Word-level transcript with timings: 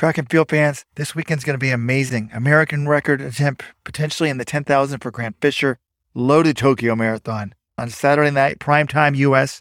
Track 0.00 0.16
and 0.16 0.30
field 0.30 0.48
fans, 0.48 0.86
this 0.94 1.14
weekend's 1.14 1.44
going 1.44 1.52
to 1.52 1.58
be 1.58 1.68
amazing. 1.68 2.30
American 2.32 2.88
record 2.88 3.20
attempt 3.20 3.64
potentially 3.84 4.30
in 4.30 4.38
the 4.38 4.46
10,000 4.46 4.98
for 4.98 5.10
Grant 5.10 5.36
Fisher. 5.42 5.76
Loaded 6.14 6.56
Tokyo 6.56 6.96
Marathon 6.96 7.54
on 7.76 7.90
Saturday 7.90 8.30
night, 8.30 8.58
primetime 8.58 9.14
US, 9.14 9.60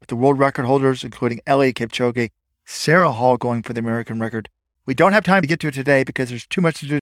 with 0.00 0.08
the 0.08 0.16
world 0.16 0.38
record 0.38 0.64
holders, 0.64 1.04
including 1.04 1.42
Eliud 1.46 1.74
Kipchoge, 1.74 2.30
Sara 2.64 3.12
Hall 3.12 3.36
going 3.36 3.62
for 3.62 3.74
the 3.74 3.80
American 3.80 4.18
record. 4.18 4.48
We 4.86 4.94
don't 4.94 5.12
have 5.12 5.24
time 5.24 5.42
to 5.42 5.46
get 5.46 5.60
to 5.60 5.68
it 5.68 5.74
today 5.74 6.04
because 6.04 6.30
there's 6.30 6.46
too 6.46 6.62
much 6.62 6.80
to 6.80 6.86
do. 6.86 6.98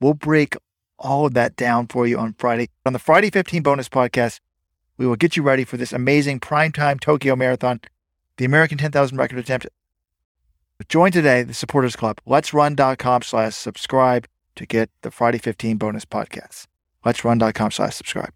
We'll 0.00 0.14
break 0.14 0.56
all 0.98 1.26
of 1.26 1.34
that 1.34 1.54
down 1.54 1.86
for 1.86 2.08
you 2.08 2.18
on 2.18 2.34
Friday. 2.38 2.70
On 2.84 2.92
the 2.92 2.98
Friday 2.98 3.30
15 3.30 3.62
bonus 3.62 3.88
podcast, 3.88 4.40
we 4.98 5.06
will 5.06 5.14
get 5.14 5.36
you 5.36 5.44
ready 5.44 5.62
for 5.62 5.76
this 5.76 5.92
amazing 5.92 6.40
primetime 6.40 6.98
Tokyo 6.98 7.36
Marathon, 7.36 7.82
the 8.36 8.44
American 8.44 8.78
10,000 8.78 9.16
record 9.16 9.38
attempt 9.38 9.68
Join 10.84 11.10
today 11.10 11.42
the 11.42 11.54
Supporters 11.54 11.96
Club. 11.96 12.20
Let'sRun.com 12.26 13.22
slash 13.22 13.54
subscribe 13.54 14.28
to 14.56 14.66
get 14.66 14.90
the 15.02 15.10
Friday 15.10 15.38
15 15.38 15.78
bonus 15.78 16.04
podcasts. 16.04 16.66
Let'sRun.com 17.04 17.70
slash 17.70 17.94
subscribe. 17.94 18.32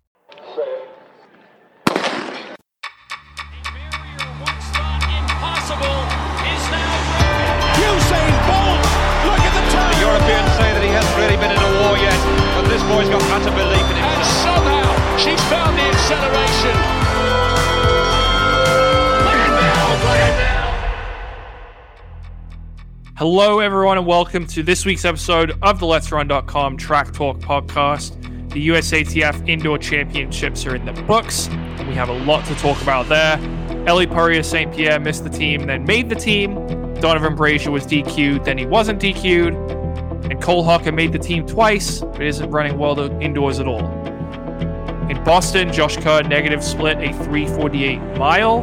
The 9.81 10.07
Europeans 10.07 10.51
say 10.57 10.73
that 10.73 10.83
he 10.83 10.89
hasn't 10.91 11.17
really 11.17 11.37
been 11.37 11.53
in 11.53 11.59
a 11.59 11.71
war 11.85 11.97
yet, 11.97 12.17
but 12.57 12.69
this 12.69 12.83
boy's 12.85 13.09
got 13.09 13.23
utter 13.37 13.53
belief 13.53 13.85
in 13.85 13.97
himself. 13.97 14.17
And 14.17 14.27
somehow 14.45 15.17
she's 15.17 15.41
found 15.49 15.77
the 15.77 15.83
acceleration. 15.83 17.00
Hello, 23.21 23.59
everyone, 23.59 23.99
and 23.99 24.07
welcome 24.07 24.47
to 24.47 24.63
this 24.63 24.87
week's 24.87 25.05
episode 25.05 25.55
of 25.61 25.79
the 25.79 25.85
Let's 25.85 26.11
Run.com 26.11 26.79
Track 26.79 27.13
Talk 27.13 27.37
podcast. 27.37 28.15
The 28.51 28.69
USATF 28.69 29.47
Indoor 29.47 29.77
Championships 29.77 30.65
are 30.65 30.75
in 30.75 30.87
the 30.87 30.95
books, 31.03 31.47
and 31.49 31.87
we 31.87 31.95
have 31.97 32.09
a 32.09 32.15
lot 32.25 32.47
to 32.47 32.55
talk 32.55 32.81
about 32.81 33.11
there. 33.11 33.37
Ellie 33.87 34.07
Purrier 34.07 34.43
St. 34.43 34.75
Pierre 34.75 34.99
missed 34.99 35.25
the 35.25 35.29
team, 35.29 35.67
then 35.67 35.85
made 35.85 36.09
the 36.09 36.15
team. 36.15 36.55
Donavan 37.03 37.37
Brazier 37.37 37.71
was 37.71 37.87
DQ'd, 37.87 38.47
then 38.47 38.57
he 38.57 38.65
wasn't 38.65 39.03
DQ'd. 39.03 40.31
And 40.31 40.41
Cole 40.41 40.65
Hocker 40.65 40.91
made 40.91 41.13
the 41.13 41.19
team 41.19 41.47
twice, 41.47 42.01
but 42.01 42.23
isn't 42.23 42.51
running 42.51 42.79
well 42.79 42.99
indoors 43.21 43.61
at 43.61 43.67
all. 43.67 43.85
In 45.11 45.23
Boston, 45.25 45.71
Josh 45.71 45.99
Kerr 45.99 46.23
negative 46.23 46.65
split 46.65 46.97
a 46.97 47.13
348 47.13 47.99
mile. 48.17 48.63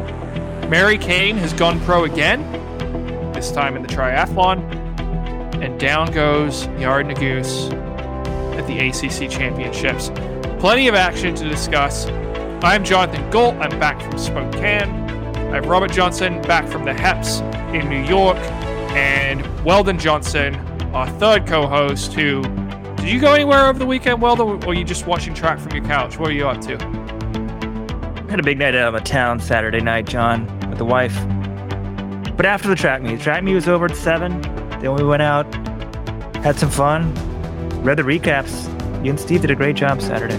Mary 0.68 0.98
Cain 0.98 1.36
has 1.36 1.52
gone 1.52 1.78
pro 1.82 2.02
again 2.02 2.42
this 3.38 3.52
time 3.52 3.76
in 3.76 3.82
the 3.82 3.88
triathlon. 3.88 4.58
And 5.62 5.78
down 5.78 6.10
goes 6.10 6.66
Yared 6.78 7.08
Nuguse 7.08 7.72
at 8.58 8.66
the 8.66 8.88
ACC 8.88 9.30
Championships. 9.30 10.10
Plenty 10.58 10.88
of 10.88 10.96
action 10.96 11.36
to 11.36 11.48
discuss. 11.48 12.06
I'm 12.64 12.82
Jonathan 12.82 13.30
Gault. 13.30 13.54
I'm 13.60 13.78
back 13.78 14.02
from 14.02 14.18
Spokane. 14.18 14.90
I 14.90 15.54
have 15.54 15.66
Robert 15.66 15.92
Johnson 15.92 16.42
back 16.42 16.66
from 16.66 16.84
the 16.84 16.92
HEPS 16.92 17.40
in 17.72 17.88
New 17.88 18.02
York. 18.02 18.38
And 18.96 19.46
Weldon 19.64 20.00
Johnson, 20.00 20.56
our 20.92 21.08
third 21.20 21.46
co 21.46 21.68
host, 21.68 22.14
who. 22.14 22.42
Did 22.96 23.08
you 23.08 23.20
go 23.20 23.34
anywhere 23.34 23.68
over 23.68 23.78
the 23.78 23.86
weekend, 23.86 24.20
Weldon, 24.20 24.64
or 24.64 24.74
you 24.74 24.82
just 24.82 25.06
watching 25.06 25.32
track 25.32 25.60
from 25.60 25.70
your 25.70 25.84
couch? 25.84 26.18
What 26.18 26.30
are 26.30 26.34
you 26.34 26.48
up 26.48 26.60
to? 26.62 26.76
Had 28.28 28.40
a 28.40 28.42
big 28.42 28.58
night 28.58 28.74
out 28.74 28.92
of 28.92 29.04
town 29.04 29.38
Saturday 29.38 29.80
night, 29.80 30.06
John, 30.06 30.44
with 30.68 30.78
the 30.78 30.84
wife. 30.84 31.16
But 32.38 32.46
after 32.46 32.68
the 32.68 32.76
track 32.76 33.02
meet, 33.02 33.20
track 33.20 33.42
meet 33.42 33.56
was 33.56 33.66
over 33.66 33.86
at 33.86 33.96
seven. 33.96 34.40
Then 34.80 34.94
we 34.94 35.02
went 35.02 35.22
out, 35.22 35.52
had 36.36 36.56
some 36.56 36.70
fun, 36.70 37.12
read 37.82 37.98
the 37.98 38.04
recaps. 38.04 38.64
You 39.04 39.10
and 39.10 39.18
Steve 39.18 39.40
did 39.40 39.50
a 39.50 39.56
great 39.56 39.74
job 39.74 40.00
Saturday. 40.00 40.38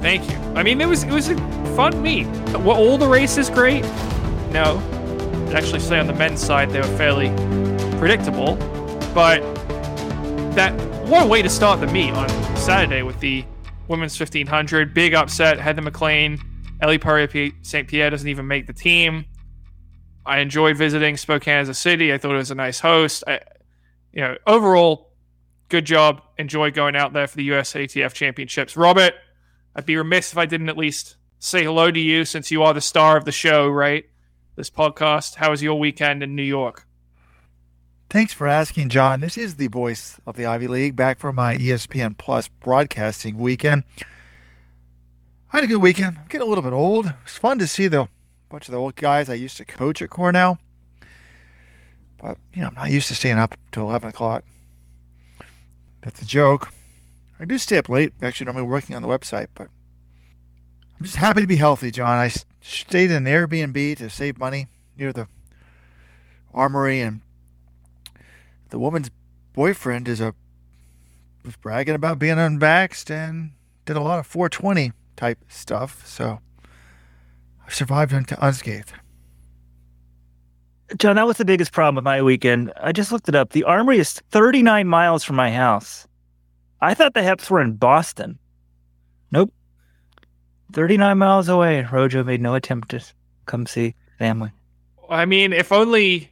Thank 0.00 0.28
you. 0.28 0.36
I 0.56 0.64
mean, 0.64 0.80
it 0.80 0.88
was 0.88 1.04
it 1.04 1.12
was 1.12 1.28
a 1.28 1.36
fun 1.76 2.02
meet. 2.02 2.26
Were 2.58 2.74
all 2.74 2.98
the 2.98 3.06
races 3.06 3.48
great? 3.48 3.84
No. 4.50 4.82
I'd 5.50 5.54
actually 5.54 5.78
say 5.78 6.00
on 6.00 6.08
the 6.08 6.14
men's 6.14 6.44
side 6.44 6.70
they 6.70 6.80
were 6.80 6.96
fairly 6.98 7.28
predictable, 7.98 8.56
but 9.14 9.38
that 10.56 10.72
a 11.08 11.26
way 11.28 11.42
to 11.42 11.48
start 11.48 11.78
the 11.78 11.86
meet 11.86 12.10
on 12.10 12.28
Saturday 12.56 13.02
with 13.02 13.20
the 13.20 13.44
women's 13.86 14.18
1500. 14.18 14.92
Big 14.92 15.14
upset. 15.14 15.60
Heather 15.60 15.80
MacLean, 15.80 16.40
Ellie 16.80 16.98
Purrier 16.98 17.52
St. 17.62 17.86
Pierre 17.86 18.10
doesn't 18.10 18.28
even 18.28 18.48
make 18.48 18.66
the 18.66 18.72
team. 18.72 19.26
I 20.26 20.38
enjoyed 20.38 20.76
visiting 20.76 21.16
Spokane 21.16 21.58
as 21.58 21.68
a 21.68 21.74
city. 21.74 22.12
I 22.12 22.18
thought 22.18 22.32
it 22.32 22.38
was 22.38 22.50
a 22.50 22.54
nice 22.54 22.80
host. 22.80 23.24
I, 23.26 23.40
you 24.12 24.22
know, 24.22 24.36
overall, 24.46 25.12
good 25.68 25.84
job. 25.84 26.22
Enjoy 26.38 26.70
going 26.70 26.96
out 26.96 27.12
there 27.12 27.26
for 27.26 27.36
the 27.36 27.48
USATF 27.50 28.12
championships. 28.14 28.76
Robert, 28.76 29.14
I'd 29.76 29.86
be 29.86 29.96
remiss 29.96 30.32
if 30.32 30.38
I 30.38 30.46
didn't 30.46 30.68
at 30.68 30.78
least 30.78 31.16
say 31.38 31.64
hello 31.64 31.90
to 31.90 32.00
you 32.00 32.24
since 32.24 32.50
you 32.50 32.62
are 32.62 32.72
the 32.72 32.80
star 32.80 33.16
of 33.16 33.24
the 33.24 33.32
show, 33.32 33.68
right? 33.68 34.04
This 34.56 34.70
podcast. 34.70 35.34
How 35.34 35.50
was 35.50 35.62
your 35.62 35.78
weekend 35.78 36.22
in 36.22 36.34
New 36.34 36.42
York? 36.42 36.86
Thanks 38.08 38.32
for 38.32 38.46
asking, 38.46 38.90
John. 38.90 39.20
This 39.20 39.36
is 39.36 39.56
the 39.56 39.66
voice 39.66 40.20
of 40.26 40.36
the 40.36 40.46
Ivy 40.46 40.68
League 40.68 40.94
back 40.94 41.18
for 41.18 41.32
my 41.32 41.56
ESPN 41.56 42.16
Plus 42.16 42.48
broadcasting 42.48 43.36
weekend. 43.36 43.82
I 45.52 45.58
had 45.58 45.64
a 45.64 45.66
good 45.66 45.82
weekend. 45.82 46.18
I'm 46.18 46.26
getting 46.28 46.46
a 46.46 46.48
little 46.48 46.62
bit 46.62 46.72
old. 46.72 47.06
It 47.06 47.14
was 47.24 47.36
fun 47.36 47.58
to 47.58 47.66
see 47.66 47.88
the 47.88 48.08
bunch 48.54 48.68
of 48.68 48.72
the 48.72 48.78
old 48.78 48.94
guys 48.94 49.28
I 49.28 49.34
used 49.34 49.56
to 49.56 49.64
coach 49.64 50.00
at 50.00 50.10
Cornell. 50.10 50.60
But, 52.22 52.38
you 52.52 52.62
know, 52.62 52.68
I'm 52.68 52.74
not 52.74 52.90
used 52.92 53.08
to 53.08 53.14
staying 53.16 53.36
up 53.36 53.56
till 53.72 53.82
11 53.82 54.10
o'clock. 54.10 54.44
That's 56.02 56.22
a 56.22 56.24
joke. 56.24 56.72
I 57.40 57.46
do 57.46 57.58
stay 57.58 57.78
up 57.78 57.88
late, 57.88 58.12
actually, 58.22 58.44
normally 58.44 58.68
working 58.68 58.94
on 58.94 59.02
the 59.02 59.08
website, 59.08 59.48
but 59.54 59.70
I'm 60.96 61.04
just 61.04 61.16
happy 61.16 61.40
to 61.40 61.48
be 61.48 61.56
healthy, 61.56 61.90
John. 61.90 62.16
I 62.16 62.30
stayed 62.60 63.10
in 63.10 63.26
an 63.26 63.32
Airbnb 63.32 63.96
to 63.96 64.08
save 64.08 64.38
money 64.38 64.68
near 64.96 65.12
the 65.12 65.26
armory, 66.54 67.00
and 67.00 67.22
the 68.70 68.78
woman's 68.78 69.10
boyfriend 69.52 70.06
is 70.06 70.20
a 70.20 70.32
was 71.44 71.56
bragging 71.56 71.96
about 71.96 72.20
being 72.20 72.36
unvaxxed 72.36 73.10
and 73.10 73.50
did 73.84 73.96
a 73.96 74.00
lot 74.00 74.20
of 74.20 74.28
420 74.28 74.92
type 75.16 75.38
stuff, 75.48 76.06
so 76.06 76.38
survived 77.68 78.12
unscathed. 78.12 78.92
John, 80.98 81.16
that 81.16 81.26
was 81.26 81.38
the 81.38 81.44
biggest 81.44 81.72
problem 81.72 81.96
with 81.96 82.04
my 82.04 82.22
weekend. 82.22 82.72
I 82.80 82.92
just 82.92 83.10
looked 83.10 83.28
it 83.28 83.34
up. 83.34 83.50
The 83.50 83.64
Armory 83.64 83.98
is 83.98 84.12
39 84.30 84.86
miles 84.86 85.24
from 85.24 85.36
my 85.36 85.50
house. 85.50 86.06
I 86.80 86.94
thought 86.94 87.14
the 87.14 87.20
Heps 87.20 87.50
were 87.50 87.60
in 87.60 87.74
Boston. 87.74 88.38
Nope. 89.32 89.52
39 90.72 91.16
miles 91.18 91.48
away. 91.48 91.86
Rojo 91.90 92.22
made 92.22 92.42
no 92.42 92.54
attempt 92.54 92.90
to 92.90 93.02
come 93.46 93.66
see 93.66 93.94
family. 94.18 94.50
I 95.08 95.24
mean, 95.24 95.52
if 95.52 95.72
only 95.72 96.30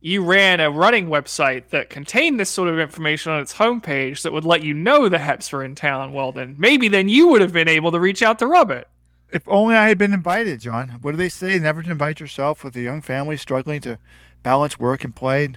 you 0.00 0.24
ran 0.24 0.58
a 0.58 0.70
running 0.70 1.06
website 1.06 1.68
that 1.68 1.88
contained 1.88 2.40
this 2.40 2.50
sort 2.50 2.68
of 2.68 2.78
information 2.78 3.32
on 3.32 3.40
its 3.40 3.54
homepage 3.54 4.22
that 4.22 4.32
would 4.32 4.44
let 4.44 4.62
you 4.62 4.74
know 4.74 5.08
the 5.08 5.18
Heps 5.18 5.52
were 5.52 5.64
in 5.64 5.76
town, 5.76 6.12
well, 6.12 6.32
then 6.32 6.56
maybe 6.58 6.88
then 6.88 7.08
you 7.08 7.28
would 7.28 7.40
have 7.40 7.52
been 7.52 7.68
able 7.68 7.92
to 7.92 8.00
reach 8.00 8.22
out 8.22 8.40
to 8.40 8.46
Robert. 8.46 8.88
If 9.32 9.48
only 9.48 9.74
I 9.74 9.88
had 9.88 9.96
been 9.96 10.12
invited, 10.12 10.60
John. 10.60 10.98
What 11.00 11.12
do 11.12 11.16
they 11.16 11.30
say? 11.30 11.58
Never 11.58 11.82
to 11.82 11.90
invite 11.90 12.20
yourself 12.20 12.62
with 12.62 12.76
a 12.76 12.82
young 12.82 13.00
family 13.00 13.38
struggling 13.38 13.80
to 13.80 13.98
balance 14.42 14.78
work 14.78 15.04
and 15.04 15.16
play. 15.16 15.54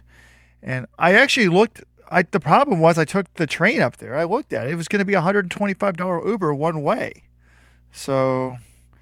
And 0.63 0.87
I 0.97 1.13
actually 1.13 1.49
looked. 1.49 1.83
I 2.09 2.21
the 2.21 2.39
problem 2.39 2.79
was 2.79 2.97
I 2.97 3.05
took 3.05 3.33
the 3.33 3.45
train 3.45 3.81
up 3.81 3.97
there. 3.97 4.15
I 4.15 4.23
looked 4.23 4.53
at 4.53 4.67
it. 4.67 4.71
It 4.71 4.75
was 4.75 4.87
going 4.87 4.99
to 4.99 5.05
be 5.05 5.13
a 5.13 5.21
hundred 5.21 5.45
and 5.45 5.51
twenty-five 5.51 5.97
dollar 5.97 6.25
Uber 6.25 6.53
one 6.53 6.83
way. 6.83 7.23
So 7.91 8.57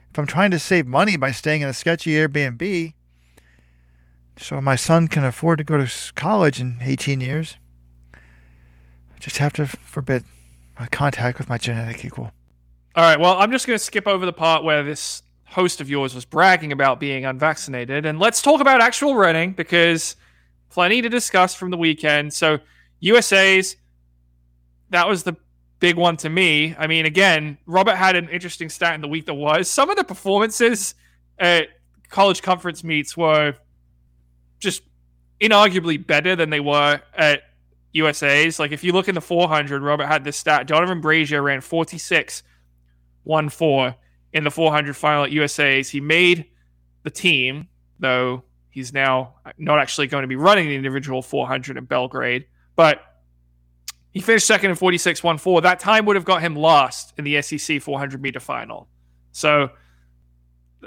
if 0.10 0.18
I'm 0.18 0.28
trying 0.28 0.52
to 0.52 0.60
save 0.60 0.88
money 0.88 1.18
by 1.18 1.32
staying 1.32 1.62
in 1.62 1.68
a 1.68 1.74
sketchy 1.74 2.12
Airbnb, 2.12 2.94
so 4.38 4.60
my 4.60 4.76
son 4.76 5.08
can 5.08 5.24
afford 5.24 5.60
to 5.60 5.64
go 5.64 5.84
to 5.84 6.14
college 6.14 6.60
in 6.60 6.78
18 6.82 7.20
years, 7.20 7.58
I 8.14 9.20
just 9.20 9.38
have 9.38 9.54
to 9.54 9.66
forbid 9.66 10.24
my 10.80 10.88
contact 10.88 11.38
with 11.38 11.50
my 11.50 11.58
genetic 11.58 12.06
equal. 12.06 12.32
All 12.96 13.04
right. 13.04 13.20
Well, 13.20 13.38
I'm 13.40 13.52
just 13.52 13.66
going 13.66 13.78
to 13.78 13.84
skip 13.84 14.08
over 14.08 14.26
the 14.26 14.34
part 14.34 14.64
where 14.64 14.84
this 14.84 15.24
host 15.46 15.82
of 15.82 15.90
yours 15.90 16.14
was 16.14 16.26
bragging 16.26 16.72
about 16.72 17.00
being 17.00 17.26
unvaccinated, 17.26 18.06
and 18.06 18.20
let's 18.20 18.42
talk 18.42 18.62
about 18.62 18.82
actual 18.82 19.16
running 19.16 19.54
because 19.54 20.16
plenty 20.70 21.02
to 21.02 21.10
discuss 21.10 21.56
from 21.56 21.72
the 21.72 21.78
weekend. 21.78 22.34
So, 22.34 22.60
USA's 23.00 23.78
that 24.92 25.08
was 25.08 25.24
the 25.24 25.36
big 25.80 25.98
one 25.98 26.16
to 26.18 26.30
me. 26.30 26.76
I 26.78 26.88
mean, 26.88 27.06
again, 27.06 27.58
Robert 27.66 27.96
had 27.96 28.16
an 28.16 28.30
interesting 28.30 28.70
stat 28.70 28.94
in 28.94 29.02
the 29.02 29.08
week 29.08 29.26
that 29.26 29.34
was 29.34 29.68
some 29.68 29.90
of 29.90 29.98
the 29.98 30.04
performances 30.04 30.94
at 31.40 31.68
college 32.10 32.42
conference 32.42 32.84
meets 32.84 33.18
were 33.18 33.56
just 34.60 34.84
inarguably 35.42 36.06
better 36.06 36.36
than 36.36 36.52
they 36.52 36.60
were 36.60 37.02
at 37.16 37.42
USA's. 37.92 38.60
Like 38.60 38.72
if 38.72 38.84
you 38.84 38.94
look 38.94 39.10
in 39.10 39.16
the 39.16 39.22
400, 39.22 39.82
Robert 39.82 40.06
had 40.06 40.24
this 40.24 40.38
stat. 40.38 40.68
Donavan 40.68 41.02
Brazier 41.02 41.42
ran 41.42 41.60
46 41.60 42.44
1 43.24 43.50
4 43.50 43.96
in 44.34 44.44
the 44.44 44.52
400 44.52 44.96
final 44.96 45.24
at 45.24 45.32
USA's. 45.32 45.90
He 45.90 46.02
made 46.02 46.46
the 47.04 47.10
team, 47.10 47.68
though 48.00 48.44
He's 48.74 48.92
now 48.92 49.36
not 49.60 49.78
actually 49.78 50.08
going 50.08 50.24
to 50.24 50.28
be 50.28 50.36
running 50.36 50.68
the 50.68 50.76
individual 50.76 51.22
400 51.22 51.78
in 51.78 51.86
Belgrade, 51.86 52.48
but 52.76 53.02
he 54.10 54.20
finished 54.20 54.48
second 54.48 54.72
in 54.72 54.78
46.14. 54.78 55.62
That 55.62 55.80
time 55.80 56.08
would 56.08 56.16
have 56.16 56.26
got 56.26 56.42
him 56.42 56.56
last 56.56 57.14
in 57.20 57.24
the 57.24 57.40
SEC 57.44 57.84
400 57.84 58.20
meter 58.20 58.40
final. 58.40 58.88
So 59.32 59.70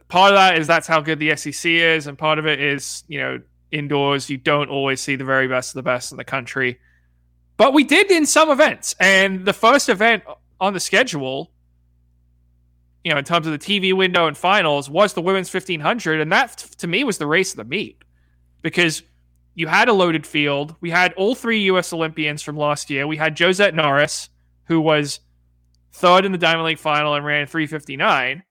part 0.09 0.33
of 0.33 0.37
that 0.37 0.59
is 0.59 0.67
that's 0.67 0.89
how 0.89 1.01
good 1.01 1.21
the 1.21 1.37
SEC 1.37 1.65
is, 1.65 2.09
and 2.09 2.19
part 2.19 2.41
of 2.41 2.47
it 2.49 2.61
is 2.61 3.05
you 3.07 3.21
know 3.21 3.41
indoors 3.71 4.29
you 4.29 4.37
don't 4.37 4.69
always 4.69 5.01
see 5.01 5.15
the 5.15 5.25
very 5.25 5.47
best 5.47 5.71
of 5.71 5.75
the 5.75 5.85
best 5.85 6.11
in 6.11 6.19
the 6.19 6.25
country, 6.25 6.81
but 7.57 7.73
we 7.73 7.85
did 7.85 8.11
in 8.11 8.27
some 8.27 8.51
events, 8.51 8.97
and 8.99 9.45
the 9.45 9.53
first 9.53 9.89
event 9.89 10.25
on 10.61 10.73
the 10.73 10.81
schedule, 10.81 11.53
you 13.07 13.13
know, 13.13 13.19
in 13.19 13.25
terms 13.25 13.47
of 13.47 13.53
the 13.53 13.59
TV 13.61 13.93
window 13.93 14.27
and 14.27 14.37
finals, 14.37 14.91
was 14.91 15.13
the 15.13 15.23
women's 15.23 15.55
1500, 15.55 16.21
and 16.21 16.33
that 16.33 16.59
to 16.79 16.89
me 16.89 17.05
was 17.05 17.19
the 17.19 17.27
race 17.29 17.53
of 17.53 17.57
the 17.59 17.65
meet 17.65 18.03
because 18.63 19.05
you 19.55 19.69
had 19.69 19.89
a 19.89 19.93
loaded 19.93 20.27
field. 20.27 20.75
We 20.81 20.91
had 20.91 21.13
all 21.13 21.37
three 21.37 21.61
U.S. 21.67 21.93
Olympians 21.93 22.43
from 22.43 22.57
last 22.57 22.91
year. 22.91 23.07
We 23.07 23.17
had 23.17 23.39
Josette 23.39 23.77
Norris, 23.77 24.29
who 24.65 24.81
was 24.81 25.21
third 25.93 26.25
in 26.25 26.33
the 26.33 26.39
Diamond 26.39 26.65
League 26.67 26.81
final 26.81 27.15
and 27.15 27.25
ran 27.25 27.47
359. 27.47 28.43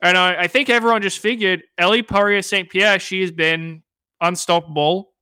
And 0.00 0.16
I, 0.16 0.44
I 0.44 0.46
think 0.46 0.70
everyone 0.70 1.02
just 1.02 1.18
figured 1.18 1.64
Ellie 1.76 2.00
Purrier 2.00 2.40
St. 2.40 2.70
Pierre, 2.70 2.98
she 2.98 3.20
has 3.20 3.30
been 3.30 3.82
unstoppable 4.22 5.12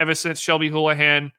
ever 0.00 0.16
since 0.16 0.40
Shelby 0.40 0.68
Houlihan 0.68 1.30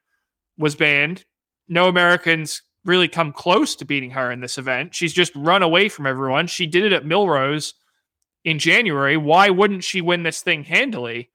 was 0.58 0.76
banned. 0.76 1.26
No 1.68 1.90
Americans 1.90 2.62
really 2.88 3.10
come 3.10 3.34
close 3.34 3.76
to 3.76 3.86
beating 3.86 4.12
her 4.12 4.32
in 4.32 4.40
this 4.40 4.58
event. 4.58 4.96
She's 4.96 5.14
just 5.14 5.36
run 5.36 5.62
away 5.62 5.90
from 5.90 6.08
everyone. 6.08 6.48
She 6.48 6.66
did 6.66 6.86
it 6.86 6.94
at 6.94 7.04
Millrose 7.04 7.74
in 8.46 8.58
January. 8.58 9.18
Why 9.18 9.50
wouldn't 9.50 9.84
she 9.84 10.02
win 10.02 10.24
this 10.24 10.42
thing 10.42 10.64
handily? 10.64 11.30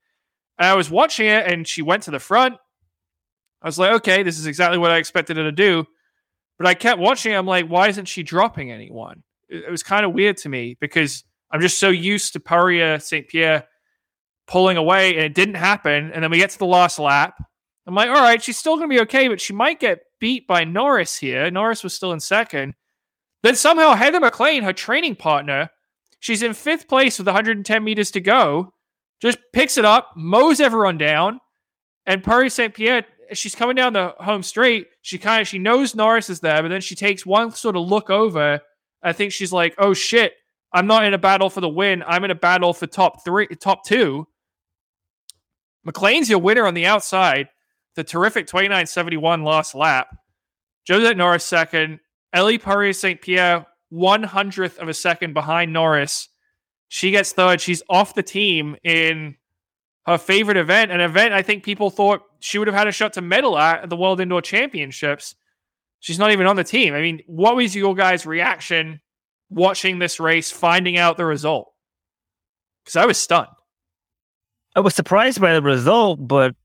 And 0.57 0.67
I 0.67 0.73
was 0.73 0.89
watching 0.89 1.27
it 1.27 1.45
and 1.45 1.67
she 1.67 1.83
went 1.83 2.03
to 2.03 2.11
the 2.11 2.19
front. 2.19 2.55
I 3.61 3.67
was 3.67 3.77
like, 3.79 3.93
okay, 3.93 4.23
this 4.23 4.39
is 4.39 4.47
exactly 4.47 4.79
what 4.79 4.91
I 4.91 4.97
expected 4.97 5.37
her 5.37 5.43
to 5.43 5.51
do. 5.51 5.85
But 6.57 6.67
I 6.67 6.73
kept 6.73 6.99
watching. 6.99 7.33
I'm 7.33 7.45
like, 7.45 7.67
why 7.67 7.87
isn't 7.87 8.07
she 8.07 8.23
dropping 8.23 8.71
anyone? 8.71 9.23
It, 9.47 9.69
was 9.69 9.83
kind 9.83 10.05
of 10.05 10.13
weird 10.13 10.37
to 10.37 10.49
me 10.49 10.75
because 10.81 11.23
I'm 11.51 11.61
just 11.61 11.77
so 11.77 11.89
used 11.89 12.33
to 12.33 12.39
Purrier 12.39 12.99
St. 12.99 13.27
Pierre 13.27 13.65
pulling 14.47 14.77
away 14.77 15.15
and 15.15 15.25
it 15.25 15.35
didn't 15.35 15.55
happen. 15.55 16.11
And 16.11 16.23
then 16.23 16.31
we 16.31 16.37
get 16.37 16.49
to 16.49 16.59
the 16.59 16.65
last 16.65 16.97
lap. 16.97 17.35
I'm 17.85 17.95
like, 17.95 18.09
all 18.09 18.15
right, 18.15 18.41
she's 18.41 18.57
still 18.57 18.77
going 18.77 18.89
to 18.89 18.95
be 18.95 19.01
okay, 19.01 19.27
but 19.27 19.39
she 19.39 19.53
might 19.53 19.79
get 19.79 19.99
beat 20.23 20.47
by 20.47 20.63
Norris 20.63 21.17
here. 21.17 21.51
Norris 21.51 21.83
was 21.83 21.93
still 21.93 22.13
in 22.13 22.19
second. 22.21 22.75
Then 23.41 23.57
somehow 23.57 23.93
Heather 23.93 24.21
MacLean, 24.21 24.63
her 24.63 24.71
training 24.71 25.17
partner, 25.17 25.69
she's 26.21 26.43
in 26.43 26.53
fifth 26.53 26.87
place 26.87 27.17
with 27.17 27.27
110 27.27 27.83
meters 27.83 28.09
to 28.11 28.21
go, 28.21 28.73
just 29.21 29.37
picks 29.51 29.77
it 29.77 29.83
up, 29.83 30.11
mows 30.15 30.61
everyone 30.61 30.97
down. 30.97 31.41
And 32.05 32.23
Purrier 32.23 32.49
St. 32.49 32.73
Pierre, 32.73 33.05
she's 33.33 33.53
coming 33.53 33.75
down 33.75 33.91
the 33.91 34.15
home 34.17 34.43
straight. 34.43 34.87
She 35.01 35.17
kind 35.17 35.41
of 35.41 35.47
she 35.49 35.59
knows 35.59 35.93
Norris 35.93 36.29
is 36.29 36.39
there, 36.39 36.61
but 36.61 36.69
then 36.69 36.79
she 36.79 36.95
takes 36.95 37.25
one 37.25 37.51
sort 37.51 37.75
of 37.75 37.85
look 37.85 38.09
over. 38.09 38.61
I 39.03 39.11
think 39.11 39.33
she's 39.33 39.51
like, 39.51 39.75
oh 39.77 39.93
shit, 39.93 40.35
I'm 40.71 40.87
not 40.87 41.03
in 41.03 41.13
a 41.13 41.17
battle 41.17 41.49
for 41.49 41.59
the 41.59 41.67
win. 41.67 42.01
I'm 42.07 42.23
in 42.23 42.31
a 42.31 42.35
battle 42.35 42.73
for 42.73 42.87
top 42.87 43.25
three, 43.25 43.47
top 43.59 43.83
two. 43.85 44.25
MacLean's 45.83 46.29
your 46.29 46.39
winner 46.39 46.65
on 46.65 46.75
the 46.75 46.85
outside. 46.85 47.49
The 47.95 48.03
terrific 48.03 48.47
29.71 48.47 49.43
lost 49.43 49.75
lap. 49.75 50.15
Josette 50.87 51.17
Norris 51.17 51.45
second. 51.45 51.99
Ellie 52.33 52.57
Purrier 52.57 52.93
St. 52.93 53.21
Pierre, 53.21 53.67
one 53.89 54.23
hundredth 54.23 54.79
of 54.79 54.89
a 54.89 54.93
second 54.93 55.33
behind 55.33 55.71
Norris. 55.71 56.29
She 56.87 57.11
gets 57.11 57.31
third. 57.31 57.61
She's 57.61 57.83
off 57.89 58.15
the 58.15 58.23
team 58.23 58.75
in 58.83 59.35
her 60.05 60.17
favorite 60.17 60.57
event, 60.57 60.91
an 60.91 60.99
event 60.99 61.33
I 61.33 61.41
think 61.41 61.63
people 61.63 61.89
thought 61.89 62.21
she 62.39 62.57
would 62.57 62.67
have 62.67 62.75
had 62.75 62.87
a 62.87 62.91
shot 62.91 63.13
to 63.13 63.21
medal 63.21 63.57
at 63.57 63.89
the 63.89 63.95
World 63.95 64.19
Indoor 64.19 64.41
Championships. 64.41 65.35
She's 65.99 66.19
not 66.19 66.31
even 66.31 66.47
on 66.47 66.57
the 66.57 66.63
team. 66.63 66.93
I 66.93 67.01
mean, 67.01 67.21
what 67.27 67.55
was 67.55 67.75
your 67.75 67.95
guys' 67.95 68.25
reaction 68.25 68.99
watching 69.49 69.99
this 69.99 70.19
race, 70.19 70.51
finding 70.51 70.97
out 70.97 71.15
the 71.15 71.25
result? 71.25 71.71
Because 72.83 72.97
I 72.97 73.05
was 73.05 73.17
stunned. 73.17 73.47
I 74.75 74.81
was 74.81 74.95
surprised 74.95 75.39
by 75.39 75.53
the 75.53 75.61
result, 75.61 76.27
but 76.27 76.55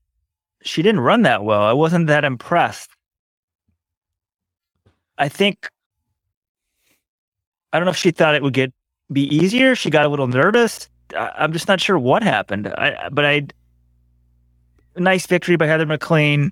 she 0.61 0.81
didn't 0.81 1.01
run 1.01 1.23
that 1.23 1.43
well. 1.43 1.61
I 1.61 1.73
wasn't 1.73 2.07
that 2.07 2.23
impressed. 2.23 2.89
I 5.17 5.29
think 5.29 5.69
I 7.71 7.77
don't 7.77 7.85
know 7.85 7.91
if 7.91 7.97
she 7.97 8.11
thought 8.11 8.35
it 8.35 8.43
would 8.43 8.53
get 8.53 8.73
be 9.11 9.23
easier. 9.35 9.75
She 9.75 9.89
got 9.89 10.05
a 10.05 10.09
little 10.09 10.27
nervous. 10.27 10.89
I, 11.15 11.43
am 11.43 11.53
just 11.53 11.67
not 11.67 11.81
sure 11.81 11.99
what 11.99 12.23
happened. 12.23 12.67
I 12.67 13.09
but 13.09 13.25
I 13.25 13.47
nice 14.95 15.25
victory 15.27 15.55
by 15.55 15.67
Heather 15.67 15.85
MacLean. 15.85 16.51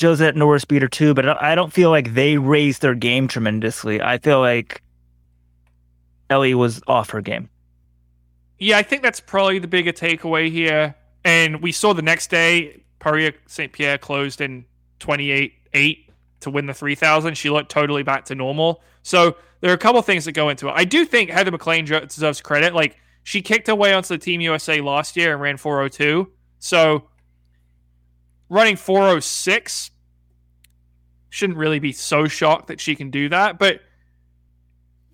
Josette 0.00 0.36
Norris 0.36 0.64
beat 0.64 0.82
her 0.82 0.88
too, 0.88 1.14
but 1.14 1.40
I 1.40 1.54
don't 1.54 1.72
feel 1.72 1.90
like 1.90 2.14
they 2.14 2.36
raised 2.36 2.82
their 2.82 2.96
game 2.96 3.28
tremendously. 3.28 4.02
I 4.02 4.18
feel 4.18 4.40
like 4.40 4.82
Ellie 6.30 6.54
was 6.54 6.82
off 6.88 7.10
her 7.10 7.20
game. 7.20 7.48
Yeah, 8.58 8.78
I 8.78 8.82
think 8.82 9.02
that's 9.02 9.20
probably 9.20 9.60
the 9.60 9.68
bigger 9.68 9.92
takeaway 9.92 10.50
here. 10.50 10.96
And 11.24 11.62
we 11.62 11.72
saw 11.72 11.92
the 11.94 12.02
next 12.02 12.30
day, 12.30 12.82
Purrier 12.98 13.32
St. 13.46 13.72
Pierre 13.72 13.98
closed 13.98 14.40
in 14.40 14.64
28 14.98 15.54
8 15.72 16.10
to 16.40 16.50
win 16.50 16.66
the 16.66 16.74
3000. 16.74 17.36
She 17.36 17.50
looked 17.50 17.70
totally 17.70 18.02
back 18.02 18.26
to 18.26 18.34
normal. 18.34 18.82
So 19.02 19.36
there 19.60 19.70
are 19.70 19.74
a 19.74 19.78
couple 19.78 20.00
things 20.02 20.26
that 20.26 20.32
go 20.32 20.48
into 20.50 20.68
it. 20.68 20.72
I 20.74 20.84
do 20.84 21.04
think 21.04 21.30
Heather 21.30 21.50
MacLean 21.50 21.84
deserves 21.84 22.40
credit. 22.40 22.74
Like, 22.74 22.98
she 23.22 23.40
kicked 23.40 23.66
her 23.66 23.74
way 23.74 23.94
onto 23.94 24.08
the 24.08 24.18
Team 24.18 24.40
USA 24.42 24.80
last 24.80 25.16
year 25.16 25.32
and 25.32 25.40
ran 25.40 25.56
402. 25.56 26.30
So 26.58 27.08
running 28.48 28.76
406 28.76 29.90
shouldn't 31.30 31.58
really 31.58 31.78
be 31.78 31.92
so 31.92 32.28
shocked 32.28 32.68
that 32.68 32.80
she 32.80 32.94
can 32.94 33.10
do 33.10 33.28
that. 33.30 33.58
But 33.58 33.80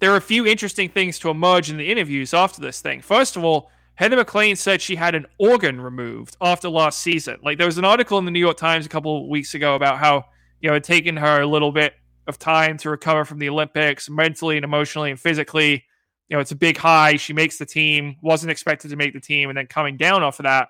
there 0.01 0.13
are 0.13 0.17
a 0.17 0.21
few 0.21 0.47
interesting 0.47 0.89
things 0.89 1.19
to 1.21 1.31
emerge 1.31 1.71
in 1.71 1.77
the 1.77 1.91
interviews 1.91 2.35
after 2.35 2.61
this 2.61 2.81
thing. 2.81 3.01
First 3.01 3.37
of 3.37 3.45
all, 3.45 3.71
Heather 4.01 4.17
MacLean 4.17 4.57
said 4.57 4.81
she 4.81 4.97
had 4.97 5.15
an 5.15 5.27
organ 5.39 5.79
removed 5.79 6.35
after 6.41 6.71
last 6.71 7.01
season. 7.01 7.39
Like 7.45 7.59
there 7.59 7.67
was 7.67 7.77
an 7.77 7.85
article 7.85 8.17
in 8.17 8.25
the 8.25 8.31
New 8.31 8.41
York 8.41 8.57
Times 8.57 8.87
a 8.87 8.89
couple 8.89 9.25
of 9.25 9.29
weeks 9.29 9.53
ago 9.55 9.75
about 9.75 9.99
how 9.99 10.25
you 10.63 10.71
know 10.71 10.73
it 10.73 10.77
had 10.77 10.85
taken 10.85 11.19
her 11.19 11.43
a 11.43 11.47
little 11.47 11.71
bit 11.71 11.93
of 12.27 12.39
time 12.39 12.79
to 12.79 12.89
recover 12.89 13.27
from 13.27 13.39
the 13.39 13.51
Olympics, 13.51 14.09
mentally 14.09 14.57
and 14.57 14.65
emotionally 14.65 15.11
and 15.11 15.21
physically. 15.21 15.85
You 16.31 16.37
know, 16.37 16.41
it's 16.41 16.51
a 16.51 16.57
big 16.57 16.79
high. 16.79 17.17
She 17.17 17.35
makes 17.35 17.59
the 17.59 17.67
team, 17.67 18.17
wasn't 18.23 18.51
expected 18.51 18.89
to 18.89 18.97
make 18.97 19.13
the 19.13 19.21
team, 19.21 19.51
and 19.51 19.59
then 19.59 19.67
coming 19.67 19.99
down 19.99 20.23
off 20.23 20.39
of 20.39 20.45
that, 20.45 20.69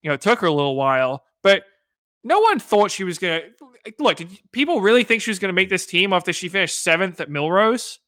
you 0.00 0.08
know, 0.08 0.14
it 0.14 0.22
took 0.22 0.38
her 0.38 0.46
a 0.46 0.52
little 0.52 0.76
while. 0.76 1.24
But 1.42 1.64
no 2.24 2.40
one 2.40 2.58
thought 2.58 2.90
she 2.90 3.04
was 3.04 3.18
gonna 3.18 3.42
look. 3.98 4.16
Did 4.16 4.30
people 4.50 4.80
really 4.80 5.04
think 5.04 5.20
she 5.20 5.30
was 5.30 5.38
gonna 5.38 5.52
make 5.52 5.68
this 5.68 5.84
team 5.84 6.14
after 6.14 6.32
she 6.32 6.48
finished 6.48 6.82
seventh 6.82 7.20
at 7.20 7.28
Millrose. 7.28 7.98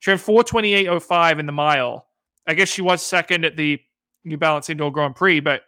She 0.00 0.10
ran 0.10 0.18
428.05 0.18 1.38
in 1.38 1.46
the 1.46 1.52
mile. 1.52 2.08
I 2.46 2.54
guess 2.54 2.68
she 2.68 2.82
was 2.82 3.02
second 3.02 3.44
at 3.44 3.56
the 3.56 3.80
New 4.24 4.36
Balance 4.36 4.70
Indoor 4.70 4.92
Grand 4.92 5.16
Prix, 5.16 5.40
but 5.40 5.62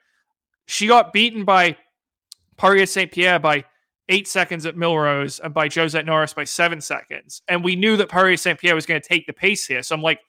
she 0.66 0.86
got 0.86 1.12
beaten 1.12 1.44
by 1.44 1.76
Purrier 2.56 2.86
St. 2.86 3.10
Pierre 3.10 3.38
by 3.38 3.64
eight 4.08 4.28
seconds 4.28 4.66
at 4.66 4.76
Millrose 4.76 5.40
and 5.40 5.52
by 5.52 5.68
Josette 5.68 6.06
Norris 6.06 6.32
by 6.32 6.44
seven 6.44 6.80
seconds. 6.80 7.42
And 7.48 7.64
we 7.64 7.76
knew 7.76 7.96
that 7.96 8.08
Purrier 8.08 8.36
St. 8.36 8.58
Pierre 8.58 8.74
was 8.74 8.86
going 8.86 9.00
to 9.00 9.08
take 9.08 9.26
the 9.26 9.32
pace 9.32 9.66
here. 9.66 9.82
So 9.82 9.94
I'm 9.94 10.02
like, 10.02 10.20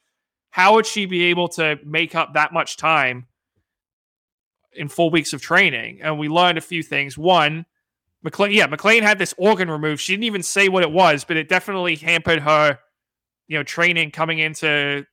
how 0.50 0.76
would 0.76 0.86
she 0.86 1.06
be 1.06 1.26
able 1.26 1.48
to 1.50 1.78
make 1.86 2.16
up 2.16 2.34
that 2.34 2.54
much 2.54 2.78
time 2.78 3.28
in 4.74 4.88
four 4.88 5.10
weeks 5.10 5.34
of 5.34 5.42
training? 5.42 6.00
And 6.02 6.18
we 6.18 6.28
learned 6.28 6.58
a 6.58 6.62
few 6.62 6.82
things. 6.82 7.18
One, 7.18 7.66
MacLean, 8.24 8.52
yeah, 8.52 8.66
MacLean 8.66 9.04
had 9.04 9.20
this 9.20 9.36
organ 9.38 9.70
removed. 9.70 10.02
She 10.02 10.14
didn't 10.14 10.24
even 10.24 10.44
say 10.44 10.70
what 10.70 10.84
it 10.84 10.92
was, 10.92 11.24
but 11.24 11.38
it 11.38 11.50
definitely 11.50 11.96
hampered 11.96 12.40
her 12.40 12.80
you 13.48 13.58
know, 13.58 13.64
training 13.64 14.12
coming 14.12 14.40
into 14.40 15.06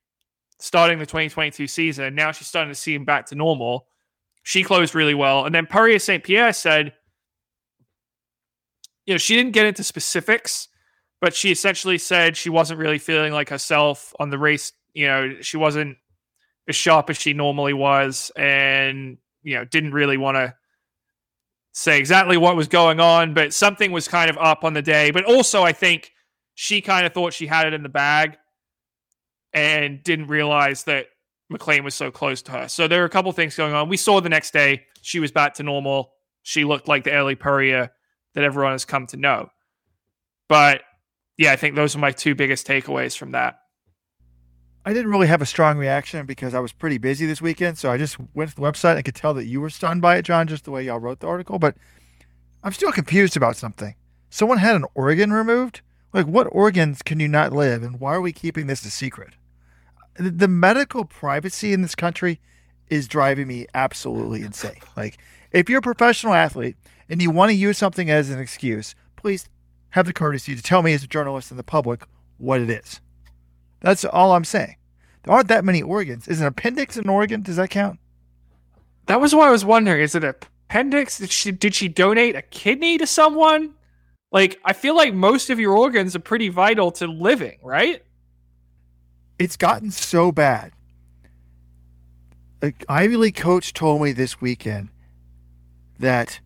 starting 0.65 0.99
the 0.99 1.05
2022 1.05 1.67
season. 1.67 2.07
And 2.07 2.17
Now 2.17 2.33
she's 2.33 2.47
starting 2.47 2.73
to 2.73 2.79
see 2.79 2.95
him 2.95 3.05
back 3.05 3.27
to 3.27 3.35
normal. 3.35 3.87
She 4.45 4.63
closed 4.63 4.95
really 4.95 5.15
well. 5.15 5.45
And 5.45 5.55
then 5.55 5.67
Purrier 5.67 5.99
St. 5.99 6.25
Pierre 6.25 6.55
said, 6.55 6.95
you 9.05 9.13
know, 9.13 9.19
she 9.19 9.37
didn't 9.37 9.53
get 9.53 9.67
into 9.67 9.85
specifics, 9.85 10.69
but 11.21 11.35
she 11.35 11.53
essentially 11.53 11.99
said 11.99 12.35
she 12.35 12.49
wasn't 12.49 12.81
really 12.81 12.99
feeling 12.99 13.35
like 13.35 13.51
herself 13.51 14.15
on 14.19 14.31
the 14.31 14.39
race. 14.39 14.73
You 14.95 15.07
know, 15.07 15.35
she 15.43 15.59
wasn't 15.59 15.99
as 16.67 16.75
sharp 16.75 17.11
as 17.11 17.19
she 17.19 17.35
normally 17.35 17.75
was 17.75 18.33
and, 18.35 19.19
you 19.43 19.57
know, 19.57 19.67
didn't 19.67 19.93
really 19.93 20.17
want 20.17 20.37
to 20.37 20.55
say 21.73 21.99
exactly 21.99 22.39
what 22.39 22.57
was 22.57 22.69
going 22.69 23.01
on, 23.01 23.35
but 23.35 23.53
something 23.53 23.93
was 23.93 24.09
kind 24.09 24.31
of 24.31 24.39
up 24.39 24.65
on 24.65 24.73
the 24.73 24.81
day. 24.81 25.11
But 25.11 25.25
also, 25.25 25.63
I 25.63 25.73
think 25.73 26.13
she 26.55 26.81
kind 26.81 27.05
of 27.05 27.13
thought 27.13 27.35
she 27.35 27.47
had 27.47 27.67
it 27.67 27.75
in 27.75 27.83
the 27.83 27.91
bag 27.91 28.39
and 29.55 30.03
didn't 30.03 30.27
realize 30.27 30.85
that 30.85 31.07
MacLean 31.49 31.85
was 31.85 31.95
so 31.95 32.11
close 32.11 32.43
to 32.43 32.53
her. 32.53 32.69
So 32.69 32.89
there 32.89 33.03
are 33.03 33.07
a 33.07 33.11
couple 33.11 33.31
things 33.33 33.57
going 33.57 33.73
on. 33.73 33.89
We 33.89 33.97
saw 33.97 34.21
the 34.21 34.29
next 34.29 34.53
day 34.53 34.83
she 35.01 35.21
was 35.21 35.31
back 35.31 35.55
to 35.55 35.63
normal. 35.63 36.13
She 36.43 36.65
looked 36.65 36.89
like 36.89 37.05
the 37.05 37.15
Ellie 37.15 37.37
Purrier 37.37 37.91
that 38.35 38.45
everyone 38.45 38.73
has 38.73 38.85
come 38.85 39.07
to 39.09 39.17
know. 39.17 39.49
But 40.49 40.83
yeah, 41.39 41.53
I 41.53 41.57
think 41.57 41.77
those 41.77 41.95
are 41.95 42.01
my 42.01 42.11
two 42.11 42.35
biggest 42.35 42.67
takeaways 42.67 43.17
from 43.17 43.33
that. 43.33 43.61
I 44.85 44.93
didn't 44.93 45.11
really 45.11 45.29
have 45.29 45.41
a 45.41 45.47
strong 45.47 45.79
reaction 45.79 46.27
because 46.27 46.53
I 46.53 46.61
was 46.61 46.73
pretty 46.73 46.99
busy 46.99 47.25
this 47.25 47.41
weekend. 47.41 47.79
So 47.79 47.91
I 47.91 47.97
just 47.97 48.19
went 48.35 48.51
to 48.51 48.57
the 48.57 48.63
website. 48.63 48.97
I 48.97 49.03
could 49.03 49.15
tell 49.15 49.33
that 49.35 49.47
you 49.47 49.61
were 49.61 49.71
stunned 49.71 50.03
by 50.03 50.17
it, 50.17 50.25
John, 50.25 50.47
just 50.47 50.65
the 50.65 50.71
way 50.71 50.83
y'all 50.83 50.99
wrote 50.99 51.21
the 51.21 51.27
article. 51.27 51.59
But 51.59 51.77
I'm 52.63 52.73
still 52.73 52.93
confused 52.93 53.37
about 53.37 53.57
something. 53.57 53.95
Someone 54.29 54.59
had 54.59 54.77
an 54.77 54.85
organ 54.95 55.33
removed. 55.33 55.81
Like, 56.13 56.27
what 56.27 56.47
organs 56.53 57.03
can 57.03 57.19
you 57.19 57.27
not 57.27 57.53
live, 57.53 57.83
and 57.83 57.99
why 57.99 58.15
are 58.15 58.21
we 58.21 58.33
keeping 58.33 58.69
this 58.69 58.85
a 58.85 58.91
secret? 58.91 59.35
The, 60.17 60.49
medical 60.49 61.05
privacy 61.05 61.73
in 61.73 61.83
this 61.83 61.95
country 61.95 62.41
is 62.89 63.09
driving 63.09 63.49
me 63.49 63.67
absolutely 63.75 64.43
insane. 64.43 64.81
Like, 64.97 65.19
if 65.51 65.69
you're 65.69 65.81
a 65.81 65.83
professional 65.83 66.35
athlete 66.35 66.77
and 67.09 67.21
you 67.21 67.31
want 67.31 67.51
to 67.51 67.57
use 67.57 67.79
something 67.79 68.11
as 68.11 68.31
an 68.31 68.39
excuse, 68.39 68.95
please 69.17 69.49
have 69.91 70.07
the 70.07 70.13
courtesy 70.13 70.55
to 70.55 70.63
tell 70.63 70.83
me 70.83 70.93
as 70.93 71.03
a 71.03 71.09
journalist 71.09 71.51
and 71.51 71.59
the 71.59 71.65
public 71.65 72.05
what 72.39 72.61
it 72.61 72.71
is. 72.71 73.01
That's 73.81 74.05
all 74.05 74.33
I'm 74.33 74.45
saying. 74.45 74.77
There 75.23 75.35
aren't 75.35 75.49
that 75.49 75.65
many 75.65 75.83
organs. 75.83 76.29
Is 76.29 76.41
an 76.41 76.47
appendix 76.47 76.97
an 76.97 77.09
organ? 77.09 77.43
Does 77.43 77.57
that 77.57 77.71
count? 77.71 77.99
That 79.07 79.21
was 79.21 79.35
what 79.35 79.49
I 79.49 79.51
was 79.51 79.65
wondering. 79.65 80.01
Is 80.01 80.15
it 80.15 80.25
an 80.25 80.31
appendix? 80.31 81.19
Did 81.19 81.31
she 81.31 81.53
did 81.53 81.75
she 81.75 81.89
donate 81.89 82.37
a 82.37 82.43
kidney 82.43 82.99
to 82.99 83.07
someone? 83.07 83.75
Like, 84.33 84.59
I 84.65 84.73
feel 84.73 84.97
like 84.97 85.15
most 85.15 85.49
of 85.49 85.61
your 85.61 85.77
organs 85.77 86.17
are 86.17 86.21
pretty 86.21 86.49
vital 86.49 86.91
to 86.93 87.07
living, 87.07 87.59
right? 87.63 88.03
It's 89.39 89.57
gotten 89.57 89.91
so 89.91 90.33
bad. 90.33 90.73
An 92.63 92.75
Ivy 92.89 93.17
League 93.17 93.37
coach 93.37 93.73
told 93.73 94.03
me 94.03 94.13
this 94.13 94.41
weekend 94.41 94.89
that 95.99 96.41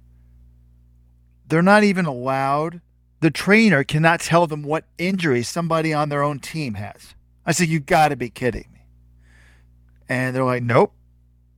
they're 1.46 1.62
not 1.62 1.84
even 1.84 2.06
allowed, 2.06 2.80
the 3.20 3.30
trainer 3.30 3.84
cannot 3.84 4.20
tell 4.20 4.46
them 4.46 4.62
what 4.62 4.84
injury 4.98 5.42
somebody 5.42 5.92
on 5.92 6.08
their 6.08 6.22
own 6.22 6.40
team 6.40 6.74
has. 6.74 7.14
I 7.46 7.52
said, 7.52 7.68
You 7.68 7.80
got 7.80 8.08
to 8.08 8.16
be 8.16 8.30
kidding 8.30 8.66
me. 8.72 8.80
And 10.08 10.34
they're 10.34 10.44
like, 10.44 10.62
Nope. 10.62 10.92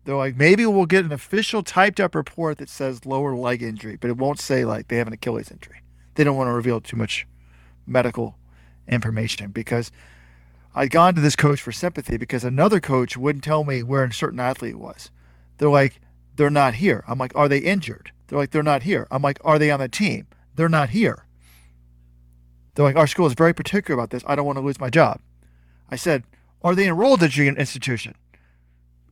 They're 0.04 0.16
like, 0.16 0.34
maybe 0.34 0.64
we'll 0.64 0.86
get 0.86 1.04
an 1.04 1.12
official 1.12 1.62
typed 1.62 2.00
up 2.00 2.14
report 2.14 2.58
that 2.58 2.70
says 2.70 3.04
lower 3.04 3.36
leg 3.36 3.62
injury, 3.62 3.96
but 3.96 4.08
it 4.08 4.16
won't 4.16 4.40
say 4.40 4.64
like 4.64 4.88
they 4.88 4.96
have 4.96 5.06
an 5.06 5.12
Achilles 5.12 5.50
injury 5.50 5.82
they 6.20 6.24
don't 6.24 6.36
want 6.36 6.48
to 6.48 6.52
reveal 6.52 6.82
too 6.82 6.96
much 6.96 7.26
medical 7.86 8.36
information 8.88 9.50
because 9.50 9.90
I'd 10.74 10.90
gone 10.90 11.14
to 11.14 11.20
this 11.20 11.36
coach 11.36 11.60
for 11.60 11.72
sympathy 11.72 12.16
because 12.16 12.44
another 12.44 12.80
coach 12.80 13.16
wouldn't 13.16 13.44
tell 13.44 13.64
me 13.64 13.82
where 13.82 14.04
a 14.04 14.12
certain 14.12 14.40
athlete 14.40 14.76
was. 14.76 15.10
They're 15.58 15.68
like, 15.68 16.00
they're 16.36 16.50
not 16.50 16.74
here. 16.74 17.04
I'm 17.08 17.18
like, 17.18 17.32
are 17.34 17.48
they 17.48 17.58
injured? 17.58 18.12
They're 18.28 18.38
like, 18.38 18.50
they're 18.50 18.62
not 18.62 18.84
here. 18.84 19.08
I'm 19.10 19.22
like, 19.22 19.38
are 19.44 19.58
they 19.58 19.70
on 19.70 19.80
the 19.80 19.88
team? 19.88 20.28
They're 20.54 20.68
not 20.68 20.90
here. 20.90 21.26
They're 22.74 22.84
like, 22.84 22.96
our 22.96 23.08
school 23.08 23.26
is 23.26 23.34
very 23.34 23.52
particular 23.52 23.98
about 23.98 24.10
this. 24.10 24.22
I 24.26 24.36
don't 24.36 24.46
want 24.46 24.56
to 24.58 24.64
lose 24.64 24.80
my 24.80 24.90
job. 24.90 25.20
I 25.90 25.96
said, 25.96 26.22
are 26.62 26.74
they 26.74 26.86
enrolled 26.86 27.22
at 27.22 27.36
your 27.36 27.46
institution? 27.46 28.14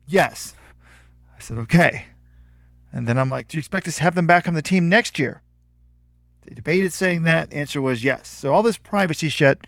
Yes. 0.07 0.55
I 1.37 1.41
said, 1.41 1.59
okay. 1.59 2.07
And 2.93 3.09
then 3.09 3.19
I'm 3.19 3.31
like, 3.31 3.49
do 3.49 3.57
you 3.57 3.61
expect 3.61 3.89
us 3.89 3.97
to 3.97 4.03
have 4.05 4.15
them 4.15 4.27
back 4.27 4.47
on 4.47 4.55
the 4.55 4.63
team 4.63 4.89
next 4.89 5.19
year? 5.19 5.43
They 6.43 6.55
debated 6.55 6.93
saying 6.93 7.25
that. 7.25 7.51
The 7.51 7.57
answer 7.57 7.83
was 7.83 8.05
yes. 8.05 8.29
So 8.29 8.55
all 8.55 8.63
this 8.63 8.79
privacy 8.79 9.29
shit 9.29 9.67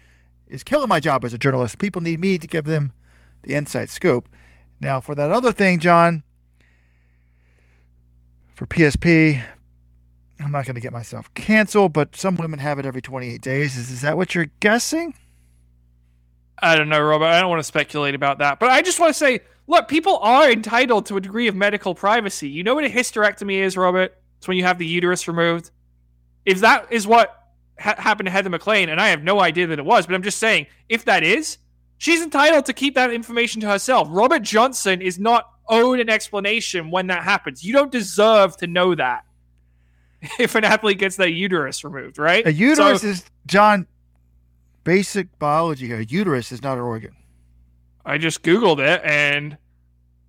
is 0.50 0.62
killing 0.62 0.88
my 0.88 1.00
job 1.00 1.24
as 1.24 1.32
a 1.32 1.38
journalist. 1.38 1.78
People 1.78 2.02
need 2.02 2.20
me 2.20 2.38
to 2.38 2.46
give 2.46 2.64
them 2.64 2.92
the 3.42 3.54
inside 3.54 3.90
scoop. 3.90 4.28
Now, 4.80 5.00
for 5.00 5.14
that 5.14 5.30
other 5.30 5.52
thing, 5.52 5.78
John, 5.78 6.22
for 8.54 8.66
PSP, 8.66 9.42
I'm 10.38 10.52
not 10.52 10.66
going 10.66 10.74
to 10.74 10.80
get 10.80 10.92
myself 10.92 11.32
canceled, 11.34 11.92
but 11.92 12.16
some 12.16 12.36
women 12.36 12.58
have 12.58 12.78
it 12.78 12.86
every 12.86 13.02
28 13.02 13.40
days. 13.40 13.76
Is, 13.76 13.90
is 13.90 14.00
that 14.02 14.16
what 14.16 14.34
you're 14.34 14.50
guessing? 14.60 15.14
I 16.62 16.76
don't 16.76 16.88
know, 16.88 17.00
Robert. 17.00 17.26
I 17.26 17.40
don't 17.40 17.48
want 17.48 17.60
to 17.60 17.64
speculate 17.64 18.14
about 18.14 18.38
that. 18.38 18.58
But 18.58 18.70
I 18.70 18.82
just 18.82 19.00
want 19.00 19.10
to 19.10 19.18
say 19.18 19.40
look, 19.66 19.86
people 19.86 20.18
are 20.18 20.50
entitled 20.50 21.06
to 21.06 21.16
a 21.16 21.20
degree 21.20 21.46
of 21.46 21.54
medical 21.54 21.94
privacy. 21.94 22.48
You 22.48 22.64
know 22.64 22.74
what 22.74 22.84
a 22.84 22.88
hysterectomy 22.88 23.60
is, 23.60 23.76
Robert? 23.76 24.16
It's 24.38 24.48
when 24.48 24.56
you 24.56 24.64
have 24.64 24.78
the 24.78 24.86
uterus 24.86 25.28
removed 25.28 25.70
if 26.44 26.60
that 26.60 26.92
is 26.92 27.06
what 27.06 27.39
ha- 27.80 27.96
happened 27.98 28.26
to 28.26 28.30
Heather 28.30 28.50
MacLean, 28.50 28.88
and 28.88 29.00
I 29.00 29.08
have 29.08 29.22
no 29.22 29.40
idea 29.40 29.66
that 29.68 29.78
it 29.78 29.84
was, 29.84 30.06
but 30.06 30.14
I'm 30.14 30.22
just 30.22 30.38
saying, 30.38 30.66
if 30.88 31.04
that 31.06 31.22
is, 31.22 31.58
she's 31.98 32.22
entitled 32.22 32.66
to 32.66 32.72
keep 32.72 32.94
that 32.94 33.12
information 33.12 33.60
to 33.62 33.68
herself. 33.68 34.08
Robert 34.10 34.42
Johnson 34.42 35.02
is 35.02 35.18
not 35.18 35.50
owed 35.68 36.00
an 36.00 36.08
explanation 36.08 36.90
when 36.90 37.06
that 37.08 37.22
happens. 37.22 37.64
You 37.64 37.72
don't 37.72 37.92
deserve 37.92 38.56
to 38.58 38.66
know 38.66 38.94
that 38.94 39.24
if 40.38 40.54
an 40.54 40.64
athlete 40.64 40.98
gets 40.98 41.16
their 41.16 41.28
uterus 41.28 41.82
removed, 41.84 42.18
right? 42.18 42.46
A 42.46 42.52
uterus 42.52 43.02
so, 43.02 43.08
is 43.08 43.24
John. 43.46 43.86
Basic 44.82 45.38
biology 45.38 45.88
here. 45.88 46.00
A 46.00 46.04
uterus 46.04 46.50
is 46.52 46.62
not 46.62 46.78
an 46.78 46.84
organ. 46.84 47.14
I 48.04 48.16
just 48.16 48.42
googled 48.42 48.78
it 48.78 49.02
and 49.04 49.58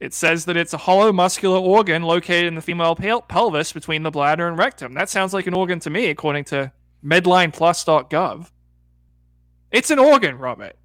it 0.01 0.13
says 0.13 0.45
that 0.45 0.57
it's 0.57 0.73
a 0.73 0.77
hollow 0.77 1.13
muscular 1.13 1.57
organ 1.57 2.03
located 2.03 2.47
in 2.47 2.55
the 2.55 2.61
female 2.61 2.95
pel- 2.95 3.21
pelvis 3.21 3.71
between 3.71 4.03
the 4.03 4.11
bladder 4.11 4.47
and 4.47 4.57
rectum. 4.57 4.93
That 4.93 5.09
sounds 5.09 5.33
like 5.33 5.47
an 5.47 5.53
organ 5.53 5.79
to 5.81 5.89
me, 5.89 6.07
according 6.07 6.45
to 6.45 6.71
medlineplus.gov. 7.03 8.49
It's 9.71 9.89
an 9.89 9.99
organ, 9.99 10.37
Robert. 10.37 10.75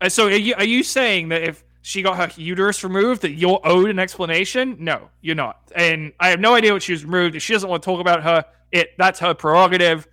And 0.00 0.06
uh, 0.06 0.10
so 0.10 0.26
are 0.26 0.30
you, 0.30 0.54
are 0.54 0.64
you 0.64 0.82
saying 0.82 1.28
that 1.28 1.42
if 1.42 1.64
she 1.82 2.02
got 2.02 2.16
her 2.16 2.30
uterus 2.40 2.84
removed 2.84 3.22
that 3.22 3.32
you're 3.32 3.60
owed 3.64 3.90
an 3.90 3.98
explanation? 3.98 4.76
No, 4.78 5.10
you're 5.20 5.34
not. 5.34 5.60
And 5.74 6.12
I 6.20 6.28
have 6.28 6.40
no 6.40 6.54
idea 6.54 6.72
what 6.72 6.82
she 6.82 6.92
was 6.92 7.04
removed. 7.04 7.36
If 7.36 7.42
she 7.42 7.52
doesn't 7.52 7.68
want 7.68 7.82
to 7.82 7.86
talk 7.86 8.00
about 8.00 8.22
her, 8.22 8.44
it 8.72 8.90
that's 8.98 9.18
her 9.20 9.34
prerogative. 9.34 10.06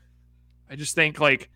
I 0.69 0.75
just 0.75 0.96
think 0.96 1.19
like 1.19 1.50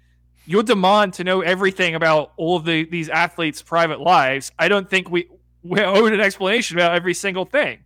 your 0.45 0.63
demand 0.63 1.13
to 1.13 1.23
know 1.23 1.41
everything 1.41 1.95
about 1.95 2.33
all 2.37 2.57
of 2.57 2.65
the, 2.65 2.85
these 2.85 3.09
athletes' 3.09 3.61
private 3.61 3.99
lives, 3.99 4.51
I 4.57 4.67
don't 4.67 4.89
think 4.89 5.09
we 5.09 5.27
we're 5.63 5.85
owed 5.85 6.13
an 6.13 6.19
explanation 6.19 6.77
about 6.77 6.95
every 6.95 7.13
single 7.13 7.45
thing. 7.45 7.79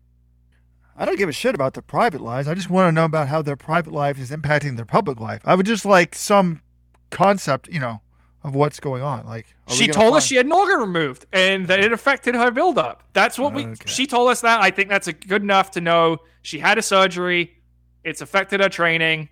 I 0.98 1.06
don't 1.06 1.18
give 1.18 1.30
a 1.30 1.34
shit 1.34 1.56
about 1.56 1.74
their 1.74 1.84
private 1.84 2.22
lives. 2.22 2.48
I 2.48 2.54
just 2.54 2.70
want 2.70 2.88
to 2.88 2.92
know 2.94 3.06
about 3.06 3.28
how 3.28 3.42
their 3.42 3.58
private 3.58 3.94
life 3.94 4.18
is 4.18 4.32
impacting 4.32 4.78
their 4.78 4.86
public 4.86 5.20
life. 5.20 5.42
I 5.44 5.56
would 5.56 5.66
just 5.66 5.86
like 5.86 6.16
some 6.16 6.62
concept, 7.10 7.68
you 7.68 7.80
know, 7.80 8.02
of 8.44 8.56
what's 8.56 8.80
going 8.80 9.02
on. 9.02 9.26
Like 9.26 9.48
she 9.68 9.88
told 9.88 10.12
find- 10.12 10.16
us 10.18 10.26
she 10.26 10.36
had 10.36 10.46
an 10.46 10.52
organ 10.52 10.80
removed 10.80 11.26
and 11.34 11.68
that 11.68 11.80
it 11.80 11.92
affected 11.92 12.36
her 12.36 12.52
buildup. 12.52 13.04
That's 13.14 13.38
what 13.38 13.54
we. 13.54 13.74
She 13.86 14.08
told 14.08 14.30
us 14.30 14.42
that. 14.42 14.62
I 14.62 14.72
think 14.72 14.90
that's 14.90 15.12
good 15.12 15.42
enough 15.42 15.72
to 15.72 15.82
know 15.82 16.20
she 16.44 16.60
had 16.60 16.78
a 16.78 16.82
surgery. 16.82 17.58
It's 18.04 18.22
affected 18.22 18.62
her 18.62 18.70
training 18.70 19.30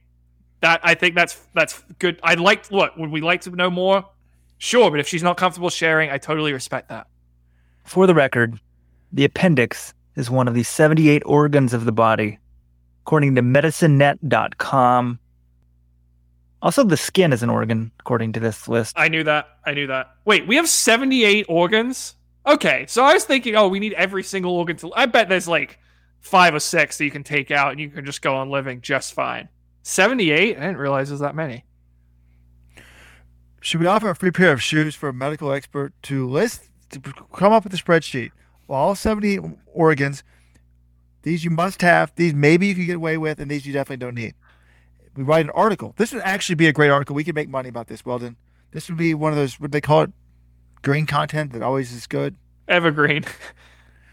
that 0.61 0.81
I 0.83 0.95
think 0.95 1.15
that's 1.15 1.39
that's 1.53 1.81
good. 1.99 2.19
I'd 2.23 2.39
like 2.39 2.71
look, 2.71 2.97
would 2.97 3.11
we 3.11 3.21
like 3.21 3.41
to 3.41 3.51
know 3.51 3.69
more? 3.69 4.03
Sure, 4.57 4.89
but 4.89 4.99
if 4.99 5.07
she's 5.07 5.23
not 5.23 5.37
comfortable 5.37 5.69
sharing, 5.69 6.09
I 6.09 6.17
totally 6.17 6.53
respect 6.53 6.89
that. 6.89 7.07
For 7.83 8.07
the 8.07 8.13
record, 8.13 8.59
the 9.11 9.25
appendix 9.25 9.93
is 10.15 10.29
one 10.29 10.47
of 10.47 10.53
the 10.53 10.63
78 10.63 11.23
organs 11.25 11.73
of 11.73 11.85
the 11.85 11.91
body, 11.91 12.39
according 13.01 13.35
to 13.35 13.41
medicinenet.com. 13.41 15.19
Also, 16.61 16.83
the 16.83 16.97
skin 16.97 17.33
is 17.33 17.43
an 17.43 17.49
organ, 17.49 17.91
according 17.99 18.31
to 18.33 18.39
this 18.39 18.67
list. 18.67 18.93
I 18.97 19.09
knew 19.09 19.23
that. 19.25 19.47
I 19.65 19.73
knew 19.73 19.87
that. 19.87 20.15
Wait, 20.23 20.47
we 20.47 20.55
have 20.55 20.69
78 20.69 21.45
organs? 21.49 22.15
Okay, 22.45 22.85
so 22.87 23.03
I 23.03 23.13
was 23.13 23.25
thinking, 23.25 23.55
oh, 23.55 23.67
we 23.67 23.79
need 23.79 23.93
every 23.93 24.23
single 24.23 24.53
organ 24.55 24.77
to. 24.77 24.93
I 24.93 25.05
bet 25.05 25.29
there's 25.29 25.47
like 25.47 25.79
five 26.19 26.55
or 26.55 26.59
six 26.59 26.97
that 26.97 27.05
you 27.05 27.11
can 27.11 27.23
take 27.23 27.51
out 27.51 27.71
and 27.71 27.79
you 27.81 27.89
can 27.89 28.05
just 28.05 28.21
go 28.21 28.35
on 28.35 28.49
living 28.49 28.81
just 28.81 29.13
fine. 29.13 29.49
78? 29.83 30.57
I 30.57 30.59
didn't 30.59 30.77
realize 30.77 31.09
there's 31.09 31.19
that 31.19 31.35
many. 31.35 31.65
Should 33.59 33.79
we 33.79 33.87
offer 33.87 34.09
a 34.09 34.15
free 34.15 34.31
pair 34.31 34.51
of 34.51 34.61
shoes 34.61 34.95
for 34.95 35.09
a 35.09 35.13
medical 35.13 35.51
expert 35.51 35.93
to 36.03 36.27
list, 36.27 36.69
to 36.91 36.99
come 37.33 37.53
up 37.53 37.63
with 37.63 37.73
a 37.73 37.77
spreadsheet? 37.77 38.31
All 38.73 38.95
70 38.95 39.39
organs, 39.73 40.23
these 41.23 41.43
you 41.43 41.49
must 41.49 41.81
have, 41.81 42.13
these 42.15 42.33
maybe 42.33 42.67
you 42.67 42.75
can 42.75 42.85
get 42.85 42.95
away 42.95 43.17
with, 43.17 43.39
and 43.39 43.49
these 43.49 43.65
you 43.65 43.73
definitely 43.73 44.05
don't 44.05 44.15
need. 44.15 44.35
We 45.15 45.23
write 45.23 45.45
an 45.45 45.51
article. 45.51 45.93
This 45.97 46.11
would 46.11 46.23
actually 46.23 46.55
be 46.55 46.67
a 46.67 46.73
great 46.73 46.89
article. 46.89 47.15
We 47.15 47.23
could 47.23 47.35
make 47.35 47.49
money 47.49 47.69
about 47.69 47.87
this, 47.87 48.05
Weldon. 48.05 48.35
This 48.71 48.89
would 48.89 48.97
be 48.97 49.13
one 49.13 49.31
of 49.31 49.37
those, 49.37 49.59
what 49.59 49.71
they 49.71 49.81
call 49.81 50.01
it, 50.01 50.11
green 50.81 51.05
content 51.05 51.53
that 51.53 51.61
always 51.61 51.91
is 51.91 52.07
good. 52.07 52.35
Evergreen. 52.67 53.23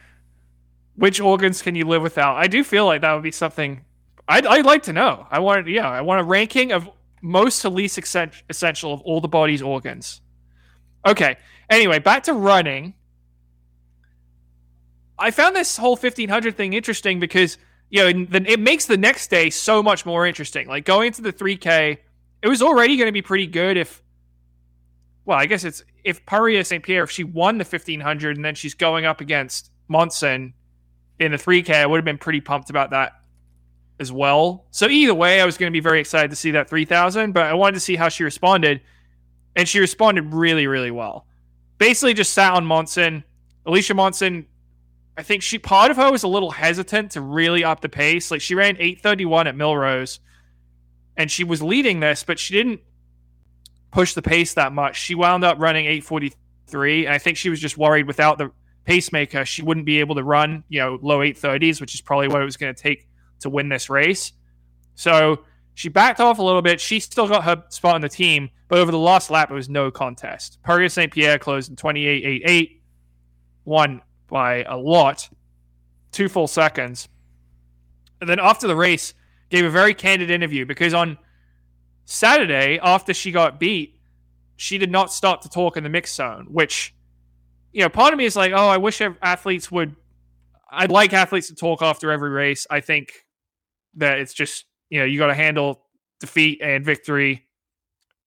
Which 0.96 1.20
organs 1.20 1.62
can 1.62 1.74
you 1.74 1.86
live 1.86 2.02
without? 2.02 2.36
I 2.36 2.46
do 2.46 2.62
feel 2.62 2.84
like 2.84 3.00
that 3.00 3.14
would 3.14 3.22
be 3.22 3.32
something 3.32 3.84
I'd, 4.30 4.46
I'd 4.46 4.64
like 4.64 4.84
to 4.84 4.92
know. 4.92 5.26
I 5.30 5.40
want, 5.40 5.66
yeah, 5.66 5.88
I 5.88 6.02
want 6.02 6.20
a 6.20 6.24
ranking 6.24 6.72
of 6.72 6.88
most 7.20 7.62
to 7.62 7.68
least 7.68 7.98
essential 7.98 8.92
of 8.92 9.00
all 9.02 9.20
the 9.20 9.28
body's 9.28 9.60
organs. 9.60 10.20
Okay. 11.04 11.36
Anyway, 11.68 11.98
back 11.98 12.22
to 12.24 12.32
running. 12.32 12.94
I 15.20 15.30
found 15.30 15.54
this 15.54 15.76
whole 15.76 15.96
1500 15.96 16.56
thing 16.56 16.72
interesting 16.72 17.20
because 17.20 17.58
you 17.90 18.02
know 18.12 18.26
it 18.34 18.58
makes 18.58 18.86
the 18.86 18.96
next 18.96 19.28
day 19.28 19.50
so 19.50 19.82
much 19.82 20.06
more 20.06 20.26
interesting. 20.26 20.66
Like 20.66 20.84
going 20.84 21.08
into 21.08 21.22
the 21.22 21.32
3K, 21.32 21.98
it 22.42 22.48
was 22.48 22.62
already 22.62 22.96
going 22.96 23.08
to 23.08 23.12
be 23.12 23.22
pretty 23.22 23.46
good 23.46 23.76
if, 23.76 24.02
well, 25.26 25.38
I 25.38 25.46
guess 25.46 25.62
it's 25.64 25.84
if 26.02 26.24
Purrier 26.24 26.64
St. 26.64 26.82
Pierre 26.82 27.04
if 27.04 27.10
she 27.10 27.22
won 27.22 27.58
the 27.58 27.64
1500 27.64 28.36
and 28.36 28.44
then 28.44 28.54
she's 28.54 28.74
going 28.74 29.04
up 29.04 29.20
against 29.20 29.70
Monson 29.88 30.54
in 31.18 31.32
the 31.32 31.36
3K, 31.36 31.74
I 31.74 31.86
would 31.86 31.98
have 31.98 32.04
been 32.04 32.16
pretty 32.16 32.40
pumped 32.40 32.70
about 32.70 32.90
that 32.90 33.12
as 33.98 34.10
well. 34.10 34.64
So 34.70 34.88
either 34.88 35.12
way, 35.12 35.42
I 35.42 35.44
was 35.44 35.58
going 35.58 35.70
to 35.70 35.76
be 35.76 35.80
very 35.80 36.00
excited 36.00 36.30
to 36.30 36.36
see 36.36 36.52
that 36.52 36.70
3000, 36.70 37.32
but 37.32 37.44
I 37.44 37.52
wanted 37.52 37.74
to 37.74 37.80
see 37.80 37.96
how 37.96 38.08
she 38.08 38.24
responded. 38.24 38.80
And 39.54 39.68
she 39.68 39.78
responded 39.80 40.32
really, 40.32 40.66
really 40.66 40.90
well. 40.90 41.26
basically 41.80 42.14
just 42.14 42.32
sat 42.32 42.52
on 42.52 42.64
Monson. 42.64 43.24
Alicia 43.66 43.94
Monson, 43.94 44.46
I 45.20 45.22
think 45.22 45.42
she 45.42 45.58
part 45.58 45.90
of 45.90 45.98
her 45.98 46.10
was 46.10 46.22
a 46.22 46.28
little 46.28 46.50
hesitant 46.50 47.10
to 47.10 47.20
really 47.20 47.62
up 47.62 47.82
the 47.82 47.90
pace. 47.90 48.30
Like 48.30 48.40
she 48.40 48.54
ran 48.54 48.76
831 48.76 49.48
at 49.48 49.54
Millrose 49.54 50.18
and 51.14 51.30
she 51.30 51.44
was 51.44 51.62
leading 51.62 52.00
this, 52.00 52.24
but 52.24 52.38
she 52.38 52.54
didn't 52.54 52.80
push 53.90 54.14
the 54.14 54.22
pace 54.22 54.54
that 54.54 54.72
much. 54.72 54.98
She 54.98 55.14
wound 55.14 55.44
up 55.44 55.58
running 55.58 55.84
843, 55.84 57.04
and 57.04 57.14
I 57.14 57.18
think 57.18 57.36
she 57.36 57.50
was 57.50 57.60
just 57.60 57.76
worried 57.76 58.06
without 58.06 58.38
the 58.38 58.50
pacemaker, 58.86 59.44
she 59.44 59.60
wouldn't 59.60 59.84
be 59.84 60.00
able 60.00 60.14
to 60.14 60.24
run, 60.24 60.64
you 60.70 60.80
know, 60.80 60.98
low 61.02 61.18
830s, 61.18 61.82
which 61.82 61.94
is 61.94 62.00
probably 62.00 62.28
what 62.28 62.40
it 62.40 62.46
was 62.46 62.56
going 62.56 62.74
to 62.74 62.82
take 62.82 63.06
to 63.40 63.50
win 63.50 63.68
this 63.68 63.90
race. 63.90 64.32
So 64.94 65.44
she 65.74 65.90
backed 65.90 66.20
off 66.20 66.38
a 66.38 66.42
little 66.42 66.62
bit. 66.62 66.80
She 66.80 66.98
still 66.98 67.28
got 67.28 67.44
her 67.44 67.62
spot 67.68 67.94
on 67.94 68.00
the 68.00 68.08
team, 68.08 68.48
but 68.68 68.78
over 68.78 68.90
the 68.90 68.98
last 68.98 69.30
lap, 69.30 69.50
it 69.50 69.54
was 69.54 69.68
no 69.68 69.90
contest. 69.90 70.60
Purrier 70.62 70.88
St. 70.88 71.12
Pierre 71.12 71.38
closed 71.38 71.68
in 71.68 71.76
28.88, 71.76 72.80
won 73.66 74.00
by 74.30 74.62
a 74.62 74.76
lot, 74.76 75.28
two 76.12 76.28
full 76.28 76.46
seconds. 76.46 77.08
And 78.20 78.28
then 78.28 78.38
after 78.40 78.66
the 78.66 78.76
race, 78.76 79.14
gave 79.50 79.64
a 79.64 79.70
very 79.70 79.94
candid 79.94 80.30
interview 80.30 80.64
because 80.64 80.94
on 80.94 81.18
Saturday, 82.04 82.78
after 82.82 83.12
she 83.12 83.32
got 83.32 83.58
beat, 83.58 84.00
she 84.56 84.78
did 84.78 84.90
not 84.90 85.12
stop 85.12 85.42
to 85.42 85.48
talk 85.48 85.76
in 85.76 85.82
the 85.82 85.90
mix 85.90 86.14
zone, 86.14 86.46
which, 86.50 86.94
you 87.72 87.82
know, 87.82 87.88
part 87.88 88.12
of 88.12 88.18
me 88.18 88.24
is 88.24 88.36
like, 88.36 88.52
oh, 88.52 88.68
I 88.68 88.76
wish 88.76 89.00
athletes 89.00 89.70
would. 89.70 89.96
I'd 90.70 90.90
like 90.90 91.12
athletes 91.12 91.48
to 91.48 91.54
talk 91.54 91.82
after 91.82 92.12
every 92.12 92.30
race. 92.30 92.66
I 92.70 92.80
think 92.80 93.10
that 93.96 94.18
it's 94.18 94.34
just 94.34 94.66
you 94.90 94.98
know, 94.98 95.06
you 95.06 95.18
got 95.18 95.28
to 95.28 95.34
handle 95.34 95.86
defeat 96.18 96.60
and 96.62 96.84
victory 96.84 97.46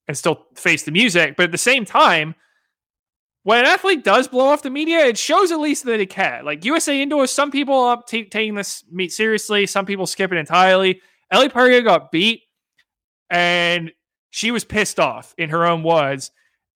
and 0.08 0.18
still 0.18 0.48
face 0.56 0.84
the 0.84 0.92
music. 0.92 1.36
But 1.38 1.44
at 1.44 1.52
the 1.52 1.58
same 1.58 1.86
time, 1.86 2.36
when 3.44 3.60
an 3.60 3.66
athlete 3.66 4.04
does 4.04 4.28
blow 4.28 4.46
off 4.46 4.62
the 4.62 4.70
media, 4.70 5.06
it 5.06 5.18
shows 5.18 5.52
at 5.52 5.60
least 5.60 5.84
that 5.86 6.00
it 6.00 6.10
can. 6.10 6.46
Like 6.46 6.66
USA 6.66 7.02
Indoors, 7.02 7.32
some 7.32 7.52
people 7.52 7.76
are 7.76 8.02
t- 8.08 8.26
taking 8.26 8.56
this 8.56 8.84
meet 8.90 9.12
seriously, 9.12 9.66
some 9.66 9.86
people 9.86 10.08
skip 10.08 10.32
it 10.32 10.38
entirely. 10.38 11.02
Ellie 11.30 11.50
Purrier 11.50 11.82
got 11.82 12.12
beat, 12.12 12.44
and 13.30 13.92
she 14.30 14.52
was 14.52 14.64
pissed 14.64 15.00
off 15.00 15.34
in 15.38 15.50
her 15.50 15.66
own 15.66 15.84
words, 15.84 16.32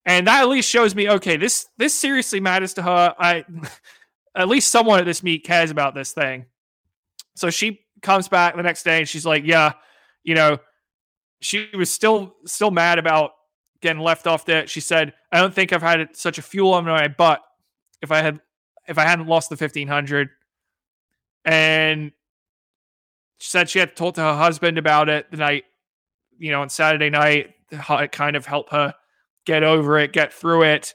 and 0.05 0.27
that 0.27 0.41
at 0.41 0.49
least 0.49 0.69
shows 0.69 0.93
me 0.93 1.09
okay, 1.09 1.37
this 1.37 1.67
this 1.77 1.93
seriously 1.93 2.39
matters 2.39 2.73
to 2.75 2.81
her. 2.81 3.15
I 3.17 3.45
at 4.35 4.49
least 4.49 4.69
someone 4.69 4.99
at 4.99 5.05
this 5.05 5.23
meet 5.23 5.43
cares 5.43 5.71
about 5.71 5.95
this 5.95 6.11
thing. 6.11 6.45
So 7.35 7.49
she 7.49 7.81
comes 8.01 8.27
back 8.27 8.55
the 8.55 8.63
next 8.63 8.83
day 8.83 8.99
and 8.99 9.07
she's 9.07 9.25
like, 9.25 9.43
yeah, 9.45 9.73
you 10.23 10.35
know, 10.35 10.59
she 11.39 11.69
was 11.75 11.89
still 11.89 12.35
still 12.45 12.71
mad 12.71 12.99
about 12.99 13.31
getting 13.81 14.01
left 14.01 14.27
off 14.27 14.45
there. 14.45 14.67
She 14.67 14.79
said, 14.81 15.13
I 15.31 15.39
don't 15.39 15.53
think 15.53 15.73
I've 15.73 15.81
had 15.81 16.15
such 16.15 16.37
a 16.37 16.41
fuel 16.41 16.73
on 16.73 16.85
my 16.85 17.07
butt 17.07 17.41
if 18.01 18.11
I 18.11 18.21
had 18.21 18.39
if 18.87 18.97
I 18.97 19.03
hadn't 19.03 19.27
lost 19.27 19.49
the 19.49 19.55
1500. 19.55 20.29
And 21.45 22.11
she 23.37 23.49
said 23.49 23.69
she 23.69 23.79
had 23.79 23.95
told 23.95 24.15
to 24.15 24.21
her 24.21 24.35
husband 24.35 24.77
about 24.77 25.09
it 25.09 25.29
the 25.29 25.37
night, 25.37 25.65
you 26.37 26.51
know, 26.51 26.61
on 26.61 26.69
Saturday 26.69 27.09
night, 27.09 27.55
it 27.71 28.11
kind 28.11 28.35
of 28.35 28.45
helped 28.45 28.71
her 28.71 28.93
get 29.45 29.63
over 29.63 29.99
it, 29.99 30.13
get 30.13 30.33
through 30.33 30.63
it. 30.63 30.93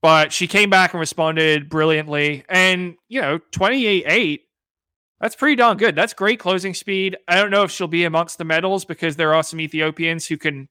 But 0.00 0.32
she 0.32 0.46
came 0.46 0.70
back 0.70 0.92
and 0.92 1.00
responded 1.00 1.68
brilliantly. 1.68 2.44
And, 2.48 2.96
you 3.08 3.20
know, 3.20 3.38
28 3.52 4.04
8 4.06 4.42
that's 5.20 5.34
pretty 5.34 5.56
darn 5.56 5.78
good. 5.78 5.94
That's 5.94 6.12
great 6.12 6.38
closing 6.38 6.74
speed. 6.74 7.16
I 7.26 7.36
don't 7.36 7.50
know 7.50 7.62
if 7.62 7.70
she'll 7.70 7.88
be 7.88 8.04
amongst 8.04 8.38
the 8.38 8.44
medals 8.44 8.84
because 8.84 9.16
there 9.16 9.34
are 9.34 9.42
some 9.42 9.60
Ethiopians 9.60 10.26
who 10.26 10.36
can, 10.36 10.68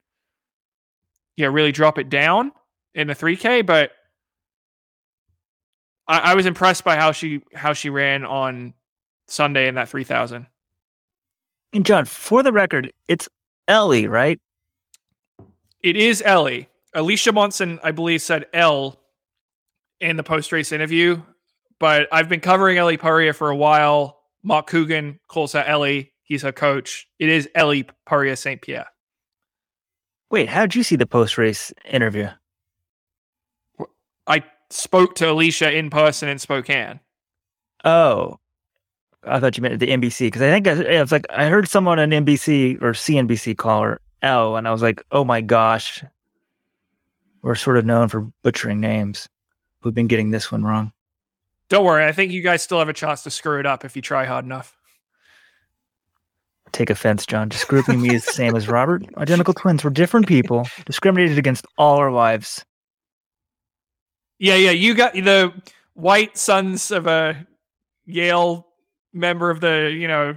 yeah, 1.37 1.47
really 1.47 1.71
drop 1.71 1.97
it 1.97 2.09
down 2.09 2.51
in 2.93 3.07
the 3.07 3.15
3K. 3.15 3.65
But 3.65 3.91
I, 6.07 6.19
I 6.19 6.35
was 6.35 6.45
impressed 6.45 6.83
by 6.83 6.95
how 6.95 7.11
she 7.11 7.41
how 7.53 7.73
she 7.73 7.89
ran 7.89 8.25
on 8.25 8.73
Sunday 9.27 9.67
in 9.67 9.75
that 9.75 9.89
3000. 9.89 10.47
And 11.73 11.85
John, 11.85 12.05
for 12.05 12.43
the 12.43 12.53
record, 12.53 12.91
it's 13.07 13.27
Ellie, 13.67 14.07
right? 14.07 14.39
It 15.81 15.97
is 15.97 16.21
Ellie. 16.25 16.69
Alicia 16.93 17.33
Monson, 17.33 17.79
I 17.83 17.91
believe, 17.91 18.21
said 18.21 18.45
L 18.53 18.99
in 19.99 20.15
the 20.15 20.23
post 20.23 20.51
race 20.51 20.71
interview, 20.71 21.21
but 21.79 22.07
I've 22.11 22.29
been 22.29 22.39
covering 22.39 22.77
Ellie 22.77 22.97
Purrier 22.97 23.33
for 23.33 23.49
a 23.49 23.55
while. 23.55 24.21
Mark 24.43 24.67
Coogan 24.67 25.19
calls 25.27 25.53
her 25.53 25.63
Ellie. 25.63 26.13
He's 26.23 26.43
her 26.43 26.51
coach. 26.51 27.07
It 27.19 27.29
is 27.29 27.49
Ellie 27.55 27.87
Purrier 28.05 28.35
St. 28.35 28.61
Pierre. 28.61 28.87
Wait, 30.31 30.49
how 30.49 30.61
did 30.61 30.75
you 30.75 30.83
see 30.83 30.95
the 30.95 31.05
post 31.05 31.37
race 31.37 31.71
interview? 31.85 32.27
I 34.27 34.43
spoke 34.69 35.15
to 35.15 35.31
Alicia 35.31 35.71
in 35.71 35.89
person 35.89 36.29
in 36.29 36.39
Spokane. 36.39 36.99
Oh, 37.83 38.39
I 39.23 39.39
thought 39.39 39.57
you 39.57 39.61
meant 39.61 39.79
the 39.79 39.87
NBC 39.87 40.27
because 40.27 40.41
I 40.41 40.51
think 40.51 40.67
I, 40.67 40.97
I, 40.97 41.01
was 41.01 41.11
like 41.11 41.25
I 41.29 41.45
heard 41.45 41.67
someone 41.67 41.99
on 41.99 42.09
NBC 42.09 42.81
or 42.81 42.93
CNBC 42.93 43.57
call 43.57 43.83
her 43.83 44.01
L, 44.21 44.55
and 44.55 44.67
I 44.67 44.71
was 44.71 44.81
like, 44.81 45.03
oh 45.11 45.23
my 45.23 45.41
gosh, 45.41 46.03
we're 47.41 47.55
sort 47.55 47.77
of 47.77 47.85
known 47.85 48.07
for 48.07 48.21
butchering 48.43 48.79
names. 48.79 49.29
We've 49.83 49.93
been 49.93 50.07
getting 50.07 50.31
this 50.31 50.51
one 50.51 50.63
wrong. 50.63 50.91
Don't 51.69 51.85
worry. 51.85 52.05
I 52.05 52.11
think 52.11 52.31
you 52.31 52.41
guys 52.41 52.61
still 52.61 52.79
have 52.79 52.89
a 52.89 52.93
chance 52.93 53.23
to 53.23 53.31
screw 53.31 53.59
it 53.59 53.65
up 53.65 53.85
if 53.85 53.95
you 53.95 54.01
try 54.01 54.25
hard 54.25 54.45
enough. 54.45 54.75
Take 56.71 56.89
offense, 56.89 57.25
John. 57.25 57.49
Just 57.49 57.67
grouping 57.67 58.01
me 58.01 58.15
is 58.15 58.25
the 58.25 58.33
same 58.33 58.55
as 58.55 58.67
Robert. 58.67 59.03
Identical 59.17 59.53
twins. 59.53 59.83
We're 59.83 59.91
different 59.91 60.27
people, 60.27 60.67
discriminated 60.85 61.37
against 61.37 61.65
all 61.77 61.97
our 61.97 62.11
lives. 62.11 62.65
Yeah, 64.39 64.55
yeah. 64.55 64.71
You 64.71 64.93
got 64.93 65.13
the 65.13 65.53
white 65.93 66.37
sons 66.37 66.91
of 66.91 67.07
a 67.07 67.47
Yale 68.05 68.67
member 69.13 69.49
of 69.49 69.61
the, 69.61 69.95
you 69.97 70.07
know, 70.07 70.35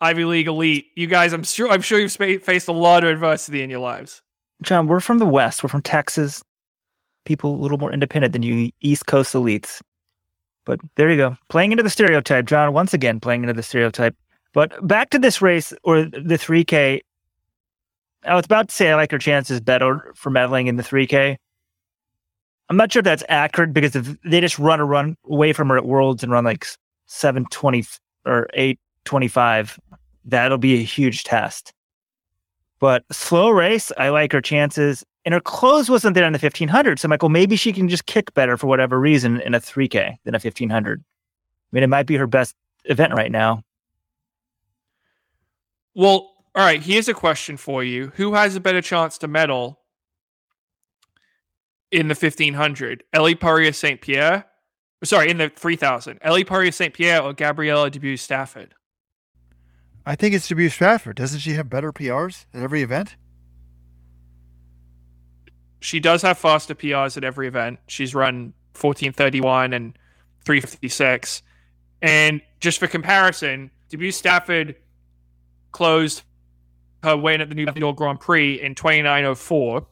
Ivy 0.00 0.24
League 0.24 0.48
elite. 0.48 0.86
You 0.96 1.06
guys, 1.06 1.32
I'm 1.32 1.44
sure, 1.44 1.70
I'm 1.70 1.82
sure 1.82 2.00
you've 2.00 2.12
faced 2.42 2.68
a 2.68 2.72
lot 2.72 3.04
of 3.04 3.10
adversity 3.10 3.62
in 3.62 3.70
your 3.70 3.80
lives. 3.80 4.22
John, 4.62 4.86
we're 4.86 5.00
from 5.00 5.18
the 5.18 5.26
West. 5.26 5.62
We're 5.62 5.68
from 5.68 5.82
Texas. 5.82 6.42
People 7.24 7.54
a 7.54 7.60
little 7.60 7.78
more 7.78 7.92
independent 7.92 8.32
than 8.32 8.42
you 8.42 8.70
East 8.80 9.06
Coast 9.06 9.34
elites. 9.34 9.80
But 10.64 10.80
there 10.96 11.10
you 11.10 11.16
go. 11.16 11.36
Playing 11.48 11.72
into 11.72 11.82
the 11.82 11.90
stereotype, 11.90 12.46
John, 12.46 12.72
once 12.72 12.92
again 12.92 13.20
playing 13.20 13.42
into 13.42 13.54
the 13.54 13.62
stereotype. 13.62 14.16
But 14.56 14.88
back 14.88 15.10
to 15.10 15.18
this 15.18 15.42
race 15.42 15.74
or 15.82 16.04
the 16.04 16.38
3K. 16.38 17.02
I 18.24 18.34
was 18.34 18.46
about 18.46 18.70
to 18.70 18.74
say 18.74 18.90
I 18.90 18.94
like 18.94 19.10
her 19.10 19.18
chances 19.18 19.60
better 19.60 20.14
for 20.16 20.30
medaling 20.30 20.66
in 20.66 20.76
the 20.76 20.82
3K. 20.82 21.36
I'm 22.70 22.76
not 22.78 22.90
sure 22.90 23.00
if 23.00 23.04
that's 23.04 23.22
accurate 23.28 23.74
because 23.74 23.94
if 23.94 24.18
they 24.22 24.40
just 24.40 24.58
run 24.58 24.80
a 24.80 24.86
run 24.86 25.14
away 25.26 25.52
from 25.52 25.68
her 25.68 25.76
at 25.76 25.84
Worlds 25.84 26.22
and 26.22 26.32
run 26.32 26.46
like 26.46 26.66
720 27.04 27.84
or 28.24 28.48
825, 28.54 29.78
that'll 30.24 30.56
be 30.56 30.76
a 30.76 30.82
huge 30.82 31.24
test. 31.24 31.74
But 32.80 33.04
slow 33.12 33.50
race, 33.50 33.92
I 33.98 34.08
like 34.08 34.32
her 34.32 34.40
chances 34.40 35.04
and 35.26 35.34
her 35.34 35.40
clothes 35.40 35.90
wasn't 35.90 36.14
there 36.14 36.24
in 36.24 36.32
the 36.32 36.38
1500. 36.38 36.98
So 36.98 37.14
well, 37.20 37.28
maybe 37.28 37.56
she 37.56 37.74
can 37.74 37.90
just 37.90 38.06
kick 38.06 38.32
better 38.32 38.56
for 38.56 38.68
whatever 38.68 38.98
reason 38.98 39.38
in 39.42 39.52
a 39.52 39.60
3K 39.60 40.16
than 40.24 40.34
a 40.34 40.40
1500. 40.40 41.04
I 41.04 41.04
mean, 41.72 41.82
it 41.82 41.88
might 41.88 42.06
be 42.06 42.16
her 42.16 42.26
best 42.26 42.54
event 42.86 43.12
right 43.12 43.30
now. 43.30 43.62
Well, 45.96 46.30
all 46.54 46.64
right. 46.64 46.82
Here's 46.82 47.08
a 47.08 47.14
question 47.14 47.56
for 47.56 47.82
you: 47.82 48.12
Who 48.14 48.34
has 48.34 48.54
a 48.54 48.60
better 48.60 48.82
chance 48.82 49.18
to 49.18 49.28
medal 49.28 49.80
in 51.90 52.08
the 52.08 52.14
1500? 52.14 53.02
Ellie 53.12 53.34
Purrier 53.34 53.72
St. 53.72 54.00
Pierre? 54.00 54.44
Sorry, 55.02 55.30
in 55.30 55.38
the 55.38 55.48
3000. 55.48 56.18
Ellie 56.22 56.44
Purrier 56.44 56.72
St. 56.72 56.94
Pierre 56.94 57.22
or 57.22 57.32
Gabriela 57.32 57.90
DeBues 57.90 58.20
Stafford? 58.20 58.74
I 60.04 60.14
think 60.14 60.34
it's 60.34 60.48
DeBues 60.48 60.72
Stafford. 60.72 61.16
Doesn't 61.16 61.40
she 61.40 61.54
have 61.54 61.68
better 61.68 61.92
PRs 61.92 62.46
at 62.54 62.62
every 62.62 62.82
event? 62.82 63.16
she 65.86 66.00
does 66.00 66.22
have 66.22 66.36
faster 66.36 66.74
PRs 66.74 67.16
at 67.16 67.22
every 67.22 67.46
event. 67.46 67.78
She's 67.86 68.14
run 68.14 68.54
1431 68.74 69.72
and 69.72 69.96
356. 70.44 71.42
And 72.02 72.40
just 72.60 72.78
for 72.78 72.86
comparison, 72.86 73.70
DeBues 73.90 74.14
Stafford 74.14 74.74
closed 75.72 76.22
her 77.02 77.16
win 77.16 77.40
at 77.40 77.48
the 77.48 77.54
New 77.54 77.66
York 77.76 77.96
Grand 77.96 78.20
Prix 78.20 78.60
in 78.60 78.74
2904. 78.74 79.86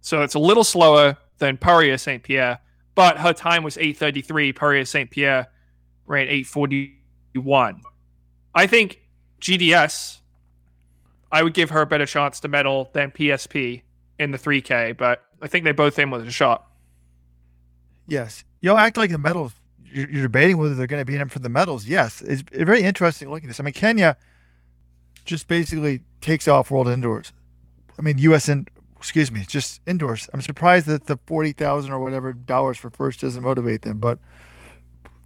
So 0.00 0.22
it's 0.22 0.34
a 0.34 0.38
little 0.38 0.64
slower 0.64 1.16
than 1.38 1.56
Purrier 1.56 1.98
St. 1.98 2.22
Pierre, 2.22 2.60
but 2.94 3.18
her 3.18 3.32
time 3.32 3.62
was 3.62 3.76
833. 3.76 4.52
Purrier 4.52 4.84
St. 4.84 5.10
Pierre 5.10 5.48
ran 6.06 6.28
841. 6.28 7.80
I 8.54 8.66
think 8.66 9.00
GDS, 9.40 10.18
I 11.32 11.42
would 11.42 11.54
give 11.54 11.70
her 11.70 11.80
a 11.80 11.86
better 11.86 12.06
chance 12.06 12.40
to 12.40 12.48
medal 12.48 12.90
than 12.92 13.10
PSP 13.10 13.82
in 14.18 14.30
the 14.30 14.38
3K, 14.38 14.96
but 14.96 15.24
I 15.42 15.48
think 15.48 15.64
they 15.64 15.72
both 15.72 15.98
aim 15.98 16.10
with 16.10 16.26
a 16.26 16.30
shot. 16.30 16.66
Yes. 18.06 18.44
You'll 18.60 18.78
act 18.78 18.96
like 18.96 19.10
the 19.10 19.18
medals, 19.18 19.52
you're, 19.82 20.06
debating 20.06 20.58
whether 20.58 20.74
they're 20.74 20.86
going 20.86 21.00
to 21.00 21.04
be 21.04 21.16
in 21.16 21.28
for 21.28 21.38
the 21.38 21.48
medals. 21.48 21.86
Yes. 21.86 22.22
It's 22.22 22.42
very 22.50 22.82
interesting 22.82 23.30
looking 23.30 23.46
at 23.46 23.50
this. 23.50 23.60
I 23.60 23.62
mean, 23.62 23.74
Kenya 23.74 24.16
just 25.24 25.48
basically 25.48 26.02
takes 26.20 26.48
off 26.48 26.70
world 26.70 26.88
indoors. 26.88 27.32
I 27.98 28.02
mean, 28.02 28.18
U.S. 28.18 28.48
in 28.48 28.66
excuse 29.04 29.30
me, 29.30 29.44
just 29.46 29.82
indoors. 29.86 30.30
I'm 30.32 30.40
surprised 30.40 30.86
that 30.86 31.06
the 31.06 31.18
forty 31.26 31.52
thousand 31.52 31.92
or 31.92 32.00
whatever 32.00 32.32
dollars 32.32 32.78
for 32.78 32.90
first 32.90 33.20
doesn't 33.20 33.42
motivate 33.42 33.82
them. 33.82 33.98
But 33.98 34.18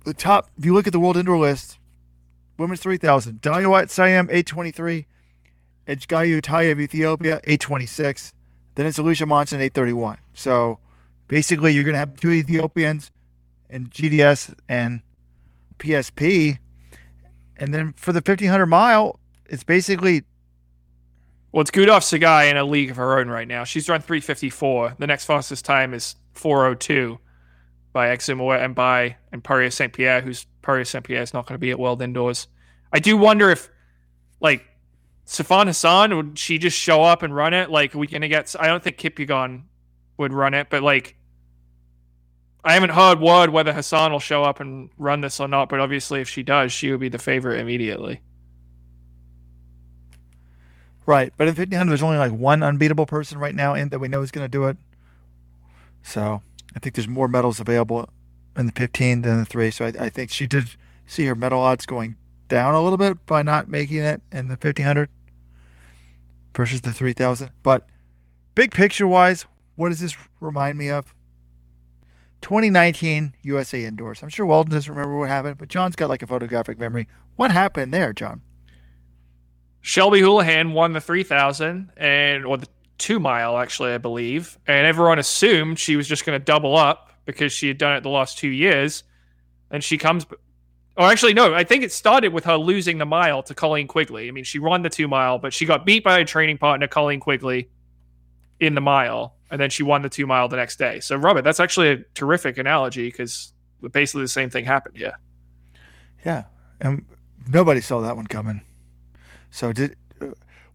the 0.04 0.14
top, 0.14 0.50
if 0.58 0.64
you 0.64 0.74
look 0.74 0.86
at 0.86 0.92
the 0.92 1.00
world 1.00 1.16
indoor 1.16 1.38
list, 1.38 1.78
women's 2.58 2.80
three 2.80 2.96
thousand, 2.96 3.40
Dawit 3.40 3.86
Seyaum 3.86 4.28
eight 4.30 4.46
twenty 4.46 4.70
three, 4.70 5.06
Ejgayehu 5.86 6.40
Taye 6.42 6.72
of 6.72 6.80
Ethiopia 6.80 7.40
eight 7.44 7.60
twenty 7.60 7.86
six, 7.86 8.32
then 8.74 8.84
it's 8.84 8.98
Alicia 8.98 9.26
Monson 9.26 9.60
eight 9.60 9.74
thirty 9.74 9.92
one. 9.92 10.18
So 10.34 10.80
basically, 11.28 11.72
you're 11.72 11.84
gonna 11.84 11.98
have 11.98 12.16
two 12.16 12.32
Ethiopians 12.32 13.12
and 13.70 13.90
GDS 13.90 14.54
and 14.68 15.02
PSP, 15.78 16.58
and 17.56 17.72
then 17.72 17.92
for 17.92 18.12
the 18.12 18.22
fifteen 18.22 18.48
hundred 18.48 18.66
mile, 18.66 19.20
it's 19.48 19.64
basically 19.64 20.24
Well, 21.52 21.62
it's 21.62 21.70
Gudaf 21.70 22.02
Tsegay 22.02 22.50
in 22.50 22.56
a 22.56 22.64
league 22.64 22.90
of 22.90 22.96
her 22.96 23.18
own 23.18 23.28
right 23.28 23.48
now. 23.48 23.64
She's 23.64 23.88
run 23.88 24.00
354. 24.00 24.96
The 24.98 25.06
next 25.06 25.24
fastest 25.24 25.64
time 25.64 25.94
is 25.94 26.16
402 26.34 27.18
by 27.92 28.08
Eximoa 28.08 28.62
and 28.62 28.74
by 28.74 29.16
and 29.32 29.42
Purrier 29.42 29.70
St. 29.70 29.92
Pierre, 29.92 30.20
who's 30.20 30.46
Purrier 30.62 30.84
St. 30.84 31.04
Pierre 31.04 31.22
is 31.22 31.32
not 31.32 31.46
going 31.46 31.54
to 31.54 31.58
be 31.58 31.70
at 31.70 31.78
World 31.78 32.02
Indoors. 32.02 32.48
I 32.92 32.98
do 32.98 33.16
wonder 33.16 33.50
if, 33.50 33.70
like, 34.40 34.66
Sifan 35.26 35.66
Hassan, 35.66 36.14
would 36.16 36.38
she 36.38 36.58
just 36.58 36.76
show 36.76 37.02
up 37.02 37.22
and 37.22 37.34
run 37.34 37.54
it? 37.54 37.70
Like, 37.70 37.94
are 37.94 37.98
we 37.98 38.06
going 38.06 38.22
to 38.22 38.28
get. 38.28 38.54
I 38.58 38.66
don't 38.66 38.82
think 38.82 38.98
Kipyegon 38.98 39.64
would 40.18 40.32
run 40.32 40.54
it, 40.54 40.68
but, 40.70 40.82
like, 40.82 41.16
I 42.62 42.74
haven't 42.74 42.90
heard 42.90 43.20
word 43.20 43.50
whether 43.50 43.72
Hassan 43.72 44.12
will 44.12 44.20
show 44.20 44.44
up 44.44 44.60
and 44.60 44.90
run 44.98 45.22
this 45.22 45.40
or 45.40 45.48
not, 45.48 45.70
but 45.70 45.80
obviously, 45.80 46.20
if 46.20 46.28
she 46.28 46.42
does, 46.42 46.72
she 46.72 46.90
would 46.90 47.00
be 47.00 47.08
the 47.08 47.18
favorite 47.18 47.60
immediately. 47.60 48.20
Right, 51.08 51.32
but 51.38 51.48
in 51.48 51.54
1500, 51.54 51.88
there's 51.88 52.02
only 52.02 52.18
like 52.18 52.32
one 52.32 52.62
unbeatable 52.62 53.06
person 53.06 53.38
right 53.38 53.54
now 53.54 53.72
in 53.72 53.88
that 53.88 53.98
we 53.98 54.08
know 54.08 54.20
is 54.20 54.30
going 54.30 54.44
to 54.44 54.48
do 54.48 54.66
it. 54.66 54.76
So 56.02 56.42
I 56.76 56.80
think 56.80 56.96
there's 56.96 57.08
more 57.08 57.28
medals 57.28 57.58
available 57.60 58.10
in 58.58 58.66
the 58.66 58.72
15 58.72 59.22
than 59.22 59.38
the 59.38 59.46
three. 59.46 59.70
So 59.70 59.86
I, 59.86 59.88
I 59.98 60.08
think 60.10 60.30
she 60.30 60.46
did 60.46 60.68
see 61.06 61.24
her 61.24 61.34
medal 61.34 61.60
odds 61.60 61.86
going 61.86 62.16
down 62.48 62.74
a 62.74 62.82
little 62.82 62.98
bit 62.98 63.24
by 63.24 63.40
not 63.40 63.68
making 63.68 63.96
it 63.96 64.20
in 64.30 64.48
the 64.48 64.58
1500 64.60 65.08
versus 66.54 66.82
the 66.82 66.92
3000. 66.92 67.52
But 67.62 67.88
big 68.54 68.72
picture 68.72 69.06
wise, 69.06 69.46
what 69.76 69.88
does 69.88 70.00
this 70.00 70.14
remind 70.40 70.76
me 70.76 70.90
of? 70.90 71.14
2019 72.42 73.32
USA 73.44 73.82
Indoors. 73.82 74.22
I'm 74.22 74.28
sure 74.28 74.44
Weldon 74.44 74.72
doesn't 74.72 74.92
remember 74.92 75.16
what 75.16 75.30
happened, 75.30 75.56
but 75.56 75.68
John's 75.68 75.96
got 75.96 76.10
like 76.10 76.22
a 76.22 76.26
photographic 76.26 76.78
memory. 76.78 77.08
What 77.36 77.50
happened 77.50 77.94
there, 77.94 78.12
John? 78.12 78.42
Shelby 79.80 80.20
Houlihan 80.20 80.72
won 80.72 80.92
the 80.92 81.00
3000 81.00 81.90
and 81.96 82.44
or 82.44 82.58
the 82.58 82.68
2 82.98 83.20
mile 83.20 83.56
actually 83.58 83.92
I 83.92 83.98
believe 83.98 84.58
and 84.66 84.86
everyone 84.86 85.18
assumed 85.18 85.78
she 85.78 85.96
was 85.96 86.08
just 86.08 86.26
going 86.26 86.38
to 86.38 86.44
double 86.44 86.76
up 86.76 87.12
because 87.24 87.52
she 87.52 87.68
had 87.68 87.78
done 87.78 87.96
it 87.96 88.02
the 88.02 88.08
last 88.08 88.38
2 88.38 88.48
years 88.48 89.04
and 89.70 89.82
she 89.82 89.96
comes 89.98 90.24
or 90.24 91.04
oh, 91.04 91.04
actually 91.04 91.32
no 91.34 91.54
I 91.54 91.64
think 91.64 91.84
it 91.84 91.92
started 91.92 92.32
with 92.32 92.44
her 92.44 92.56
losing 92.56 92.98
the 92.98 93.06
mile 93.06 93.42
to 93.44 93.54
Colleen 93.54 93.86
Quigley. 93.86 94.28
I 94.28 94.30
mean 94.32 94.44
she 94.44 94.58
won 94.58 94.82
the 94.82 94.90
2 94.90 95.06
mile 95.06 95.38
but 95.38 95.52
she 95.52 95.64
got 95.64 95.86
beat 95.86 96.02
by 96.02 96.18
a 96.18 96.24
training 96.24 96.58
partner 96.58 96.88
Colleen 96.88 97.20
Quigley 97.20 97.70
in 98.58 98.74
the 98.74 98.80
mile 98.80 99.36
and 99.50 99.60
then 99.60 99.70
she 99.70 99.84
won 99.84 100.02
the 100.02 100.08
2 100.08 100.26
mile 100.26 100.48
the 100.48 100.56
next 100.56 100.76
day. 100.76 100.98
So 101.00 101.16
Robert 101.16 101.42
that's 101.42 101.60
actually 101.60 101.90
a 101.90 101.98
terrific 102.14 102.58
analogy 102.58 103.10
cuz 103.12 103.52
basically 103.92 104.22
the 104.22 104.28
same 104.28 104.50
thing 104.50 104.64
happened 104.64 104.96
yeah. 104.98 105.12
Yeah, 106.24 106.44
and 106.80 107.04
nobody 107.48 107.80
saw 107.80 108.00
that 108.00 108.16
one 108.16 108.26
coming. 108.26 108.62
So 109.50 109.72
did 109.72 109.96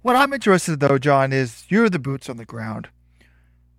what 0.02 0.16
I'm 0.16 0.34
interested 0.34 0.74
in, 0.74 0.80
though, 0.80 0.98
John, 0.98 1.32
is 1.32 1.66
you're 1.70 1.90
the 1.90 2.00
boots 2.00 2.30
on 2.30 2.38
the 2.38 2.46
ground. 2.46 2.90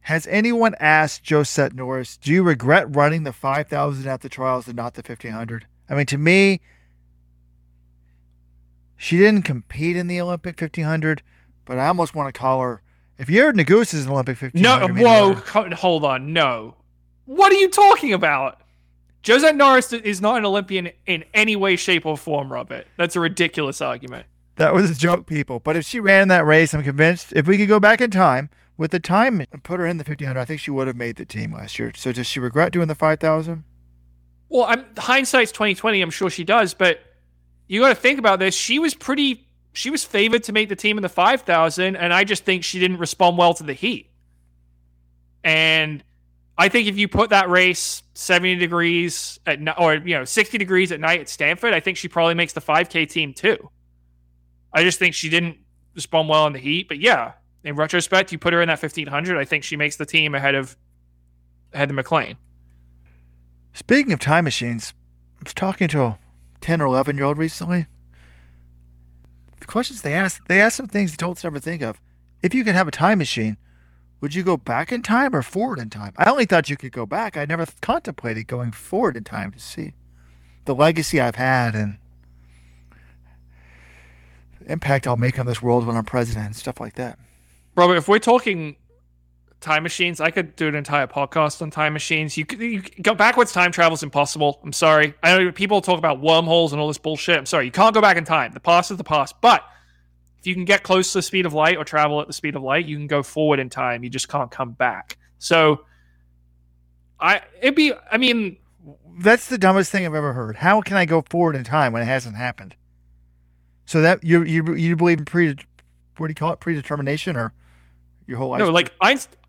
Has 0.02 0.26
anyone 0.26 0.74
asked 0.80 1.24
Josette 1.28 1.74
Norris, 1.74 2.16
do 2.18 2.30
you 2.30 2.42
regret 2.42 2.94
running 2.94 3.24
the 3.24 3.32
5,000 3.32 4.06
at 4.06 4.20
the 4.20 4.28
trials 4.28 4.66
and 4.66 4.76
not 4.76 4.94
the 4.94 5.00
1,500? 5.02 5.66
I 5.88 5.94
mean, 5.94 6.06
to 6.06 6.18
me, 6.18 6.60
she 8.96 9.16
didn't 9.18 9.42
compete 9.42 9.96
in 9.96 10.06
the 10.06 10.20
Olympic 10.20 10.60
1,500, 10.60 11.22
but 11.64 11.78
I 11.78 11.86
almost 11.88 12.14
want 12.14 12.32
to 12.32 12.38
call 12.38 12.60
her. 12.60 12.82
If 13.18 13.28
Yared 13.28 13.54
Nuguse 13.54 13.94
is 13.94 14.06
an 14.06 14.12
Olympic 14.12 14.40
1,500, 14.40 14.94
No, 14.94 15.02
whoa, 15.02 15.34
co- 15.36 15.70
hold 15.74 16.04
on, 16.04 16.32
no. 16.32 16.76
What 17.26 17.52
are 17.52 17.56
you 17.56 17.70
talking 17.70 18.12
about? 18.12 18.60
Josette 19.22 19.56
Norris 19.56 19.92
is 19.92 20.20
not 20.20 20.36
an 20.36 20.44
Olympian 20.44 20.90
in 21.06 21.24
any 21.32 21.56
way, 21.56 21.76
shape, 21.76 22.04
or 22.04 22.18
form, 22.18 22.52
Robert. 22.52 22.86
That's 22.98 23.16
a 23.16 23.20
ridiculous 23.20 23.80
argument. 23.80 24.26
That 24.56 24.72
was 24.72 24.90
a 24.90 24.94
joke, 24.94 25.26
people. 25.26 25.58
But 25.60 25.76
if 25.76 25.84
she 25.84 26.00
ran 26.00 26.28
that 26.28 26.46
race, 26.46 26.74
I'm 26.74 26.82
convinced 26.82 27.32
if 27.34 27.46
we 27.46 27.58
could 27.58 27.68
go 27.68 27.80
back 27.80 28.00
in 28.00 28.10
time 28.10 28.50
with 28.76 28.90
the 28.90 29.00
time 29.00 29.40
and 29.52 29.62
put 29.62 29.80
her 29.80 29.86
in 29.86 29.96
the 29.96 30.04
1500, 30.04 30.40
I 30.40 30.44
think 30.44 30.60
she 30.60 30.70
would 30.70 30.86
have 30.86 30.96
made 30.96 31.16
the 31.16 31.24
team 31.24 31.52
last 31.52 31.78
year. 31.78 31.92
So 31.96 32.12
does 32.12 32.26
she 32.26 32.40
regret 32.40 32.72
doing 32.72 32.88
the 32.88 32.94
5000? 32.94 33.64
Well, 34.48 34.64
I'm 34.64 34.84
hindsight's 34.96 35.52
2020. 35.52 36.00
I'm 36.00 36.10
sure 36.10 36.30
she 36.30 36.44
does, 36.44 36.74
but 36.74 37.00
you 37.66 37.80
got 37.80 37.88
to 37.88 37.94
think 37.94 38.18
about 38.18 38.38
this. 38.38 38.54
She 38.54 38.78
was 38.78 38.94
pretty. 38.94 39.48
She 39.72 39.90
was 39.90 40.04
favored 40.04 40.44
to 40.44 40.52
make 40.52 40.68
the 40.68 40.76
team 40.76 40.98
in 40.98 41.02
the 41.02 41.08
5000, 41.08 41.96
and 41.96 42.14
I 42.14 42.22
just 42.22 42.44
think 42.44 42.62
she 42.62 42.78
didn't 42.78 42.98
respond 42.98 43.36
well 43.36 43.54
to 43.54 43.64
the 43.64 43.72
heat. 43.72 44.08
And 45.42 46.04
I 46.56 46.68
think 46.68 46.86
if 46.86 46.96
you 46.96 47.08
put 47.08 47.30
that 47.30 47.50
race 47.50 48.04
70 48.14 48.56
degrees 48.56 49.40
at 49.44 49.60
ni- 49.60 49.72
or 49.76 49.94
you 49.94 50.16
know 50.16 50.24
60 50.24 50.58
degrees 50.58 50.92
at 50.92 51.00
night 51.00 51.20
at 51.20 51.28
Stanford, 51.28 51.74
I 51.74 51.80
think 51.80 51.96
she 51.96 52.06
probably 52.06 52.34
makes 52.34 52.52
the 52.52 52.60
5K 52.60 53.08
team 53.08 53.34
too. 53.34 53.70
I 54.74 54.82
just 54.82 54.98
think 54.98 55.14
she 55.14 55.28
didn't 55.28 55.56
respond 55.94 56.28
well 56.28 56.46
in 56.46 56.52
the 56.52 56.58
heat, 56.58 56.88
but 56.88 56.98
yeah, 56.98 57.32
in 57.62 57.76
retrospect, 57.76 58.32
you 58.32 58.38
put 58.38 58.52
her 58.52 58.60
in 58.60 58.68
that 58.68 58.82
1500. 58.82 59.38
I 59.38 59.44
think 59.44 59.64
she 59.64 59.76
makes 59.76 59.96
the 59.96 60.04
team 60.04 60.34
ahead 60.34 60.54
of 60.54 60.76
ahead 61.72 61.90
of 61.90 61.96
MacLean. 61.96 62.36
Speaking 63.72 64.12
of 64.12 64.20
time 64.20 64.44
machines, 64.44 64.92
I 65.40 65.44
was 65.44 65.54
talking 65.54 65.88
to 65.88 66.02
a 66.02 66.18
10 66.60 66.80
or 66.80 66.86
11 66.86 67.16
year 67.16 67.26
old 67.26 67.38
recently. 67.38 67.86
The 69.60 69.66
questions 69.66 70.02
they 70.02 70.12
asked, 70.12 70.42
they 70.48 70.60
asked 70.60 70.76
some 70.76 70.88
things 70.88 71.16
to 71.16 71.34
never 71.42 71.58
think 71.58 71.82
of. 71.82 72.00
If 72.42 72.54
you 72.54 72.64
could 72.64 72.74
have 72.74 72.86
a 72.86 72.92
time 72.92 73.18
machine, 73.18 73.56
would 74.20 74.34
you 74.34 74.42
go 74.42 74.56
back 74.56 74.92
in 74.92 75.02
time 75.02 75.34
or 75.34 75.42
forward 75.42 75.78
in 75.78 75.90
time? 75.90 76.12
I 76.16 76.30
only 76.30 76.44
thought 76.44 76.70
you 76.70 76.76
could 76.76 76.92
go 76.92 77.06
back. 77.06 77.36
I 77.36 77.44
never 77.44 77.66
contemplated 77.80 78.46
going 78.46 78.72
forward 78.72 79.16
in 79.16 79.24
time 79.24 79.52
to 79.52 79.58
see 79.58 79.94
the 80.64 80.74
legacy 80.74 81.20
I've 81.20 81.34
had 81.34 81.74
and 81.74 81.98
impact 84.66 85.06
I'll 85.06 85.16
make 85.16 85.38
on 85.38 85.46
this 85.46 85.62
world 85.62 85.86
when 85.86 85.96
I'm 85.96 86.04
president 86.04 86.46
and 86.46 86.56
stuff 86.56 86.80
like 86.80 86.94
that. 86.94 87.18
Robert, 87.76 87.96
if 87.96 88.08
we're 88.08 88.18
talking 88.18 88.76
time 89.60 89.82
machines, 89.82 90.20
I 90.20 90.30
could 90.30 90.54
do 90.56 90.68
an 90.68 90.74
entire 90.74 91.06
podcast 91.06 91.62
on 91.62 91.70
time 91.70 91.92
machines. 91.92 92.36
You 92.36 92.44
could 92.44 92.60
you, 92.60 92.82
go 93.02 93.14
backwards. 93.14 93.52
Time 93.52 93.72
travel 93.72 93.94
is 93.94 94.02
impossible. 94.02 94.60
I'm 94.62 94.72
sorry. 94.72 95.14
I 95.22 95.36
know 95.36 95.50
people 95.52 95.80
talk 95.80 95.98
about 95.98 96.20
wormholes 96.20 96.72
and 96.72 96.80
all 96.80 96.88
this 96.88 96.98
bullshit. 96.98 97.36
I'm 97.38 97.46
sorry. 97.46 97.64
You 97.64 97.72
can't 97.72 97.94
go 97.94 98.00
back 98.00 98.16
in 98.16 98.24
time. 98.24 98.52
The 98.52 98.60
past 98.60 98.90
is 98.90 98.98
the 98.98 99.04
past. 99.04 99.40
But 99.40 99.64
if 100.38 100.46
you 100.46 100.54
can 100.54 100.66
get 100.66 100.82
close 100.82 101.12
to 101.12 101.18
the 101.18 101.22
speed 101.22 101.46
of 101.46 101.54
light 101.54 101.78
or 101.78 101.84
travel 101.84 102.20
at 102.20 102.26
the 102.26 102.32
speed 102.34 102.54
of 102.54 102.62
light, 102.62 102.86
you 102.86 102.96
can 102.96 103.06
go 103.06 103.22
forward 103.22 103.58
in 103.58 103.70
time. 103.70 104.04
You 104.04 104.10
just 104.10 104.28
can't 104.28 104.50
come 104.50 104.72
back. 104.72 105.16
So, 105.38 105.84
I 107.18 107.40
it'd 107.60 107.74
be. 107.74 107.92
I 108.10 108.18
mean, 108.18 108.58
That's 109.18 109.48
the 109.48 109.58
dumbest 109.58 109.90
thing 109.90 110.04
I've 110.04 110.14
ever 110.14 110.34
heard. 110.34 110.56
How 110.56 110.82
can 110.82 110.96
I 110.96 111.06
go 111.06 111.22
forward 111.22 111.56
in 111.56 111.64
time 111.64 111.92
when 111.92 112.02
it 112.02 112.06
hasn't 112.06 112.36
happened? 112.36 112.76
So 113.86 114.00
that 114.02 114.24
you 114.24 114.42
you 114.44 114.74
you 114.74 114.96
believe 114.96 115.18
in 115.18 115.24
pre 115.24 115.56
what 116.16 116.28
do 116.28 116.30
you 116.30 116.34
call 116.34 116.52
it 116.52 116.60
predetermination 116.60 117.36
or 117.36 117.52
your 118.26 118.38
whole 118.38 118.50
life? 118.50 118.60
no, 118.60 118.70
like 118.70 118.92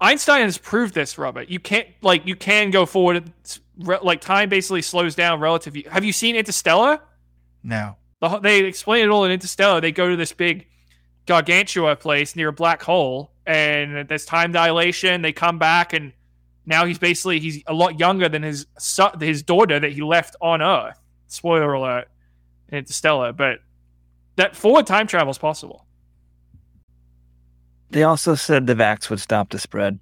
Einstein 0.01 0.41
has 0.41 0.57
proved 0.57 0.93
this, 0.93 1.17
Robert. 1.17 1.49
You 1.49 1.59
can't 1.59 1.87
like 2.01 2.25
you 2.25 2.35
can 2.35 2.71
go 2.71 2.85
forward. 2.85 3.31
Like 3.77 4.21
time 4.21 4.49
basically 4.49 4.81
slows 4.81 5.15
down 5.15 5.39
relative. 5.39 5.75
Have 5.91 6.03
you 6.03 6.13
seen 6.13 6.35
Interstellar? 6.35 6.99
no. 7.63 7.95
The, 8.21 8.39
they 8.39 8.59
explain 8.63 9.03
it 9.03 9.09
all 9.09 9.25
in 9.25 9.31
Interstellar. 9.31 9.81
They 9.81 9.91
go 9.91 10.09
to 10.09 10.15
this 10.15 10.31
big 10.31 10.67
gargantua 11.25 11.97
place 11.97 12.35
near 12.35 12.47
a 12.47 12.53
black 12.53 12.81
hole, 12.81 13.31
and 13.45 14.07
there's 14.07 14.25
time 14.25 14.53
dilation. 14.53 15.21
They 15.21 15.33
come 15.33 15.59
back, 15.59 15.91
and 15.91 16.13
now 16.65 16.85
he's 16.85 16.97
basically 16.97 17.39
he's 17.39 17.61
a 17.67 17.73
lot 17.73 17.99
younger 17.99 18.29
than 18.29 18.43
his 18.43 18.67
son, 18.79 19.19
his 19.19 19.43
daughter 19.43 19.79
that 19.79 19.91
he 19.91 20.01
left 20.01 20.35
on 20.41 20.61
Earth. 20.61 20.99
Spoiler 21.27 21.73
alert, 21.73 22.07
Interstellar. 22.71 23.33
But 23.33 23.59
that 24.35 24.55
forward 24.55 24.87
time 24.87 25.07
travel 25.07 25.31
is 25.31 25.37
possible. 25.37 25.85
They 27.89 28.03
also 28.03 28.35
said 28.35 28.67
the 28.67 28.75
vax 28.75 29.09
would 29.09 29.19
stop 29.19 29.49
the 29.49 29.59
spread. 29.59 29.99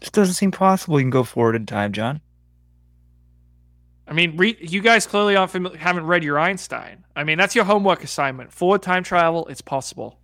Just 0.00 0.12
doesn't 0.12 0.34
seem 0.34 0.50
possible 0.50 0.98
you 0.98 1.04
can 1.04 1.10
go 1.10 1.24
forward 1.24 1.56
in 1.56 1.66
time, 1.66 1.92
John. 1.92 2.20
I 4.08 4.12
mean, 4.12 4.36
re- 4.36 4.56
you 4.60 4.80
guys 4.80 5.06
clearly 5.06 5.34
haven't 5.34 6.06
read 6.06 6.22
your 6.22 6.38
Einstein. 6.38 7.04
I 7.16 7.24
mean, 7.24 7.38
that's 7.38 7.54
your 7.54 7.64
homework 7.64 8.04
assignment. 8.04 8.52
Forward 8.52 8.82
time 8.82 9.02
travel, 9.02 9.46
it's 9.46 9.60
possible. 9.60 10.20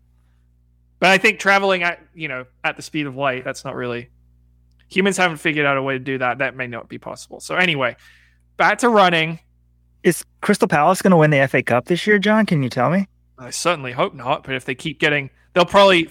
But 1.01 1.11
I 1.11 1.19
think 1.19 1.41
traveling 1.41 1.83
at 1.83 1.99
you 2.15 2.29
know 2.29 2.47
at 2.63 2.77
the 2.77 2.83
speed 2.83 3.07
of 3.07 3.17
light, 3.17 3.45
that's 3.45 3.65
not 3.65 3.75
really. 3.75 4.11
Humans 4.89 5.17
haven't 5.17 5.39
figured 5.39 5.67
out 5.67 5.77
a 5.77 5.83
way 5.83 5.95
to 5.95 5.99
do 5.99 6.19
that. 6.19 6.39
That 6.39 6.55
may 6.55 6.69
not 6.69 6.89
be 6.89 6.99
possible. 6.99 7.41
So 7.41 7.57
anyway, 7.57 7.97
back 8.57 8.79
to 8.79 8.89
running. 8.89 9.41
Is 10.03 10.25
Crystal 10.41 10.69
Palace 10.69 11.01
going 11.03 11.13
to 11.13 11.17
win 11.17 11.31
the 11.31 11.47
FA 11.49 11.63
Cup 11.63 11.87
this 11.87 12.07
year, 12.07 12.19
John? 12.19 12.47
Can 12.47 12.63
you 12.63 12.69
tell 12.69 12.91
me? 12.91 13.07
I 13.39 13.51
certainly 13.51 13.93
hope 13.93 14.15
not. 14.15 14.45
But 14.45 14.55
if 14.55 14.65
they 14.65 14.75
keep 14.75 14.99
getting, 14.99 15.31
they'll 15.55 15.65
probably 15.65 16.09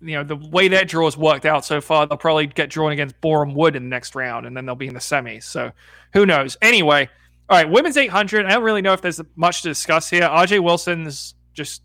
you 0.00 0.14
know 0.14 0.24
the 0.24 0.36
way 0.36 0.68
that 0.68 0.88
draw 0.88 1.06
has 1.06 1.16
worked 1.16 1.44
out 1.44 1.64
so 1.64 1.80
far, 1.80 2.06
they'll 2.06 2.18
probably 2.18 2.46
get 2.46 2.70
drawn 2.70 2.92
against 2.92 3.20
Boreham 3.20 3.54
Wood 3.54 3.76
in 3.76 3.84
the 3.84 3.88
next 3.88 4.14
round, 4.14 4.46
and 4.46 4.56
then 4.56 4.66
they'll 4.66 4.74
be 4.74 4.86
in 4.86 4.94
the 4.94 5.00
semis. 5.00 5.44
So 5.44 5.72
who 6.12 6.26
knows? 6.26 6.56
Anyway, 6.62 7.08
all 7.48 7.56
right, 7.56 7.68
women's 7.68 7.96
800. 7.96 8.46
I 8.46 8.50
don't 8.50 8.62
really 8.62 8.82
know 8.82 8.92
if 8.92 9.02
there's 9.02 9.20
much 9.36 9.62
to 9.62 9.68
discuss 9.68 10.10
here. 10.10 10.22
Ajeé 10.22 10.62
Wilson's 10.62 11.34
just 11.54 11.82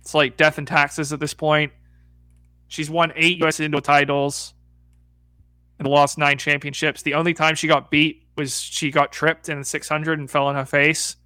it's 0.00 0.14
like 0.14 0.36
death 0.36 0.58
and 0.58 0.66
taxes 0.66 1.12
at 1.12 1.20
this 1.20 1.34
point. 1.34 1.72
She's 2.68 2.88
won 2.88 3.12
eight 3.16 3.38
U.S. 3.38 3.60
indoor 3.60 3.80
titles 3.80 4.54
the 5.84 5.90
last 5.90 6.18
nine 6.18 6.38
championships. 6.38 7.02
The 7.02 7.14
only 7.14 7.34
time 7.34 7.54
she 7.54 7.66
got 7.66 7.90
beat 7.90 8.26
was 8.36 8.60
she 8.60 8.90
got 8.90 9.12
tripped 9.12 9.48
in 9.48 9.58
the 9.58 9.64
600 9.64 10.18
and 10.18 10.30
fell 10.30 10.46
on 10.46 10.54
her 10.54 10.64
face. 10.64 11.16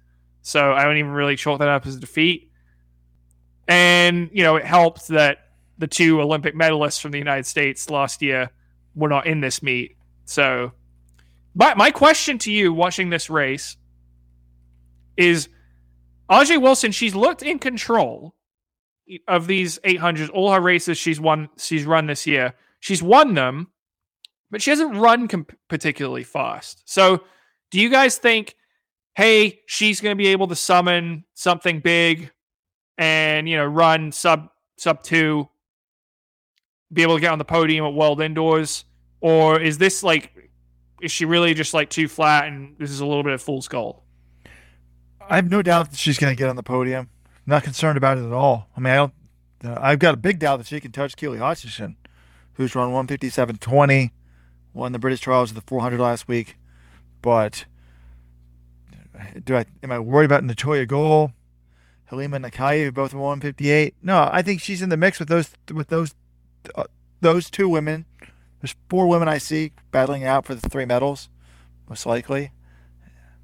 So 0.41 0.73
I 0.73 0.83
don't 0.83 0.97
even 0.97 1.11
really 1.11 1.35
chalk 1.35 1.59
that 1.59 1.67
up 1.67 1.85
as 1.85 1.95
a 1.95 1.99
defeat. 1.99 2.51
And, 3.67 4.29
you 4.31 4.43
know, 4.43 4.57
it 4.57 4.65
helped 4.65 5.07
that 5.09 5.39
the 5.77 5.87
two 5.87 6.21
Olympic 6.21 6.55
medalists 6.55 7.01
from 7.01 7.11
the 7.11 7.17
United 7.17 7.45
States 7.45 7.89
last 7.89 8.21
year 8.21 8.51
were 8.93 9.09
not 9.09 9.27
in 9.27 9.41
this 9.41 9.63
meet. 9.63 9.97
So, 10.25 10.71
my, 11.53 11.73
my 11.73 11.91
question 11.91 12.37
to 12.39 12.51
you 12.51 12.73
watching 12.73 13.09
this 13.09 13.29
race 13.29 13.77
is 15.17 15.49
Ajeé 16.29 16.61
Wilson, 16.61 16.91
she's 16.91 17.15
looked 17.15 17.43
in 17.43 17.59
control 17.59 18.35
of 19.27 19.47
these 19.47 19.79
800s, 19.79 20.29
all 20.33 20.51
her 20.51 20.59
races 20.59 20.97
she's 20.97 21.19
won, 21.19 21.49
she's 21.57 21.85
run 21.85 22.07
this 22.07 22.25
year. 22.25 22.53
She's 22.79 23.01
won 23.01 23.33
them, 23.33 23.67
but 24.55 24.61
she 24.61 24.69
hasn't 24.69 24.95
run 24.95 25.27
particularly 25.67 26.23
fast. 26.23 26.81
So, 26.85 27.25
do 27.71 27.81
you 27.81 27.89
guys 27.89 28.17
think, 28.17 28.55
hey, 29.13 29.59
she's 29.65 29.99
going 29.99 30.13
to 30.13 30.17
be 30.17 30.27
able 30.27 30.47
to 30.47 30.55
summon 30.55 31.25
something 31.33 31.81
big 31.81 32.31
and, 32.97 33.49
you 33.49 33.57
know, 33.57 33.65
run 33.65 34.13
sub 34.13 34.47
sub 34.77 35.03
two 35.03 35.49
be 36.93 37.01
able 37.01 37.15
to 37.15 37.19
get 37.19 37.33
on 37.33 37.37
the 37.37 37.43
podium 37.43 37.85
at 37.85 37.93
World 37.93 38.21
Indoors, 38.21 38.85
or 39.19 39.59
is 39.59 39.77
this 39.77 40.03
like 40.03 40.31
is 41.01 41.11
she 41.11 41.25
really 41.25 41.53
just 41.53 41.73
like 41.73 41.89
too 41.89 42.07
flat 42.07 42.47
and 42.47 42.77
this 42.79 42.91
is 42.91 43.01
a 43.01 43.05
little 43.05 43.23
bit 43.23 43.33
of 43.33 43.41
fool's 43.41 43.67
gold? 43.67 44.03
I 45.19 45.35
have 45.35 45.51
no 45.51 45.63
doubt 45.63 45.91
that 45.91 45.99
she's 45.99 46.17
going 46.17 46.33
to 46.33 46.39
get 46.39 46.47
on 46.47 46.55
the 46.55 46.63
podium. 46.63 47.09
not 47.45 47.63
concerned 47.63 47.97
about 47.97 48.19
it 48.19 48.25
at 48.25 48.31
all. 48.31 48.69
I 48.77 48.79
mean, 48.79 48.93
I 48.93 48.95
don't. 48.95 49.13
Uh, 49.65 49.77
I've 49.81 49.99
got 49.99 50.13
a 50.13 50.17
big 50.17 50.39
doubt 50.39 50.59
that 50.59 50.67
she 50.67 50.79
can 50.79 50.93
touch 50.93 51.17
Keely 51.17 51.39
Hodgkinson, 51.39 51.97
who's 52.53 52.73
run 52.73 52.91
157.20, 52.91 54.11
won 54.75 54.91
the 54.91 54.99
British 54.99 55.21
Trials 55.21 55.51
of 55.51 55.55
the 55.55 55.61
400 55.61 55.99
last 55.99 56.27
week. 56.27 56.57
But 57.21 57.65
do 59.43 59.55
I 59.55 59.65
am 59.81 59.91
I 59.91 59.99
worried 59.99 60.25
about 60.25 60.43
Natoya 60.43 60.87
Goule, 60.87 61.31
Halimah 62.11 62.45
Nakaayi, 62.45 62.93
both 62.93 63.13
won 63.13 63.39
158? 63.39 63.95
No, 64.03 64.29
I 64.31 64.41
think 64.41 64.61
she's 64.61 64.81
in 64.81 64.89
the 64.89 64.97
mix 64.97 65.17
with 65.17 65.29
those 65.29 65.51
with 65.73 65.87
those 65.87 66.13
uh, 66.75 66.83
those 67.21 67.49
two 67.49 67.67
women. 67.67 68.05
There's 68.61 68.75
four 68.89 69.07
women 69.07 69.27
I 69.27 69.37
see 69.37 69.71
battling 69.91 70.23
out 70.23 70.45
for 70.45 70.53
the 70.53 70.69
three 70.69 70.85
medals, 70.85 71.29
most 71.89 72.05
likely. 72.05 72.51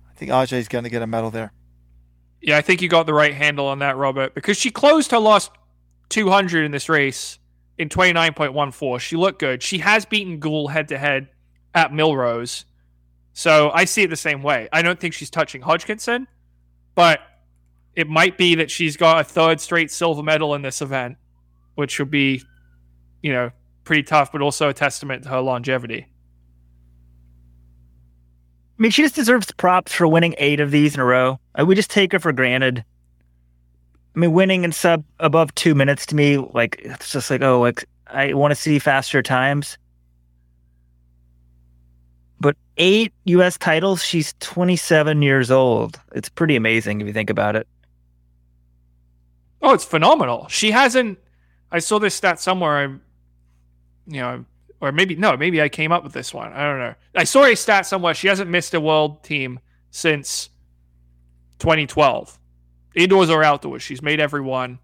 I 0.09 0.13
think 0.15 0.31
Ajeé's 0.31 0.67
going 0.67 0.83
to 0.83 0.89
get 0.89 1.01
a 1.01 1.07
medal 1.07 1.31
there. 1.31 1.53
Yeah, 2.41 2.57
I 2.57 2.61
think 2.61 2.81
you 2.81 2.89
got 2.89 3.05
the 3.05 3.13
right 3.13 3.33
handle 3.33 3.67
on 3.67 3.79
that, 3.79 3.97
Robert, 3.97 4.33
because 4.33 4.57
she 4.57 4.71
closed 4.71 5.11
her 5.11 5.19
last 5.19 5.51
200 6.09 6.65
in 6.65 6.71
this 6.71 6.89
race 6.89 7.37
in 7.81 7.89
29.14. 7.89 8.99
She 8.99 9.15
looked 9.15 9.39
good. 9.39 9.63
She 9.63 9.79
has 9.79 10.05
beaten 10.05 10.39
Goule 10.39 10.67
head 10.67 10.87
to 10.89 10.97
head 10.97 11.29
at 11.73 11.91
Millrose. 11.91 12.65
So 13.33 13.71
I 13.73 13.85
see 13.85 14.03
it 14.03 14.09
the 14.09 14.15
same 14.15 14.43
way. 14.43 14.69
I 14.71 14.81
don't 14.81 14.99
think 14.99 15.13
she's 15.13 15.29
touching 15.29 15.61
Hodgkinson, 15.61 16.27
but 16.95 17.21
it 17.95 18.07
might 18.07 18.37
be 18.37 18.55
that 18.55 18.69
she's 18.69 18.97
got 18.97 19.21
a 19.21 19.23
third 19.23 19.59
straight 19.59 19.91
silver 19.91 20.23
medal 20.23 20.53
in 20.55 20.61
this 20.61 20.81
event, 20.81 21.17
which 21.75 21.97
would 21.99 22.11
be 22.11 22.43
you 23.21 23.31
know, 23.31 23.51
pretty 23.83 24.03
tough, 24.03 24.31
but 24.31 24.41
also 24.41 24.69
a 24.69 24.73
testament 24.73 25.23
to 25.23 25.29
her 25.29 25.41
longevity. 25.41 26.07
I 28.77 28.81
mean, 28.81 28.91
she 28.91 29.03
just 29.03 29.15
deserves 29.15 29.51
props 29.51 29.93
for 29.93 30.07
winning 30.07 30.33
eight 30.37 30.59
of 30.59 30.71
these 30.71 30.95
in 30.95 30.99
a 30.99 31.05
row. 31.05 31.39
Uh, 31.57 31.65
we 31.65 31.75
just 31.75 31.91
take 31.91 32.11
her 32.13 32.19
for 32.19 32.31
granted. 32.31 32.83
I 34.15 34.19
mean, 34.19 34.33
winning 34.33 34.63
in 34.63 34.71
sub 34.71 35.03
above 35.19 35.53
two 35.55 35.73
minutes 35.73 36.05
to 36.07 36.15
me, 36.15 36.37
like 36.37 36.81
it's 36.83 37.11
just 37.11 37.29
like, 37.29 37.41
oh, 37.41 37.61
like 37.61 37.85
I 38.07 38.33
want 38.33 38.51
to 38.51 38.55
see 38.55 38.79
faster 38.79 39.21
times. 39.21 39.77
But 42.39 42.57
eight 42.77 43.13
U.S. 43.25 43.57
titles. 43.57 44.03
She's 44.03 44.33
27 44.39 45.21
years 45.21 45.51
old. 45.51 45.99
It's 46.13 46.27
pretty 46.27 46.55
amazing 46.55 46.99
if 46.99 47.07
you 47.07 47.13
think 47.13 47.29
about 47.29 47.55
it. 47.55 47.67
Oh, 49.61 49.73
it's 49.73 49.85
phenomenal. 49.85 50.47
She 50.49 50.71
hasn't. 50.71 51.19
I 51.71 51.79
saw 51.79 51.99
this 51.99 52.15
stat 52.15 52.39
somewhere 52.39 52.77
I, 52.77 52.83
you 54.07 54.21
know, 54.21 54.45
or 54.81 54.91
maybe 54.91 55.15
no, 55.15 55.37
maybe 55.37 55.61
I 55.61 55.69
came 55.69 55.91
up 55.91 56.03
with 56.03 56.13
this 56.13 56.33
one. 56.33 56.51
I 56.51 56.63
don't 56.63 56.79
know. 56.79 56.95
I 57.15 57.23
saw 57.23 57.45
a 57.45 57.55
stat 57.55 57.85
somewhere. 57.85 58.13
She 58.15 58.27
hasn't 58.27 58.49
missed 58.49 58.73
a 58.73 58.81
world 58.81 59.23
team 59.23 59.59
since 59.91 60.49
2012, 61.59 62.39
indoors 62.95 63.29
or 63.29 63.43
outdoors. 63.43 63.81
She's 63.83 64.01
made 64.01 64.19
every 64.19 64.41
one. 64.41 64.79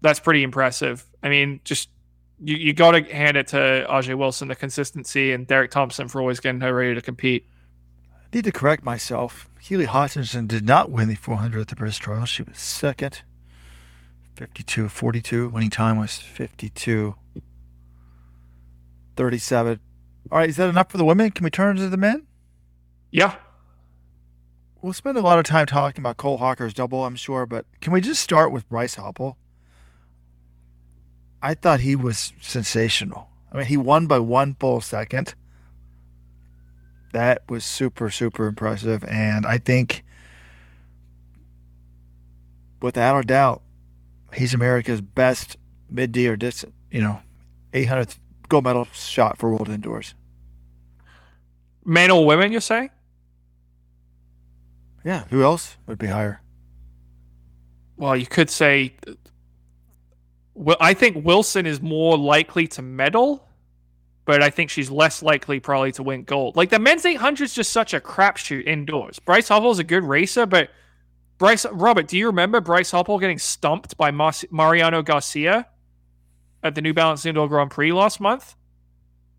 That's 0.00 0.20
pretty 0.20 0.42
impressive. 0.42 1.04
I 1.22 1.28
mean, 1.28 1.60
just 1.64 1.88
you, 2.40 2.56
you 2.56 2.72
got 2.72 2.92
to 2.92 3.02
hand 3.02 3.36
it 3.36 3.48
to 3.48 3.86
Ajeé 3.88 4.16
Wilson 4.16 4.48
the 4.48 4.54
consistency 4.54 5.32
and 5.32 5.46
Derek 5.46 5.70
Thompson 5.70 6.08
for 6.08 6.20
always 6.20 6.40
getting 6.40 6.60
her 6.60 6.74
ready 6.74 6.94
to 6.94 7.02
compete. 7.02 7.46
I 8.14 8.36
need 8.36 8.44
to 8.44 8.52
correct 8.52 8.84
myself. 8.84 9.48
Keely 9.62 9.86
Hodgkinson 9.86 10.46
did 10.46 10.64
not 10.64 10.90
win 10.90 11.08
the 11.08 11.14
400 11.14 11.60
at 11.60 11.68
the 11.68 11.76
British 11.76 11.98
Trial. 11.98 12.24
She 12.26 12.42
was 12.42 12.58
second, 12.58 13.22
52 14.36 14.88
42. 14.88 15.48
Winning 15.48 15.70
time 15.70 15.98
was 15.98 16.18
52 16.18 17.16
37. 19.16 19.80
All 20.30 20.38
right, 20.38 20.48
is 20.48 20.56
that 20.56 20.68
enough 20.68 20.90
for 20.90 20.98
the 20.98 21.04
women? 21.04 21.30
Can 21.30 21.42
we 21.42 21.50
turn 21.50 21.76
to 21.76 21.88
the 21.88 21.96
men? 21.96 22.26
Yeah. 23.10 23.34
We'll 24.80 24.92
spend 24.92 25.18
a 25.18 25.22
lot 25.22 25.38
of 25.40 25.44
time 25.44 25.66
talking 25.66 26.00
about 26.00 26.18
Cole 26.18 26.38
Hocker's 26.38 26.72
double, 26.72 27.04
I'm 27.04 27.16
sure, 27.16 27.46
but 27.46 27.66
can 27.80 27.92
we 27.92 28.00
just 28.00 28.22
start 28.22 28.52
with 28.52 28.68
Bryce 28.68 28.94
Hoppel? 28.94 29.34
I 31.42 31.54
thought 31.54 31.80
he 31.80 31.96
was 31.96 32.32
sensational. 32.40 33.28
I 33.52 33.58
mean, 33.58 33.66
he 33.66 33.76
won 33.76 34.06
by 34.06 34.20
one 34.20 34.54
full 34.54 34.80
second. 34.80 35.34
That 37.12 37.42
was 37.48 37.64
super, 37.64 38.10
super 38.10 38.46
impressive. 38.46 39.02
And 39.04 39.46
I 39.46 39.58
think, 39.58 40.04
without 42.80 43.18
a 43.18 43.26
doubt, 43.26 43.62
he's 44.34 44.54
America's 44.54 45.00
best 45.00 45.56
mid 45.90 46.12
D 46.12 46.28
or 46.28 46.36
distance, 46.36 46.74
you 46.90 47.00
know, 47.00 47.20
800 47.72 48.14
gold 48.48 48.64
medal 48.64 48.86
shot 48.92 49.38
for 49.38 49.50
World 49.50 49.68
Indoors. 49.68 50.14
Men 51.84 52.10
or 52.10 52.26
women, 52.26 52.52
you 52.52 52.60
say? 52.60 52.90
Yeah. 55.04 55.24
Who 55.30 55.42
else 55.42 55.76
would 55.86 55.98
be 55.98 56.06
higher? 56.06 56.42
Well, 57.96 58.16
you 58.16 58.26
could 58.26 58.50
say. 58.50 58.94
Well, 60.54 60.76
I 60.80 60.94
think 60.94 61.24
Wilson 61.24 61.66
is 61.66 61.80
more 61.80 62.18
likely 62.18 62.66
to 62.68 62.82
medal, 62.82 63.46
but 64.24 64.42
I 64.42 64.50
think 64.50 64.70
she's 64.70 64.90
less 64.90 65.22
likely 65.22 65.60
probably 65.60 65.92
to 65.92 66.02
win 66.02 66.24
gold. 66.24 66.56
Like 66.56 66.70
the 66.70 66.80
men's 66.80 67.04
800 67.06 67.44
is 67.44 67.54
just 67.54 67.72
such 67.72 67.94
a 67.94 68.00
crapshoot 68.00 68.66
indoors. 68.66 69.20
Bryce 69.20 69.50
is 69.50 69.78
a 69.78 69.84
good 69.84 70.02
racer, 70.02 70.46
but 70.46 70.70
Bryce 71.38 71.64
Robert, 71.70 72.08
do 72.08 72.18
you 72.18 72.26
remember 72.26 72.60
Bryce 72.60 72.90
Hoppel 72.90 73.20
getting 73.20 73.38
stumped 73.38 73.96
by 73.96 74.10
Mariano 74.10 75.02
Garcia 75.02 75.68
at 76.62 76.74
the 76.74 76.82
New 76.82 76.92
Balance 76.92 77.24
Indoor 77.24 77.48
Grand 77.48 77.70
Prix 77.70 77.92
last 77.92 78.20
month. 78.20 78.54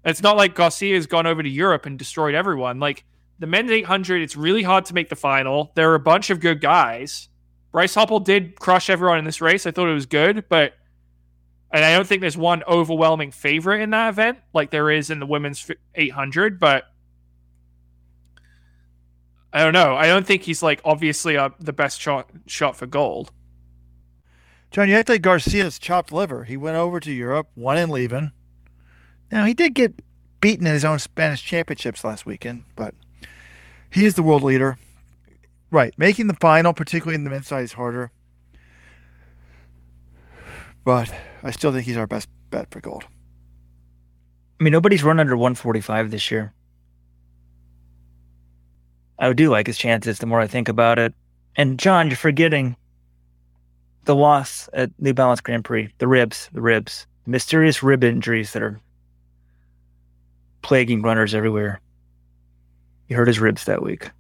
It's 0.06 0.22
not 0.22 0.38
like 0.38 0.56
Garcia 0.56 0.96
has 0.96 1.08
gone 1.08 1.28
over 1.28 1.44
to 1.44 1.50
Europe 1.50 1.86
and 1.86 2.00
destroyed 2.00 2.34
everyone. 2.34 2.80
Like 2.80 3.04
the 3.40 3.48
men's 3.48 3.72
800, 3.72 4.22
it's 4.22 4.36
really 4.36 4.64
hard 4.64 4.86
to 4.86 4.94
make 4.94 5.10
the 5.10 5.16
final. 5.16 5.72
There 5.76 5.92
are 5.92 5.96
a 5.96 6.00
bunch 6.00 6.30
of 6.30 6.40
good 6.40 6.62
guys. 6.62 7.30
Bryce 7.72 7.96
Hoppel 7.96 8.24
did 8.24 8.60
crush 8.60 8.90
everyone 8.90 9.20
in 9.20 9.26
this 9.26 9.42
race. 9.42 9.66
I 9.66 9.72
thought 9.72 9.90
it 9.90 9.94
was 9.94 10.06
good, 10.06 10.46
but 10.50 10.74
and 11.72 11.86
I 11.86 11.94
don't 11.94 12.08
think 12.08 12.22
there's 12.22 12.38
one 12.38 12.64
overwhelming 12.68 13.32
favorite 13.32 13.82
in 13.82 13.92
that 13.92 14.10
event 14.10 14.40
like 14.54 14.72
there 14.72 14.90
is 14.90 15.12
in 15.12 15.20
the 15.20 15.28
women's 15.28 15.70
800. 15.94 16.60
But 16.60 16.86
I 19.54 19.64
don't 19.64 19.74
know. 19.74 19.96
I 19.96 20.08
don't 20.08 20.26
think 20.26 20.44
he's 20.44 20.64
like 20.64 20.82
obviously 20.84 21.38
uh, 21.38 21.50
the 21.60 21.74
best 21.74 22.02
shot 22.02 22.30
shot 22.48 22.76
for 22.76 22.88
gold. 22.88 23.32
John, 24.72 24.88
Garcia's 24.88 25.80
chopped 25.80 26.12
liver. 26.12 26.44
He 26.44 26.56
went 26.58 26.78
over 26.78 27.00
to 27.00 27.12
Europe, 27.12 27.50
won 27.56 27.78
in 27.78 27.90
Liévin. 27.90 28.32
Now, 29.32 29.46
he 29.46 29.54
did 29.54 29.74
get 29.74 30.02
beaten 30.42 30.68
in 30.68 30.74
his 30.74 30.86
own 30.86 31.00
Spanish 31.00 31.44
championships 31.44 32.04
last 32.04 32.26
weekend, 32.26 32.66
but 32.76 32.94
he 33.92 34.06
is 34.06 34.16
the 34.16 34.24
world 34.24 34.44
leader. 34.44 34.78
Right. 35.72 35.94
Making 35.98 36.28
the 36.28 36.36
final, 36.36 36.74
particularly 36.74 37.16
in 37.16 37.24
the 37.24 37.30
men's 37.30 37.48
side, 37.48 37.64
is 37.64 37.74
harder. 37.74 38.12
But 40.84 41.14
I 41.44 41.52
still 41.52 41.72
think 41.72 41.86
he's 41.86 41.98
our 41.98 42.08
best 42.08 42.28
bet 42.50 42.72
for 42.72 42.82
gold. 42.82 43.06
I 44.60 44.64
mean, 44.64 44.72
nobody's 44.72 45.04
run 45.04 45.20
under 45.20 45.38
145 45.38 46.12
this 46.12 46.32
year. 46.32 46.54
I 49.18 49.32
do 49.34 49.50
like 49.50 49.68
his 49.68 49.78
chances 49.78 50.20
the 50.20 50.26
more 50.26 50.40
I 50.40 50.48
think 50.48 50.70
about 50.70 50.98
it. 50.98 51.14
And 51.56 51.78
John, 51.78 52.08
you're 52.08 52.18
forgetting 52.18 52.76
the 54.06 54.16
loss 54.16 54.70
at 54.74 54.92
New 54.98 55.14
Balance 55.14 55.42
Grand 55.42 55.66
Prix, 55.66 55.94
the 55.98 56.08
ribs, 56.08 56.50
the 56.54 56.62
ribs, 56.62 57.06
mysterious 57.26 57.84
rib 57.84 58.04
injuries 58.04 58.54
that 58.54 58.64
are 58.64 58.80
plaguing 60.62 61.02
runners 61.02 61.36
everywhere. 61.36 61.82
He 63.10 63.16
hurt 63.16 63.28
his 63.28 63.40
ribs 63.40 63.66
that 63.66 63.82
week. 63.82 64.12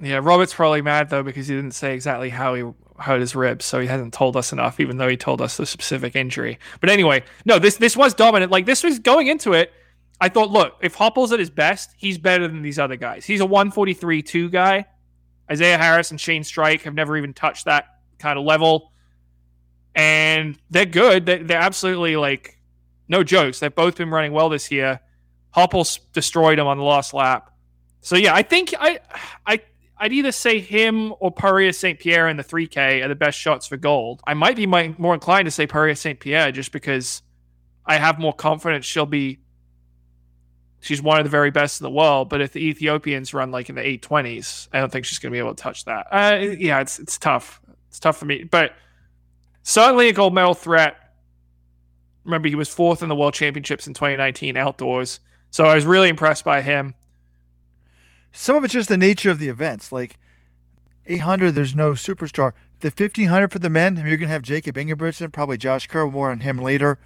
Yeah, 0.00 0.20
Robert's 0.22 0.54
probably 0.54 0.82
mad 0.82 1.10
though 1.10 1.22
because 1.22 1.46
he 1.48 1.54
didn't 1.54 1.74
say 1.74 1.94
exactly 1.94 2.30
how 2.30 2.54
he 2.54 2.64
hurt 2.98 3.20
his 3.20 3.36
ribs, 3.36 3.64
so 3.64 3.78
he 3.78 3.86
hasn't 3.86 4.14
told 4.14 4.36
us 4.36 4.52
enough, 4.52 4.80
even 4.80 4.96
though 4.96 5.06
he 5.08 5.16
told 5.16 5.40
us 5.40 5.56
the 5.56 5.66
specific 5.66 6.16
injury. 6.16 6.58
But 6.80 6.90
anyway, 6.90 7.24
no, 7.44 7.58
this 7.58 7.76
this 7.76 7.96
was 7.96 8.14
dominant. 8.14 8.50
Like 8.50 8.64
this 8.64 8.82
was 8.82 8.98
going 8.98 9.28
into 9.28 9.52
it. 9.52 9.72
I 10.20 10.28
thought, 10.28 10.50
look, 10.50 10.78
if 10.80 10.94
Hoppel's 10.94 11.30
at 11.30 11.38
his 11.38 11.50
best, 11.50 11.90
he's 11.96 12.18
better 12.18 12.48
than 12.48 12.62
these 12.62 12.78
other 12.78 12.96
guys. 12.96 13.24
He's 13.24 13.40
a 13.40 13.46
143 13.46 14.22
2 14.22 14.50
guy. 14.50 14.86
Isaiah 15.50 15.78
Harris 15.78 16.10
and 16.10 16.20
Shane 16.20 16.42
Streich 16.42 16.82
have 16.82 16.94
never 16.94 17.16
even 17.16 17.34
touched 17.34 17.66
that 17.66 17.84
kind 18.18 18.38
of 18.38 18.44
level. 18.44 18.92
And 19.94 20.58
they're 20.70 20.86
good. 20.86 21.26
They're, 21.26 21.44
they're 21.44 21.60
absolutely 21.60 22.16
like 22.16 22.58
no 23.08 23.22
jokes. 23.22 23.60
They've 23.60 23.74
both 23.74 23.96
been 23.96 24.10
running 24.10 24.32
well 24.32 24.48
this 24.48 24.70
year. 24.70 25.00
Hoppel's 25.50 25.98
destroyed 26.12 26.58
him 26.58 26.66
on 26.66 26.78
the 26.78 26.84
last 26.84 27.14
lap. 27.14 27.50
So 28.00 28.16
yeah, 28.16 28.34
I 28.34 28.42
think 28.42 28.74
I 28.78 29.00
I 29.46 29.60
I'd 29.98 30.12
either 30.12 30.32
say 30.32 30.60
him 30.60 31.12
or 31.18 31.30
Purrier 31.30 31.72
St. 31.72 31.98
Pierre 31.98 32.28
in 32.28 32.36
the 32.36 32.44
3K 32.44 33.04
are 33.04 33.08
the 33.08 33.16
best 33.16 33.38
shots 33.38 33.66
for 33.66 33.76
gold. 33.76 34.22
I 34.26 34.34
might 34.34 34.56
be 34.56 34.66
more 34.66 35.14
inclined 35.14 35.46
to 35.46 35.50
say 35.50 35.66
Purrier 35.66 35.96
St. 35.96 36.20
Pierre 36.20 36.52
just 36.52 36.70
because 36.70 37.22
I 37.84 37.96
have 37.96 38.18
more 38.18 38.32
confidence 38.32 38.86
she'll 38.86 39.06
be. 39.06 39.40
She's 40.80 41.02
one 41.02 41.18
of 41.18 41.24
the 41.24 41.30
very 41.30 41.50
best 41.50 41.80
in 41.80 41.84
the 41.84 41.90
world, 41.90 42.28
but 42.28 42.40
if 42.40 42.52
the 42.52 42.64
Ethiopians 42.64 43.34
run 43.34 43.50
like 43.50 43.68
in 43.68 43.74
the 43.74 43.82
820s, 43.82 44.68
I 44.72 44.78
don't 44.78 44.92
think 44.92 45.06
she's 45.06 45.18
going 45.18 45.32
to 45.32 45.34
be 45.34 45.40
able 45.40 45.52
to 45.52 45.60
touch 45.60 45.84
that. 45.86 46.06
Uh, 46.12 46.38
yeah, 46.56 46.80
it's 46.80 47.00
it's 47.00 47.18
tough. 47.18 47.60
It's 47.88 47.98
tough 47.98 48.16
for 48.16 48.26
me, 48.26 48.44
but 48.44 48.74
certainly 49.64 50.08
a 50.08 50.12
gold 50.12 50.34
medal 50.34 50.54
threat. 50.54 50.96
Remember, 52.22 52.48
he 52.48 52.54
was 52.54 52.68
fourth 52.68 53.02
in 53.02 53.08
the 53.08 53.16
World 53.16 53.34
Championships 53.34 53.88
in 53.88 53.94
2019 53.94 54.56
outdoors, 54.56 55.18
so 55.50 55.64
I 55.64 55.74
was 55.74 55.84
really 55.84 56.10
impressed 56.10 56.44
by 56.44 56.62
him 56.62 56.94
some 58.32 58.56
of 58.56 58.64
it's 58.64 58.74
just 58.74 58.88
the 58.88 58.96
nature 58.96 59.30
of 59.30 59.38
the 59.38 59.48
events. 59.48 59.92
Like 59.92 60.18
800, 61.06 61.52
there's 61.52 61.74
no 61.74 61.92
superstar. 61.92 62.52
The 62.80 62.88
1500 62.88 63.50
for 63.50 63.58
the 63.58 63.70
men, 63.70 63.96
you're 63.96 64.16
going 64.16 64.20
to 64.20 64.28
have 64.28 64.42
Jacob 64.42 64.76
Ingebrigtsen, 64.76 65.32
probably 65.32 65.58
Josh 65.58 65.86
Kerr, 65.86 66.06
more 66.06 66.30
on 66.30 66.40
him 66.40 66.58
later. 66.58 66.98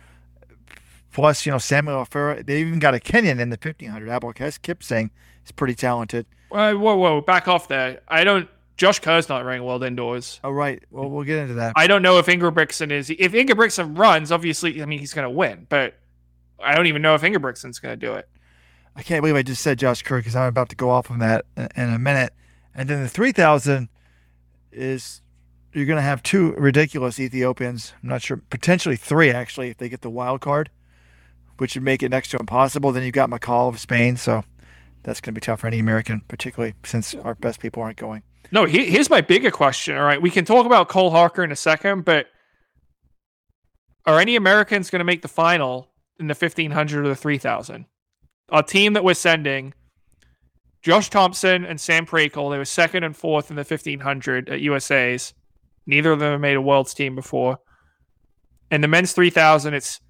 Plus, 1.12 1.46
you 1.46 1.52
know, 1.52 1.58
Samuel 1.58 2.04
Tefera. 2.04 2.44
They 2.44 2.60
even 2.60 2.78
got 2.78 2.94
a 2.94 2.98
Kenyan 2.98 3.38
in 3.38 3.50
the 3.50 3.58
1500. 3.60 4.10
Abel 4.10 4.32
Kipsang 4.32 5.10
is 5.44 5.52
pretty 5.52 5.74
talented. 5.74 6.26
Uh, 6.50 6.74
whoa, 6.74 6.96
whoa, 6.96 7.20
back 7.20 7.48
off 7.48 7.68
there. 7.68 8.00
I 8.08 8.24
don't. 8.24 8.48
Josh 8.76 8.98
Kerr's 8.98 9.28
not 9.28 9.44
running 9.44 9.64
well 9.64 9.82
indoors. 9.82 10.40
Oh, 10.42 10.50
right. 10.50 10.82
Well, 10.90 11.08
we'll 11.08 11.24
get 11.24 11.38
into 11.38 11.54
that. 11.54 11.74
I 11.76 11.86
don't 11.86 12.02
know 12.02 12.18
if 12.18 12.26
Ingebrigtsen 12.26 12.90
is. 12.90 13.10
If 13.10 13.32
Ingebrigtsen 13.32 13.96
runs, 13.96 14.32
obviously, 14.32 14.82
I 14.82 14.86
mean, 14.86 14.98
he's 14.98 15.14
going 15.14 15.24
to 15.24 15.30
win, 15.30 15.66
but 15.68 15.94
I 16.62 16.74
don't 16.74 16.86
even 16.86 17.02
know 17.02 17.14
if 17.14 17.22
Ingebrigtsen's 17.22 17.78
going 17.78 17.98
to 17.98 18.06
do 18.06 18.14
it. 18.14 18.28
I 18.94 19.02
can't 19.02 19.22
believe 19.22 19.36
I 19.36 19.42
just 19.42 19.62
said 19.62 19.78
Josh 19.78 20.02
Kerr 20.02 20.18
because 20.18 20.36
I'm 20.36 20.48
about 20.48 20.68
to 20.70 20.76
go 20.76 20.90
off 20.90 21.10
on 21.10 21.18
that 21.20 21.46
in 21.56 21.90
a 21.90 21.98
minute. 21.98 22.32
And 22.74 22.88
then 22.88 23.02
the 23.02 23.08
3000 23.08 23.88
is 24.70 25.22
you're 25.72 25.86
going 25.86 25.96
to 25.96 26.02
have 26.02 26.22
two 26.22 26.52
ridiculous 26.52 27.18
Ethiopians. 27.18 27.94
I'm 28.02 28.10
not 28.10 28.22
sure, 28.22 28.38
potentially 28.50 28.96
three 28.96 29.30
actually, 29.30 29.70
if 29.70 29.78
they 29.78 29.88
get 29.88 30.02
the 30.02 30.10
wild 30.10 30.40
card, 30.40 30.70
which 31.58 31.74
would 31.74 31.84
make 31.84 32.02
it 32.02 32.10
next 32.10 32.30
to 32.30 32.38
impossible. 32.38 32.92
Then 32.92 33.02
you've 33.04 33.14
got 33.14 33.30
McCall 33.30 33.68
of 33.68 33.80
Spain, 33.80 34.16
so 34.16 34.44
that's 35.02 35.20
going 35.20 35.34
to 35.34 35.40
be 35.40 35.44
tough 35.44 35.60
for 35.60 35.66
any 35.66 35.78
American, 35.78 36.22
particularly 36.28 36.74
since 36.84 37.14
our 37.14 37.34
best 37.34 37.60
people 37.60 37.82
aren't 37.82 37.96
going. 37.96 38.22
No, 38.50 38.66
here's 38.66 39.08
my 39.08 39.22
bigger 39.22 39.50
question. 39.50 39.96
All 39.96 40.04
right, 40.04 40.20
we 40.20 40.30
can 40.30 40.44
talk 40.44 40.66
about 40.66 40.88
Cole 40.88 41.10
Hocker 41.10 41.42
in 41.42 41.50
a 41.50 41.56
second, 41.56 42.04
but 42.04 42.26
are 44.04 44.20
any 44.20 44.36
Americans 44.36 44.90
going 44.90 45.00
to 45.00 45.04
make 45.04 45.22
the 45.22 45.28
final 45.28 45.88
in 46.18 46.26
the 46.26 46.34
1500 46.34 47.06
or 47.06 47.08
the 47.08 47.16
3000? 47.16 47.86
A 48.52 48.62
team 48.62 48.92
that 48.92 49.02
we're 49.02 49.14
sending 49.14 49.74
Josh 50.82 51.08
Thompson 51.10 51.64
and 51.64 51.80
Sam 51.80 52.06
Prakel. 52.06 52.50
They 52.50 52.58
were 52.58 52.64
second 52.64 53.02
and 53.02 53.16
fourth 53.16 53.50
in 53.50 53.56
the 53.56 53.60
1500 53.60 54.48
at 54.48 54.60
USA's. 54.60 55.32
Neither 55.86 56.12
of 56.12 56.18
them 56.18 56.32
have 56.32 56.40
made 56.40 56.56
a 56.56 56.60
world's 56.60 56.92
team 56.92 57.14
before. 57.14 57.58
And 58.70 58.84
the 58.84 58.88
men's 58.88 59.12
3000, 59.12 59.74
it's 59.74 60.00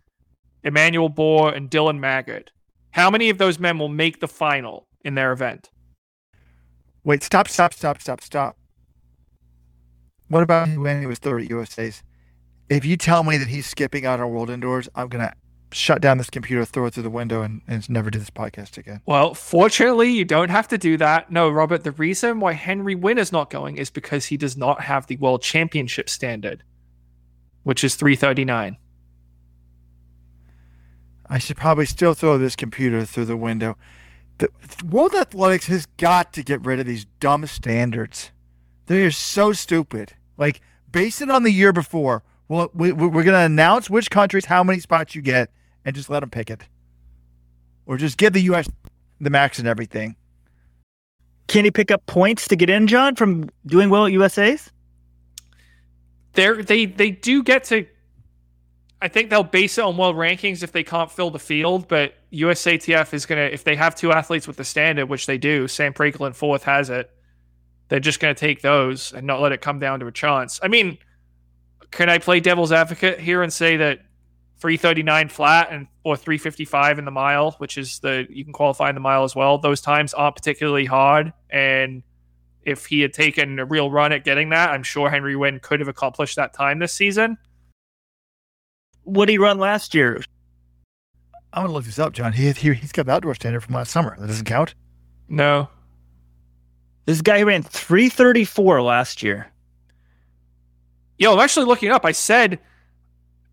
Emmanuel 0.63 1.09
Bor 1.09 1.53
and 1.53 1.71
Dylan 1.71 1.99
Maggard. 1.99 2.51
How 2.93 3.11
many 3.11 3.31
of 3.31 3.39
those 3.39 3.59
men 3.59 3.79
will 3.79 3.89
make 3.89 4.21
the 4.21 4.29
final 4.29 4.87
in 5.05 5.15
their 5.15 5.33
event? 5.33 5.71
Wait, 7.05 7.23
stop, 7.23 7.49
stop, 7.49 7.73
stop, 7.73 8.01
stop, 8.01 8.21
stop. 8.21 8.57
What 10.29 10.43
about 10.43 10.69
when 10.79 11.01
he 11.01 11.07
was 11.07 11.19
third 11.19 11.43
at 11.43 11.51
USA's? 11.51 12.03
If 12.69 12.85
you 12.85 12.97
tell 12.97 13.25
me 13.25 13.37
that 13.37 13.49
he's 13.49 13.67
skipping 13.67 14.07
out 14.07 14.21
on 14.21 14.31
World 14.31 14.51
Indoors, 14.51 14.89
I'm 14.95 15.09
going 15.09 15.27
to 15.27 15.35
shut 15.73 16.01
down 16.01 16.19
this 16.19 16.31
computer, 16.31 16.65
throw 16.65 16.87
it 16.87 16.95
through 16.95 17.03
the 17.03 17.11
window, 17.11 17.43
and, 17.43 17.63
and 17.67 17.89
never 17.91 18.11
do 18.11 18.19
this 18.19 18.31
podcast 18.31 18.77
again. 18.79 19.01
Well, 19.07 19.35
fortunately, 19.35 20.11
you 20.11 20.25
don't 20.25 20.51
have 20.51 20.69
to 20.69 20.79
do 20.79 20.97
that. 20.99 21.31
No, 21.31 21.51
Robert, 21.51 21.85
the 21.85 21.93
reason 21.93 22.41
why 22.41 22.53
Henry 22.53 22.95
Wynne 22.95 23.19
is 23.19 23.33
not 23.33 23.51
going 23.51 23.77
is 23.77 23.91
because 23.91 24.27
he 24.27 24.37
does 24.37 24.57
not 24.57 24.83
have 24.83 25.07
the 25.07 25.17
world 25.17 25.43
championship 25.43 26.09
standard, 26.09 26.63
which 27.63 27.83
is 27.85 27.95
339. 27.95 28.77
I 31.27 31.39
should 31.39 31.57
probably 31.57 31.87
still 31.87 32.15
throw 32.15 32.37
this 32.37 32.57
computer 32.57 33.05
through 33.05 33.25
the 33.25 33.37
window. 33.37 33.77
The, 34.39 34.49
World 34.85 35.15
Athletics 35.15 35.67
has 35.67 35.87
got 35.87 36.33
to 36.35 36.43
get 36.43 36.65
rid 36.65 36.81
of 36.81 36.87
these 36.87 37.07
dumb 37.21 37.47
standards. 37.47 38.33
They 38.87 39.05
are 39.05 39.11
so 39.11 39.53
stupid. 39.53 40.15
Like, 40.37 40.61
base 40.91 41.21
it 41.21 41.31
on 41.31 41.43
the 41.43 41.53
year 41.53 41.73
before. 41.73 42.23
Well, 42.49 42.71
we, 42.75 42.93
we're 42.93 43.23
going 43.23 43.27
to 43.35 43.39
announce 43.39 43.89
which 43.89 44.11
countries, 44.11 44.45
how 44.45 44.63
many 44.63 44.81
spots 44.81 45.15
you 45.15 45.23
get, 45.23 45.51
and 45.85 45.95
just 45.95 46.11
let 46.11 46.21
them 46.21 46.31
pick 46.31 46.51
it, 46.51 46.63
or 47.87 47.97
just 47.97 48.19
give 48.19 48.33
the 48.33 48.43
U.S. 48.43 48.69
the 49.21 49.31
max 49.31 49.59
and 49.59 49.69
everything. 49.69 50.17
Can 51.49 51.65
he 51.65 51.71
pick 51.71 51.91
up 51.91 52.05
points 52.07 52.49
to 52.49 52.57
get 52.57 52.71
in, 52.71 52.87
John, 52.87 53.15
from 53.15 53.51
doing 53.67 53.91
well 53.91 54.07
at 54.07 54.13
USA's? 54.13 54.71
They 56.33 56.63
they 56.63 56.87
they 56.87 57.11
do 57.11 57.43
get 57.43 57.65
to. 57.65 57.87
I 59.03 59.09
think 59.09 59.31
they'll 59.31 59.43
base 59.43 59.79
it 59.79 59.85
on 59.85 59.97
world 59.97 60.17
rankings 60.17 60.63
if 60.63 60.73
they 60.73 60.85
can't 60.85 61.11
fill 61.11 61.31
the 61.31 61.39
field, 61.39 61.89
but 61.89 62.15
USATF 62.33 63.13
is 63.13 63.27
gonna 63.27 63.43
if 63.43 63.65
they 63.65 63.77
have 63.77 63.95
two 63.95 64.13
athletes 64.13 64.47
with 64.47 64.57
the 64.57 64.65
standard, 64.65 65.07
which 65.07 65.27
they 65.27 65.39
do. 65.39 65.69
Sam 65.69 65.93
Prakel 65.93 66.27
in 66.27 66.33
fourth 66.33 66.63
has 66.63 66.89
it. 66.89 67.11
They're 67.89 68.01
just 68.01 68.21
gonna 68.21 68.35
take 68.35 68.63
those 68.63 69.13
and 69.13 69.27
not 69.27 69.41
let 69.41 69.53
it 69.53 69.61
come 69.61 69.79
down 69.79 70.01
to 70.01 70.07
a 70.07 70.13
chance. 70.13 70.59
I 70.63 70.69
mean, 70.69 70.97
can 71.91 72.09
I 72.09 72.19
play 72.19 72.41
devil's 72.41 72.73
advocate 72.73 73.21
here 73.21 73.43
and 73.43 73.53
say 73.53 73.77
that 73.77 74.01
339 74.63 75.29
flat 75.29 75.73
and 75.73 75.89
or 76.05 76.17
355 76.17 77.01
in 77.01 77.05
the 77.05 77.11
mile, 77.11 77.51
which 77.59 77.77
is 77.77 77.99
the 77.99 78.29
you 78.31 78.45
can 78.45 78.53
qualify 78.53 78.89
in 78.89 78.95
the 78.95 79.01
mile 79.01 79.25
as 79.25 79.35
well. 79.35 79.59
Those 79.59 79.81
times 79.81 80.15
aren't 80.15 80.37
particularly 80.37 80.85
hard, 80.85 81.33
and 81.51 82.05
if 82.63 82.87
he 82.87 83.01
had 83.01 83.13
taken 83.13 83.59
a 83.59 83.65
real 83.65 83.91
run 83.91 84.13
at 84.13 84.23
getting 84.23 84.51
that, 84.51 84.71
I'm 84.71 84.85
sure 84.85 85.11
Henry 85.11 85.35
Wynne 85.35 85.59
could 85.59 85.81
have 85.81 85.89
accomplished 85.89 86.37
that 86.37 86.55
time 86.55 86.79
this 86.79 86.93
season. 86.93 87.39
What 89.03 89.27
did 89.27 89.33
he 89.33 89.39
run 89.39 89.59
last 89.59 89.95
year? 89.95 90.23
I'm 91.53 91.65
gonna 91.65 91.75
look 91.75 91.85
this 91.85 91.99
up, 91.99 92.13
John. 92.13 92.33
He, 92.33 92.53
he 92.53 92.73
he's 92.73 92.93
got 92.93 93.07
the 93.07 93.13
outdoor 93.13 93.35
standard 93.35 93.65
from 93.65 93.75
last 93.75 93.91
summer. 93.91 94.17
That 94.17 94.29
doesn't 94.29 94.45
count. 94.45 94.77
No. 95.29 95.69
This 97.05 97.21
guy 97.21 97.43
ran 97.43 97.65
334 97.65 98.81
last 98.81 99.25
year. 99.25 99.51
Yo, 101.19 101.33
I'm 101.33 101.41
actually 101.41 101.67
looking 101.67 101.91
up. 101.91 102.05
I 102.05 102.13
said 102.13 102.61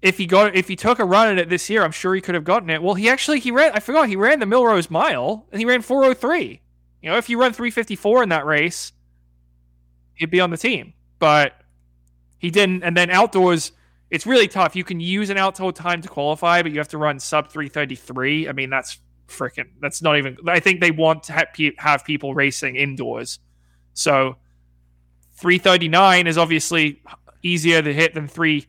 if 0.01 0.17
he 0.17 0.25
got 0.25 0.55
if 0.55 0.67
he 0.67 0.75
took 0.75 0.99
a 0.99 1.05
run 1.05 1.29
at 1.29 1.37
it 1.37 1.49
this 1.49 1.69
year, 1.69 1.83
I'm 1.83 1.91
sure 1.91 2.15
he 2.15 2.21
could 2.21 2.35
have 2.35 2.43
gotten 2.43 2.69
it. 2.69 2.81
Well, 2.81 2.95
he 2.95 3.09
actually 3.09 3.39
he 3.39 3.51
ran. 3.51 3.71
I 3.73 3.79
forgot 3.79 4.07
he 4.07 4.15
ran 4.15 4.39
the 4.39 4.45
Millrose 4.45 4.89
Mile 4.89 5.45
and 5.51 5.59
he 5.59 5.65
ran 5.65 5.81
403. 5.81 6.61
You 7.01 7.09
know, 7.09 7.17
if 7.17 7.29
you 7.29 7.39
run 7.39 7.53
354 7.53 8.23
in 8.23 8.29
that 8.29 8.45
race, 8.45 8.93
he'd 10.15 10.29
be 10.29 10.39
on 10.39 10.49
the 10.49 10.57
team. 10.57 10.93
But 11.17 11.53
he 12.37 12.49
didn't. 12.49 12.83
And 12.83 12.95
then 12.95 13.09
outdoors, 13.09 13.73
it's 14.09 14.25
really 14.25 14.47
tough. 14.47 14.75
You 14.75 14.83
can 14.83 14.99
use 14.99 15.29
an 15.29 15.37
outdoor 15.37 15.73
time 15.73 16.01
to 16.01 16.07
qualify, 16.07 16.61
but 16.61 16.71
you 16.71 16.79
have 16.79 16.87
to 16.89 16.97
run 16.97 17.19
sub 17.19 17.49
333. 17.49 18.47
I 18.47 18.53
mean, 18.53 18.69
that's 18.69 18.99
freaking. 19.27 19.69
That's 19.81 20.01
not 20.01 20.17
even. 20.17 20.37
I 20.47 20.59
think 20.59 20.79
they 20.79 20.91
want 20.91 21.23
to 21.23 21.45
have 21.77 22.05
people 22.05 22.33
racing 22.33 22.77
indoors. 22.77 23.39
So 23.93 24.37
339 25.35 26.27
is 26.27 26.37
obviously 26.37 27.01
easier 27.43 27.81
to 27.81 27.93
hit 27.93 28.13
than 28.13 28.27
three 28.27 28.67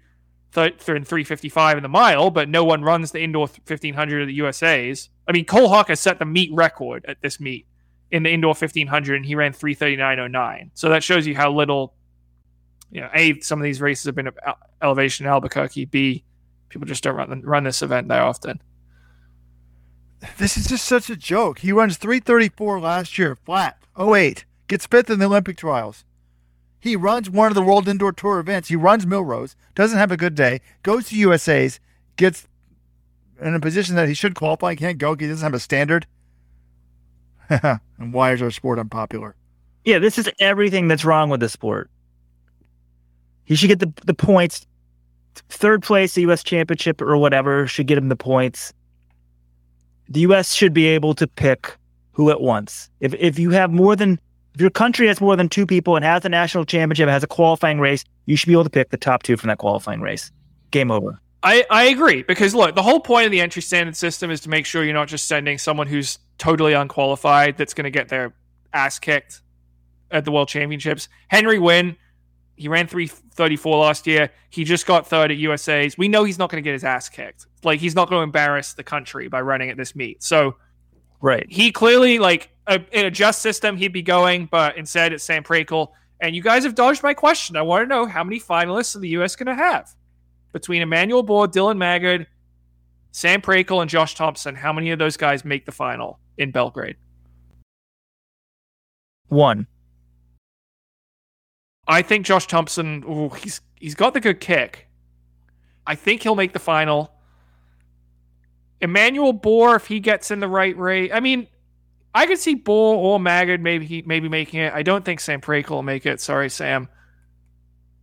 th- 0.55 0.79
than 0.79 1.05
355 1.05 1.77
in 1.77 1.83
the 1.83 1.89
mile, 1.89 2.31
but 2.31 2.49
no 2.49 2.65
one 2.65 2.83
runs 2.83 3.13
the 3.13 3.23
indoor 3.23 3.47
1500 3.47 4.23
of 4.23 4.29
the 4.29 4.35
USA's. 4.35 5.09
I 5.29 5.33
mean, 5.33 5.45
Cole 5.45 5.69
Hocker 5.69 5.93
has 5.93 6.01
set 6.01 6.19
the 6.19 6.25
meet 6.25 6.53
record 6.53 7.05
at 7.07 7.23
this 7.23 7.41
meet 7.41 7.67
in 8.11 8.25
the 8.25 8.31
indoor 8.31 8.51
1500, 8.51 9.17
and 9.17 9.27
he 9.27 9.35
ran 9.35 9.53
339.09. 9.53 10.71
So 10.75 10.89
that 10.89 11.05
shows 11.05 11.27
you 11.27 11.37
how 11.37 11.53
little, 11.53 11.95
you 12.91 13.01
know, 13.01 13.11
A, 13.15 13.41
some 13.41 13.61
of 13.61 13.65
these 13.65 13.81
races 13.81 14.07
have 14.07 14.15
been 14.15 14.27
at 14.27 14.35
elevation 14.83 15.27
in 15.27 15.33
Albuquerque, 15.33 15.85
B, 15.85 16.25
people 16.69 16.87
just 16.87 17.05
don't 17.05 17.17
run, 17.17 17.43
run 17.43 17.65
this 17.65 17.83
event 17.83 18.09
that 18.09 18.21
often. 18.21 18.61
This 20.39 20.57
is 20.57 20.67
just 20.67 20.85
such 20.85 21.09
a 21.09 21.17
joke. 21.17 21.61
He 21.61 21.73
runs 21.73 21.97
334 21.97 22.81
last 22.81 23.19
year, 23.19 23.37
flat, 23.37 23.79
08, 23.99 24.45
gets 24.69 24.87
fifth 24.87 25.11
in 25.11 25.19
the 25.19 25.27
Olympic 25.27 25.57
trials. 25.57 26.05
He 26.81 26.97
runs 26.97 27.29
one 27.29 27.49
of 27.49 27.55
the 27.55 27.63
World 27.63 27.89
Indoor 27.89 28.13
Tour 28.13 28.39
events. 28.39 28.69
He 28.69 28.77
runs 28.77 29.05
Millrose, 29.05 29.55
doesn't 29.75 29.99
have 29.99 30.11
a 30.11 30.17
good 30.17 30.35
day, 30.35 30.61
goes 30.83 31.09
to 31.09 31.17
USA's, 31.17 31.79
gets 32.17 32.49
in 33.41 33.55
a 33.55 33.61
position 33.61 33.97
that 33.97 34.09
he 34.09 34.15
should 34.15 34.35
qualify, 34.35 34.75
can't 34.75 34.99
go. 34.99 35.15
He 35.15 35.27
doesn't 35.27 35.45
have 35.45 35.55
a 35.55 35.61
standard. 35.61 36.07
and 37.51 38.13
why 38.13 38.33
is 38.33 38.43
our 38.43 38.51
sport 38.51 38.79
unpopular? 38.79 39.35
Yeah, 39.85 39.99
this 39.99 40.19
is 40.19 40.31
everything 40.39 40.89
that's 40.89 41.05
wrong 41.05 41.31
with 41.31 41.41
the 41.41 41.49
sport. 41.49 41.91
He 43.45 43.57
should 43.57 43.69
get 43.69 43.81
the 43.81 43.93
the 44.05 44.15
points. 44.15 44.67
Third 45.49 45.83
place, 45.83 46.15
the 46.15 46.23
U.S. 46.23 46.43
Championship 46.43 47.01
or 47.01 47.17
whatever 47.17 47.67
should 47.67 47.87
get 47.87 47.99
him 47.99 48.09
the 48.09 48.17
points. 48.17 48.73
The 50.09 50.21
U.S. 50.21 50.55
should 50.55 50.73
be 50.73 50.87
able 50.87 51.15
to 51.15 51.27
pick 51.27 51.77
who 52.13 52.31
it 52.31 52.41
wants. 52.41 52.91
If 53.01 53.15
if 53.15 53.39
you 53.39 53.51
have 53.51 53.73
more 53.73 53.97
than 53.97 54.21
if 54.55 54.61
your 54.61 54.71
country 54.71 55.07
has 55.07 55.21
more 55.21 55.37
than 55.37 55.49
two 55.49 55.67
people 55.67 55.97
and 55.97 56.05
has 56.05 56.25
a 56.25 56.29
national 56.29 56.65
championship, 56.65 57.09
has 57.09 57.23
a 57.23 57.29
qualifying 57.29 57.81
race, 57.81 58.05
you 58.27 58.37
should 58.37 58.49
be 58.49 58.53
able 58.53 58.65
to 58.65 58.71
pick 58.71 58.91
the 58.91 58.97
top 58.97 59.23
two 59.23 59.37
from 59.37 59.49
that 59.49 59.59
qualifying 59.59 60.01
race. 60.01 60.31
Game 60.71 60.91
over. 60.91 61.21
I, 61.43 61.65
I 61.71 61.85
agree 61.85 62.23
because 62.23 62.55
look, 62.55 62.75
the 62.75 62.83
whole 62.83 63.01
point 63.01 63.27
of 63.27 63.33
the 63.33 63.41
entry 63.41 63.63
standard 63.63 63.97
system 63.97 64.31
is 64.31 64.41
to 64.43 64.51
make 64.51 64.67
sure 64.67 64.85
you're 64.85 64.93
not 64.93 65.09
just 65.09 65.27
sending 65.27 65.57
someone 65.59 65.87
who's 65.87 66.19
totally 66.39 66.75
unqualified 66.75 67.57
that's 67.57 67.75
going 67.75 67.85
to 67.85 67.91
get 67.91 68.09
their 68.09 68.35
ass 68.73 68.99
kicked 68.99 69.41
at 70.11 70.25
the 70.25 70.33
World 70.33 70.49
Championships. 70.49 71.09
Henry 71.29 71.59
Wynne, 71.59 71.97
he 72.57 72.69
ran 72.69 72.87
334 72.87 73.79
last 73.79 74.07
year. 74.07 74.31
He 74.51 74.65
just 74.65 74.87
got 74.87 75.07
third 75.07 75.31
at 75.31 75.39
USA's. 75.39 75.97
We 75.97 76.09
know 76.09 76.25
he's 76.25 76.39
not 76.39 76.51
going 76.51 76.63
to 76.63 76.67
get 76.67 76.75
his 76.75 76.85
ass 76.85 77.09
kicked. 77.09 77.47
Like 77.65 77.81
he's 77.81 77.95
not 77.95 78.11
going 78.11 78.21
to 78.21 78.25
embarrass 78.25 78.75
the 78.75 78.85
country 78.85 79.29
by 79.29 79.41
running 79.41 79.71
at 79.71 79.79
this 79.79 79.97
meet. 79.97 80.23
So 80.23 80.57
right, 81.23 81.47
he 81.49 81.73
clearly 81.73 82.19
like 82.19 82.51
a, 82.71 82.81
in 82.93 83.05
a 83.05 83.11
just 83.11 83.43
system 83.43 83.77
he'd 83.77 83.93
be 83.93 84.03
going, 84.03 84.47
but 84.47 84.79
instead 84.79 85.13
it's 85.13 85.25
Sam 85.25 85.43
Prakel. 85.43 85.89
And 86.21 86.37
you 86.37 86.43
guys 86.43 86.65
have 86.65 86.75
dodged 86.75 87.03
my 87.03 87.13
question. 87.13 87.57
I 87.57 87.63
want 87.63 87.83
to 87.83 87.89
know 87.89 88.07
how 88.07 88.23
many 88.23 88.41
finalists 88.41 88.95
are 88.95 89.01
the 89.01 89.09
US 89.11 89.37
going 89.37 89.47
to 89.49 89.55
have 89.55 89.95
between 90.53 90.81
Emmanuel 90.81 91.23
Bor, 91.23 91.49
Dylan 91.49 91.77
Maggard, 91.77 92.27
Sam 93.11 93.43
Prakel, 93.43 93.81
and 93.81 93.91
Josh 93.91 94.15
Thompson. 94.15 94.55
How 94.55 94.73
many 94.73 94.93
of 94.93 94.99
those 94.99 95.17
guys 95.17 95.45
make 95.45 95.67
the 95.67 95.73
final 95.73 96.21
in 96.39 96.53
Belgrade? 96.53 96.97
One. 99.29 99.67
I 101.89 102.03
think 102.03 102.25
Josh 102.25 102.47
Thompson. 102.47 103.03
Ooh, 103.09 103.31
he's 103.31 103.61
he's 103.75 103.97
got 103.97 104.15
the 104.15 104.21
good 104.21 104.39
kick. 104.39 104.89
I 105.87 105.97
think 105.97 106.23
he'll 106.23 106.37
make 106.37 106.53
the 106.53 106.61
final. 106.61 107.13
Emmanuel 108.81 109.33
Bor, 109.33 109.75
if 109.77 109.87
he 109.87 109.99
gets 109.99 110.31
in 110.31 110.41
the 110.41 110.49
right 110.49 110.77
rate, 110.77 111.11
I 111.13 111.21
mean, 111.21 111.49
I 112.15 112.27
could 112.27 112.39
see 112.39 112.55
Bor 112.55 112.97
or 112.97 113.21
Maggard 113.21 113.63
maybe 113.63 113.87
he 113.87 114.03
maybe 114.03 114.29
making 114.29 114.61
it. 114.61 114.73
I 114.73 114.83
don't 114.83 115.05
think 115.05 115.21
Sam 115.21 115.41
Prakel 115.41 115.71
will 115.71 115.83
make 115.83 116.07
it. 116.07 116.21
Sorry, 116.21 116.51
Sam. 116.51 116.89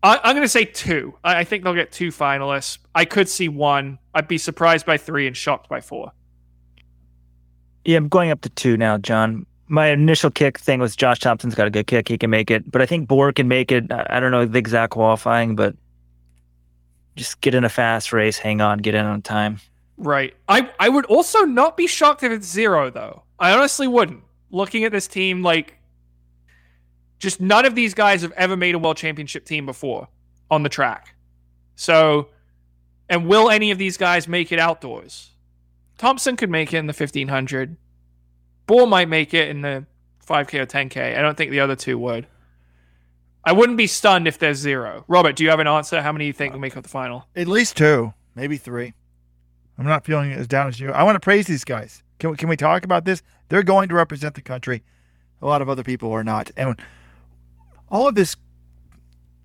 I, 0.03 0.30
am 0.30 0.36
going 0.36 0.43
to 0.43 0.49
say 0.49 0.66
two. 0.66 1.16
I, 1.24 1.39
I 1.39 1.43
think 1.43 1.64
they'll 1.64 1.74
get 1.74 1.91
two 1.91 2.10
finalists. 2.10 2.78
I 2.95 3.05
could 3.05 3.28
see 3.28 3.49
one. 3.49 3.99
I'd 4.14 4.28
be 4.28 4.38
surprised 4.38 4.86
by 4.86 4.97
three 4.97 5.28
and 5.28 5.36
shocked 5.36 5.68
by 5.70 5.82
four. 5.82 6.12
Yeah, 7.84 7.97
I'm 7.97 8.08
going 8.08 8.32
up 8.32 8.41
to 8.41 8.49
two 8.49 8.78
now, 8.78 8.97
John. 8.97 9.45
My 9.68 9.88
initial 9.88 10.32
kick 10.32 10.60
thing 10.60 10.80
was 10.80 10.95
Josh 10.95 11.20
Thompson's 11.20 11.55
got 11.55 11.68
a 11.68 11.70
good 11.70 11.88
kick. 11.88 12.08
He 12.08 12.18
can 12.18 12.30
make 12.30 12.51
it. 12.51 12.70
But 12.72 12.82
I 12.82 12.86
think 12.86 13.08
Bor 13.08 13.34
can 13.34 13.47
make 13.47 13.72
it. 13.72 13.91
I 13.91 14.20
don't 14.20 14.32
know 14.32 14.45
the 14.45 14.60
exact 14.60 14.93
qualifying, 14.93 15.55
but 15.55 15.76
just 17.16 17.41
get 17.41 17.55
in 17.55 17.64
a 17.64 17.70
fast 17.70 18.14
race, 18.14 18.38
hang 18.38 18.62
on, 18.62 18.78
get 18.78 18.95
in 18.95 19.05
on 19.05 19.22
time. 19.22 19.60
Right. 19.97 20.36
I, 20.47 20.70
I 20.80 20.89
would 20.89 21.05
also 21.05 21.41
not 21.41 21.76
be 21.76 21.88
shocked 21.88 22.24
if 22.24 22.32
it's 22.32 22.47
zero, 22.47 22.89
though. 22.89 23.24
I 23.40 23.54
honestly 23.54 23.88
wouldn't. 23.88 24.24
Looking 24.50 24.84
at 24.84 24.92
this 24.92 25.08
team, 25.08 25.44
like, 25.44 25.78
just 27.20 27.42
none 27.42 27.66
of 27.66 27.76
these 27.76 27.94
guys 27.94 28.22
have 28.22 28.32
ever 28.34 28.56
made 28.56 28.76
a 28.76 28.80
world 28.80 28.98
championship 28.98 29.46
team 29.46 29.66
before 29.66 30.08
on 30.50 30.64
the 30.64 30.70
track. 30.70 31.16
So, 31.76 32.30
and 33.10 33.28
will 33.28 33.50
any 33.50 33.72
of 33.72 33.78
these 33.78 33.98
guys 33.98 34.28
make 34.28 34.52
it 34.52 34.60
outdoors? 34.60 35.32
Thompson 35.98 36.38
could 36.38 36.50
make 36.50 36.74
it 36.74 36.78
in 36.78 36.88
the 36.88 36.94
1500. 36.94 37.78
Bor 38.68 38.88
might 38.88 39.10
make 39.10 39.34
it 39.34 39.50
in 39.50 39.62
the 39.62 39.86
5K 40.26 40.60
or 40.60 40.66
10K. 40.66 41.18
I 41.18 41.22
don't 41.22 41.38
think 41.38 41.52
the 41.52 41.60
other 41.60 41.76
two 41.76 41.98
would. 41.98 42.28
I 43.44 43.54
wouldn't 43.54 43.78
be 43.78 43.88
stunned 43.88 44.28
if 44.28 44.38
there's 44.38 44.58
zero. 44.58 45.06
Robert, 45.08 45.36
do 45.38 45.44
you 45.44 45.50
have 45.50 45.60
an 45.60 45.68
answer? 45.68 46.02
How 46.02 46.12
many 46.12 46.26
do 46.26 46.28
you 46.28 46.34
think 46.34 46.54
will 46.54 46.60
make 46.60 46.76
up 46.76 46.84
the 46.84 46.90
final? 46.90 47.28
At 47.36 47.48
least 47.48 47.78
two, 47.78 48.14
maybe 48.36 48.58
three. 48.58 48.94
I'm 49.78 49.86
not 49.86 50.06
feeling 50.06 50.34
as 50.34 50.48
down 50.48 50.68
as 50.68 50.80
you. 50.80 50.92
I 50.92 51.04
want 51.04 51.16
to 51.16 51.20
praise 51.20 51.48
these 51.48 51.64
guys. 51.64 52.04
Can 52.20 52.32
we, 52.32 52.38
can 52.38 52.49
we 52.49 52.57
talk 52.57 52.84
about 52.84 53.05
this? 53.05 53.22
They're 53.49 53.63
going 53.63 53.89
to 53.89 53.95
represent 53.95 54.36
the 54.36 54.41
country. 54.41 54.84
A 55.41 55.45
lot 55.45 55.61
of 55.61 55.70
other 55.70 55.84
people 55.84 56.11
are 56.11 56.24
not. 56.24 56.51
And 56.57 56.76
all 57.89 58.07
of 58.07 58.15
this 58.15 58.36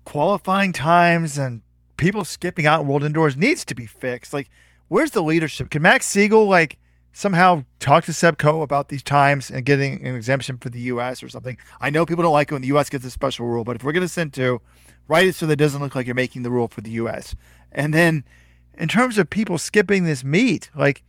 qualifying 0.05 0.73
times 0.73 1.37
and 1.37 1.61
people 1.97 2.25
skipping 2.25 2.65
out 2.65 2.85
world 2.85 3.03
indoors 3.03 3.37
needs 3.37 3.63
to 3.65 3.75
be 3.75 3.85
fixed. 3.85 4.33
Like, 4.33 4.49
where's 4.87 5.11
the 5.11 5.23
leadership? 5.23 5.69
Can 5.69 5.81
Max 5.81 6.05
Siegel 6.05 6.47
like 6.47 6.77
somehow 7.13 7.63
talk 7.79 8.05
to 8.05 8.13
Seb 8.13 8.37
Coe 8.37 8.61
about 8.61 8.89
these 8.89 9.03
times 9.03 9.51
and 9.51 9.65
getting 9.65 10.05
an 10.05 10.15
exemption 10.15 10.57
for 10.57 10.69
the 10.69 10.81
U.S. 10.81 11.21
or 11.23 11.29
something? 11.29 11.57
I 11.79 11.89
know 11.89 12.05
people 12.05 12.23
don't 12.23 12.33
like 12.33 12.51
it 12.51 12.55
when 12.55 12.61
the 12.61 12.67
U.S. 12.69 12.89
gets 12.89 13.05
a 13.05 13.11
special 13.11 13.45
rule, 13.45 13.63
but 13.63 13.75
if 13.75 13.83
we're 13.83 13.91
going 13.91 14.01
to 14.01 14.09
send 14.09 14.33
two, 14.33 14.61
write 15.07 15.27
it 15.27 15.35
so 15.35 15.45
that 15.45 15.53
it 15.53 15.57
doesn't 15.57 15.81
look 15.81 15.95
like 15.95 16.07
you're 16.07 16.15
making 16.15 16.43
the 16.43 16.51
rule 16.51 16.67
for 16.67 16.81
the 16.81 16.91
U.S. 16.91 17.35
And 17.71 17.93
then, 17.93 18.23
in 18.77 18.87
terms 18.87 19.17
of 19.17 19.29
people 19.29 19.57
skipping 19.57 20.05
this 20.05 20.23
meet, 20.23 20.69
like. 20.75 21.03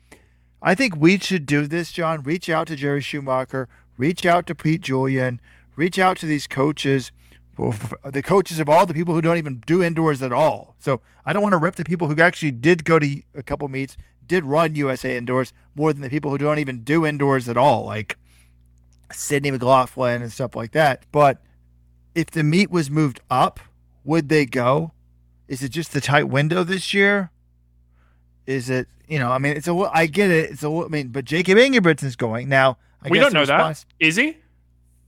I 0.66 0.74
think 0.74 0.96
we 0.96 1.18
should 1.18 1.44
do 1.44 1.66
this, 1.66 1.92
John. 1.92 2.22
Reach 2.22 2.48
out 2.48 2.68
to 2.68 2.76
Jerry 2.76 3.02
Schumacher, 3.02 3.68
reach 3.98 4.24
out 4.24 4.46
to 4.46 4.54
Pete 4.54 4.80
Julian, 4.80 5.38
reach 5.76 5.98
out 5.98 6.16
to 6.18 6.26
these 6.26 6.46
coaches 6.46 7.12
the 7.56 8.22
coaches 8.24 8.58
of 8.58 8.68
all 8.68 8.84
the 8.86 8.94
people 8.94 9.14
who 9.14 9.20
don't 9.20 9.36
even 9.36 9.62
do 9.66 9.82
indoors 9.82 10.22
at 10.22 10.32
all. 10.32 10.74
So 10.78 11.00
I 11.24 11.32
don't 11.32 11.42
want 11.42 11.52
to 11.52 11.58
rip 11.58 11.76
the 11.76 11.84
people 11.84 12.08
who 12.08 12.20
actually 12.20 12.50
did 12.50 12.84
go 12.84 12.98
to 12.98 13.22
a 13.34 13.42
couple 13.42 13.68
meets, 13.68 13.96
did 14.26 14.44
run 14.44 14.74
USA 14.74 15.16
indoors 15.16 15.52
more 15.74 15.92
than 15.92 16.02
the 16.02 16.10
people 16.10 16.30
who 16.30 16.38
don't 16.38 16.58
even 16.58 16.82
do 16.82 17.06
indoors 17.06 17.48
at 17.48 17.56
all, 17.56 17.84
like 17.84 18.16
Sydney 19.12 19.50
McLaughlin 19.50 20.22
and 20.22 20.32
stuff 20.32 20.56
like 20.56 20.72
that. 20.72 21.04
But 21.12 21.42
if 22.14 22.30
the 22.30 22.42
meet 22.42 22.70
was 22.70 22.90
moved 22.90 23.20
up, 23.30 23.60
would 24.02 24.28
they 24.28 24.46
go? 24.46 24.92
Is 25.46 25.62
it 25.62 25.68
just 25.68 25.92
the 25.92 26.00
tight 26.00 26.24
window 26.24 26.64
this 26.64 26.92
year? 26.92 27.30
Is 28.46 28.70
it, 28.70 28.88
you 29.08 29.18
know, 29.18 29.30
I 29.30 29.38
mean, 29.38 29.56
it's 29.56 29.68
a, 29.68 29.74
I 29.74 30.06
get 30.06 30.30
it. 30.30 30.50
It's 30.50 30.62
a, 30.62 30.68
I 30.68 30.88
mean, 30.88 31.08
but 31.08 31.24
Jacob 31.24 31.58
Ingebrigtsen's 31.58 32.16
going. 32.16 32.48
Now, 32.48 32.78
I 33.02 33.08
we 33.08 33.18
don't 33.18 33.32
know 33.32 33.40
response, 33.40 33.84
that. 33.84 34.06
Is 34.06 34.16
he? 34.16 34.36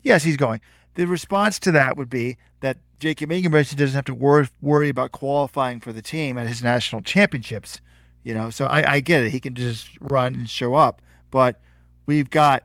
Yes, 0.02 0.22
he's 0.22 0.36
going 0.36 0.60
the 0.96 1.06
response 1.06 1.58
to 1.60 1.70
that 1.70 1.96
would 1.96 2.10
be 2.10 2.36
that 2.60 2.78
Jacob 2.98 3.30
Ingebrigtsen 3.30 3.76
doesn't 3.76 3.94
have 3.94 4.06
to 4.06 4.14
worry, 4.14 4.48
worry 4.60 4.88
about 4.88 5.12
qualifying 5.12 5.78
for 5.78 5.92
the 5.92 6.02
team 6.02 6.36
at 6.36 6.48
his 6.48 6.62
national 6.62 7.02
championships. 7.02 7.80
You 8.24 8.34
know, 8.34 8.50
so 8.50 8.66
I, 8.66 8.94
I 8.94 9.00
get 9.00 9.22
it. 9.22 9.30
He 9.30 9.38
can 9.38 9.54
just 9.54 9.88
run 10.00 10.34
and 10.34 10.50
show 10.50 10.74
up. 10.74 11.00
But 11.30 11.60
we've 12.06 12.28
got 12.28 12.64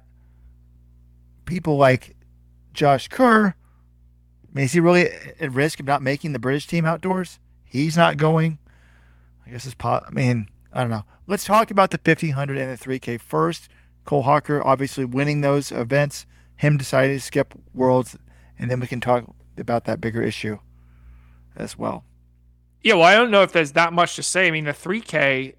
people 1.46 1.78
like 1.78 2.16
Josh 2.74 3.10
Kerr. 3.10 3.48
I 3.48 3.54
mean, 4.54 4.66
is 4.66 4.72
he 4.72 4.80
really 4.80 5.10
at 5.40 5.52
risk 5.52 5.80
of 5.80 5.86
not 5.86 6.02
making 6.02 6.34
the 6.34 6.40
British 6.40 6.66
team 6.66 6.86
outdoors? 6.86 7.38
He's 7.64 7.96
not 7.96 8.18
going. 8.18 8.58
I 9.46 9.52
guess 9.52 9.66
it's 9.66 9.76
pot. 9.76 10.06
I 10.08 10.12
mean, 10.12 10.48
I 10.74 10.82
don't 10.82 10.90
know. 10.90 11.06
Let's 11.28 11.46
talk 11.46 11.72
about 11.72 11.92
the 11.92 12.00
1500 12.04 12.58
and 12.58 12.78
the 12.78 12.84
3K 12.84 13.20
first. 13.20 13.70
Cole 14.06 14.24
Hocker 14.24 14.66
obviously 14.66 15.06
winning 15.06 15.42
those 15.42 15.72
events 15.72 16.26
him 16.62 16.78
deciding 16.78 17.18
to 17.18 17.20
skip 17.20 17.56
Worlds, 17.74 18.16
and 18.60 18.70
then 18.70 18.80
we 18.80 18.86
can 18.86 19.02
talk 19.02 19.26
about 19.58 19.86
that 19.86 20.00
bigger 20.00 20.22
issue 20.22 20.60
as 21.56 21.76
well. 21.76 22.06
Yeah, 22.84 22.94
well, 22.94 23.04
I 23.04 23.16
don't 23.16 23.32
know 23.32 23.42
if 23.42 23.52
there's 23.52 23.72
that 23.72 23.94
much 23.94 24.16
to 24.18 24.24
say. 24.24 24.48
I 24.48 24.52
mean, 24.52 24.66
the 24.66 24.72
3K, 24.72 25.56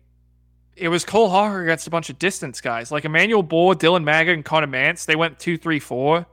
it 0.76 0.88
was 0.88 1.04
Cole 1.04 1.28
Hocker 1.28 1.60
against 1.60 1.88
a 1.88 1.90
bunch 1.90 2.08
of 2.08 2.20
distance 2.20 2.60
guys 2.60 2.92
like 2.92 3.04
Emmanuel 3.04 3.42
Bor, 3.42 3.74
Dylan 3.74 4.04
Maggard, 4.04 4.34
and 4.34 4.44
Conner 4.44 4.68
Mantz. 4.68 5.04
They 5.04 5.16
went 5.16 5.40
two, 5.40 5.58
three, 5.58 5.80
four. 5.80 6.24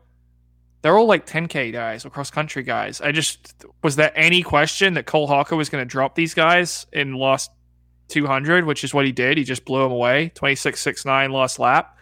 They're 0.84 0.98
all 0.98 1.08
like 1.08 1.26
10K 1.26 1.74
guys 1.74 2.06
or 2.06 2.12
cross 2.12 2.30
country 2.30 2.62
guys. 2.62 3.02
I 3.02 3.12
just, 3.12 3.66
was 3.84 3.96
there 3.96 4.12
any 4.16 4.44
question 4.44 4.94
that 4.94 5.08
Cole 5.08 5.26
Hocker 5.26 5.56
was 5.56 5.70
going 5.70 5.82
to 5.82 5.90
drop 5.90 6.14
these 6.14 6.36
guys 6.36 6.86
in 6.94 7.16
last 7.16 7.50
200, 8.10 8.66
which 8.66 8.84
is 8.84 8.94
what 8.94 9.06
he 9.06 9.12
did? 9.12 9.38
He 9.38 9.44
just 9.44 9.66
blew 9.66 9.86
him 9.86 9.92
away. 9.92 10.32
26 10.36 10.80
6 10.80 11.06
9 11.06 11.32
last 11.32 11.60
lap. 11.60 11.98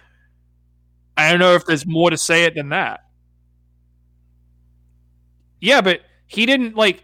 I 1.16 1.30
don't 1.30 1.40
know 1.40 1.54
if 1.54 1.66
there's 1.66 1.86
more 1.86 2.10
to 2.10 2.18
say 2.18 2.44
it 2.44 2.56
than 2.56 2.70
that. 2.70 3.02
Yeah, 5.60 5.82
but 5.82 6.02
he 6.28 6.46
didn't 6.46 6.76
like. 6.76 7.04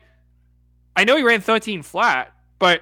I 0.95 1.04
know 1.06 1.18
he 1.18 1.24
ran 1.24 1.41
13 1.41 1.82
flat, 1.82 2.34
but 2.60 2.82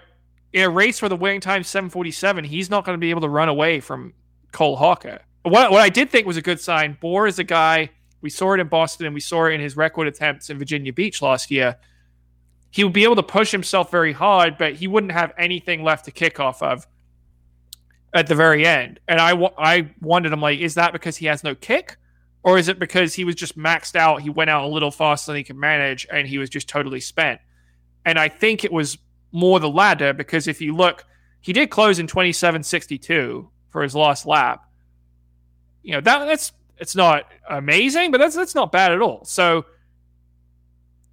in 0.51 0.63
a 0.63 0.69
race 0.69 1.01
where 1.01 1.09
the 1.09 1.15
winning 1.15 1.39
time 1.39 1.63
747, 1.63 2.43
he's 2.43 2.69
not 2.69 2.85
going 2.85 2.97
to 2.97 2.99
be 2.99 3.09
able 3.09 3.21
to 3.21 3.29
run 3.29 3.47
away 3.47 3.79
from 3.79 4.13
Cole 4.51 4.75
Hocker. 4.75 5.21
What, 5.43 5.71
what 5.71 5.81
I 5.81 5.89
did 5.89 6.09
think 6.09 6.27
was 6.27 6.37
a 6.37 6.41
good 6.41 6.59
sign. 6.59 6.97
Bor 6.99 7.25
is 7.25 7.39
a 7.39 7.43
guy 7.43 7.91
we 8.21 8.29
saw 8.29 8.53
it 8.53 8.59
in 8.59 8.67
Boston 8.67 9.07
and 9.07 9.15
we 9.15 9.21
saw 9.21 9.45
it 9.45 9.53
in 9.53 9.61
his 9.61 9.75
record 9.75 10.07
attempts 10.07 10.49
in 10.49 10.59
Virginia 10.59 10.93
Beach 10.93 11.21
last 11.21 11.49
year. 11.51 11.77
He 12.71 12.83
would 12.83 12.93
be 12.93 13.03
able 13.03 13.17
to 13.17 13.23
push 13.23 13.51
himself 13.51 13.91
very 13.91 14.13
hard, 14.13 14.57
but 14.57 14.75
he 14.75 14.87
wouldn't 14.87 15.11
have 15.11 15.33
anything 15.37 15.83
left 15.83 16.05
to 16.05 16.11
kick 16.11 16.39
off 16.39 16.63
of 16.63 16.87
at 18.13 18.27
the 18.27 18.35
very 18.35 18.65
end. 18.65 18.99
And 19.07 19.19
I, 19.19 19.33
I 19.57 19.91
wondered, 20.01 20.33
I'm 20.33 20.41
like, 20.41 20.59
is 20.59 20.75
that 20.75 20.93
because 20.93 21.17
he 21.17 21.25
has 21.27 21.43
no 21.43 21.53
kick? 21.53 21.97
Or 22.43 22.57
is 22.57 22.69
it 22.69 22.79
because 22.79 23.13
he 23.13 23.23
was 23.23 23.35
just 23.35 23.57
maxed 23.57 23.95
out? 23.95 24.21
He 24.21 24.29
went 24.29 24.49
out 24.49 24.63
a 24.63 24.67
little 24.67 24.89
faster 24.89 25.31
than 25.31 25.37
he 25.37 25.43
could 25.43 25.57
manage 25.57 26.07
and 26.11 26.27
he 26.27 26.37
was 26.37 26.49
just 26.49 26.67
totally 26.67 26.99
spent. 26.99 27.39
And 28.05 28.17
I 28.17 28.29
think 28.29 28.63
it 28.63 28.71
was 28.71 28.97
more 29.31 29.59
the 29.59 29.69
latter 29.69 30.13
because 30.13 30.47
if 30.47 30.59
you 30.61 30.75
look, 30.75 31.05
he 31.41 31.53
did 31.53 31.69
close 31.69 31.99
in 31.99 32.07
27.62 32.07 33.47
for 33.69 33.83
his 33.83 33.95
last 33.95 34.25
lap. 34.25 34.65
You 35.83 35.93
know, 35.93 36.01
that 36.01 36.25
that's 36.25 36.51
it's 36.77 36.95
not 36.95 37.27
amazing, 37.49 38.11
but 38.11 38.19
that's 38.19 38.35
that's 38.35 38.55
not 38.55 38.71
bad 38.71 38.91
at 38.91 39.01
all. 39.01 39.23
So 39.25 39.65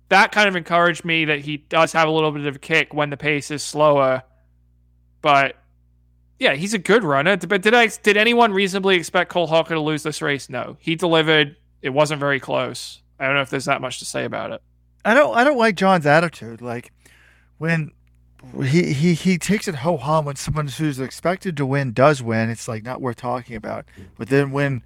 that 0.09 0.33
kind 0.33 0.49
of 0.49 0.57
encouraged 0.57 1.05
me 1.05 1.27
that 1.27 1.41
he 1.41 1.59
does 1.59 1.93
have 1.93 2.09
a 2.09 2.11
little 2.11 2.33
bit 2.33 2.47
of 2.47 2.57
a 2.57 2.59
kick 2.59 2.95
when 2.95 3.11
the 3.11 3.17
pace 3.17 3.51
is 3.51 3.63
slower. 3.63 4.23
But 5.21 5.57
yeah, 6.39 6.55
he's 6.55 6.75
a 6.75 6.79
good 6.79 7.05
runner. 7.05 7.37
But 7.37 7.63
did 7.63 7.75
I 7.75 7.89
did 7.89 8.17
anyone 8.17 8.53
reasonably 8.53 8.97
expect 8.97 9.31
Cole 9.31 9.47
Hocker 9.47 9.75
to 9.75 9.81
lose 9.81 10.03
this 10.03 10.23
race? 10.23 10.49
No. 10.49 10.77
He 10.81 10.95
delivered. 10.95 11.57
It 11.83 11.91
wasn't 11.91 12.21
very 12.21 12.41
close. 12.41 13.03
I 13.21 13.27
don't 13.27 13.35
know 13.35 13.43
if 13.43 13.51
there's 13.51 13.67
that 13.67 13.81
much 13.81 13.99
to 13.99 14.05
say 14.05 14.25
about 14.25 14.53
it. 14.53 14.63
I 15.05 15.15
don't 15.15 15.37
I 15.37 15.45
don't 15.45 15.59
like 15.59 15.75
John's 15.75 16.07
attitude. 16.07 16.63
Like 16.63 16.93
when 17.59 17.93
he 18.65 18.93
he 18.93 19.15
he 19.15 19.39
takes 19.39 19.69
it 19.69 19.77
ho 19.77 19.97
hum 19.97 20.25
when 20.25 20.37
someone 20.37 20.69
who's 20.69 21.01
expected 21.01 21.57
to 21.57 21.67
win 21.67 21.93
does 21.93 22.23
win, 22.23 22.51
it's 22.51 22.69
like 22.69 22.85
not 22.85 23.01
worth 23.01 23.17
talking 23.17 23.57
about. 23.57 23.85
But 24.17 24.29
then 24.29 24.53
when 24.53 24.83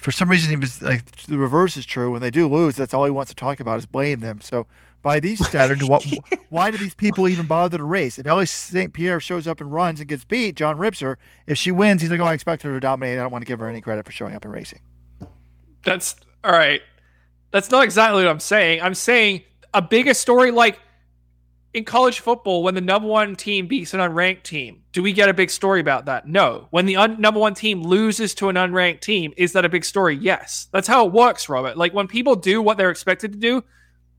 for 0.00 0.12
some 0.12 0.30
reason 0.30 0.50
he 0.50 0.56
was 0.56 0.80
like 0.80 1.04
the 1.22 1.38
reverse 1.38 1.76
is 1.76 1.84
true. 1.84 2.10
When 2.10 2.20
they 2.20 2.30
do 2.30 2.48
lose, 2.48 2.76
that's 2.76 2.94
all 2.94 3.04
he 3.04 3.10
wants 3.10 3.30
to 3.30 3.36
talk 3.36 3.60
about 3.60 3.78
is 3.78 3.86
blame 3.86 4.20
them. 4.20 4.40
So 4.40 4.66
by 5.02 5.20
these 5.20 5.44
standards, 5.48 5.84
what, 5.84 6.04
why 6.48 6.70
do 6.70 6.78
these 6.78 6.94
people 6.94 7.28
even 7.28 7.46
bother 7.46 7.78
to 7.78 7.84
race? 7.84 8.18
If 8.18 8.26
Ellie 8.26 8.46
St. 8.46 8.92
Pierre 8.92 9.20
shows 9.20 9.46
up 9.46 9.60
and 9.60 9.72
runs 9.72 10.00
and 10.00 10.08
gets 10.08 10.24
beat, 10.24 10.56
John 10.56 10.78
rips 10.78 11.00
her. 11.00 11.18
If 11.46 11.58
she 11.58 11.70
wins, 11.70 12.02
he's 12.02 12.10
like, 12.10 12.20
"Oh, 12.20 12.24
I 12.24 12.34
expect 12.34 12.62
her 12.62 12.72
to 12.72 12.80
dominate. 12.80 13.18
I 13.18 13.22
don't 13.22 13.32
want 13.32 13.42
to 13.42 13.46
give 13.46 13.58
her 13.58 13.68
any 13.68 13.80
credit 13.80 14.06
for 14.06 14.12
showing 14.12 14.34
up 14.34 14.44
and 14.44 14.52
racing." 14.52 14.80
That's 15.84 16.16
all 16.44 16.52
right. 16.52 16.82
That's 17.50 17.70
not 17.70 17.84
exactly 17.84 18.22
what 18.22 18.30
I'm 18.30 18.40
saying. 18.40 18.82
I'm 18.82 18.94
saying 18.94 19.42
a 19.74 19.82
bigger 19.82 20.14
story 20.14 20.50
like 20.50 20.78
in 21.74 21.84
college 21.84 22.20
football 22.20 22.62
when 22.62 22.74
the 22.74 22.80
number 22.80 23.08
one 23.08 23.36
team 23.36 23.66
beats 23.66 23.92
an 23.92 24.00
unranked 24.00 24.42
team. 24.42 24.82
Do 24.92 25.02
we 25.02 25.12
get 25.12 25.28
a 25.28 25.34
big 25.34 25.50
story 25.50 25.80
about 25.80 26.06
that? 26.06 26.26
No. 26.26 26.66
When 26.70 26.86
the 26.86 26.96
un- 26.96 27.20
number 27.20 27.40
one 27.40 27.54
team 27.54 27.82
loses 27.82 28.34
to 28.36 28.48
an 28.48 28.56
unranked 28.56 29.00
team, 29.00 29.34
is 29.36 29.52
that 29.52 29.64
a 29.64 29.68
big 29.68 29.84
story? 29.84 30.16
Yes. 30.16 30.68
That's 30.72 30.88
how 30.88 31.06
it 31.06 31.12
works, 31.12 31.48
Robert. 31.48 31.76
Like 31.76 31.92
when 31.92 32.08
people 32.08 32.36
do 32.36 32.62
what 32.62 32.78
they're 32.78 32.90
expected 32.90 33.32
to 33.32 33.38
do, 33.38 33.62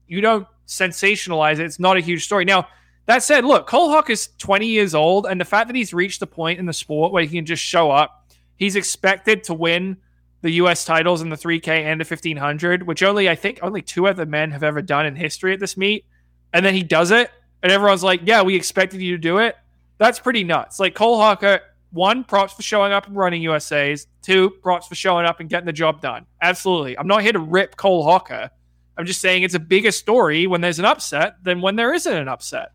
you 0.08 0.22
don't 0.22 0.47
sensationalize 0.68 1.54
it. 1.54 1.62
It's 1.62 1.80
not 1.80 1.97
a 1.97 2.02
huge 2.02 2.24
story. 2.24 2.45
Now, 2.45 2.68
that 3.08 3.24
said, 3.24 3.43
look, 3.43 3.66
Cole 3.66 3.89
Hocker 3.89 4.14
is 4.14 4.30
20 4.38 4.68
years 4.68 4.93
old, 4.93 5.26
and 5.26 5.41
the 5.41 5.45
fact 5.45 5.68
that 5.68 5.76
he's 5.76 5.95
reached 5.95 6.20
the 6.20 6.28
point 6.28 6.60
in 6.60 6.68
the 6.68 6.74
sport 6.74 7.12
where 7.12 7.24
he 7.24 7.38
can 7.38 7.45
just 7.45 7.64
show 7.64 7.89
up, 7.89 8.32
he's 8.56 8.76
expected 8.76 9.43
to 9.45 9.56
win 9.56 9.97
the 10.41 10.52
U.S. 10.52 10.86
titles 10.86 11.24
in 11.24 11.30
the 11.30 11.36
3K 11.36 11.68
and 11.68 12.00
the 12.00 12.06
1500, 12.06 12.84
which 12.84 13.02
only 13.02 13.28
I 13.28 13.34
think 13.34 13.60
only 13.64 13.82
two 13.82 14.08
other 14.08 14.28
men 14.28 14.52
have 14.52 14.64
ever 14.64 14.84
done 14.84 15.08
in 15.08 15.16
history 15.16 15.54
at 15.54 15.60
this 15.60 15.76
meet, 15.76 16.06
and 16.54 16.64
then 16.64 16.76
he 16.76 16.84
does 16.84 17.10
it 17.10 17.32
and 17.64 17.72
everyone's 17.72 18.03
like, 18.03 18.22
"Yeah, 18.24 18.41
we 18.41 18.55
expected 18.55 19.01
you 19.01 19.14
to 19.14 19.18
do 19.18 19.38
it." 19.38 19.55
That's 19.97 20.20
pretty 20.20 20.43
nuts. 20.43 20.80
Like 20.80 20.95
Cole 20.95 21.18
Hocker, 21.18 21.62
one, 21.91 22.24
props 22.24 22.53
for 22.53 22.62
showing 22.62 22.93
up 22.93 23.07
and 23.07 23.16
running 23.16 23.41
USA's. 23.41 24.07
Two, 24.22 24.51
props 24.62 24.88
for 24.88 24.95
showing 24.95 25.26
up 25.26 25.39
and 25.39 25.49
getting 25.49 25.66
the 25.66 25.74
job 25.74 26.01
done. 26.01 26.26
Absolutely. 26.41 26.97
I'm 26.97 27.07
not 27.07 27.22
here 27.22 27.34
to 27.34 27.39
rip 27.39 27.76
Cole 27.76 28.03
Hocker. 28.03 28.49
I'm 28.97 29.05
just 29.05 29.22
saying 29.22 29.43
it's 29.43 29.55
a 29.55 29.60
bigger 29.60 29.91
story 29.91 30.45
when 30.45 30.62
there's 30.62 30.80
an 30.80 30.86
upset 30.86 31.43
than 31.43 31.62
when 31.62 31.76
there 31.76 31.93
isn't 31.93 32.14
an 32.14 32.28
upset. 32.28 32.72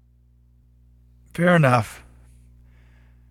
Fair 1.35 1.55
enough. 1.57 2.05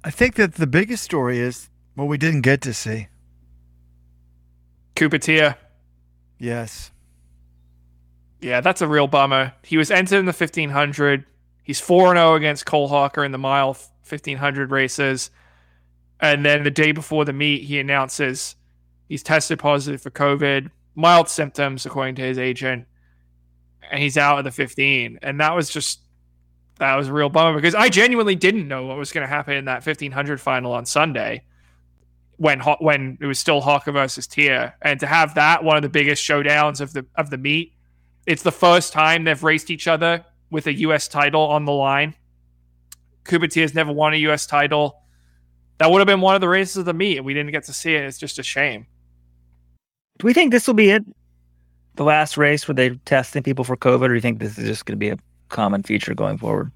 I 0.04 0.12
think 0.12 0.36
that 0.36 0.56
the 0.56 0.68
biggest 0.68 1.04
story 1.04 1.40
is 1.40 1.70
what 1.96 2.06
we 2.06 2.18
didn't 2.18 2.42
get 2.42 2.62
to 2.62 2.74
see. 2.74 3.08
Cooper 4.96 5.18
Teare. 5.18 5.56
Yes. 6.38 6.92
Yeah, 8.42 8.62
that's 8.62 8.82
a 8.82 8.88
real 8.88 9.08
bummer. 9.08 9.54
He 9.64 9.78
was 9.78 9.90
entered 9.90 10.20
in 10.20 10.26
the 10.26 10.34
1500. 10.34 11.26
He's 11.64 11.80
4 11.80 12.14
0 12.14 12.36
against 12.36 12.66
Cole 12.66 12.90
Hocker 12.90 13.24
in 13.24 13.32
the 13.32 13.38
mile 13.38 13.78
1500 14.08 14.70
races. 14.70 15.32
And 16.20 16.46
then 16.46 16.64
the 16.64 16.72
day 16.72 16.92
before 16.92 17.26
the 17.26 17.34
meet, 17.34 17.64
he 17.64 17.80
announces 17.80 18.56
he's 19.08 19.24
tested 19.24 19.60
positive 19.60 20.02
for 20.02 20.12
COVID, 20.12 20.70
mild 20.96 21.30
symptoms, 21.30 21.86
according 21.86 22.16
to 22.16 22.22
his 22.22 22.38
agent. 22.38 22.86
And 23.90 24.02
he's 24.02 24.18
out 24.18 24.38
of 24.38 24.46
the 24.46 24.52
15. 24.52 25.20
And 25.22 25.40
that 25.40 25.56
was 25.56 25.70
just, 25.70 26.00
that 26.80 26.96
was 26.96 27.08
a 27.08 27.14
real 27.14 27.30
bummer 27.30 27.56
because 27.56 27.76
I 27.76 27.90
genuinely 27.90 28.36
didn't 28.36 28.68
know 28.68 28.86
what 28.86 28.98
was 28.98 29.12
going 29.12 29.24
to 29.24 29.34
happen 29.34 29.56
in 29.56 29.66
that 29.66 29.86
1500 29.86 30.40
final 30.40 30.74
on 30.74 30.86
Sunday 30.86 31.44
when 32.38 32.60
when 32.60 33.18
it 33.22 33.26
was 33.26 33.40
still 33.40 33.62
Hocker 33.62 33.92
versus 33.92 34.28
Teare. 34.28 34.74
And 34.82 35.00
to 35.00 35.08
have 35.08 35.36
that, 35.36 35.64
one 35.64 35.78
of 35.78 35.84
the 35.84 35.90
biggest 35.90 36.28
showdowns 36.28 36.82
of 36.82 36.94
the 36.94 37.06
of 37.16 37.30
the 37.30 37.38
meet, 37.38 37.74
it's 38.26 38.44
the 38.44 38.52
first 38.52 38.92
time 38.92 39.24
they've 39.24 39.44
raced 39.44 39.70
each 39.70 39.88
other 39.88 40.26
with 40.54 40.68
a 40.68 40.74
U.S. 40.82 41.08
title 41.08 41.42
on 41.42 41.66
the 41.66 41.72
line. 41.72 42.14
Cooper 43.24 43.48
Teare 43.48 43.64
has 43.64 43.74
never 43.74 43.92
won 43.92 44.14
a 44.14 44.18
U.S. 44.18 44.46
title. 44.46 45.02
That 45.80 45.90
would 45.90 46.00
have 46.00 46.08
been 46.08 46.22
one 46.22 46.36
of 46.36 46.42
the 46.42 46.48
races 46.48 46.78
of 46.78 46.86
the 46.86 46.94
meet. 46.94 47.22
We 47.24 47.34
didn't 47.34 47.52
get 47.52 47.64
to 47.66 47.74
see 47.74 47.96
it. 47.96 48.04
It's 48.04 48.20
just 48.20 48.38
a 48.38 48.44
shame. 48.44 48.86
Do 50.20 50.28
we 50.28 50.34
think 50.34 50.52
this 50.52 50.68
will 50.68 50.76
be 50.76 50.92
it? 50.92 51.04
The 51.96 52.04
last 52.04 52.38
race 52.38 52.68
where 52.68 52.76
they're 52.76 52.96
testing 53.06 53.42
people 53.42 53.66
for 53.66 53.76
COVID, 53.76 54.04
or 54.04 54.08
do 54.10 54.14
you 54.14 54.22
think 54.22 54.40
this 54.40 54.58
is 54.58 54.68
just 54.68 54.86
going 54.86 54.94
to 54.94 55.00
be 55.00 55.10
a 55.10 55.18
common 55.50 55.82
feature 55.82 56.14
going 56.14 56.38
forward? 56.38 56.72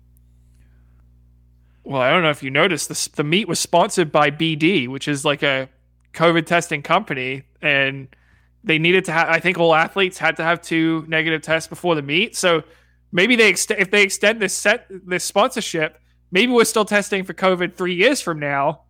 Well, 1.83 2.01
I 2.01 2.09
don't 2.09 2.23
know 2.23 2.31
if 2.31 2.41
you 2.41 2.49
noticed 2.49 2.89
this. 2.89 3.07
The 3.07 3.23
meet 3.23 3.47
was 3.47 3.59
sponsored 3.59 4.11
by 4.11 4.31
BD, 4.31 4.87
which 4.87 5.07
is 5.07 5.23
like 5.23 5.43
a 5.43 5.69
COVID 6.13 6.47
testing 6.47 6.81
company, 6.81 7.43
and 7.61 8.07
they 8.63 8.79
needed 8.79 9.05
to 9.05 9.11
have. 9.11 9.29
I 9.29 9.39
think 9.39 9.59
all 9.59 9.75
athletes 9.75 10.17
had 10.17 10.35
to 10.37 10.43
have 10.43 10.61
two 10.61 11.05
negative 11.07 11.43
tests 11.43 11.69
before 11.69 11.93
the 11.93 12.01
meet. 12.01 12.35
So 12.35 12.63
maybe 13.11 13.35
they 13.35 13.51
ext- 13.51 13.77
if 13.77 13.91
they 13.91 14.03
extend 14.03 14.41
this 14.41 14.53
set 14.53 14.87
this 14.89 15.23
sponsorship, 15.23 15.99
maybe 16.31 16.51
we're 16.51 16.65
still 16.65 16.85
testing 16.85 17.23
for 17.23 17.33
COVID 17.33 17.75
three 17.75 17.95
years 17.95 18.21
from 18.21 18.39
now. 18.39 18.81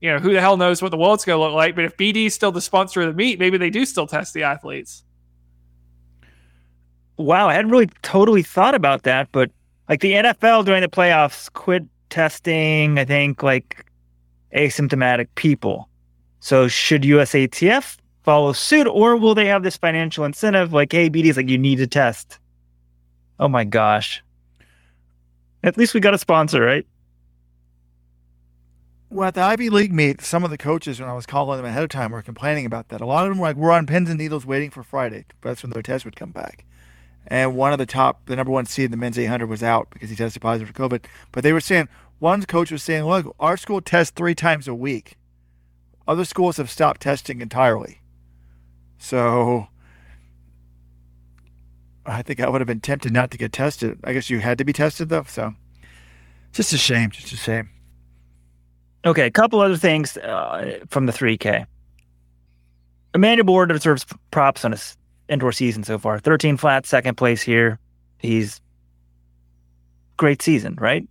You 0.00 0.12
know, 0.12 0.18
who 0.18 0.32
the 0.32 0.40
hell 0.40 0.56
knows 0.56 0.80
what 0.80 0.90
the 0.90 0.96
world's 0.96 1.24
going 1.24 1.38
to 1.38 1.44
look 1.44 1.54
like? 1.54 1.76
But 1.76 1.84
if 1.84 1.96
BD 1.96 2.26
is 2.26 2.34
still 2.34 2.52
the 2.52 2.62
sponsor 2.62 3.02
of 3.02 3.08
the 3.08 3.12
meet, 3.12 3.38
maybe 3.38 3.58
they 3.58 3.68
do 3.68 3.84
still 3.84 4.06
test 4.06 4.32
the 4.32 4.44
athletes. 4.44 5.04
Wow, 7.18 7.48
I 7.48 7.54
hadn't 7.54 7.70
really 7.70 7.90
totally 8.00 8.42
thought 8.42 8.74
about 8.74 9.02
that, 9.02 9.28
but 9.30 9.50
like 9.90 10.00
the 10.00 10.12
NFL 10.12 10.64
during 10.64 10.80
the 10.80 10.88
playoffs 10.88 11.52
quit 11.52 11.84
testing, 12.08 12.98
I 12.98 13.04
think, 13.04 13.42
like 13.42 13.84
asymptomatic 14.54 15.28
people. 15.34 15.90
So 16.40 16.66
should 16.66 17.02
USATF 17.02 17.98
follow 18.22 18.52
suit, 18.52 18.86
or 18.86 19.16
will 19.16 19.34
they 19.34 19.46
have 19.46 19.62
this 19.62 19.76
financial 19.76 20.24
incentive 20.24 20.72
like, 20.72 20.92
hey, 20.92 21.10
BD 21.10 21.26
is 21.26 21.36
like, 21.36 21.48
you 21.48 21.58
need 21.58 21.76
to 21.76 21.86
test? 21.86 22.38
Oh 23.40 23.48
my 23.48 23.64
gosh. 23.64 24.22
At 25.64 25.78
least 25.78 25.94
we 25.94 26.00
got 26.00 26.12
a 26.12 26.18
sponsor, 26.18 26.60
right? 26.60 26.86
Well, 29.08 29.28
at 29.28 29.34
the 29.34 29.40
Ivy 29.40 29.70
League 29.70 29.94
meet, 29.94 30.20
some 30.20 30.44
of 30.44 30.50
the 30.50 30.58
coaches, 30.58 31.00
when 31.00 31.08
I 31.08 31.14
was 31.14 31.24
calling 31.24 31.56
them 31.56 31.64
ahead 31.64 31.82
of 31.82 31.88
time, 31.88 32.12
were 32.12 32.22
complaining 32.22 32.66
about 32.66 32.90
that. 32.90 33.00
A 33.00 33.06
lot 33.06 33.24
of 33.24 33.30
them 33.30 33.38
were 33.38 33.48
like, 33.48 33.56
we're 33.56 33.72
on 33.72 33.86
pins 33.86 34.10
and 34.10 34.18
needles 34.18 34.44
waiting 34.44 34.70
for 34.70 34.82
Friday. 34.82 35.24
That's 35.40 35.62
when 35.62 35.70
their 35.70 35.82
test 35.82 36.04
would 36.04 36.16
come 36.16 36.32
back. 36.32 36.66
And 37.26 37.56
one 37.56 37.72
of 37.72 37.78
the 37.78 37.86
top, 37.86 38.26
the 38.26 38.36
number 38.36 38.52
one 38.52 38.66
seed 38.66 38.84
in 38.84 38.90
the 38.90 38.96
men's 38.98 39.18
800 39.18 39.48
was 39.48 39.62
out 39.62 39.88
because 39.90 40.10
he 40.10 40.16
tested 40.16 40.42
positive 40.42 40.68
for 40.68 40.74
COVID. 40.74 41.06
But 41.32 41.42
they 41.42 41.54
were 41.54 41.60
saying, 41.60 41.88
one 42.18 42.44
coach 42.44 42.70
was 42.70 42.82
saying, 42.82 43.04
look, 43.04 43.34
our 43.40 43.56
school 43.56 43.80
tests 43.80 44.12
three 44.14 44.34
times 44.34 44.68
a 44.68 44.74
week. 44.74 45.16
Other 46.06 46.26
schools 46.26 46.58
have 46.58 46.70
stopped 46.70 47.00
testing 47.00 47.40
entirely. 47.40 48.02
So 48.98 49.68
I 52.10 52.22
think 52.22 52.40
I 52.40 52.48
would 52.48 52.60
have 52.60 52.68
been 52.68 52.80
tempted 52.80 53.12
not 53.12 53.30
to 53.30 53.38
get 53.38 53.52
tested. 53.52 53.98
I 54.04 54.12
guess 54.12 54.28
you 54.28 54.40
had 54.40 54.58
to 54.58 54.64
be 54.64 54.72
tested 54.72 55.08
though. 55.08 55.24
So 55.26 55.54
just 56.52 56.72
a 56.72 56.78
shame. 56.78 57.10
Just 57.10 57.32
a 57.32 57.36
shame. 57.36 57.70
Okay, 59.04 59.26
a 59.26 59.30
couple 59.30 59.60
other 59.60 59.76
things 59.76 60.16
uh, 60.18 60.80
from 60.88 61.06
the 61.06 61.12
3K. 61.12 61.64
Emmanuel 63.14 63.46
Bor 63.46 63.66
deserves 63.66 64.04
props 64.30 64.64
on 64.64 64.72
his 64.72 64.96
indoor 65.28 65.52
season 65.52 65.84
so 65.84 65.98
far. 65.98 66.18
13 66.18 66.56
flat, 66.56 66.84
second 66.84 67.16
place 67.16 67.40
here. 67.40 67.78
He's 68.18 68.60
great 70.16 70.42
season, 70.42 70.76
right? 70.78 71.08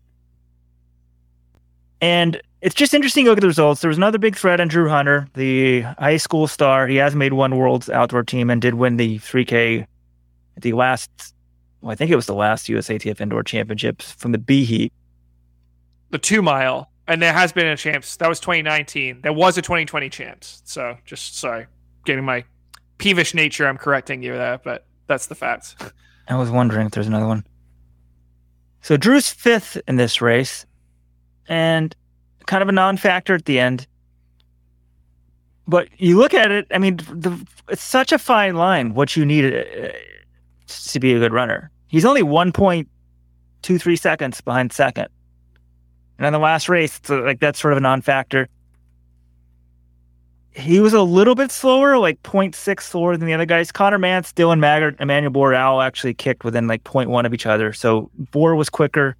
And 1.99 2.39
it's 2.61 2.75
just 2.75 2.93
interesting 2.93 3.25
to 3.25 3.31
look 3.31 3.39
at 3.39 3.41
the 3.41 3.47
results. 3.47 3.81
There 3.81 3.89
was 3.89 3.97
another 3.97 4.17
big 4.17 4.35
threat 4.35 4.61
on 4.61 4.67
Drew 4.67 4.87
Hunter, 4.87 5.27
the 5.33 5.81
high 5.81 6.17
school 6.17 6.47
star. 6.47 6.87
He 6.87 6.97
has 6.97 7.15
made 7.15 7.33
one 7.33 7.57
world's 7.57 7.89
outdoor 7.89 8.23
team 8.23 8.49
and 8.49 8.61
did 8.61 8.75
win 8.75 8.97
the 8.97 9.17
3K 9.19 9.87
at 10.59 10.63
the 10.63 10.73
last, 10.73 11.33
well, 11.81 11.91
I 11.91 11.95
think 11.95 12.11
it 12.11 12.15
was 12.15 12.25
the 12.25 12.35
last 12.35 12.67
USATF 12.67 13.21
indoor 13.21 13.43
championships 13.43 14.11
from 14.11 14.33
the 14.33 14.37
B 14.37 14.65
heat. 14.65 14.93
The 16.09 16.17
two 16.17 16.41
mile 16.41 16.89
and 17.09 17.21
there 17.21 17.33
has 17.33 17.51
been 17.51 17.65
a 17.65 17.75
champs. 17.75 18.17
That 18.17 18.29
was 18.29 18.39
2019. 18.39 19.21
There 19.21 19.33
was 19.33 19.57
a 19.57 19.63
2020 19.63 20.09
champs. 20.09 20.61
So 20.63 20.95
just 21.05 21.37
sorry, 21.39 21.65
getting 22.05 22.23
my 22.23 22.45
peevish 22.99 23.33
nature. 23.33 23.67
I'm 23.67 23.79
correcting 23.79 24.21
you 24.21 24.33
there, 24.33 24.59
but 24.63 24.85
that's 25.07 25.25
the 25.25 25.35
fact. 25.35 25.75
I 26.27 26.35
was 26.35 26.51
wondering 26.51 26.85
if 26.85 26.91
there's 26.91 27.07
another 27.07 27.25
one. 27.25 27.43
So 28.81 28.95
Drew's 28.95 29.29
fifth 29.29 29.81
in 29.87 29.95
this 29.95 30.21
race, 30.21 30.67
and 31.47 31.95
kind 32.45 32.61
of 32.61 32.69
a 32.69 32.71
non-factor 32.71 33.33
at 33.33 33.45
the 33.45 33.59
end. 33.59 33.87
but 35.67 35.87
you 35.97 36.17
look 36.17 36.35
at 36.35 36.51
it. 36.51 36.67
I 36.71 36.77
mean, 36.77 36.97
the, 36.97 37.43
it's 37.69 37.81
such 37.81 38.11
a 38.11 38.19
fine 38.19 38.55
line. 38.55 38.93
What 38.93 39.15
you 39.15 39.25
need 39.25 39.51
uh, 39.53 39.89
to 40.91 40.99
be 40.99 41.13
a 41.13 41.19
good 41.19 41.33
runner. 41.33 41.71
He's 41.87 42.05
only 42.05 42.23
one 42.23 42.51
point 42.51 42.87
two 43.61 43.77
three 43.77 43.95
seconds 43.95 44.41
behind 44.41 44.71
second, 44.71 45.07
and 46.17 46.27
in 46.27 46.33
the 46.33 46.39
last 46.39 46.69
race, 46.69 46.99
so 47.03 47.19
uh, 47.19 47.25
like 47.25 47.39
that's 47.39 47.59
sort 47.59 47.73
of 47.73 47.77
a 47.77 47.81
non-factor. 47.81 48.47
He 50.51 50.79
was 50.79 50.93
a 50.93 51.01
little 51.01 51.35
bit 51.35 51.51
slower, 51.51 51.97
like 51.99 52.21
0.6 52.23 52.81
slower 52.81 53.15
than 53.15 53.27
the 53.27 53.33
other 53.33 53.45
guys. 53.45 53.71
Conner 53.71 53.99
Mantz, 53.99 54.33
Dylan 54.33 54.59
Maggard, 54.59 54.97
Emmanuel 54.99 55.31
Boreal 55.31 55.79
actually 55.79 56.15
kicked 56.15 56.43
within 56.43 56.67
like 56.67 56.83
0.1 56.83 57.25
of 57.25 57.33
each 57.33 57.45
other. 57.45 57.71
So 57.71 58.09
Bor 58.31 58.55
was 58.55 58.69
quicker 58.69 59.15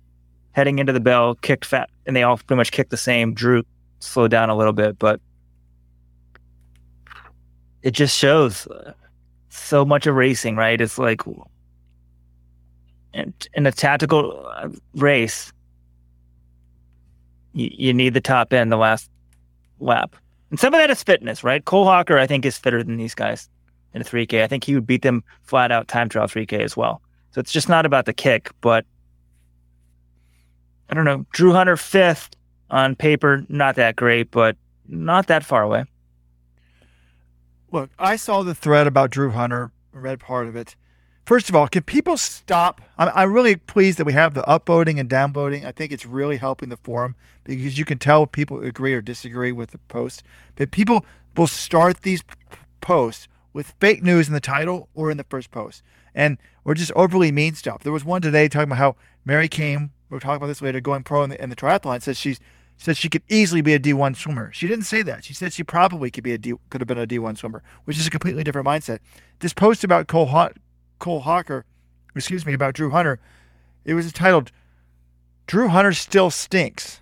heading 0.52 0.80
into 0.80 0.92
the 0.92 1.00
bell, 1.00 1.36
kicked 1.36 1.66
fat, 1.66 1.90
and 2.06 2.16
they 2.16 2.24
all 2.24 2.38
pretty 2.38 2.56
much 2.56 2.72
kicked 2.72 2.90
the 2.90 2.98
same. 2.98 3.34
Drew 3.34 3.64
slowed 4.00 4.32
down 4.32 4.50
a 4.50 4.56
little 4.56 4.74
bit, 4.74 5.00
but 5.00 5.22
it 7.82 7.92
just 7.92 8.18
shows 8.18 8.68
uh, 8.68 8.94
so 9.50 9.84
much 9.84 10.08
of 10.08 10.16
racing, 10.16 10.56
right? 10.56 10.80
It's 10.80 10.98
like 10.98 11.22
in, 13.14 13.66
a 13.66 13.72
tactical 13.72 14.48
uh, 14.56 14.70
race, 14.96 15.52
you, 17.54 17.70
you 17.72 17.94
need 17.94 18.14
the 18.14 18.22
top 18.22 18.54
end 18.54 18.72
the 18.72 18.78
last 18.78 19.10
lap. 19.80 20.16
And 20.50 20.60
some 20.60 20.74
of 20.74 20.80
that 20.80 20.90
is 20.90 21.04
fitness, 21.04 21.44
right? 21.44 21.64
Cole 21.64 21.86
Hocker, 21.86 22.18
I 22.18 22.28
think, 22.28 22.46
is 22.46 22.58
fitter 22.58 22.84
than 22.84 22.98
these 22.98 23.16
guys 23.16 23.50
in 23.94 24.02
a 24.02 24.06
3K. 24.06 24.44
I 24.44 24.48
think 24.48 24.64
he 24.64 24.76
would 24.76 24.88
beat 24.88 25.02
them 25.02 25.24
flat 25.44 25.72
out 25.72 25.88
time 25.88 26.10
trial 26.10 26.28
3K 26.28 26.60
as 26.60 26.76
well. 26.76 27.02
So 27.32 27.40
it's 27.40 27.52
just 27.52 27.70
not 27.70 27.86
about 27.86 28.06
the 28.06 28.14
kick, 28.14 28.52
but 28.62 28.86
I 30.90 30.96
don't 30.96 31.06
know. 31.06 31.26
Drew 31.32 31.54
Hunter 31.54 31.78
fifth 31.78 32.32
on 32.72 32.96
paper, 32.96 33.46
not 33.50 33.76
that 33.76 33.96
great, 33.96 34.32
but 34.32 34.58
not 34.88 35.28
that 35.28 35.46
far 35.46 35.62
away. 35.62 35.86
Look, 37.72 37.92
I 38.00 38.16
saw 38.16 38.42
the 38.42 38.56
thread 38.56 38.88
about 38.88 39.12
Drew 39.12 39.30
Hunter, 39.30 39.72
read 39.94 40.20
part 40.20 40.48
of 40.48 40.56
it. 40.56 40.76
First 41.26 41.50
of 41.50 41.56
all, 41.56 41.68
can 41.68 41.84
people 41.84 42.18
stop? 42.18 42.82
I'm, 42.98 43.12
I'm 43.14 43.32
really 43.32 43.56
pleased 43.56 44.00
that 44.00 44.06
we 44.06 44.14
have 44.14 44.34
the 44.34 44.42
upvoting 44.44 45.00
and 45.00 45.08
downvoting. 45.08 45.64
I 45.64 45.72
think 45.72 45.92
it's 45.92 46.06
really 46.06 46.38
helping 46.38 46.70
the 46.70 46.78
forum 46.78 47.16
because 47.44 47.78
you 47.78 47.86
can 47.86 48.00
tell 48.00 48.26
people 48.26 48.64
agree 48.64 48.94
or 48.96 49.02
disagree 49.02 49.52
with 49.52 49.70
the 49.70 49.78
post. 49.78 50.24
But 50.56 50.72
people 50.72 51.06
will 51.38 51.46
start 51.46 52.02
these 52.02 52.24
posts 52.82 53.28
with 53.54 53.76
fake 53.80 54.02
news 54.02 54.28
in 54.28 54.34
the 54.34 54.40
title 54.40 54.90
or 54.96 55.12
in 55.12 55.18
the 55.18 55.26
first 55.26 55.52
post. 55.52 55.84
And 56.16 56.40
we're 56.64 56.74
just 56.74 56.92
overly 56.96 57.32
mean 57.32 57.54
stuff. 57.54 57.84
There 57.84 57.94
was 57.94 58.04
one 58.04 58.24
today 58.24 58.48
talking 58.48 58.70
about 58.70 58.80
how 58.80 58.96
Mary 59.24 59.48
Cain, 59.48 59.92
we'll 60.10 60.20
talk 60.20 60.38
about 60.38 60.48
this 60.48 60.64
later, 60.64 60.80
going 60.80 61.04
pro 61.04 61.22
in 61.22 61.30
the, 61.30 61.42
in 61.42 61.52
the 61.52 61.56
triathlon, 61.56 62.02
says 62.02 62.18
she's 62.18 62.40
said 62.80 62.96
she 62.96 63.10
could 63.10 63.24
easily 63.28 63.62
be 63.62 63.74
a 63.74 63.80
D1 63.80 64.16
swimmer. 64.16 64.52
She 64.54 64.66
didn't 64.66 64.86
say 64.86 65.02
that. 65.02 65.26
She 65.26 65.34
said 65.34 65.52
she 65.52 65.64
probably 65.64 66.10
could 66.10 66.24
be 66.24 66.32
a 66.32 66.38
D, 66.38 66.54
could 66.70 66.80
have 66.80 66.88
been 66.88 66.98
a 66.98 67.06
D1 67.06 67.38
swimmer, 67.38 67.62
which 67.84 68.00
is 68.00 68.08
a 68.08 68.10
completely 68.10 68.44
different 68.44 68.66
mindset. 68.66 69.00
This 69.40 69.54
post 69.54 69.84
about 69.84 70.08
Cole 70.08 70.28
Ho- 70.28 70.54
Cole 70.98 71.20
Hawker, 71.20 71.66
excuse 72.16 72.46
me, 72.46 72.54
about 72.54 72.74
Drew 72.74 72.90
Hunter, 72.90 73.20
it 73.84 73.96
was 73.96 74.12
titled 74.14 74.52
"Drew 75.46 75.68
Hunter 75.68 75.92
Still 75.92 76.32
Stinks," 76.32 77.02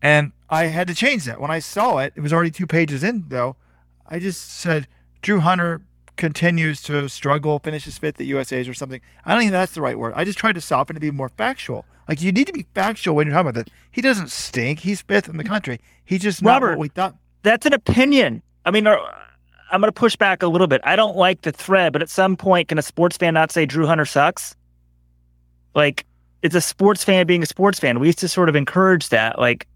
and 0.00 0.32
I 0.48 0.64
had 0.64 0.88
to 0.88 0.94
change 0.94 1.24
that 1.26 1.40
when 1.40 1.50
I 1.50 1.58
saw 1.58 1.98
it. 1.98 2.14
It 2.16 2.22
was 2.22 2.32
already 2.32 2.50
two 2.50 2.66
pages 2.66 3.04
in 3.04 3.26
though. 3.28 3.56
I 4.06 4.18
just 4.18 4.50
said 4.50 4.88
Drew 5.20 5.40
Hunter 5.40 5.82
continues 6.20 6.80
to 6.82 7.08
struggle, 7.08 7.58
finishes 7.58 7.98
fifth 7.98 8.20
at 8.20 8.26
USA's 8.26 8.68
or 8.68 8.74
something. 8.74 9.00
I 9.24 9.32
don't 9.32 9.40
think 9.40 9.50
that's 9.50 9.72
the 9.72 9.80
right 9.80 9.98
word. 9.98 10.12
I 10.14 10.24
just 10.24 10.38
tried 10.38 10.54
to 10.54 10.60
soften 10.60 10.94
to 10.94 11.00
be 11.00 11.10
more 11.10 11.30
factual. 11.30 11.84
Like 12.08 12.22
you 12.22 12.30
need 12.30 12.46
to 12.46 12.52
be 12.52 12.66
factual 12.74 13.16
when 13.16 13.26
you're 13.26 13.34
talking 13.34 13.50
about 13.50 13.64
that. 13.64 13.72
He 13.90 14.00
doesn't 14.00 14.30
stink. 14.30 14.80
He's 14.80 15.00
fifth 15.00 15.28
in 15.28 15.38
the 15.38 15.44
country. 15.44 15.80
He's 16.04 16.20
just 16.20 16.42
not 16.42 16.62
Robert, 16.62 16.70
what 16.70 16.78
we 16.78 16.88
thought. 16.88 17.16
That's 17.42 17.66
an 17.66 17.72
opinion. 17.72 18.42
I 18.64 18.70
mean, 18.70 18.86
I'm 18.86 19.80
going 19.80 19.88
to 19.88 19.92
push 19.92 20.14
back 20.14 20.42
a 20.42 20.46
little 20.46 20.66
bit. 20.66 20.80
I 20.84 20.94
don't 20.94 21.16
like 21.16 21.42
the 21.42 21.52
thread, 21.52 21.92
but 21.92 22.02
at 22.02 22.10
some 22.10 22.36
point, 22.36 22.68
can 22.68 22.78
a 22.78 22.82
sports 22.82 23.16
fan 23.16 23.34
not 23.34 23.50
say 23.50 23.64
Drew 23.64 23.86
Hunter 23.86 24.04
sucks? 24.04 24.54
Like, 25.74 26.04
it's 26.42 26.54
a 26.54 26.60
sports 26.60 27.02
fan 27.02 27.26
being 27.26 27.42
a 27.42 27.46
sports 27.46 27.78
fan. 27.78 27.98
We 27.98 28.08
used 28.08 28.18
to 28.18 28.28
sort 28.28 28.48
of 28.48 28.56
encourage 28.56 29.08
that. 29.08 29.38
Like, 29.38 29.66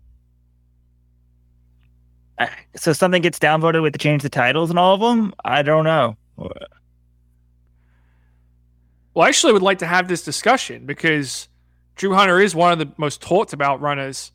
so 2.76 2.92
something 2.92 3.22
gets 3.22 3.38
downvoted 3.38 3.80
with 3.80 3.92
the 3.92 3.98
change 3.98 4.22
the 4.22 4.28
titles 4.28 4.70
and 4.70 4.78
all 4.78 4.94
of 4.94 5.00
them. 5.00 5.32
I 5.44 5.62
don't 5.62 5.84
know. 5.84 6.16
Well, 6.36 6.50
I 9.24 9.28
actually 9.28 9.52
would 9.52 9.62
like 9.62 9.78
to 9.78 9.86
have 9.86 10.08
this 10.08 10.22
discussion 10.22 10.86
because 10.86 11.48
Drew 11.94 12.14
Hunter 12.14 12.40
is 12.40 12.54
one 12.54 12.72
of 12.72 12.78
the 12.78 12.92
most 12.96 13.22
talked 13.22 13.52
about 13.52 13.80
runners 13.80 14.32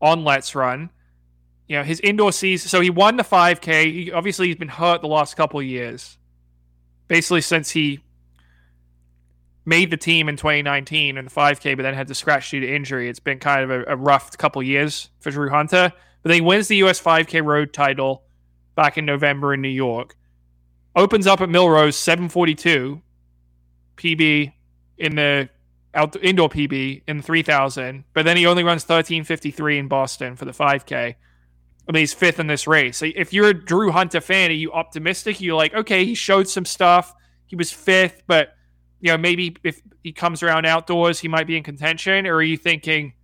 on 0.00 0.24
Let's 0.24 0.54
Run. 0.54 0.90
You 1.68 1.78
know, 1.78 1.84
his 1.84 2.00
indoor 2.00 2.32
season, 2.32 2.68
so 2.68 2.80
he 2.80 2.90
won 2.90 3.16
the 3.16 3.22
5K. 3.22 3.92
He, 3.92 4.12
obviously, 4.12 4.48
he's 4.48 4.56
been 4.56 4.68
hurt 4.68 5.00
the 5.00 5.08
last 5.08 5.36
couple 5.36 5.60
of 5.60 5.66
years. 5.66 6.18
Basically, 7.08 7.40
since 7.40 7.70
he 7.70 8.00
made 9.64 9.90
the 9.90 9.96
team 9.96 10.28
in 10.28 10.36
2019 10.36 11.16
in 11.16 11.24
the 11.24 11.30
5K, 11.30 11.76
but 11.76 11.82
then 11.82 11.94
had 11.94 12.08
to 12.08 12.14
scratch 12.14 12.50
due 12.50 12.60
to 12.60 12.74
injury, 12.74 13.08
it's 13.08 13.20
been 13.20 13.38
kind 13.38 13.62
of 13.62 13.70
a, 13.70 13.84
a 13.92 13.96
rough 13.96 14.36
couple 14.36 14.62
years 14.62 15.10
for 15.20 15.30
Drew 15.30 15.50
Hunter. 15.50 15.92
But 16.22 16.28
then 16.28 16.34
he 16.36 16.40
wins 16.40 16.68
the 16.68 16.76
US 16.76 17.00
5K 17.00 17.44
road 17.44 17.72
title 17.72 18.24
back 18.74 18.98
in 18.98 19.06
November 19.06 19.54
in 19.54 19.60
New 19.60 19.68
York. 19.68 20.16
Opens 20.94 21.26
up 21.26 21.40
at 21.40 21.48
Milrose, 21.48 21.94
742 21.94 23.00
PB 23.96 24.52
in 24.98 25.16
the 25.16 25.48
out 25.94 26.16
indoor 26.22 26.48
PB 26.48 27.02
in 27.06 27.22
3000, 27.22 28.04
but 28.14 28.24
then 28.24 28.36
he 28.36 28.46
only 28.46 28.64
runs 28.64 28.82
1353 28.82 29.78
in 29.78 29.88
Boston 29.88 30.36
for 30.36 30.44
the 30.44 30.52
5K. 30.52 31.14
I 31.88 31.92
mean, 31.92 32.00
he's 32.00 32.14
fifth 32.14 32.38
in 32.38 32.46
this 32.46 32.66
race. 32.66 33.02
If 33.02 33.32
you're 33.32 33.48
a 33.48 33.54
Drew 33.54 33.90
Hunter 33.90 34.20
fan, 34.20 34.50
are 34.50 34.54
you 34.54 34.72
optimistic? 34.72 35.40
You're 35.40 35.56
like, 35.56 35.74
okay, 35.74 36.04
he 36.04 36.14
showed 36.14 36.48
some 36.48 36.64
stuff. 36.64 37.12
He 37.46 37.56
was 37.56 37.72
fifth, 37.72 38.22
but 38.26 38.54
you 39.00 39.10
know, 39.10 39.18
maybe 39.18 39.56
if 39.64 39.82
he 40.02 40.12
comes 40.12 40.42
around 40.42 40.64
outdoors, 40.64 41.18
he 41.18 41.28
might 41.28 41.46
be 41.46 41.56
in 41.56 41.64
contention. 41.64 42.26
Or 42.26 42.36
are 42.36 42.42
you 42.42 42.56
thinking, 42.56 43.14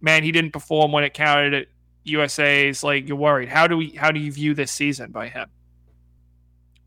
man, 0.00 0.22
he 0.22 0.30
didn't 0.32 0.52
perform 0.52 0.92
when 0.92 1.02
it 1.02 1.14
counted 1.14 1.52
at 1.54 1.66
USA's? 2.04 2.84
Like, 2.84 3.08
you're 3.08 3.16
worried. 3.16 3.48
How 3.48 3.66
do 3.66 3.76
we? 3.76 3.90
How 3.90 4.12
do 4.12 4.20
you 4.20 4.30
view 4.30 4.54
this 4.54 4.70
season 4.70 5.10
by 5.10 5.28
him? 5.28 5.48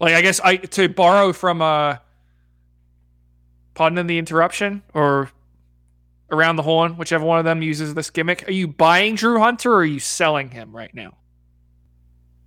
Like, 0.03 0.15
I 0.15 0.21
guess 0.21 0.39
I 0.41 0.57
to 0.57 0.89
borrow 0.89 1.31
from 1.31 1.61
uh 1.61 1.97
pardon 3.73 4.05
the 4.05 4.17
interruption, 4.17 4.83
or 4.93 5.31
around 6.29 6.57
the 6.57 6.63
horn, 6.63 6.97
whichever 6.97 7.23
one 7.23 7.39
of 7.39 7.45
them 7.45 7.61
uses 7.61 7.93
this 7.93 8.09
gimmick. 8.09 8.47
Are 8.47 8.51
you 8.51 8.67
buying 8.67 9.15
Drew 9.15 9.39
Hunter 9.39 9.71
or 9.71 9.77
are 9.77 9.85
you 9.85 9.99
selling 9.99 10.49
him 10.49 10.75
right 10.75 10.93
now? 10.93 11.15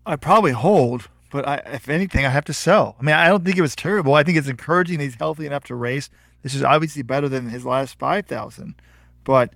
I 0.04 0.16
probably 0.16 0.52
hold, 0.52 1.08
but 1.30 1.48
I, 1.48 1.56
if 1.66 1.88
anything, 1.88 2.26
I 2.26 2.30
have 2.30 2.44
to 2.46 2.52
sell. 2.52 2.96
I 3.00 3.02
mean, 3.02 3.14
I 3.14 3.28
don't 3.28 3.44
think 3.44 3.56
it 3.56 3.62
was 3.62 3.74
terrible. 3.74 4.14
I 4.14 4.22
think 4.22 4.36
it's 4.36 4.48
encouraging 4.48 5.00
he's 5.00 5.14
healthy 5.14 5.46
enough 5.46 5.64
to 5.64 5.74
race. 5.74 6.10
This 6.42 6.54
is 6.54 6.62
obviously 6.62 7.02
better 7.02 7.28
than 7.28 7.48
his 7.48 7.64
last 7.64 7.98
5,000. 7.98 8.74
But 9.24 9.54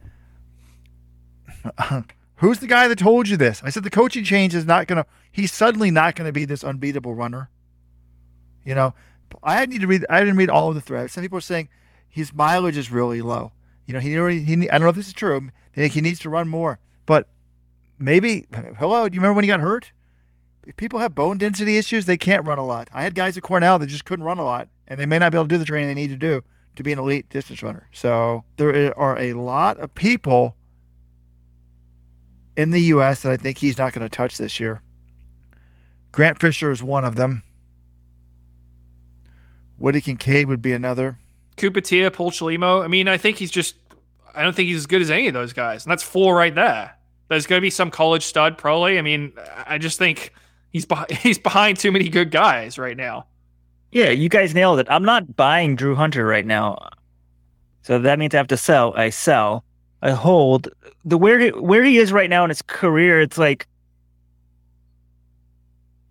who's 2.36 2.60
the 2.60 2.66
guy 2.66 2.88
that 2.88 2.98
told 2.98 3.28
you 3.28 3.36
this? 3.36 3.62
I 3.62 3.70
said 3.70 3.84
the 3.84 3.90
coaching 3.90 4.24
change 4.24 4.54
is 4.54 4.64
not 4.64 4.86
going 4.86 5.02
to, 5.02 5.08
he's 5.30 5.52
suddenly 5.52 5.90
not 5.90 6.14
going 6.14 6.26
to 6.26 6.32
be 6.32 6.44
this 6.44 6.64
unbeatable 6.64 7.14
runner. 7.14 7.50
You 8.64 8.74
know, 8.74 8.94
I 9.42 9.64
need 9.66 9.80
to 9.80 9.86
read. 9.86 10.04
I 10.10 10.20
didn't 10.20 10.36
read 10.36 10.50
all 10.50 10.68
of 10.68 10.74
the 10.74 10.80
threads. 10.80 11.12
Some 11.12 11.22
people 11.22 11.38
are 11.38 11.42
saying 11.42 11.68
his 12.08 12.32
mileage 12.32 12.76
is 12.76 12.90
really 12.90 13.22
low. 13.22 13.52
You 13.86 13.94
know, 13.94 14.00
he 14.00 14.16
already. 14.18 14.42
He, 14.42 14.68
I 14.70 14.78
don't 14.78 14.82
know 14.82 14.90
if 14.90 14.96
this 14.96 15.08
is 15.08 15.12
true. 15.12 15.50
They 15.74 15.82
think 15.82 15.94
he 15.94 16.00
needs 16.00 16.18
to 16.20 16.30
run 16.30 16.48
more, 16.48 16.78
but 17.06 17.28
maybe. 17.98 18.46
Hello, 18.78 19.08
do 19.08 19.14
you 19.14 19.20
remember 19.20 19.34
when 19.34 19.44
he 19.44 19.48
got 19.48 19.60
hurt? 19.60 19.92
If 20.66 20.76
people 20.76 20.98
have 20.98 21.14
bone 21.14 21.38
density 21.38 21.78
issues, 21.78 22.04
they 22.04 22.18
can't 22.18 22.46
run 22.46 22.58
a 22.58 22.66
lot. 22.66 22.88
I 22.92 23.02
had 23.02 23.14
guys 23.14 23.36
at 23.36 23.42
Cornell 23.42 23.78
that 23.78 23.86
just 23.86 24.04
couldn't 24.04 24.24
run 24.24 24.38
a 24.38 24.44
lot, 24.44 24.68
and 24.86 25.00
they 25.00 25.06
may 25.06 25.18
not 25.18 25.32
be 25.32 25.38
able 25.38 25.46
to 25.46 25.54
do 25.54 25.58
the 25.58 25.64
training 25.64 25.88
they 25.88 26.00
need 26.00 26.10
to 26.10 26.16
do 26.16 26.42
to 26.76 26.82
be 26.82 26.92
an 26.92 26.98
elite 26.98 27.28
distance 27.28 27.62
runner. 27.62 27.88
So 27.92 28.44
there 28.56 28.96
are 28.98 29.18
a 29.18 29.32
lot 29.32 29.78
of 29.78 29.94
people 29.94 30.56
in 32.56 32.70
the 32.70 32.80
U.S. 32.82 33.22
that 33.22 33.32
I 33.32 33.36
think 33.36 33.58
he's 33.58 33.78
not 33.78 33.92
going 33.92 34.08
to 34.08 34.14
touch 34.14 34.36
this 34.36 34.60
year. 34.60 34.82
Grant 36.12 36.40
Fisher 36.40 36.70
is 36.70 36.82
one 36.82 37.04
of 37.04 37.16
them. 37.16 37.42
Woody 39.80 40.00
Kincaid 40.00 40.46
would 40.46 40.62
be 40.62 40.72
another. 40.72 41.18
Cooper 41.56 41.80
Teare, 41.80 42.12
Paul 42.12 42.30
Chelimo. 42.30 42.84
I 42.84 42.86
mean, 42.86 43.08
I 43.08 43.16
think 43.16 43.38
he's 43.38 43.50
just. 43.50 43.74
I 44.32 44.44
don't 44.44 44.54
think 44.54 44.68
he's 44.68 44.76
as 44.76 44.86
good 44.86 45.02
as 45.02 45.10
any 45.10 45.26
of 45.26 45.34
those 45.34 45.52
guys, 45.52 45.84
and 45.84 45.90
that's 45.90 46.04
four 46.04 46.36
right 46.36 46.54
there. 46.54 46.96
There's 47.28 47.46
going 47.46 47.58
to 47.58 47.62
be 47.62 47.70
some 47.70 47.90
college 47.90 48.24
stud, 48.24 48.56
probably. 48.56 48.98
I 48.98 49.02
mean, 49.02 49.32
I 49.66 49.78
just 49.78 49.98
think 49.98 50.32
he's 50.70 50.86
behind, 50.86 51.10
he's 51.22 51.38
behind 51.38 51.78
too 51.78 51.90
many 51.90 52.08
good 52.08 52.30
guys 52.30 52.78
right 52.78 52.96
now. 52.96 53.26
Yeah, 53.90 54.10
you 54.10 54.28
guys 54.28 54.54
nailed 54.54 54.78
it. 54.78 54.86
I'm 54.88 55.02
not 55.02 55.34
buying 55.34 55.74
Drew 55.74 55.96
Hunter 55.96 56.24
right 56.24 56.46
now, 56.46 56.90
so 57.82 57.98
that 57.98 58.20
means 58.20 58.34
I 58.34 58.38
have 58.38 58.46
to 58.48 58.56
sell. 58.56 58.94
I 58.94 59.10
sell. 59.10 59.64
I 60.02 60.12
hold 60.12 60.68
the 61.04 61.18
where 61.18 61.50
where 61.50 61.82
he 61.82 61.98
is 61.98 62.12
right 62.12 62.30
now 62.30 62.44
in 62.44 62.50
his 62.50 62.62
career. 62.62 63.20
It's 63.20 63.38
like 63.38 63.66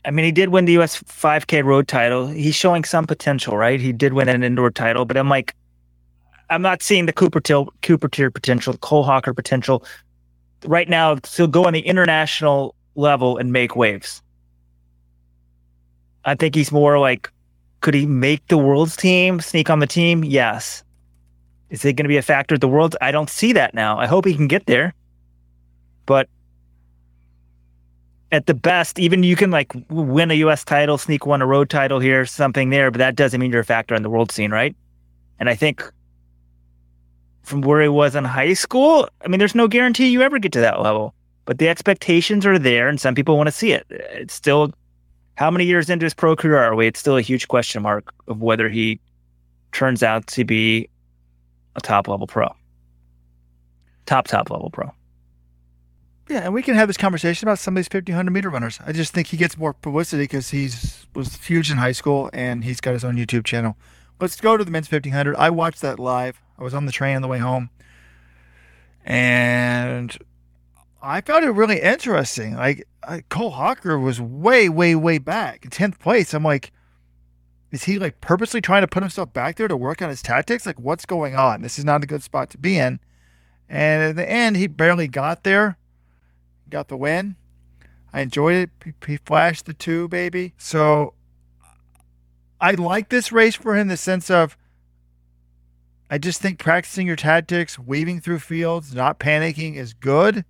I 0.06 0.12
mean, 0.12 0.26
he 0.26 0.32
did 0.32 0.50
win 0.50 0.66
the 0.66 0.78
US 0.80 1.02
5K 1.04 1.64
road 1.64 1.88
title. 1.88 2.28
He's 2.28 2.56
showing 2.56 2.84
some 2.84 3.06
potential, 3.06 3.58
right? 3.58 3.80
He 3.80 3.92
did 3.92 4.14
win 4.14 4.30
an 4.30 4.44
indoor 4.44 4.72
title, 4.72 5.06
but 5.06 5.18
I'm 5.18 5.30
like, 5.30 5.56
I'm 6.50 6.62
not 6.62 6.82
seeing 6.82 7.06
the 7.06 7.14
Cooper 7.14 7.40
Till, 7.40 7.74
Cooper 7.82 8.10
Teare 8.10 8.34
potential, 8.34 8.76
Cole 8.78 9.04
Hocker 9.04 9.34
potential 9.34 9.84
right 10.66 10.90
now. 10.90 11.18
So 11.24 11.48
go 11.48 11.66
on 11.66 11.74
the 11.74 11.82
international 11.82 12.76
level 12.96 13.38
and 13.38 13.52
make 13.54 13.76
waves. 13.76 14.22
I 16.26 16.36
think 16.36 16.56
he's 16.56 16.72
more 16.72 17.00
like, 17.00 17.32
could 17.82 17.94
he 17.94 18.06
make 18.06 18.46
the 18.48 18.58
world's 18.58 18.96
team, 18.96 19.40
sneak 19.40 19.70
on 19.70 19.80
the 19.80 19.88
team? 19.88 20.24
Yes. 20.24 20.84
Is 21.70 21.86
it 21.86 21.94
going 21.94 22.06
to 22.06 22.10
be 22.10 22.18
a 22.18 22.22
factor 22.22 22.56
at 22.56 22.62
the 22.62 22.68
world? 22.68 22.96
I 23.00 23.12
don't 23.12 23.30
see 23.30 23.54
that 23.54 23.74
now. 23.74 24.00
I 24.00 24.08
hope 24.08 24.26
he 24.26 24.34
can 24.34 24.48
get 24.48 24.66
there. 24.66 24.94
But 26.06 26.28
at 28.32 28.46
the 28.46 28.54
best, 28.54 29.00
even 29.00 29.24
you 29.24 29.36
can 29.36 29.52
like 29.52 29.72
win 29.90 30.32
a 30.32 30.36
US 30.36 30.64
title, 30.64 30.98
sneak 30.98 31.26
one 31.26 31.42
a 31.42 31.48
road 31.48 31.70
title 31.70 32.00
here, 32.00 32.26
something 32.26 32.70
there, 32.70 32.92
but 32.92 33.00
that 33.00 33.16
doesn't 33.16 33.40
mean 33.40 33.52
you're 33.52 33.62
a 33.62 33.66
factor 33.66 33.96
on 33.96 34.04
the 34.04 34.10
world 34.10 34.32
scene, 34.32 34.52
right? 34.52 34.76
And 35.40 35.50
I 35.50 35.56
think 35.56 35.84
from 37.44 37.62
where 37.62 37.82
he 37.82 37.88
was 37.88 38.16
in 38.16 38.26
high 38.26 38.54
school, 38.54 39.10
I 39.24 39.28
mean, 39.28 39.40
there's 39.40 39.56
no 39.56 39.68
guarantee 39.68 40.10
you 40.10 40.22
ever 40.22 40.38
get 40.38 40.52
to 40.54 40.60
that 40.60 40.82
level, 40.82 41.16
but 41.46 41.58
the 41.58 41.68
expectations 41.68 42.46
are 42.46 42.60
there 42.60 42.88
and 42.88 43.02
some 43.02 43.16
people 43.16 43.36
want 43.38 43.48
to 43.48 43.52
see 43.52 43.72
it. 43.72 43.86
It's 43.90 44.34
still, 44.34 44.74
how 45.36 45.50
many 45.50 45.66
years 45.66 45.90
into 45.90 46.06
his 46.06 46.14
pro 46.14 46.36
career 46.36 46.58
are 46.58 46.76
we? 46.76 46.86
It's 46.86 47.00
still 47.00 47.18
a 47.18 47.22
huge 47.22 47.48
question 47.48 47.82
mark 47.82 48.14
of 48.28 48.42
whether 48.42 48.70
he 48.70 49.00
turns 49.72 50.04
out 50.04 50.28
to 50.28 50.44
be 50.46 50.88
a 51.76 51.82
top 51.82 52.08
level 52.08 52.28
pro. 52.28 52.54
Top, 54.06 54.28
top 54.28 54.52
level 54.52 54.70
pro. 54.70 54.92
Yeah, 56.30 56.42
and 56.42 56.54
we 56.54 56.62
can 56.62 56.76
have 56.76 56.88
this 56.88 56.96
conversation 56.96 57.48
about 57.48 57.58
some 57.58 57.76
of 57.76 57.78
these 57.78 57.90
1500 57.92 58.30
meter 58.30 58.52
runners. 58.52 58.80
I 58.86 58.92
just 58.92 59.14
think 59.14 59.28
he 59.28 59.38
gets 59.38 59.58
more 59.58 59.74
publicity 59.74 60.24
because 60.24 60.52
he's 60.52 61.08
was 61.16 61.36
huge 61.38 61.72
in 61.72 61.78
high 61.78 61.92
school 61.92 62.30
and 62.34 62.64
he's 62.64 62.80
got 62.80 62.94
his 62.94 63.04
own 63.04 63.16
YouTube 63.16 63.46
channel. 63.46 63.76
Let's 64.22 64.40
go 64.40 64.56
to 64.56 64.64
the 64.64 64.70
men's 64.70 64.92
1500. 64.92 65.36
I 65.38 65.50
watched 65.50 65.82
that 65.82 65.98
live. 65.98 66.40
I 66.60 66.64
was 66.64 66.76
on 66.76 66.86
the 66.86 66.92
train 66.92 67.16
on 67.16 67.24
the 67.24 67.28
way 67.28 67.40
home, 67.40 67.72
and 69.04 70.16
I 71.02 71.22
found 71.22 71.46
it 71.46 71.50
really 71.50 71.82
interesting. 71.82 72.56
Like 72.56 72.88
Cole 73.30 73.50
Hocker 73.50 73.98
was 73.98 74.22
way, 74.22 74.70
way, 74.70 74.94
way 74.94 75.18
back 75.18 75.66
in 75.66 75.72
10th 75.72 75.98
place. 75.98 76.36
I'm 76.36 76.44
like, 76.44 76.72
is 77.72 77.86
he 77.86 77.98
like 77.98 78.22
purposely 78.22 78.62
trying 78.62 78.82
to 78.82 78.88
put 78.88 79.02
himself 79.02 79.34
back 79.34 79.56
there 79.56 79.68
to 79.68 79.76
work 79.76 80.00
on 80.00 80.10
his 80.10 80.22
tactics? 80.22 80.68
Like, 80.68 80.80
what's 80.80 81.08
going 81.08 81.36
on? 81.36 81.64
This 81.64 81.80
is 81.80 81.86
not 81.86 82.04
a 82.04 82.08
good 82.08 82.22
spot 82.22 82.52
to 82.52 82.60
be 82.60 82.78
in. 82.78 83.00
And 83.68 84.04
at 84.04 84.16
the 84.16 84.30
end, 84.30 84.58
he 84.58 84.68
barely 84.68 85.08
got 85.08 85.44
there 85.44 85.79
got 86.70 86.88
the 86.88 86.98
win. 86.98 87.36
I 88.14 88.22
enjoyed 88.22 88.56
it. 88.56 88.94
He 89.06 89.18
flashed 89.18 89.66
the 89.66 89.74
two, 89.74 90.08
baby. 90.08 90.54
So 90.58 91.14
I 92.60 92.72
like 92.72 93.10
this 93.10 93.32
race 93.32 93.56
for 93.56 93.76
him 93.76 93.82
in 93.82 93.88
the 93.88 93.98
sense 93.98 94.30
of 94.30 94.58
I 96.10 96.18
just 96.18 96.42
think 96.42 96.58
practicing 96.58 97.06
your 97.06 97.16
tactics, 97.16 97.78
weaving 97.78 98.22
through 98.22 98.40
fields, 98.40 98.96
not 98.96 99.20
panicking 99.20 99.76
is 99.76 99.94
good. 99.94 100.44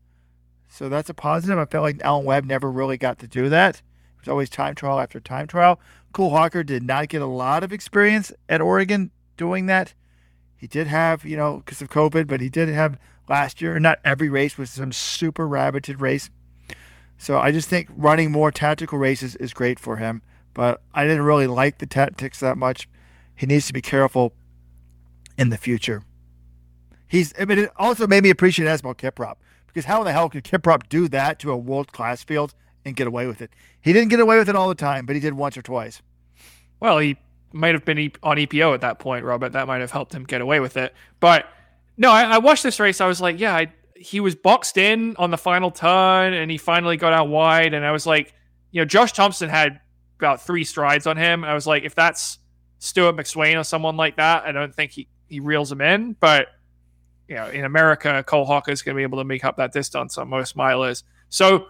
So 0.70 0.88
that's 0.88 1.10
a 1.10 1.14
positive. 1.14 1.58
I 1.58 1.66
felt 1.66 1.84
like 1.84 2.02
Alan 2.02 2.26
Webb 2.26 2.46
never 2.46 2.72
really 2.72 2.98
got 2.98 3.20
to 3.20 3.28
do 3.28 3.50
that. 3.50 3.76
It 3.76 4.22
was 4.22 4.30
always 4.30 4.50
time 4.50 4.76
trial 4.76 5.00
after 5.00 5.20
time 5.20 5.48
trial. 5.48 5.80
Cole 6.14 6.30
Hocker 6.30 6.64
did 6.64 6.84
not 6.84 7.10
get 7.10 7.22
a 7.22 7.28
lot 7.28 7.64
of 7.64 7.74
experience 7.74 8.32
at 8.48 8.62
Oregon 8.62 9.12
doing 9.36 9.66
that. 9.66 9.94
He 10.56 10.68
did 10.68 10.88
have, 10.88 11.26
you 11.26 11.36
know, 11.36 11.58
because 11.58 11.82
of 11.82 11.90
COVID, 11.90 12.28
but 12.28 12.42
he 12.42 12.50
did 12.50 12.70
have 12.70 12.98
last 13.30 13.62
year. 13.62 13.80
Not 13.80 14.00
every 14.04 14.30
race 14.30 14.58
was 14.58 14.72
some 14.72 14.92
super 14.92 15.48
rabbited 15.48 16.02
race. 16.02 16.30
So 17.18 17.38
I 17.38 17.52
just 17.52 17.70
think 17.70 17.90
running 17.96 18.32
more 18.32 18.52
tactical 18.52 18.98
races 18.98 19.36
is 19.36 19.54
great 19.54 19.80
for 19.80 19.98
him. 19.98 20.22
But 20.54 20.82
I 20.94 21.06
didn't 21.06 21.24
really 21.24 21.48
like 21.48 21.78
the 21.78 21.86
tactics 21.86 22.40
that 22.40 22.58
much. 22.58 22.90
He 23.36 23.46
needs 23.46 23.68
to 23.68 23.74
be 23.74 23.82
careful 23.82 24.34
in 25.38 25.50
the 25.50 25.58
future. 25.58 26.04
He's. 27.08 27.34
I 27.40 27.46
mean, 27.46 27.60
it 27.60 27.72
also 27.78 28.08
made 28.08 28.24
me 28.24 28.30
appreciate 28.30 28.68
Asbel 28.68 28.96
Kiprop 28.96 29.36
because 29.68 29.86
how 29.86 30.00
in 30.00 30.06
the 30.06 30.12
hell 30.12 30.30
could 30.30 30.44
Kiprop 30.44 30.90
do 30.90 31.08
that 31.08 31.40
to 31.40 31.52
a 31.52 31.58
world 31.58 31.92
class 31.92 32.24
field 32.24 32.54
and 32.84 32.96
get 32.96 33.08
away 33.08 33.28
with 33.28 33.42
it? 33.42 33.52
He 33.80 33.94
didn't 33.94 34.10
get 34.10 34.20
away 34.20 34.38
with 34.38 34.50
it 34.50 34.56
all 34.56 34.68
the 34.68 34.76
time, 34.76 35.06
but 35.06 35.16
he 35.16 35.20
did 35.20 35.34
once 35.34 35.58
or 35.58 35.62
twice. 35.62 36.02
Well, 36.80 37.00
he 37.00 37.18
might 37.54 37.74
have 37.74 37.86
been 37.86 38.12
on 38.24 38.38
EPO 38.38 38.74
at 38.74 38.82
that 38.82 39.00
point, 39.00 39.26
Robert. 39.26 39.54
That 39.54 39.68
might 39.68 39.82
have 39.82 39.92
helped 39.92 40.14
him 40.14 40.24
get 40.24 40.42
away 40.42 40.60
with 40.60 40.78
it. 40.78 40.94
But 41.20 41.48
no, 42.00 42.12
I, 42.12 42.24
I 42.24 42.38
watched 42.38 42.64
this 42.64 42.80
race. 42.80 43.02
I 43.02 43.08
was 43.08 43.20
like, 43.20 43.39
yeah, 43.39 43.54
I, 43.54 43.68
he 43.93 44.22
was 44.22 44.34
boxed 44.34 44.78
in 44.78 45.18
on 45.18 45.32
the 45.32 45.38
final 45.38 45.70
turn, 45.70 46.34
and 46.34 46.50
he 46.50 46.58
finally 46.58 46.95
got 46.95 47.12
out 47.12 47.28
wide. 47.28 47.74
And 47.74 47.86
I 47.86 47.91
was 47.91 48.08
like, 48.08 48.34
you 48.72 48.80
know, 48.82 48.86
Josh 48.86 49.12
Thompson 49.12 49.50
had 49.50 49.82
about 50.18 50.41
three 50.41 50.64
strides 50.64 51.06
on 51.06 51.18
him. 51.18 51.43
I 51.43 51.54
was 51.54 51.68
like, 51.68 51.84
if 51.84 51.93
that's 51.93 52.39
Stewart 52.80 53.18
McSweyn 53.18 53.60
or 53.60 53.66
someone 53.66 53.97
like 53.97 54.16
that, 54.16 54.45
I 54.45 54.54
don't 54.54 54.74
think 54.74 54.91
he, 54.91 55.10
he 55.28 55.41
reels 55.41 55.70
him 55.70 55.82
in. 55.82 56.16
But 56.22 56.47
you 57.28 57.36
know, 57.36 57.50
in 57.50 57.66
America, 57.66 58.24
Cole 58.26 58.45
Hocker 58.45 58.72
is 58.72 58.82
going 58.82 58.95
to 58.95 58.97
be 58.97 59.04
able 59.04 59.18
to 59.18 59.26
make 59.26 59.43
up 59.43 59.58
that 59.58 59.74
distance 59.74 60.18
on 60.18 60.30
most 60.30 60.56
milers. 60.56 61.04
So, 61.28 61.68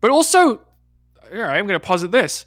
but 0.00 0.12
also, 0.12 0.60
yeah, 1.34 1.48
I'm 1.48 1.66
going 1.66 1.78
to 1.78 1.84
posit 1.84 2.12
this: 2.12 2.46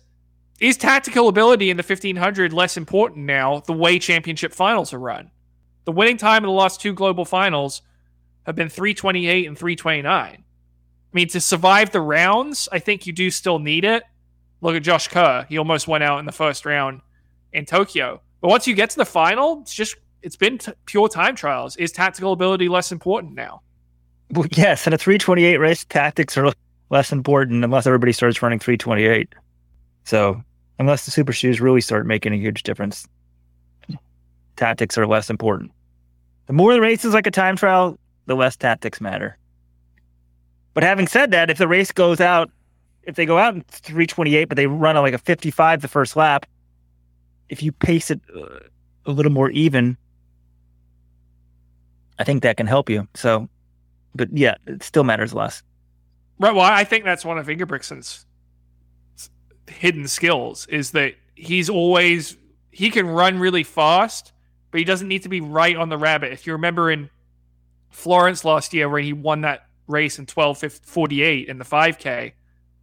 is 0.62 0.78
tactical 0.78 1.28
ability 1.28 1.70
in 1.70 1.76
the 1.76 1.84
1500 1.84 2.54
less 2.54 2.78
important 2.78 3.26
now? 3.26 3.60
The 3.60 3.74
way 3.74 4.00
championship 4.00 4.54
finals 4.54 4.94
are 4.94 5.00
run. 5.00 5.30
The 5.86 5.92
winning 5.92 6.18
time 6.18 6.44
in 6.44 6.48
the 6.48 6.56
last 6.56 6.82
two 6.82 6.94
global 6.94 7.26
finals 7.26 7.82
have 8.46 8.56
been 8.56 8.70
328 8.70 9.48
and 9.48 9.58
329. 9.58 10.12
I 10.14 10.38
mean, 11.14 11.28
to 11.30 11.42
survive 11.42 11.92
the 11.92 12.02
rounds, 12.02 12.70
I 12.72 12.80
think 12.80 13.06
you 13.06 13.14
do 13.14 13.30
still 13.30 13.60
need 13.60 13.84
it. 13.84 14.04
Look 14.62 14.76
at 14.76 14.84
Josh 14.84 15.08
Kerr. 15.08 15.46
He 15.50 15.58
almost 15.58 15.88
went 15.88 16.04
out 16.04 16.20
in 16.20 16.26
the 16.26 16.32
first 16.32 16.66
round 16.66 17.02
in 17.52 17.66
Tokyo. 17.66 18.22
But 18.42 18.50
once 18.50 18.68
you 18.68 18.76
get 18.76 18.90
to 18.92 18.98
the 18.98 19.06
final, 19.06 19.62
it's 19.62 19.74
just 19.74 19.96
it's 20.22 20.36
been 20.36 20.58
t- 20.60 20.72
pure 20.86 21.10
time 21.10 21.36
trials. 21.36 21.76
Is 21.78 21.92
tactical 21.92 22.32
ability 22.32 22.70
less 22.70 22.92
important 22.92 23.34
now? 23.34 23.62
Well, 24.32 24.48
yes, 24.52 24.88
in 24.88 24.94
a 24.94 24.98
328 24.98 25.58
race, 25.58 25.84
tactics 25.86 26.38
are 26.38 26.54
less 26.90 27.12
important 27.12 27.64
unless 27.64 27.86
everybody 27.86 28.14
starts 28.14 28.42
running 28.42 28.60
328. 28.60 29.34
So, 30.06 30.42
unless 30.80 31.06
the 31.06 31.12
super 31.12 31.34
shoes 31.34 31.60
really 31.60 31.82
start 31.82 32.06
making 32.06 32.34
a 32.34 32.38
huge 32.38 32.64
difference, 32.64 33.08
tactics 34.62 34.96
are 34.96 35.08
less 35.08 35.32
important. 35.32 35.72
The 36.46 36.54
more 36.54 36.72
the 36.74 36.82
race 36.82 37.04
is 37.04 37.16
like 37.16 37.26
a 37.26 37.32
time 37.32 37.56
trial, 37.56 37.98
the 38.28 38.36
less 38.36 38.56
tactics 38.56 39.02
matter. 39.02 39.36
But 40.76 40.84
having 40.84 41.08
said 41.08 41.32
that, 41.32 41.50
if 41.50 41.58
the 41.58 41.68
race 41.68 41.92
goes 41.92 42.22
out, 42.22 42.52
if 43.04 43.16
they 43.16 43.26
go 43.26 43.40
out 43.40 43.56
in 43.56 43.62
328, 43.62 44.46
but 44.46 44.58
they 44.58 44.68
run 44.68 44.96
like 44.98 45.16
a 45.16 45.18
55 45.18 45.82
the 45.82 45.88
first 45.88 46.16
lap, 46.16 46.46
if 47.50 47.64
you 47.64 47.72
pace 47.72 48.12
it 48.12 48.22
uh, 48.36 48.60
a 49.08 49.12
little 49.12 49.32
more 49.32 49.50
even, 49.50 49.98
I 52.20 52.24
think 52.24 52.44
that 52.44 52.58
can 52.58 52.68
help 52.68 52.88
you. 52.88 53.08
So, 53.16 53.50
but 54.14 54.30
yeah, 54.32 54.56
it 54.68 54.84
still 54.84 55.04
matters 55.04 55.34
less. 55.34 55.64
Right. 56.38 56.54
Well, 56.54 56.66
I 56.66 56.84
think 56.84 57.04
that's 57.04 57.26
one 57.26 57.40
of 57.40 57.48
Ingebrigtsen's 57.48 58.28
hidden 59.68 60.08
skills 60.08 60.68
is 60.68 60.92
that 60.92 61.16
he's 61.34 61.68
always 61.68 62.38
he 62.72 62.90
can 62.90 63.08
run 63.08 63.40
really 63.40 63.64
fast, 63.64 64.34
but 64.72 64.80
he 64.80 64.86
doesn't 64.86 65.08
need 65.08 65.24
to 65.24 65.30
be 65.30 65.42
right 65.42 65.76
on 65.76 65.90
the 65.90 65.98
rabbit. 65.98 66.32
If 66.32 66.48
you 66.48 66.54
remember 66.54 66.90
in 66.90 67.10
Florence 67.90 68.46
last 68.46 68.74
year, 68.74 68.90
where 68.90 69.02
he 69.02 69.14
won 69.14 69.42
that 69.42 69.68
race 69.88 70.18
in 70.18 70.26
12:48 70.26 71.48
in 71.48 71.58
the 71.58 71.66
5K, 71.66 72.34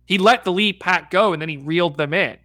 he 0.04 0.18
let 0.18 0.44
the 0.44 0.52
lead 0.52 0.80
pack 0.80 1.10
go 1.10 1.32
and 1.32 1.40
then 1.40 1.48
he 1.48 1.56
reeled 1.56 1.96
them 1.96 2.14
in. 2.14 2.36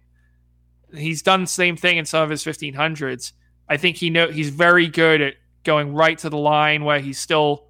He's 0.94 1.22
done 1.22 1.42
the 1.42 1.46
same 1.46 1.76
thing 1.76 1.98
in 1.98 2.04
some 2.04 2.22
of 2.22 2.30
his 2.30 2.44
1500s. 2.44 3.32
I 3.68 3.76
think 3.76 3.96
he 3.96 4.10
know 4.10 4.28
he's 4.28 4.50
very 4.50 4.86
good 4.88 5.20
at 5.20 5.34
going 5.64 5.94
right 5.94 6.18
to 6.18 6.30
the 6.30 6.36
line 6.38 6.84
where 6.84 7.00
he's 7.00 7.18
still 7.18 7.66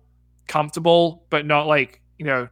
comfortable, 0.47 1.25
but 1.31 1.47
not 1.47 1.67
like 1.67 2.01
you 2.19 2.25
know 2.25 2.49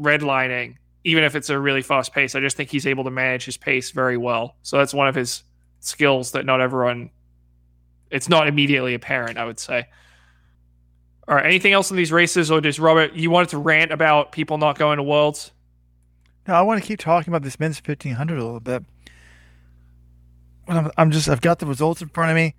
redlining. 0.00 0.76
Even 1.02 1.24
if 1.24 1.34
it's 1.34 1.48
a 1.48 1.58
really 1.58 1.82
fast 1.82 2.12
pace, 2.12 2.34
I 2.34 2.40
just 2.40 2.56
think 2.56 2.70
he's 2.70 2.86
able 2.86 3.04
to 3.04 3.10
manage 3.10 3.46
his 3.46 3.56
pace 3.56 3.90
very 3.90 4.18
well. 4.18 4.56
So 4.62 4.76
that's 4.76 4.92
one 4.92 5.08
of 5.08 5.14
his 5.14 5.42
skills 5.80 6.32
that 6.32 6.44
not 6.44 6.60
everyone 6.60 7.10
it's 8.10 8.28
not 8.28 8.48
immediately 8.48 8.94
apparent, 8.94 9.38
I 9.38 9.44
would 9.44 9.58
say. 9.58 9.86
All 11.28 11.36
right, 11.36 11.46
anything 11.46 11.72
else 11.72 11.90
in 11.90 11.96
these 11.96 12.10
races, 12.10 12.50
or 12.50 12.60
just 12.60 12.78
Robert 12.78 13.14
you 13.14 13.30
wanted 13.30 13.50
to 13.50 13.58
rant 13.58 13.92
about 13.92 14.32
people 14.32 14.58
not 14.58 14.78
going 14.78 14.96
to 14.96 15.02
Worlds? 15.02 15.52
No, 16.48 16.54
I 16.54 16.62
want 16.62 16.82
to 16.82 16.86
keep 16.86 16.98
talking 16.98 17.30
about 17.30 17.42
this 17.42 17.60
men's 17.60 17.78
fifteen 17.78 18.14
hundred 18.14 18.38
a 18.38 18.44
little 18.44 18.60
bit. 18.60 18.82
I'm, 20.66 20.90
I'm 20.96 21.10
just 21.10 21.28
I've 21.28 21.40
got 21.40 21.58
the 21.58 21.66
results 21.66 22.02
in 22.02 22.08
front 22.08 22.30
of 22.30 22.34
me. 22.34 22.54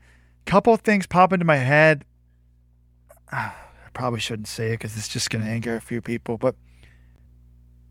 Couple 0.45 0.74
of 0.74 0.82
things 0.82 1.06
pop 1.06 1.34
into 1.34 1.45
my 1.45 1.58
head. 1.58 2.06
I 3.32 3.54
probably 3.93 4.20
shouldn't 4.20 4.47
say 4.47 4.70
it 4.70 4.80
because 4.80 4.95
it's 4.95 5.08
just 5.08 5.30
going 5.30 5.43
to 5.43 5.49
anger 5.49 5.76
a 5.76 5.82
few 5.82 6.02
people, 6.02 6.38
but 6.38 6.56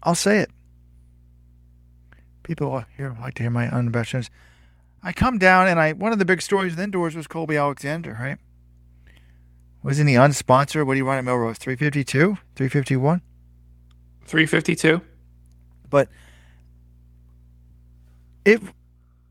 I'll 0.03 0.15
say 0.15 0.39
it. 0.39 0.51
People 2.43 2.85
here 2.97 3.15
like 3.21 3.35
to 3.35 3.43
hear 3.43 3.51
my 3.51 3.69
unabashed 3.69 4.31
I 5.03 5.13
come 5.13 5.39
down 5.39 5.67
and 5.69 5.81
I 5.81 5.93
one 5.93 6.13
of 6.13 6.19
the 6.19 6.25
big 6.25 6.43
stories 6.43 6.79
indoors 6.79 7.17
was 7.17 7.27
Colby 7.27 7.57
Alexander, 7.57 8.19
right? 8.21 8.39
Wasn't 9.83 10.09
he 10.09 10.15
unsponsored? 10.15 10.87
What 10.87 10.95
do 10.95 10.99
you 10.99 11.07
run 11.07 11.19
at 11.19 11.25
Millrose? 11.25 11.57
352? 11.57 12.37
351? 12.55 13.23
352. 14.27 15.01
But 15.89 16.09
if, 18.45 18.73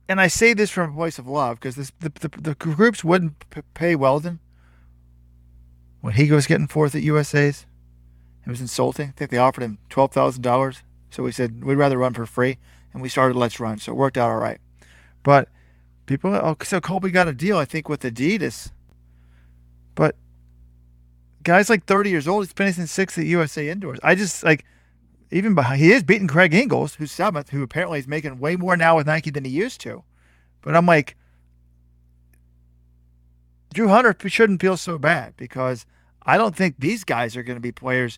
and 0.08 0.20
I 0.20 0.28
say 0.28 0.54
this 0.54 0.72
from 0.72 0.90
a 0.90 0.94
voice 0.94 1.20
of 1.20 1.28
love 1.28 1.60
because 1.60 1.76
the, 1.76 1.92
the, 2.00 2.30
the, 2.30 2.56
groups 2.56 3.04
wouldn't 3.04 3.50
p- 3.50 3.62
pay 3.74 3.96
Weldon 3.96 4.40
when 6.02 6.14
he 6.14 6.32
was 6.32 6.48
getting 6.48 6.68
fourth 6.68 6.96
at 6.96 7.04
USA's. 7.04 7.66
It 8.46 8.50
was 8.50 8.62
insulting. 8.62 9.10
I 9.10 9.12
think 9.12 9.30
they 9.30 9.38
offered 9.38 9.64
him 9.64 9.78
$12,000 9.90 10.82
So 11.12 11.24
we 11.24 11.32
said 11.32 11.64
we'd 11.64 11.76
rather 11.76 11.98
run 11.98 12.14
for 12.14 12.26
free, 12.26 12.58
and 12.94 13.02
we 13.02 13.10
started 13.10 13.38
Let's 13.38 13.60
Run. 13.60 13.78
So 13.78 13.92
it 13.92 13.96
worked 13.96 14.18
out 14.18 14.32
all 14.32 14.38
right. 14.38 14.60
But 15.22 15.50
people, 16.10 16.34
oh, 16.34 16.58
so 16.64 16.82
Colby 16.82 17.12
got 17.12 17.28
a 17.28 17.34
deal, 17.34 17.58
I 17.58 17.66
think, 17.66 17.88
with 17.88 18.02
Adidas. 18.02 18.72
But 19.96 20.16
guy's 21.44 21.70
like 21.70 21.86
30 21.86 22.10
years 22.10 22.28
old. 22.28 22.46
He's 22.46 22.52
finishing 22.52 22.88
sixth 22.88 23.18
at 23.18 23.26
USA 23.26 23.70
Indoors. 23.70 24.00
I 24.04 24.16
just 24.16 24.44
like 24.44 24.66
even 25.32 25.54
behind. 25.54 25.80
He 25.80 25.92
is 25.92 26.04
beating 26.04 26.28
Craig 26.28 26.54
Engels, 26.54 26.96
who's 26.96 27.12
seventh, 27.12 27.52
who 27.52 27.64
apparently 27.64 28.00
is 28.00 28.08
making 28.08 28.40
way 28.40 28.56
more 28.56 28.76
now 28.76 28.98
with 28.98 29.08
Nike 29.08 29.30
than 29.30 29.46
he 29.46 29.52
used 29.52 29.80
to. 29.82 30.04
But 30.62 30.76
I'm 30.76 30.88
like, 30.88 31.16
Drew 33.74 33.88
Hunter 33.88 34.16
shouldn't 34.28 34.62
feel 34.62 34.78
so 34.78 34.98
bad 34.98 35.38
because 35.38 35.86
I 36.24 36.38
don't 36.38 36.56
think 36.56 36.76
these 36.80 37.04
guys 37.04 37.38
are 37.38 37.44
going 37.44 37.58
to 37.58 37.62
be 37.62 37.72
players. 37.72 38.18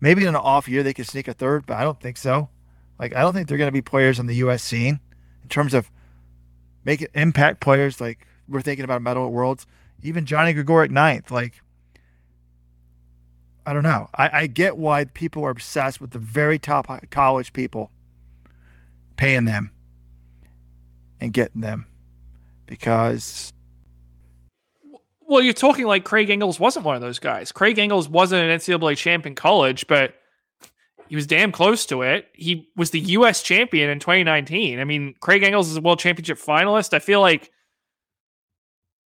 Maybe 0.00 0.22
in 0.22 0.28
an 0.28 0.36
off 0.36 0.68
year 0.68 0.82
they 0.84 0.94
could 0.94 1.08
sneak 1.08 1.26
a 1.26 1.34
third, 1.34 1.66
but 1.66 1.76
I 1.76 1.82
don't 1.82 2.00
think 2.00 2.16
so. 2.16 2.48
Like 2.98 3.14
I 3.16 3.22
don't 3.22 3.34
think 3.34 3.48
they're 3.48 3.58
going 3.58 3.68
to 3.68 3.72
be 3.72 3.82
players 3.82 4.20
on 4.20 4.26
the 4.26 4.36
U.S. 4.36 4.62
scene 4.62 5.00
in 5.42 5.48
terms 5.48 5.74
of 5.74 5.90
making 6.84 7.08
impact 7.14 7.60
players. 7.60 8.00
Like 8.00 8.26
we're 8.48 8.60
thinking 8.62 8.84
about 8.84 9.02
medal 9.02 9.26
at 9.26 9.32
Worlds. 9.32 9.66
Even 10.02 10.26
Johnny 10.26 10.54
Gregorek 10.54 10.90
ninth. 10.90 11.30
Like 11.30 11.62
I 13.64 13.72
don't 13.72 13.84
know. 13.84 14.08
I, 14.14 14.30
I 14.32 14.46
get 14.48 14.76
why 14.76 15.04
people 15.04 15.44
are 15.44 15.50
obsessed 15.50 16.00
with 16.00 16.10
the 16.10 16.18
very 16.18 16.58
top 16.58 16.88
college 17.10 17.52
people, 17.52 17.90
paying 19.16 19.44
them 19.44 19.70
and 21.20 21.32
getting 21.32 21.60
them 21.60 21.86
because. 22.66 23.52
Well, 25.20 25.40
you're 25.40 25.54
talking 25.54 25.86
like 25.86 26.04
Craig 26.04 26.28
Engels 26.28 26.60
wasn't 26.60 26.84
one 26.84 26.96
of 26.96 27.00
those 27.00 27.18
guys. 27.18 27.52
Craig 27.52 27.78
Engels 27.78 28.08
wasn't 28.08 28.42
an 28.42 28.58
NCAA 28.58 28.96
champ 28.96 29.24
in 29.24 29.34
college, 29.34 29.86
but 29.86 30.14
he 31.12 31.16
was 31.16 31.26
damn 31.26 31.52
close 31.52 31.84
to 31.84 32.00
it. 32.00 32.28
He 32.32 32.70
was 32.74 32.88
the 32.88 33.00
U.S. 33.00 33.42
champion 33.42 33.90
in 33.90 33.98
2019. 33.98 34.80
I 34.80 34.84
mean, 34.84 35.14
Craig 35.20 35.42
Engels 35.42 35.68
is 35.68 35.76
a 35.76 35.82
world 35.82 35.98
championship 35.98 36.38
finalist. 36.38 36.94
I 36.94 37.00
feel 37.00 37.20
like 37.20 37.50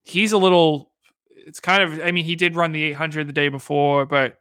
he's 0.02 0.32
a 0.32 0.36
little. 0.36 0.92
It's 1.30 1.60
kind 1.60 1.82
of. 1.82 2.02
I 2.02 2.10
mean, 2.10 2.26
he 2.26 2.36
did 2.36 2.56
run 2.56 2.72
the 2.72 2.82
800 2.82 3.26
the 3.26 3.32
day 3.32 3.48
before, 3.48 4.04
but 4.04 4.36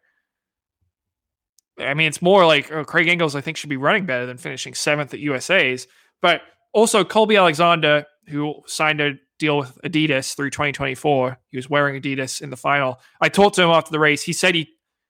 I 1.79 1.93
mean, 1.93 2.09
it's 2.09 2.21
more 2.21 2.45
like 2.45 2.69
oh, 2.69 2.83
Craig 2.83 3.07
Engels. 3.07 3.33
I 3.33 3.39
think 3.39 3.55
should 3.55 3.69
be 3.69 3.77
running 3.77 4.05
better 4.05 4.25
than 4.25 4.35
finishing 4.35 4.73
seventh 4.73 5.13
at 5.13 5.21
USA's. 5.21 5.87
But 6.21 6.41
also 6.73 7.05
Colby 7.05 7.37
Alexander, 7.37 8.03
who 8.27 8.55
signed 8.65 8.99
a 8.99 9.13
deal 9.39 9.59
with 9.59 9.79
Adidas 9.85 10.35
through 10.35 10.49
2024. 10.49 11.39
He 11.47 11.57
was 11.57 11.69
wearing 11.69 12.01
Adidas 12.01 12.41
in 12.41 12.49
the 12.49 12.57
final. 12.57 12.99
I 13.21 13.29
talked 13.29 13.55
to 13.55 13.63
him 13.63 13.69
after 13.69 13.91
the 13.91 13.99
race. 13.99 14.21
He 14.21 14.33
said 14.33 14.53
he 14.53 14.67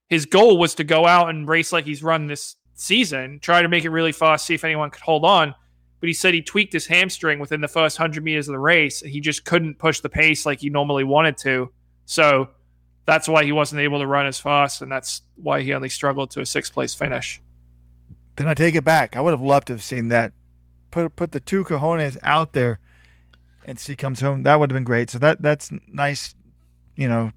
his 0.09 0.25
goal 0.25 0.57
was 0.57 0.75
to 0.75 0.83
go 0.83 1.05
out 1.05 1.29
and 1.29 1.47
race 1.47 1.71
like 1.71 1.85
he's 1.85 2.03
run 2.03 2.27
this 2.27 2.55
season, 2.75 3.39
try 3.41 3.61
to 3.61 3.67
make 3.67 3.85
it 3.85 3.89
really 3.89 4.11
fast, 4.11 4.45
see 4.45 4.53
if 4.53 4.63
anyone 4.63 4.89
could 4.89 5.01
hold 5.01 5.25
on. 5.25 5.55
But 5.99 6.07
he 6.07 6.13
said 6.13 6.33
he 6.33 6.41
tweaked 6.41 6.73
his 6.73 6.85
hamstring 6.85 7.39
within 7.39 7.61
the 7.61 7.67
first 7.67 7.97
100 7.97 8.23
meters 8.23 8.47
of 8.47 8.53
the 8.53 8.59
race. 8.59 8.99
He 8.99 9.21
just 9.21 9.45
couldn't 9.45 9.79
push 9.79 10.01
the 10.01 10.09
pace 10.09 10.45
like 10.45 10.59
he 10.59 10.69
normally 10.69 11.05
wanted 11.05 11.37
to. 11.37 11.71
So 12.05 12.49
that's 13.05 13.27
why 13.27 13.43
he 13.43 13.51
wasn't 13.51 13.81
able 13.81 13.99
to 13.99 14.07
run 14.07 14.25
as 14.25 14.39
fast, 14.39 14.81
and 14.81 14.91
that's 14.91 15.21
why 15.35 15.61
he 15.61 15.73
only 15.73 15.89
struggled 15.89 16.31
to 16.31 16.41
a 16.41 16.45
sixth 16.45 16.73
place 16.73 16.93
finish. 16.93 17.41
Then 18.35 18.47
I 18.47 18.53
take 18.53 18.75
it 18.75 18.83
back. 18.83 19.15
I 19.15 19.21
would 19.21 19.31
have 19.31 19.41
loved 19.41 19.67
to 19.67 19.73
have 19.73 19.83
seen 19.83 20.07
that. 20.09 20.33
Put 20.91 21.15
put 21.15 21.31
the 21.31 21.39
two 21.39 21.63
cojones 21.63 22.17
out 22.23 22.53
there, 22.53 22.79
and 23.65 23.79
see 23.79 23.95
comes 23.95 24.21
home. 24.21 24.43
That 24.43 24.59
would 24.59 24.71
have 24.71 24.75
been 24.75 24.83
great. 24.83 25.09
So 25.09 25.19
that 25.19 25.41
that's 25.41 25.71
nice, 25.87 26.35
you 26.95 27.07
know, 27.07 27.31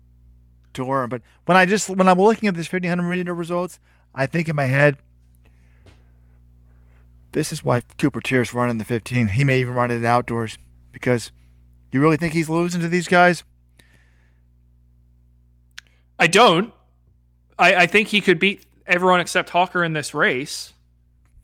to 0.76 0.86
learn. 0.86 1.08
But 1.08 1.22
when 1.44 1.56
I 1.56 1.66
just 1.66 1.90
when 1.90 2.08
I'm 2.08 2.18
looking 2.18 2.48
at 2.48 2.54
this 2.54 2.70
1500 2.72 3.02
meter 3.16 3.34
results, 3.34 3.78
I 4.14 4.26
think 4.26 4.48
in 4.48 4.56
my 4.56 4.64
head, 4.64 4.96
this 7.32 7.52
is 7.52 7.64
why 7.64 7.82
Cooper 7.98 8.20
Teare's 8.20 8.54
running 8.54 8.78
the 8.78 8.84
15. 8.84 9.28
He 9.28 9.44
may 9.44 9.60
even 9.60 9.74
run 9.74 9.90
it 9.90 10.04
outdoors 10.04 10.58
because 10.92 11.32
you 11.92 12.00
really 12.00 12.16
think 12.16 12.32
he's 12.32 12.48
losing 12.48 12.80
to 12.80 12.88
these 12.88 13.08
guys? 13.08 13.44
I 16.18 16.26
don't. 16.26 16.72
I, 17.58 17.74
I 17.74 17.86
think 17.86 18.08
he 18.08 18.20
could 18.20 18.38
beat 18.38 18.64
everyone 18.86 19.20
except 19.20 19.50
Hocker 19.50 19.84
in 19.84 19.92
this 19.92 20.14
race. 20.14 20.72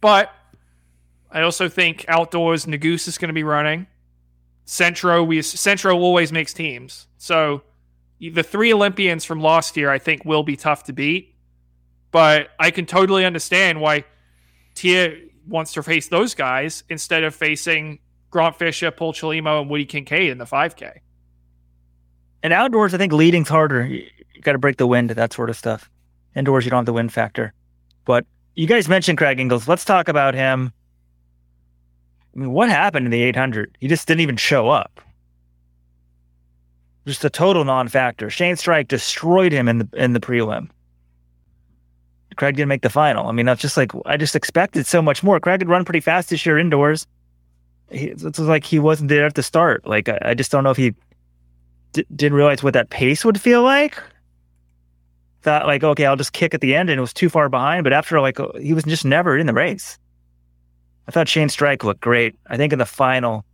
But 0.00 0.32
I 1.30 1.42
also 1.42 1.68
think 1.68 2.04
outdoors 2.08 2.66
Nuguse 2.66 3.08
is 3.08 3.18
going 3.18 3.28
to 3.28 3.34
be 3.34 3.44
running. 3.44 3.86
Centro 4.64 5.22
we 5.24 5.42
Centro 5.42 5.96
always 5.98 6.32
makes 6.32 6.52
teams. 6.52 7.06
So 7.18 7.62
the 8.30 8.42
three 8.42 8.72
Olympians 8.72 9.24
from 9.24 9.40
last 9.40 9.76
year 9.76 9.90
I 9.90 9.98
think 9.98 10.24
will 10.24 10.42
be 10.42 10.56
tough 10.56 10.84
to 10.84 10.92
beat. 10.92 11.34
But 12.10 12.50
I 12.58 12.70
can 12.70 12.86
totally 12.86 13.24
understand 13.24 13.80
why 13.80 14.04
Teare 14.74 15.28
wants 15.46 15.72
to 15.72 15.82
face 15.82 16.08
those 16.08 16.34
guys 16.34 16.84
instead 16.88 17.24
of 17.24 17.34
facing 17.34 17.98
Grant 18.30 18.56
Fisher, 18.56 18.90
Paul 18.90 19.12
Chelimo, 19.12 19.60
and 19.60 19.70
Woody 19.70 19.86
Kincaid 19.86 20.30
in 20.30 20.38
the 20.38 20.44
5K. 20.44 20.98
And 22.42 22.52
outdoors, 22.52 22.92
I 22.92 22.98
think 22.98 23.12
leading's 23.12 23.48
harder 23.48 23.84
You 23.86 24.08
got 24.42 24.52
to 24.52 24.58
break 24.58 24.76
the 24.76 24.86
wind, 24.86 25.10
that 25.10 25.32
sort 25.32 25.50
of 25.50 25.56
stuff. 25.56 25.90
Indoors, 26.34 26.64
you 26.64 26.70
don't 26.70 26.78
have 26.78 26.86
the 26.86 26.92
wind 26.92 27.12
factor. 27.12 27.52
But 28.04 28.26
you 28.54 28.66
guys 28.66 28.88
mentioned 28.88 29.18
Craig 29.18 29.38
Engels. 29.38 29.68
Let's 29.68 29.84
talk 29.84 30.08
about 30.08 30.34
him. 30.34 30.72
I 32.34 32.38
mean, 32.38 32.52
what 32.52 32.68
happened 32.68 33.06
in 33.06 33.10
the 33.10 33.22
800? 33.22 33.76
He 33.80 33.88
just 33.88 34.08
didn't 34.08 34.22
even 34.22 34.36
show 34.36 34.68
up. 34.68 35.00
Just 37.06 37.24
a 37.24 37.30
total 37.30 37.64
non-factor. 37.64 38.30
Shane 38.30 38.54
Streich 38.54 38.88
destroyed 38.88 39.52
him 39.52 39.68
in 39.68 39.78
the 39.78 39.88
in 39.94 40.12
the 40.12 40.20
prelim. 40.20 40.68
Craig 42.36 42.56
didn't 42.56 42.68
make 42.68 42.82
the 42.82 42.90
final. 42.90 43.26
I 43.26 43.32
mean, 43.32 43.46
that's 43.46 43.60
just 43.60 43.76
like 43.76 43.90
I 44.06 44.16
just 44.16 44.36
expected 44.36 44.86
so 44.86 45.02
much 45.02 45.22
more. 45.22 45.40
Craig 45.40 45.60
had 45.60 45.68
run 45.68 45.84
pretty 45.84 46.00
fast 46.00 46.30
this 46.30 46.46
year 46.46 46.58
indoors. 46.58 47.06
He, 47.90 48.06
it 48.06 48.22
was 48.22 48.38
like 48.40 48.64
he 48.64 48.78
wasn't 48.78 49.08
there 49.08 49.26
at 49.26 49.34
the 49.34 49.42
start. 49.42 49.86
Like 49.86 50.08
I, 50.08 50.18
I 50.22 50.34
just 50.34 50.50
don't 50.50 50.64
know 50.64 50.70
if 50.70 50.76
he 50.76 50.94
d- 51.92 52.06
didn't 52.14 52.36
realize 52.36 52.62
what 52.62 52.74
that 52.74 52.90
pace 52.90 53.24
would 53.24 53.40
feel 53.40 53.62
like 53.62 53.98
thought 55.42 55.66
like, 55.66 55.84
okay, 55.84 56.06
I'll 56.06 56.16
just 56.16 56.32
kick 56.32 56.54
at 56.54 56.60
the 56.60 56.74
end, 56.74 56.88
and 56.88 56.98
it 56.98 57.00
was 57.00 57.12
too 57.12 57.28
far 57.28 57.48
behind. 57.48 57.84
But 57.84 57.92
after 57.92 58.20
like, 58.20 58.38
he 58.60 58.72
was 58.72 58.84
just 58.84 59.04
never 59.04 59.36
in 59.36 59.46
the 59.46 59.52
race. 59.52 59.98
I 61.08 61.10
thought 61.10 61.28
Shane 61.28 61.48
Streich 61.48 61.82
looked 61.82 62.00
great. 62.00 62.36
I 62.46 62.56
think 62.56 62.72
in 62.72 62.78
the 62.78 62.86
final, 62.86 63.44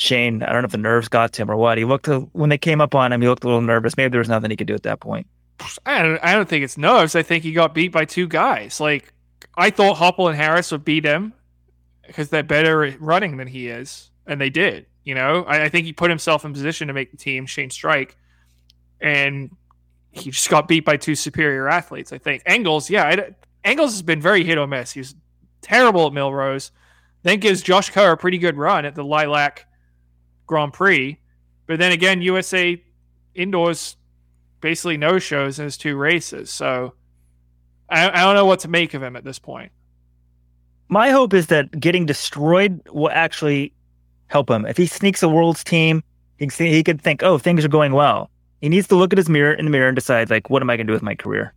Shane, 0.00 0.42
I 0.42 0.52
don't 0.52 0.62
know 0.62 0.66
if 0.66 0.72
the 0.72 0.78
nerves 0.78 1.08
got 1.08 1.34
to 1.34 1.42
him 1.42 1.50
or 1.50 1.56
what. 1.56 1.76
He 1.76 1.84
looked 1.84 2.08
when 2.32 2.48
they 2.48 2.56
came 2.56 2.80
up 2.80 2.94
on 2.94 3.12
him, 3.12 3.20
he 3.20 3.28
looked 3.28 3.44
a 3.44 3.46
little 3.46 3.60
nervous. 3.60 3.98
Maybe 3.98 4.10
there 4.10 4.20
was 4.20 4.30
nothing 4.30 4.50
he 4.50 4.56
could 4.56 4.66
do 4.66 4.74
at 4.74 4.84
that 4.84 4.98
point. 4.98 5.26
I 5.84 6.00
don't, 6.00 6.18
I 6.22 6.34
don't 6.34 6.48
think 6.48 6.64
it's 6.64 6.78
nerves. 6.78 7.14
I 7.14 7.22
think 7.22 7.44
he 7.44 7.52
got 7.52 7.74
beat 7.74 7.92
by 7.92 8.06
two 8.06 8.26
guys. 8.26 8.80
Like 8.80 9.12
I 9.58 9.68
thought 9.68 9.98
Hoppel 9.98 10.30
and 10.30 10.36
Harris 10.36 10.72
would 10.72 10.86
beat 10.86 11.04
him 11.04 11.34
because 12.06 12.30
they're 12.30 12.42
better 12.42 12.82
at 12.82 12.98
running 12.98 13.36
than 13.36 13.46
he 13.46 13.68
is, 13.68 14.10
and 14.26 14.40
they 14.40 14.48
did. 14.48 14.86
You 15.04 15.14
know, 15.14 15.44
I, 15.44 15.64
I 15.64 15.68
think 15.68 15.84
he 15.84 15.92
put 15.92 16.08
himself 16.08 16.46
in 16.46 16.54
position 16.54 16.88
to 16.88 16.94
make 16.94 17.10
the 17.10 17.18
team. 17.18 17.44
Shane 17.44 17.68
Streich, 17.68 18.12
and 19.02 19.54
he 20.12 20.30
just 20.30 20.48
got 20.48 20.66
beat 20.66 20.86
by 20.86 20.96
two 20.96 21.14
superior 21.14 21.68
athletes. 21.68 22.10
I 22.10 22.16
think 22.16 22.42
Engels, 22.46 22.88
yeah, 22.88 23.28
Engels 23.64 23.92
has 23.92 24.02
been 24.02 24.22
very 24.22 24.44
hit 24.44 24.56
or 24.56 24.66
miss. 24.66 24.92
He's 24.92 25.14
terrible 25.60 26.06
at 26.06 26.14
Millrose. 26.14 26.70
then 27.22 27.38
gives 27.38 27.60
Josh 27.60 27.90
Kerr 27.90 28.12
a 28.12 28.16
pretty 28.16 28.38
good 28.38 28.56
run 28.56 28.86
at 28.86 28.94
the 28.94 29.04
Lilac 29.04 29.66
Grand 30.50 30.72
Prix, 30.72 31.16
but 31.68 31.78
then 31.78 31.92
again, 31.92 32.20
USA 32.22 32.82
indoors 33.36 33.96
basically 34.60 34.96
no 34.96 35.20
shows 35.20 35.60
in 35.60 35.64
his 35.64 35.76
two 35.76 35.96
races. 35.96 36.50
So 36.50 36.94
I, 37.88 38.10
I 38.10 38.24
don't 38.24 38.34
know 38.34 38.44
what 38.44 38.58
to 38.60 38.68
make 38.68 38.92
of 38.92 39.02
him 39.02 39.14
at 39.14 39.22
this 39.22 39.38
point. 39.38 39.70
My 40.88 41.10
hope 41.10 41.32
is 41.34 41.46
that 41.46 41.70
getting 41.78 42.04
destroyed 42.04 42.80
will 42.90 43.10
actually 43.10 43.72
help 44.26 44.50
him. 44.50 44.66
If 44.66 44.76
he 44.76 44.86
sneaks 44.86 45.22
a 45.22 45.28
world's 45.28 45.62
team, 45.62 46.02
he, 46.38 46.46
can 46.46 46.50
see, 46.50 46.72
he 46.72 46.82
could 46.82 47.00
think, 47.00 47.22
oh, 47.22 47.38
things 47.38 47.64
are 47.64 47.68
going 47.68 47.92
well. 47.92 48.28
He 48.60 48.68
needs 48.68 48.88
to 48.88 48.96
look 48.96 49.12
at 49.12 49.18
his 49.18 49.28
mirror 49.28 49.52
in 49.52 49.66
the 49.66 49.70
mirror 49.70 49.86
and 49.86 49.94
decide 49.94 50.30
like, 50.30 50.50
what 50.50 50.62
am 50.62 50.70
I 50.70 50.76
going 50.76 50.88
to 50.88 50.90
do 50.90 50.94
with 50.94 51.02
my 51.04 51.14
career? 51.14 51.54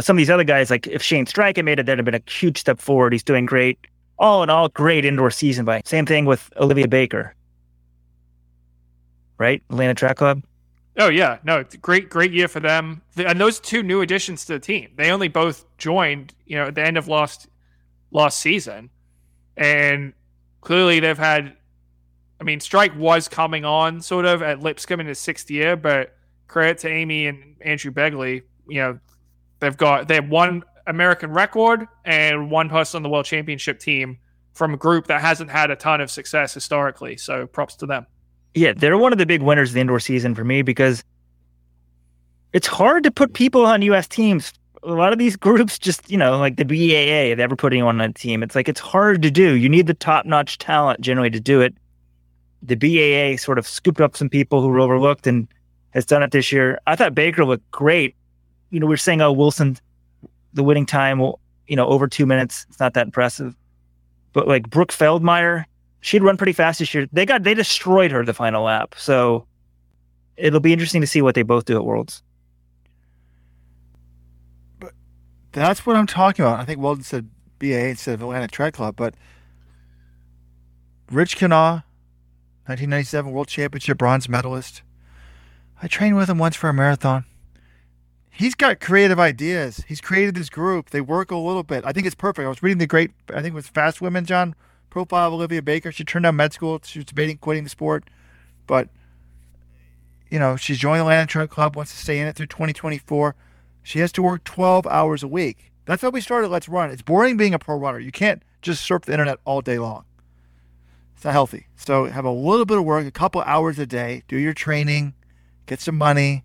Some 0.00 0.16
of 0.16 0.18
these 0.18 0.30
other 0.30 0.44
guys, 0.44 0.70
like 0.70 0.86
if 0.86 1.02
Shane 1.02 1.26
Streich 1.26 1.56
had 1.56 1.66
made 1.66 1.78
it, 1.78 1.84
that'd 1.84 1.98
have 1.98 2.06
been 2.06 2.14
a 2.14 2.30
huge 2.30 2.58
step 2.58 2.80
forward. 2.80 3.12
He's 3.12 3.22
doing 3.22 3.44
great. 3.44 3.78
All 4.18 4.42
in 4.42 4.48
all, 4.48 4.70
great 4.70 5.04
indoor 5.04 5.30
season 5.30 5.66
by. 5.66 5.82
Same 5.84 6.06
thing 6.06 6.24
with 6.24 6.50
Olivia 6.56 6.88
Baker. 6.88 7.34
Right? 9.38 9.62
Atlanta 9.70 9.94
Track 9.94 10.16
Club. 10.16 10.42
Oh 10.96 11.08
yeah, 11.08 11.38
no, 11.42 11.64
great, 11.80 12.08
great 12.08 12.32
year 12.32 12.46
for 12.46 12.60
them. 12.60 13.02
And 13.16 13.40
those 13.40 13.58
two 13.58 13.82
new 13.82 14.00
additions 14.00 14.44
to 14.44 14.54
the 14.54 14.60
team, 14.60 14.90
they 14.96 15.10
only 15.10 15.28
both 15.28 15.64
joined, 15.76 16.34
you 16.46 16.56
know, 16.56 16.66
at 16.66 16.76
the 16.76 16.82
end 16.82 16.96
of 16.96 17.08
last 17.08 17.48
last 18.12 18.38
season, 18.38 18.90
and 19.56 20.12
clearly 20.60 21.00
they've 21.00 21.18
had 21.18 21.56
I 22.40 22.44
mean, 22.44 22.58
Streich 22.58 22.96
was 22.96 23.28
coming 23.28 23.64
on 23.64 24.00
sort 24.00 24.26
of 24.26 24.42
at 24.42 24.60
Lipscomb 24.60 25.00
in 25.00 25.06
his 25.06 25.18
sixth 25.18 25.50
year, 25.50 25.76
but 25.76 26.14
credit 26.46 26.78
to 26.78 26.88
Amy 26.88 27.26
and 27.26 27.56
Andrew 27.60 27.90
Begley, 27.90 28.42
you 28.68 28.80
know, 28.80 28.98
they've 29.60 29.76
got 29.76 30.08
they 30.08 30.16
have 30.16 30.28
one 30.28 30.62
American 30.86 31.30
record 31.32 31.86
and 32.04 32.50
one 32.50 32.68
person 32.68 32.98
on 32.98 33.02
the 33.02 33.08
world 33.08 33.24
championship 33.24 33.78
team 33.78 34.18
from 34.52 34.74
a 34.74 34.76
group 34.76 35.06
that 35.06 35.20
hasn't 35.20 35.50
had 35.50 35.70
a 35.70 35.76
ton 35.76 36.00
of 36.00 36.10
success 36.10 36.54
historically. 36.54 37.16
So 37.16 37.46
props 37.46 37.76
to 37.76 37.86
them. 37.86 38.06
Yeah, 38.54 38.72
they're 38.74 38.98
one 38.98 39.12
of 39.12 39.18
the 39.18 39.26
big 39.26 39.42
winners 39.42 39.70
of 39.70 39.74
the 39.74 39.80
indoor 39.80 40.00
season 40.00 40.34
for 40.34 40.44
me 40.44 40.62
because 40.62 41.02
it's 42.52 42.66
hard 42.66 43.02
to 43.04 43.10
put 43.10 43.34
people 43.34 43.66
on 43.66 43.82
US 43.82 44.06
teams 44.06 44.52
a 44.84 44.92
lot 44.92 45.12
of 45.12 45.18
these 45.18 45.36
groups 45.46 45.78
just, 45.78 46.10
you 46.10 46.16
know, 46.16 46.38
like 46.38 46.56
the 46.56 46.64
BAA, 46.64 47.32
if 47.32 47.38
ever 47.38 47.56
putting 47.56 47.82
on 47.82 48.00
a 48.00 48.12
team, 48.12 48.42
it's 48.42 48.54
like 48.54 48.68
it's 48.68 48.80
hard 48.80 49.22
to 49.22 49.30
do. 49.30 49.54
You 49.54 49.68
need 49.68 49.86
the 49.86 49.94
top 49.94 50.26
notch 50.26 50.58
talent 50.58 51.00
generally 51.00 51.30
to 51.30 51.40
do 51.40 51.60
it. 51.60 51.74
The 52.62 52.76
BAA 52.76 53.36
sort 53.38 53.58
of 53.58 53.66
scooped 53.66 54.00
up 54.00 54.16
some 54.16 54.28
people 54.28 54.62
who 54.62 54.68
were 54.68 54.80
overlooked 54.80 55.26
and 55.26 55.48
has 55.90 56.06
done 56.06 56.22
it 56.22 56.30
this 56.30 56.50
year. 56.50 56.78
I 56.86 56.96
thought 56.96 57.14
Baker 57.14 57.44
looked 57.44 57.70
great. 57.70 58.14
You 58.70 58.80
know, 58.80 58.86
we 58.86 58.94
are 58.94 58.98
saying, 58.98 59.20
oh, 59.20 59.32
Wilson, 59.32 59.76
the 60.54 60.64
winning 60.64 60.86
time, 60.86 61.18
will, 61.18 61.40
you 61.68 61.76
know, 61.76 61.86
over 61.86 62.08
two 62.08 62.26
minutes. 62.26 62.66
It's 62.68 62.80
not 62.80 62.94
that 62.94 63.06
impressive. 63.06 63.54
But 64.32 64.48
like 64.48 64.68
Brooke 64.70 64.92
Feldmeier, 64.92 65.64
she'd 66.04 66.22
run 66.22 66.36
pretty 66.36 66.52
fast 66.52 66.80
this 66.80 66.92
year. 66.92 67.08
They 67.12 67.24
got, 67.24 67.44
they 67.44 67.54
destroyed 67.54 68.10
her 68.10 68.22
the 68.26 68.34
final 68.34 68.64
lap. 68.64 68.94
So 68.98 69.46
it'll 70.36 70.60
be 70.60 70.72
interesting 70.72 71.00
to 71.00 71.06
see 71.06 71.22
what 71.22 71.34
they 71.34 71.40
both 71.40 71.64
do 71.64 71.76
at 71.76 71.84
Worlds. 71.84 72.22
But 74.78 74.92
That's 75.52 75.86
what 75.86 75.96
I'm 75.96 76.06
talking 76.06 76.44
about. 76.44 76.60
I 76.60 76.66
think 76.66 76.78
Weldon 76.78 77.04
said 77.04 77.30
BA 77.58 77.88
instead 77.88 78.14
of 78.14 78.20
Atlanta 78.20 78.48
Track 78.48 78.74
Club, 78.74 78.96
but 78.96 79.14
Rich 81.10 81.38
Kenah, 81.38 81.84
1997 82.66 83.32
World 83.32 83.48
Championship 83.48 83.96
bronze 83.96 84.28
medalist. 84.28 84.82
I 85.82 85.86
trained 85.86 86.16
with 86.16 86.28
him 86.28 86.36
once 86.36 86.54
for 86.54 86.68
a 86.68 86.74
marathon. 86.74 87.24
He's 88.30 88.54
got 88.54 88.78
creative 88.78 89.18
ideas. 89.18 89.84
He's 89.88 90.02
created 90.02 90.34
this 90.34 90.50
group. 90.50 90.90
They 90.90 91.00
work 91.00 91.30
a 91.30 91.36
little 91.36 91.62
bit. 91.62 91.82
I 91.86 91.92
think 91.92 92.04
it's 92.04 92.14
perfect. 92.14 92.44
I 92.44 92.48
was 92.48 92.62
reading 92.62 92.78
the 92.78 92.86
great, 92.86 93.12
I 93.30 93.40
think 93.40 93.52
it 93.52 93.54
was 93.54 93.68
Fast 93.68 94.02
Women, 94.02 94.26
John, 94.26 94.54
profile 94.94 95.26
of 95.26 95.34
Olivia 95.34 95.60
Baker. 95.60 95.90
She 95.90 96.04
turned 96.04 96.22
down 96.22 96.36
med 96.36 96.52
school. 96.52 96.80
She 96.84 97.00
was 97.00 97.06
debating 97.06 97.36
quitting 97.36 97.64
the 97.64 97.70
sport, 97.70 98.04
but 98.68 98.88
you 100.30 100.38
know 100.38 100.54
she's 100.54 100.78
joined 100.78 101.00
the 101.00 101.02
Atlanta 101.02 101.26
Track 101.26 101.50
Club. 101.50 101.74
Wants 101.74 101.90
to 101.90 101.98
stay 101.98 102.20
in 102.20 102.28
it 102.28 102.36
through 102.36 102.46
2024. 102.46 103.34
She 103.82 103.98
has 103.98 104.12
to 104.12 104.22
work 104.22 104.44
12 104.44 104.86
hours 104.86 105.24
a 105.24 105.28
week. 105.28 105.72
That's 105.84 106.00
how 106.00 106.10
we 106.10 106.20
started 106.20 106.46
Let's 106.46 106.68
Run. 106.68 106.90
It's 106.90 107.02
boring 107.02 107.36
being 107.36 107.52
a 107.54 107.58
pro 107.58 107.76
runner. 107.76 107.98
You 107.98 108.12
can't 108.12 108.40
just 108.62 108.84
surf 108.84 109.02
the 109.02 109.12
internet 109.12 109.40
all 109.44 109.60
day 109.60 109.80
long. 109.80 110.04
It's 111.16 111.24
not 111.24 111.32
healthy. 111.32 111.66
So 111.74 112.04
have 112.04 112.24
a 112.24 112.30
little 112.30 112.64
bit 112.64 112.78
of 112.78 112.84
work, 112.84 113.04
a 113.04 113.10
couple 113.10 113.42
hours 113.42 113.80
a 113.80 113.86
day, 113.86 114.22
do 114.28 114.36
your 114.36 114.54
training, 114.54 115.14
get 115.66 115.80
some 115.80 115.98
money, 115.98 116.44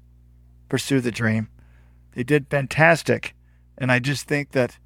pursue 0.70 1.02
the 1.02 1.12
dream. 1.12 1.50
They 2.16 2.24
did 2.24 2.48
fantastic. 2.50 3.36
And 3.78 3.92
I 3.92 4.00
just 4.00 4.28
think 4.28 4.54
that 4.54 4.80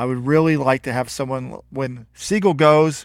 I 0.00 0.06
would 0.06 0.26
really 0.26 0.56
like 0.56 0.80
to 0.84 0.94
have 0.94 1.10
someone 1.10 1.58
when 1.68 2.06
Siegel 2.14 2.54
goes, 2.54 3.04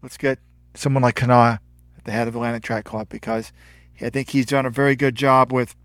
let's 0.00 0.16
get 0.16 0.38
someone 0.72 1.02
like 1.02 1.16
Kenah 1.16 1.58
at 1.98 2.04
the 2.04 2.12
head 2.12 2.26
of 2.26 2.34
Atlantic 2.34 2.62
Track 2.62 2.86
Club 2.86 3.10
because 3.10 3.52
I 4.00 4.08
think 4.08 4.30
he's 4.30 4.46
done 4.46 4.64
a 4.64 4.70
very 4.70 4.96
good 4.96 5.16
job 5.16 5.52
with 5.52 5.76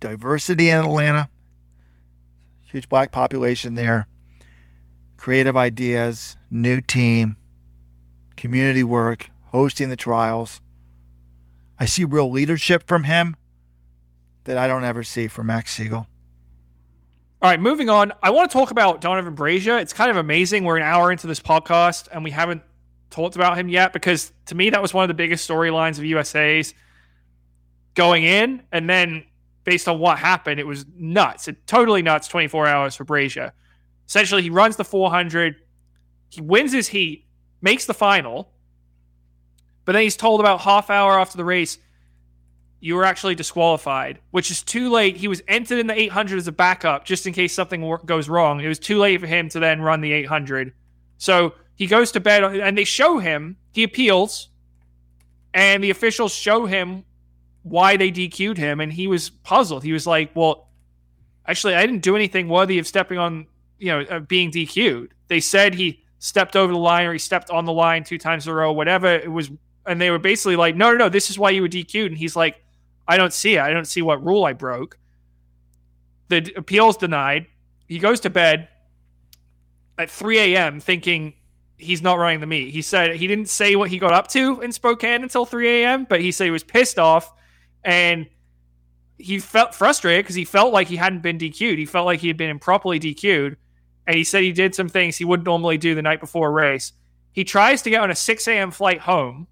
diversity 0.00 0.70
in 0.70 0.78
Atlanta. 0.78 1.28
Huge 2.62 2.88
black 2.88 3.12
population 3.12 3.74
there. 3.74 4.06
Creative 5.18 5.54
ideas, 5.54 6.38
new 6.50 6.80
team, 6.80 7.36
community 8.38 8.82
work, 8.82 9.28
hosting 9.48 9.90
the 9.90 9.96
trials. 9.96 10.62
I 11.78 11.84
see 11.84 12.04
real 12.04 12.30
leadership 12.30 12.84
from 12.86 13.04
him 13.04 13.36
that 14.44 14.56
I 14.56 14.66
don't 14.66 14.84
ever 14.84 15.04
see 15.04 15.28
from 15.28 15.48
Max 15.48 15.74
Siegel. 15.74 16.06
All 17.40 17.48
right, 17.48 17.60
moving 17.60 17.88
on. 17.88 18.12
I 18.20 18.30
want 18.30 18.50
to 18.50 18.52
talk 18.52 18.72
about 18.72 19.00
Donavan 19.00 19.36
Brazier. 19.36 19.78
It's 19.78 19.92
kind 19.92 20.10
of 20.10 20.16
amazing. 20.16 20.64
We're 20.64 20.76
an 20.76 20.82
hour 20.82 21.12
into 21.12 21.28
this 21.28 21.38
podcast 21.38 22.08
and 22.10 22.24
we 22.24 22.32
haven't 22.32 22.62
talked 23.10 23.36
about 23.36 23.56
him 23.56 23.68
yet 23.68 23.92
because 23.92 24.32
to 24.46 24.56
me 24.56 24.70
that 24.70 24.82
was 24.82 24.92
one 24.92 25.04
of 25.04 25.08
the 25.08 25.14
biggest 25.14 25.48
storylines 25.48 25.98
of 25.98 26.04
USA's 26.04 26.74
going 27.94 28.24
in, 28.24 28.62
and 28.72 28.90
then 28.90 29.24
based 29.62 29.86
on 29.86 30.00
what 30.00 30.18
happened, 30.18 30.58
it 30.58 30.66
was 30.66 30.84
nuts. 30.96 31.46
It 31.46 31.64
totally 31.66 32.02
nuts. 32.02 32.26
Twenty 32.26 32.48
four 32.48 32.66
hours 32.66 32.96
for 32.96 33.04
Brazier. 33.04 33.52
Essentially, 34.08 34.42
he 34.42 34.50
runs 34.50 34.76
the 34.76 34.84
400, 34.84 35.56
he 36.30 36.40
wins 36.40 36.72
his 36.72 36.88
heat, 36.88 37.26
makes 37.60 37.84
the 37.84 37.92
final, 37.92 38.50
but 39.84 39.92
then 39.92 40.02
he's 40.02 40.16
told 40.16 40.40
about 40.40 40.62
half 40.62 40.88
hour 40.88 41.20
after 41.20 41.36
the 41.36 41.44
race, 41.44 41.76
you 42.80 42.94
were 42.94 43.04
actually 43.04 43.34
disqualified, 43.34 44.20
which 44.30 44.50
is 44.50 44.62
too 44.62 44.90
late. 44.90 45.16
He 45.16 45.26
was 45.26 45.42
entered 45.48 45.78
in 45.78 45.88
the 45.88 45.98
800 45.98 46.38
as 46.38 46.46
a 46.46 46.52
backup 46.52 47.04
just 47.04 47.26
in 47.26 47.32
case 47.32 47.52
something 47.52 47.98
goes 48.04 48.28
wrong. 48.28 48.60
It 48.60 48.68
was 48.68 48.78
too 48.78 48.98
late 48.98 49.20
for 49.20 49.26
him 49.26 49.48
to 49.50 49.58
then 49.58 49.80
run 49.80 50.00
the 50.00 50.12
800. 50.12 50.72
So 51.16 51.54
he 51.74 51.86
goes 51.86 52.12
to 52.12 52.20
bed, 52.20 52.44
and 52.44 52.78
they 52.78 52.84
show 52.84 53.18
him, 53.18 53.56
he 53.72 53.82
appeals, 53.82 54.48
and 55.52 55.82
the 55.82 55.90
officials 55.90 56.32
show 56.32 56.66
him 56.66 57.04
why 57.62 57.96
they 57.96 58.12
DQ'd 58.12 58.58
him, 58.58 58.80
and 58.80 58.92
he 58.92 59.08
was 59.08 59.30
puzzled. 59.30 59.82
He 59.82 59.92
was 59.92 60.06
like, 60.06 60.30
"Well, 60.34 60.68
actually, 61.46 61.74
I 61.74 61.84
didn't 61.84 62.02
do 62.02 62.14
anything 62.14 62.48
worthy 62.48 62.78
of 62.78 62.86
stepping 62.86 63.18
on, 63.18 63.46
you 63.78 63.88
know, 63.88 64.00
of 64.02 64.28
being 64.28 64.52
DQ'd." 64.52 65.14
They 65.26 65.40
said 65.40 65.74
he 65.74 66.04
stepped 66.20 66.54
over 66.54 66.72
the 66.72 66.78
line 66.78 67.06
or 67.06 67.12
he 67.12 67.18
stepped 67.18 67.50
on 67.50 67.64
the 67.64 67.72
line 67.72 68.04
two 68.04 68.18
times 68.18 68.46
in 68.46 68.52
a 68.52 68.54
row, 68.54 68.72
whatever 68.72 69.08
it 69.08 69.30
was, 69.30 69.50
and 69.84 70.00
they 70.00 70.10
were 70.10 70.18
basically 70.18 70.56
like, 70.56 70.76
"No, 70.76 70.92
no, 70.92 70.96
no, 70.96 71.08
this 71.08 71.28
is 71.28 71.38
why 71.38 71.50
you 71.50 71.62
were 71.62 71.68
DQ'd," 71.68 72.10
and 72.10 72.18
he's 72.18 72.36
like, 72.36 72.62
"I 73.08 73.16
don't 73.16 73.32
see 73.32 73.56
it. 73.56 73.60
I 73.60 73.70
don't 73.70 73.86
see 73.86 74.02
what 74.02 74.24
rule 74.24 74.44
I 74.44 74.52
broke." 74.52 74.98
The 76.28 76.52
appeals 76.54 76.96
denied. 76.96 77.46
He 77.86 77.98
goes 77.98 78.20
to 78.20 78.30
bed 78.30 78.68
at 79.98 80.10
3 80.10 80.38
a.m. 80.38 80.78
thinking 80.78 81.34
he's 81.78 82.02
not 82.02 82.18
running 82.18 82.40
the 82.40 82.46
meet. 82.46 82.70
He 82.70 82.82
said 82.82 83.16
he 83.16 83.26
didn't 83.26 83.48
say 83.48 83.76
what 83.76 83.90
he 83.90 83.98
got 83.98 84.12
up 84.12 84.28
to 84.28 84.60
in 84.60 84.72
Spokane 84.72 85.22
until 85.22 85.46
3 85.46 85.82
a.m., 85.82 86.06
but 86.08 86.20
he 86.20 86.30
said 86.30 86.44
he 86.44 86.50
was 86.50 86.64
pissed 86.64 86.98
off 86.98 87.32
and 87.82 88.28
he 89.16 89.38
felt 89.38 89.74
frustrated 89.74 90.24
because 90.24 90.36
he 90.36 90.44
felt 90.44 90.72
like 90.72 90.88
he 90.88 90.96
hadn't 90.96 91.22
been 91.22 91.38
DQ'd. 91.38 91.78
He 91.78 91.86
felt 91.86 92.06
like 92.06 92.20
he 92.20 92.28
had 92.28 92.36
been 92.36 92.50
improperly 92.50 93.00
DQ'd, 93.00 93.56
and 94.06 94.16
he 94.16 94.24
said 94.24 94.42
he 94.42 94.52
did 94.52 94.74
some 94.74 94.88
things 94.88 95.16
he 95.16 95.24
wouldn't 95.24 95.46
normally 95.46 95.78
do 95.78 95.94
the 95.94 96.02
night 96.02 96.20
before 96.20 96.48
a 96.48 96.50
race. 96.50 96.92
He 97.32 97.44
tries 97.44 97.82
to 97.82 97.90
get 97.90 98.00
on 98.00 98.10
a 98.10 98.14
6 98.14 98.48
a.m. 98.48 98.70
flight 98.70 99.00
home, 99.00 99.48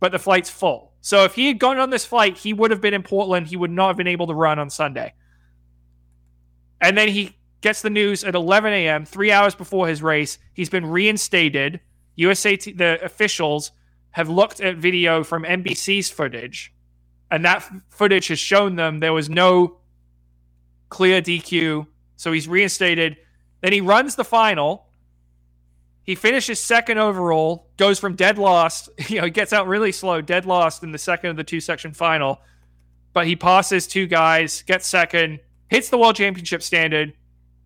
but 0.00 0.12
the 0.12 0.18
flight's 0.18 0.50
full. 0.50 0.93
So 1.04 1.24
if 1.24 1.34
he 1.34 1.48
had 1.48 1.58
gone 1.58 1.78
on 1.78 1.90
this 1.90 2.06
flight, 2.06 2.38
he 2.38 2.54
would 2.54 2.70
have 2.70 2.80
been 2.80 2.94
in 2.94 3.02
Portland. 3.02 3.48
He 3.48 3.58
would 3.58 3.70
not 3.70 3.88
have 3.88 3.96
been 3.98 4.06
able 4.06 4.26
to 4.28 4.34
run 4.34 4.58
on 4.58 4.70
Sunday. 4.70 5.12
And 6.80 6.96
then 6.96 7.08
he 7.08 7.36
gets 7.60 7.82
the 7.82 7.90
news 7.90 8.24
at 8.24 8.34
11 8.34 8.72
a.m., 8.72 9.04
three 9.04 9.30
hours 9.30 9.54
before 9.54 9.86
his 9.86 10.02
race. 10.02 10.38
He's 10.54 10.70
been 10.70 10.86
reinstated. 10.86 11.80
USA, 12.16 12.56
t- 12.56 12.72
the 12.72 12.98
officials 13.04 13.72
have 14.12 14.30
looked 14.30 14.62
at 14.62 14.78
video 14.78 15.22
from 15.22 15.44
NBC's 15.44 16.08
footage 16.08 16.72
and 17.30 17.44
that 17.44 17.68
footage 17.90 18.28
has 18.28 18.38
shown 18.38 18.76
them 18.76 19.00
there 19.00 19.12
was 19.12 19.28
no 19.28 19.80
clear 20.88 21.20
DQ. 21.20 21.86
So 22.16 22.32
he's 22.32 22.48
reinstated. 22.48 23.18
Then 23.60 23.74
he 23.74 23.82
runs 23.82 24.14
the 24.14 24.24
final. 24.24 24.83
He 26.04 26.14
finishes 26.14 26.60
second 26.60 26.98
overall, 26.98 27.66
goes 27.78 27.98
from 27.98 28.14
dead 28.14 28.38
lost. 28.38 28.90
You 29.08 29.18
know, 29.18 29.24
he 29.24 29.30
gets 29.30 29.52
out 29.52 29.66
really 29.66 29.92
slow, 29.92 30.20
dead 30.20 30.44
lost 30.46 30.82
in 30.82 30.92
the 30.92 30.98
second 30.98 31.30
of 31.30 31.36
the 31.36 31.44
two 31.44 31.60
section 31.60 31.92
final. 31.92 32.40
But 33.12 33.26
he 33.26 33.36
passes 33.36 33.86
two 33.86 34.06
guys, 34.06 34.62
gets 34.62 34.86
second, 34.86 35.40
hits 35.68 35.88
the 35.88 35.98
world 35.98 36.16
championship 36.16 36.62
standard, 36.62 37.12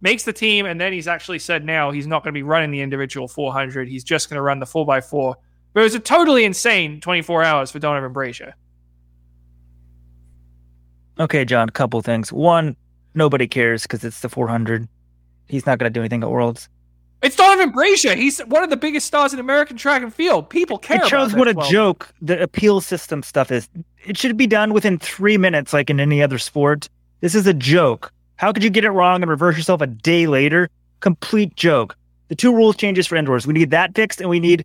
makes 0.00 0.24
the 0.24 0.32
team, 0.32 0.66
and 0.66 0.80
then 0.80 0.92
he's 0.92 1.08
actually 1.08 1.38
said 1.38 1.64
now 1.64 1.90
he's 1.90 2.06
not 2.06 2.22
going 2.22 2.32
to 2.32 2.38
be 2.38 2.42
running 2.42 2.70
the 2.70 2.80
individual 2.80 3.28
400. 3.28 3.88
He's 3.88 4.04
just 4.04 4.28
going 4.28 4.36
to 4.36 4.42
run 4.42 4.60
the 4.60 4.66
4x4. 4.66 5.34
But 5.72 5.80
it 5.80 5.84
was 5.84 5.94
a 5.94 6.00
totally 6.00 6.44
insane 6.44 7.00
24 7.00 7.44
hours 7.44 7.70
for 7.70 7.78
Donavan 7.78 8.12
Brazier. 8.12 8.54
Okay, 11.18 11.44
John, 11.44 11.68
a 11.68 11.72
couple 11.72 12.00
things. 12.02 12.32
One, 12.32 12.76
nobody 13.14 13.48
cares 13.48 13.82
because 13.82 14.04
it's 14.04 14.20
the 14.20 14.28
400. 14.28 14.88
He's 15.48 15.66
not 15.66 15.78
going 15.78 15.92
to 15.92 15.94
do 15.94 16.00
anything 16.00 16.22
at 16.22 16.30
Worlds. 16.30 16.68
It's 17.20 17.34
Donavan 17.34 17.72
Brazier. 17.72 18.14
He's 18.14 18.38
one 18.40 18.62
of 18.62 18.70
the 18.70 18.76
biggest 18.76 19.06
stars 19.06 19.32
in 19.32 19.40
American 19.40 19.76
track 19.76 20.02
and 20.02 20.14
field. 20.14 20.48
People 20.48 20.78
care. 20.78 21.02
It 21.02 21.08
shows 21.08 21.34
what 21.34 21.48
a 21.48 21.54
well. 21.54 21.68
joke 21.68 22.12
the 22.22 22.40
appeal 22.40 22.80
system 22.80 23.22
stuff 23.22 23.50
is. 23.50 23.68
It 24.06 24.16
should 24.16 24.36
be 24.36 24.46
done 24.46 24.72
within 24.72 24.98
three 24.98 25.36
minutes, 25.36 25.72
like 25.72 25.90
in 25.90 25.98
any 25.98 26.22
other 26.22 26.38
sport. 26.38 26.88
This 27.20 27.34
is 27.34 27.46
a 27.46 27.54
joke. 27.54 28.12
How 28.36 28.52
could 28.52 28.62
you 28.62 28.70
get 28.70 28.84
it 28.84 28.90
wrong 28.90 29.20
and 29.22 29.28
reverse 29.28 29.56
yourself 29.56 29.80
a 29.80 29.88
day 29.88 30.28
later? 30.28 30.70
Complete 31.00 31.56
joke. 31.56 31.96
The 32.28 32.36
two 32.36 32.54
rules 32.54 32.76
changes 32.76 33.08
for 33.08 33.16
indoors. 33.16 33.46
We 33.46 33.54
need 33.54 33.70
that 33.70 33.96
fixed, 33.96 34.20
and 34.20 34.30
we 34.30 34.38
need 34.38 34.64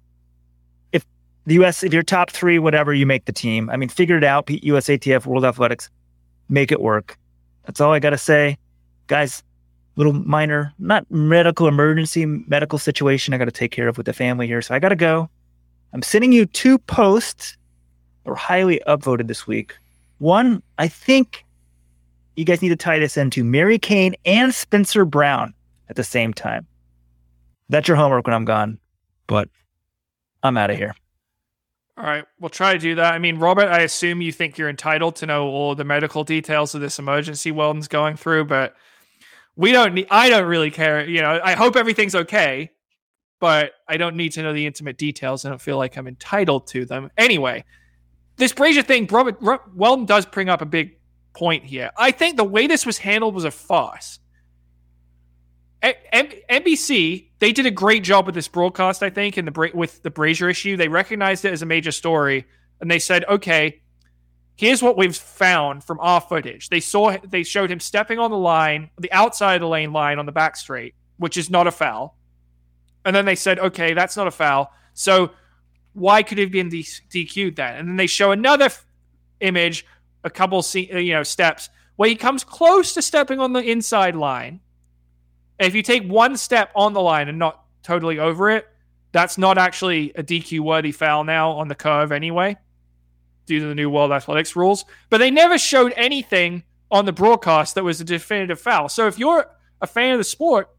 if 0.91 1.03
the 1.47 1.55
US, 1.55 1.81
if 1.81 1.91
you're 1.91 2.03
top 2.03 2.29
three, 2.29 2.59
whatever, 2.59 2.93
you 2.93 3.07
make 3.07 3.25
the 3.25 3.31
team. 3.31 3.69
I 3.71 3.77
mean, 3.77 3.89
figure 3.89 4.17
it 4.17 4.23
out. 4.23 4.45
USATF, 4.45 5.25
World 5.25 5.43
Athletics 5.43 5.89
make 6.49 6.71
it 6.71 6.81
work. 6.81 7.17
That's 7.65 7.81
all 7.81 7.91
I 7.91 7.99
got 7.99 8.11
to 8.11 8.17
say. 8.17 8.57
Guys, 9.07 9.43
little 9.95 10.13
minor, 10.13 10.73
not 10.79 11.09
medical 11.11 11.67
emergency, 11.67 12.25
medical 12.25 12.79
situation 12.79 13.33
I 13.33 13.37
got 13.37 13.45
to 13.45 13.51
take 13.51 13.71
care 13.71 13.87
of 13.87 13.97
with 13.97 14.05
the 14.05 14.13
family 14.13 14.47
here. 14.47 14.61
So 14.61 14.73
I 14.73 14.79
got 14.79 14.89
to 14.89 14.95
go. 14.95 15.29
I'm 15.93 16.01
sending 16.01 16.31
you 16.31 16.45
two 16.45 16.79
posts 16.79 17.57
that 18.23 18.31
were 18.31 18.35
highly 18.35 18.81
upvoted 18.87 19.27
this 19.27 19.45
week. 19.45 19.75
One, 20.17 20.63
I 20.79 20.87
think 20.87 21.45
you 22.35 22.45
guys 22.45 22.61
need 22.61 22.69
to 22.69 22.75
tie 22.75 22.99
this 22.99 23.17
into 23.17 23.43
Mary 23.43 23.77
Cain 23.77 24.15
and 24.25 24.53
Spencer 24.53 25.05
Brown 25.05 25.53
at 25.89 25.95
the 25.95 26.03
same 26.03 26.33
time. 26.33 26.65
That's 27.69 27.87
your 27.87 27.97
homework 27.97 28.25
when 28.25 28.33
I'm 28.33 28.45
gone, 28.45 28.79
but 29.27 29.49
I'm 30.41 30.57
out 30.57 30.71
of 30.71 30.77
here. 30.77 30.95
All 31.95 32.05
right, 32.05 32.25
we'll 32.39 32.49
try 32.49 32.73
to 32.73 32.79
do 32.79 32.95
that. 32.95 33.13
I 33.13 33.19
mean, 33.19 33.37
Robert, 33.37 33.67
I 33.67 33.81
assume 33.81 34.21
you 34.21 34.31
think 34.31 34.57
you're 34.57 34.69
entitled 34.69 35.15
to 35.17 35.27
know 35.27 35.47
all 35.47 35.75
the 35.75 35.83
medical 35.83 36.23
details 36.23 36.73
of 36.73 36.81
this 36.81 36.97
emergency 36.97 37.51
Weldon's 37.51 37.87
going 37.87 38.15
through, 38.15 38.45
but 38.45 38.75
we 39.55 39.71
don't 39.71 39.93
need, 39.93 40.07
I 40.09 40.29
don't 40.29 40.45
really 40.45 40.71
care. 40.71 41.07
You 41.07 41.21
know, 41.21 41.39
I 41.43 41.53
hope 41.53 41.75
everything's 41.75 42.15
okay, 42.15 42.71
but 43.39 43.71
I 43.87 43.97
don't 43.97 44.15
need 44.15 44.31
to 44.33 44.41
know 44.41 44.53
the 44.53 44.65
intimate 44.65 44.97
details. 44.97 45.45
I 45.45 45.49
don't 45.49 45.61
feel 45.61 45.77
like 45.77 45.97
I'm 45.97 46.07
entitled 46.07 46.67
to 46.67 46.85
them. 46.85 47.11
Anyway, 47.17 47.65
this 48.37 48.53
Brazier 48.53 48.83
thing, 48.83 49.07
Robert, 49.07 49.39
Weldon 49.75 50.05
does 50.05 50.25
bring 50.25 50.49
up 50.49 50.61
a 50.61 50.65
big 50.65 50.97
point 51.33 51.63
here. 51.63 51.91
I 51.97 52.11
think 52.11 52.37
the 52.37 52.43
way 52.43 52.67
this 52.67 52.85
was 52.85 52.97
handled 52.97 53.35
was 53.35 53.45
a 53.45 53.51
farce. 53.51 54.19
NBC 55.83 57.31
they 57.39 57.51
did 57.51 57.65
a 57.65 57.71
great 57.71 58.03
job 58.03 58.25
with 58.25 58.35
this 58.35 58.47
broadcast. 58.47 59.03
I 59.03 59.09
think 59.09 59.37
in 59.37 59.43
the 59.43 59.71
with 59.73 60.01
the 60.01 60.09
Brazier 60.09 60.49
issue, 60.49 60.77
they 60.77 60.87
recognized 60.87 61.43
it 61.43 61.51
as 61.51 61.61
a 61.61 61.65
major 61.65 61.91
story, 61.91 62.45
and 62.79 62.89
they 62.89 62.99
said, 62.99 63.25
"Okay, 63.25 63.81
here's 64.55 64.81
what 64.81 64.97
we've 64.97 65.15
found 65.15 65.83
from 65.83 65.99
our 65.99 66.21
footage." 66.21 66.69
They 66.69 66.79
saw 66.79 67.17
they 67.23 67.43
showed 67.43 67.71
him 67.71 67.79
stepping 67.79 68.19
on 68.19 68.31
the 68.31 68.37
line, 68.37 68.89
the 68.99 69.11
outside 69.11 69.55
of 69.55 69.61
the 69.61 69.67
lane 69.67 69.93
line 69.93 70.19
on 70.19 70.25
the 70.25 70.31
back 70.31 70.55
straight, 70.55 70.95
which 71.17 71.37
is 71.37 71.49
not 71.49 71.67
a 71.67 71.71
foul. 71.71 72.17
And 73.05 73.15
then 73.15 73.25
they 73.25 73.35
said, 73.35 73.59
"Okay, 73.59 73.93
that's 73.93 74.17
not 74.17 74.27
a 74.27 74.31
foul." 74.31 74.71
So 74.93 75.31
why 75.93 76.23
could 76.23 76.37
he 76.37 76.43
have 76.43 76.51
been 76.51 76.69
DQ'd 76.69 77.55
then? 77.55 77.75
And 77.75 77.87
then 77.87 77.95
they 77.97 78.07
show 78.07 78.31
another 78.31 78.65
f- 78.65 78.85
image, 79.41 79.85
a 80.23 80.29
couple, 80.29 80.63
you 80.73 81.13
know, 81.13 81.23
steps 81.23 81.69
where 81.97 82.09
he 82.09 82.15
comes 82.15 82.43
close 82.43 82.95
to 82.95 83.01
stepping 83.01 83.39
on 83.39 83.53
the 83.53 83.61
inside 83.61 84.15
line 84.15 84.59
if 85.59 85.75
you 85.75 85.81
take 85.81 86.07
one 86.07 86.37
step 86.37 86.71
on 86.75 86.93
the 86.93 87.01
line 87.01 87.29
and 87.29 87.37
not 87.37 87.63
totally 87.83 88.19
over 88.19 88.49
it, 88.49 88.67
that's 89.11 89.37
not 89.37 89.57
actually 89.57 90.11
a 90.15 90.23
DQ 90.23 90.61
worthy 90.61 90.91
foul 90.91 91.23
now 91.23 91.51
on 91.51 91.67
the 91.67 91.75
curve 91.75 92.11
anyway, 92.11 92.57
due 93.45 93.59
to 93.59 93.67
the 93.67 93.75
new 93.75 93.89
World 93.89 94.11
Athletics 94.11 94.55
rules. 94.55 94.85
But 95.09 95.17
they 95.17 95.31
never 95.31 95.57
showed 95.57 95.93
anything 95.95 96.63
on 96.91 97.05
the 97.05 97.13
broadcast 97.13 97.75
that 97.75 97.83
was 97.83 97.99
a 97.99 98.03
definitive 98.03 98.59
foul. 98.59 98.89
So 98.89 99.07
if 99.07 99.17
you're 99.17 99.45
a 99.81 99.87
fan 99.87 100.13
of 100.13 100.17
the 100.19 100.23
sport, 100.23 100.69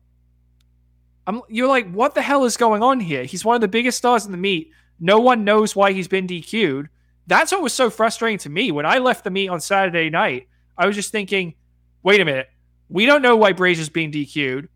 I'm, 1.26 1.42
you're 1.48 1.68
like, 1.68 1.90
what 1.90 2.14
the 2.14 2.22
hell 2.22 2.44
is 2.44 2.56
going 2.56 2.82
on 2.82 3.00
here? 3.00 3.24
He's 3.24 3.44
one 3.44 3.54
of 3.54 3.60
the 3.60 3.68
biggest 3.68 3.98
stars 3.98 4.26
in 4.26 4.32
the 4.32 4.38
meet. 4.38 4.70
No 5.00 5.18
one 5.20 5.44
knows 5.44 5.74
why 5.74 5.92
he's 5.92 6.08
been 6.08 6.26
DQ'd. 6.26 6.88
That's 7.26 7.52
what 7.52 7.62
was 7.62 7.72
so 7.72 7.90
frustrating 7.90 8.38
to 8.38 8.50
me. 8.50 8.70
When 8.70 8.86
I 8.86 8.98
left 8.98 9.24
the 9.24 9.30
meet 9.30 9.48
on 9.48 9.60
Saturday 9.60 10.10
night, 10.10 10.48
I 10.76 10.86
was 10.86 10.94
just 10.94 11.10
thinking, 11.10 11.54
wait 12.02 12.20
a 12.20 12.24
minute. 12.24 12.48
We 12.88 13.06
don't 13.06 13.22
know 13.22 13.36
why 13.36 13.52
Brazier's 13.52 13.88
being 13.88 14.12
DQ'd. 14.12 14.68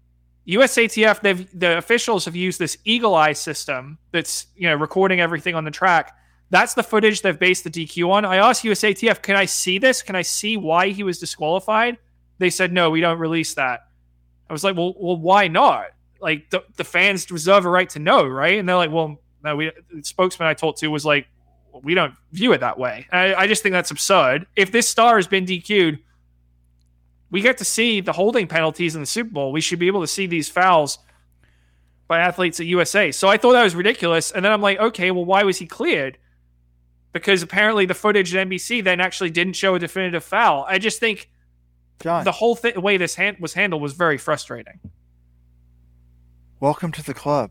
USATF, 0.48 1.20
they've 1.20 1.60
the 1.60 1.76
officials 1.76 2.24
have 2.24 2.34
used 2.34 2.58
this 2.58 2.78
eagle 2.84 3.14
eye 3.14 3.34
system 3.34 3.98
that's 4.12 4.46
you 4.56 4.66
know 4.66 4.74
recording 4.76 5.20
everything 5.20 5.54
on 5.54 5.64
the 5.64 5.70
track. 5.70 6.16
That's 6.50 6.74
the 6.74 6.82
footage 6.82 7.22
they've 7.22 7.38
based 7.38 7.64
the 7.64 7.70
DQ 7.70 8.10
on. 8.10 8.24
I 8.24 8.36
asked 8.36 8.64
USATF, 8.64 9.20
can 9.22 9.36
I 9.36 9.44
see 9.44 9.78
this? 9.78 10.02
Can 10.02 10.16
I 10.16 10.22
see 10.22 10.56
why 10.56 10.88
he 10.88 11.02
was 11.02 11.18
disqualified? 11.18 11.98
They 12.38 12.50
said 12.50 12.72
no, 12.72 12.90
we 12.90 13.00
don't 13.00 13.18
release 13.18 13.54
that. 13.54 13.80
I 14.48 14.52
was 14.52 14.64
like, 14.64 14.76
well, 14.76 14.94
well, 14.96 15.18
why 15.18 15.48
not? 15.48 15.88
Like 16.20 16.48
the, 16.50 16.64
the 16.76 16.84
fans 16.84 17.30
reserve 17.30 17.64
a 17.64 17.70
right 17.70 17.88
to 17.90 17.98
know, 17.98 18.26
right? 18.26 18.58
And 18.58 18.68
they're 18.68 18.76
like, 18.76 18.90
well, 18.90 19.20
no, 19.44 19.56
we. 19.56 19.70
The 19.92 20.02
spokesman 20.02 20.48
I 20.48 20.54
talked 20.54 20.78
to 20.78 20.88
was 20.88 21.04
like, 21.04 21.28
well, 21.70 21.82
we 21.82 21.94
don't 21.94 22.14
view 22.32 22.52
it 22.52 22.60
that 22.60 22.78
way. 22.78 23.06
I, 23.12 23.34
I 23.34 23.46
just 23.46 23.62
think 23.62 23.74
that's 23.74 23.90
absurd. 23.90 24.46
If 24.56 24.72
this 24.72 24.88
star 24.88 25.16
has 25.16 25.26
been 25.26 25.44
DQ'd, 25.44 26.00
we 27.30 27.40
get 27.42 27.58
to 27.58 27.64
see 27.64 28.00
the 28.00 28.12
holding 28.12 28.46
penalties 28.46 28.94
in 28.94 29.02
the 29.02 29.06
Super 29.06 29.30
Bowl. 29.30 29.52
We 29.52 29.60
should 29.60 29.78
be 29.78 29.86
able 29.86 30.00
to 30.00 30.06
see 30.06 30.26
these 30.26 30.48
fouls 30.48 30.98
by 32.08 32.20
athletes 32.20 32.58
at 32.58 32.66
USA. 32.66 33.12
So 33.12 33.28
I 33.28 33.36
thought 33.36 33.52
that 33.52 33.62
was 33.64 33.74
ridiculous. 33.74 34.30
And 34.30 34.44
then 34.44 34.50
I'm 34.50 34.62
like, 34.62 34.78
okay, 34.78 35.10
well, 35.10 35.26
why 35.26 35.42
was 35.42 35.58
he 35.58 35.66
cleared? 35.66 36.16
Because 37.12 37.42
apparently 37.42 37.86
the 37.86 37.94
footage 37.94 38.34
at 38.34 38.46
NBC 38.48 38.84
then 38.84 39.00
actually 39.00 39.30
didn't 39.30 39.54
show 39.54 39.74
a 39.74 39.78
definitive 39.78 40.24
foul. 40.24 40.66
I 40.68 40.78
just 40.78 41.00
think 41.00 41.30
John, 42.00 42.24
the 42.24 42.32
whole 42.32 42.54
th- 42.54 42.76
way 42.76 42.96
this 42.96 43.14
hand- 43.14 43.38
was 43.40 43.54
handled 43.54 43.82
was 43.82 43.94
very 43.94 44.18
frustrating. 44.18 44.80
Welcome 46.60 46.92
to 46.92 47.02
the 47.02 47.14
club. 47.14 47.50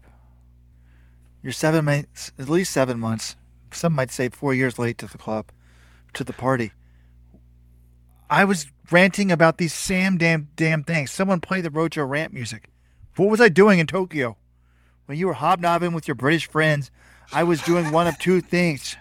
You're 1.41 1.53
seven 1.53 1.85
months, 1.85 2.31
at 2.37 2.49
least 2.49 2.71
seven 2.71 2.99
months. 2.99 3.35
Some 3.71 3.93
might 3.93 4.11
say 4.11 4.29
four 4.29 4.53
years 4.53 4.77
late 4.77 4.97
to 4.99 5.07
the 5.07 5.17
club, 5.17 5.47
to 6.13 6.23
the 6.23 6.33
party. 6.33 6.71
I 8.29 8.43
was 8.43 8.67
ranting 8.91 9.31
about 9.31 9.57
these 9.57 9.73
Sam 9.73 10.17
damn 10.17 10.49
damn 10.55 10.83
things. 10.83 11.11
Someone 11.11 11.39
play 11.39 11.61
the 11.61 11.69
Rojo 11.69 12.03
rant 12.05 12.33
music. 12.33 12.69
What 13.15 13.29
was 13.29 13.41
I 13.41 13.49
doing 13.49 13.79
in 13.79 13.87
Tokyo? 13.87 14.37
When 15.05 15.17
you 15.17 15.27
were 15.27 15.33
hobnobbing 15.33 15.93
with 15.93 16.07
your 16.07 16.15
British 16.15 16.49
friends, 16.49 16.91
I 17.31 17.43
was 17.43 17.61
doing 17.61 17.91
one 17.91 18.07
of 18.07 18.19
two 18.19 18.41
things. 18.41 18.97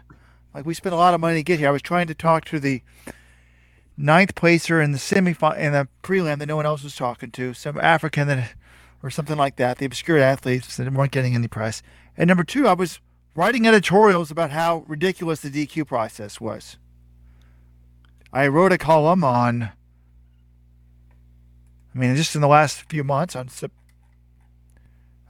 Like 0.57 0.65
we 0.65 0.73
spent 0.73 0.95
a 0.95 0.97
lot 0.97 1.13
of 1.13 1.21
money 1.21 1.41
to 1.41 1.43
get 1.43 1.59
here. 1.59 1.69
I 1.69 1.71
was 1.71 1.83
trying 1.83 2.07
to 2.07 2.15
talk 2.15 2.47
to 2.47 2.59
the 2.59 2.81
ninth 3.95 4.35
placer 4.35 4.81
in 4.81 4.93
the 4.93 4.99
semi 4.99 5.33
in 5.33 5.73
the 5.73 5.87
prelim 6.03 6.39
that 6.39 6.47
no 6.47 6.57
one 6.57 6.65
else 6.65 6.83
was 6.83 6.97
talking 6.97 7.31
to, 7.33 7.53
some 7.53 7.79
African 7.79 8.27
that 8.29 8.55
or 9.03 9.11
something 9.11 9.37
like 9.37 9.57
that, 9.57 9.77
the 9.77 9.85
obscure 9.85 10.19
athletes 10.19 10.79
that 10.79 10.91
weren't 10.91 11.13
getting 11.13 11.35
any 11.35 11.47
press. 11.47 11.83
And 12.17 12.27
number 12.27 12.43
two, 12.43 12.67
I 12.67 12.73
was 12.73 13.01
writing 13.35 13.67
editorials 13.67 14.31
about 14.31 14.51
how 14.51 14.87
ridiculous 14.89 15.43
the 15.43 15.51
DQ 15.51 15.87
process 15.87 16.41
was. 16.41 16.79
I 18.33 18.49
wrote 18.49 18.73
a 18.73 18.79
column 18.79 19.25
on, 19.25 19.65
I 21.95 21.99
mean, 21.99 22.17
just 22.17 22.35
in 22.35 22.41
the 22.41 22.49
last 22.49 22.81
few 22.89 23.05
months, 23.05 23.37
on 23.37 23.51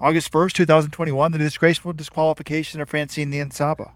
August 0.00 0.30
1st, 0.30 0.52
2021, 0.52 1.32
the 1.32 1.38
disgraceful 1.38 1.92
disqualification 1.92 2.80
of 2.80 2.88
Francine 2.88 3.32
Niyonsaba. 3.32 3.90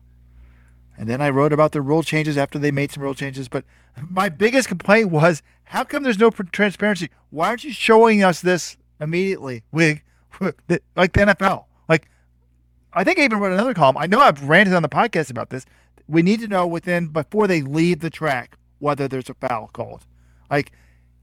And 1.01 1.09
then 1.09 1.22
I 1.22 1.30
wrote 1.30 1.55
about 1.55 1.72
the 1.72 1.80
rule 1.80 2.03
changes 2.03 2.36
after 2.36 2.59
they 2.59 2.70
made 2.70 2.92
some 2.92 3.03
rule 3.03 3.14
changes. 3.14 3.48
But 3.48 3.64
my 4.11 4.28
biggest 4.28 4.68
complaint 4.68 5.11
was 5.11 5.42
how 5.64 5.82
come 5.82 6.03
there's 6.03 6.18
no 6.18 6.28
transparency? 6.28 7.09
Why 7.30 7.48
aren't 7.48 7.64
you 7.64 7.72
showing 7.72 8.22
us 8.22 8.42
this 8.42 8.76
immediately 9.01 9.62
with, 9.72 10.01
like 10.38 11.14
the 11.14 11.20
NFL? 11.20 11.64
Like, 11.88 12.11
I 12.92 13.03
think 13.03 13.18
I 13.18 13.22
even 13.22 13.38
wrote 13.38 13.55
another 13.55 13.72
column. 13.72 13.96
I 13.96 14.07
know 14.07 14.20
I've 14.20 14.46
ranted 14.46 14.74
on 14.74 14.82
the 14.82 14.90
podcast 14.90 15.30
about 15.30 15.48
this. 15.48 15.64
We 16.07 16.20
need 16.20 16.40
to 16.40 16.48
know 16.48 16.66
within, 16.66 17.07
before 17.07 17.46
they 17.46 17.62
leave 17.62 18.01
the 18.01 18.11
track, 18.11 18.59
whether 18.78 19.09
there's 19.09 19.30
a 19.30 19.34
foul 19.34 19.70
called. 19.72 20.05
Like, 20.51 20.70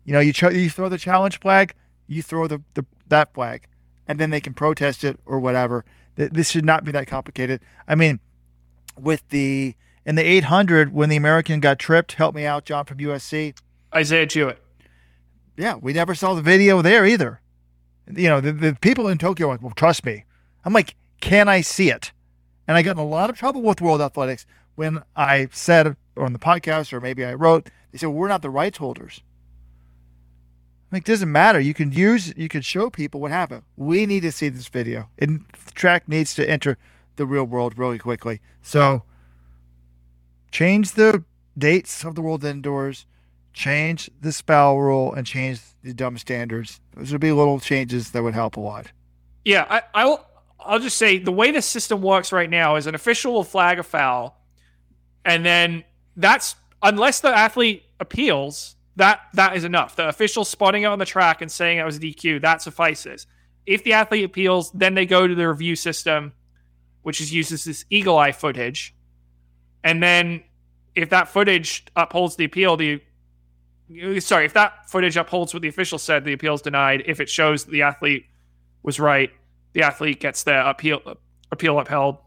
you 0.06 0.12
know, 0.12 0.20
you 0.20 0.34
you 0.54 0.72
throw 0.72 0.90
the 0.90 0.98
challenge 0.98 1.40
flag, 1.40 1.76
you 2.08 2.24
throw 2.24 2.48
the, 2.48 2.64
the 2.74 2.84
that 3.10 3.32
flag, 3.36 3.68
and 4.08 4.18
then 4.20 4.32
they 4.32 4.42
can 4.42 4.56
protest 4.56 5.04
it 5.04 5.20
or 5.24 5.40
whatever. 5.40 5.86
This 6.16 6.50
should 6.50 6.66
not 6.66 6.84
be 6.84 6.92
that 6.94 7.06
complicated. 7.06 7.62
I 7.88 7.94
mean, 7.94 8.20
with 9.00 9.28
the 9.30 9.76
in 10.06 10.16
the 10.16 10.24
800 10.24 10.94
when 10.94 11.10
the 11.10 11.18
American 11.18 11.60
got 11.60 11.80
tripped, 11.80 12.14
help 12.14 12.34
me 12.34 12.46
out, 12.46 12.66
John 12.66 12.86
from 12.86 12.98
USC. 12.98 13.58
Isaiah 13.94 14.26
Jewett. 14.26 14.62
Yeah, 15.58 15.76
we 15.76 15.92
never 15.92 16.16
saw 16.16 16.34
the 16.34 16.42
video 16.42 16.82
there 16.82 17.06
either. 17.06 17.42
You 18.16 18.30
know, 18.30 18.40
the, 18.40 18.54
the 18.54 18.78
people 18.80 19.08
in 19.10 19.18
Tokyo 19.18 19.50
like, 19.50 19.62
well, 19.62 19.74
trust 19.76 20.06
me. 20.06 20.24
I'm 20.64 20.72
like, 20.72 20.96
can 21.20 21.50
I 21.50 21.62
see 21.62 21.90
it? 21.90 22.14
And 22.68 22.78
I 22.78 22.84
got 22.84 22.92
in 22.92 23.00
a 23.00 23.06
lot 23.06 23.30
of 23.30 23.38
trouble 23.38 23.62
with 23.62 23.82
World 23.82 24.02
Athletics 24.02 24.46
when 24.76 25.02
I 25.16 25.50
said 25.52 25.98
on 26.16 26.34
the 26.34 26.40
podcast 26.40 26.94
or 26.94 27.02
maybe 27.02 27.26
I 27.26 27.34
wrote, 27.34 27.70
they 27.92 27.98
said, 27.98 28.08
well, 28.08 28.16
we're 28.16 28.28
not 28.28 28.42
the 28.42 28.50
rights 28.50 28.78
holders. 28.78 29.24
Like, 30.92 31.04
doesn't 31.04 31.32
matter. 31.32 31.60
You 31.60 31.74
can 31.74 31.92
use, 31.92 32.34
you 32.38 32.48
can 32.48 32.62
show 32.62 32.90
people 32.90 33.20
what 33.20 33.32
happened. 33.32 33.64
We 33.76 34.06
need 34.06 34.22
to 34.22 34.32
see 34.32 34.48
this 34.48 34.70
video. 34.70 35.10
And 35.18 35.44
the 35.66 35.72
track 35.72 36.08
needs 36.08 36.34
to 36.36 36.50
enter 36.50 36.78
the 37.18 37.26
real 37.26 37.44
world 37.44 37.78
really 37.78 38.00
quickly. 38.00 38.40
So, 38.62 39.04
change 40.52 40.94
the 40.94 41.24
dates 41.58 42.04
of 42.04 42.16
the 42.16 42.22
World 42.22 42.44
Indoors, 42.46 43.06
change 43.54 44.10
the 44.22 44.32
spell 44.32 44.78
rule, 44.78 45.14
and 45.14 45.26
change 45.26 45.60
the 45.84 45.94
dumb 45.94 46.18
standards. 46.18 46.80
Those 46.96 47.12
would 47.12 47.22
be 47.22 47.32
little 47.32 47.60
changes 47.60 48.12
that 48.12 48.24
would 48.24 48.34
help 48.34 48.58
a 48.58 48.60
lot. 48.60 48.92
Yeah, 49.44 49.66
I, 49.70 49.82
I'll 49.94 50.28
I'll 50.60 50.80
just 50.80 50.98
say 50.98 51.18
the 51.18 51.32
way 51.32 51.52
the 51.52 51.62
system 51.62 52.02
works 52.02 52.32
right 52.32 52.50
now 52.50 52.76
is 52.76 52.88
an 52.88 52.96
official 52.96 53.34
will 53.34 53.44
flag 53.44 53.80
a 53.80 53.84
foul, 53.84 54.40
and 55.24 55.46
then 55.46 55.84
that's 56.16 56.56
unless 56.82 57.22
the 57.22 57.30
athlete 57.30 57.84
appeals, 58.00 58.76
that 58.96 59.22
that 59.34 59.56
is 59.56 59.64
enough. 59.64 59.96
The 59.96 60.08
official 60.08 60.46
spotting 60.46 60.84
it 60.84 60.88
on 60.88 61.00
the 61.00 61.06
track 61.06 61.42
and 61.42 61.52
saying 61.52 61.78
it 61.78 61.86
was 61.86 61.98
a 61.98 62.00
DQ, 62.00 62.42
that 62.42 62.62
suffices. 62.62 63.28
If 63.66 63.84
the 63.84 63.94
athlete 63.94 64.26
appeals, 64.26 64.72
then 64.72 64.94
they 64.94 65.06
go 65.06 65.28
to 65.28 65.36
the 65.36 65.48
review 65.48 65.76
system, 65.76 66.34
which 67.08 67.22
is 67.22 67.34
uses 67.34 67.64
this 67.64 67.86
eagle 67.90 68.18
eye 68.18 68.34
footage. 68.34 68.94
And 69.82 70.04
then 70.04 70.44
if 70.94 71.10
that 71.12 71.30
footage 71.30 71.86
upholds 71.96 72.36
the 72.36 72.44
appeal, 72.44 72.76
the 72.76 73.00
sorry, 74.20 74.44
if 74.44 74.52
that 74.56 74.90
footage 74.90 75.16
upholds 75.16 75.54
what 75.54 75.62
the 75.62 75.70
official 75.70 76.00
said, 76.00 76.26
the 76.26 76.34
appeal 76.34 76.56
is 76.56 76.62
denied. 76.62 77.04
If 77.06 77.22
it 77.22 77.30
shows 77.30 77.64
the 77.64 77.84
athlete 77.84 78.26
was 78.84 79.00
right, 79.00 79.32
the 79.72 79.84
athlete 79.84 80.20
gets 80.20 80.44
the 80.44 80.70
appeal 80.70 81.00
appeal 81.50 81.80
upheld, 81.80 82.18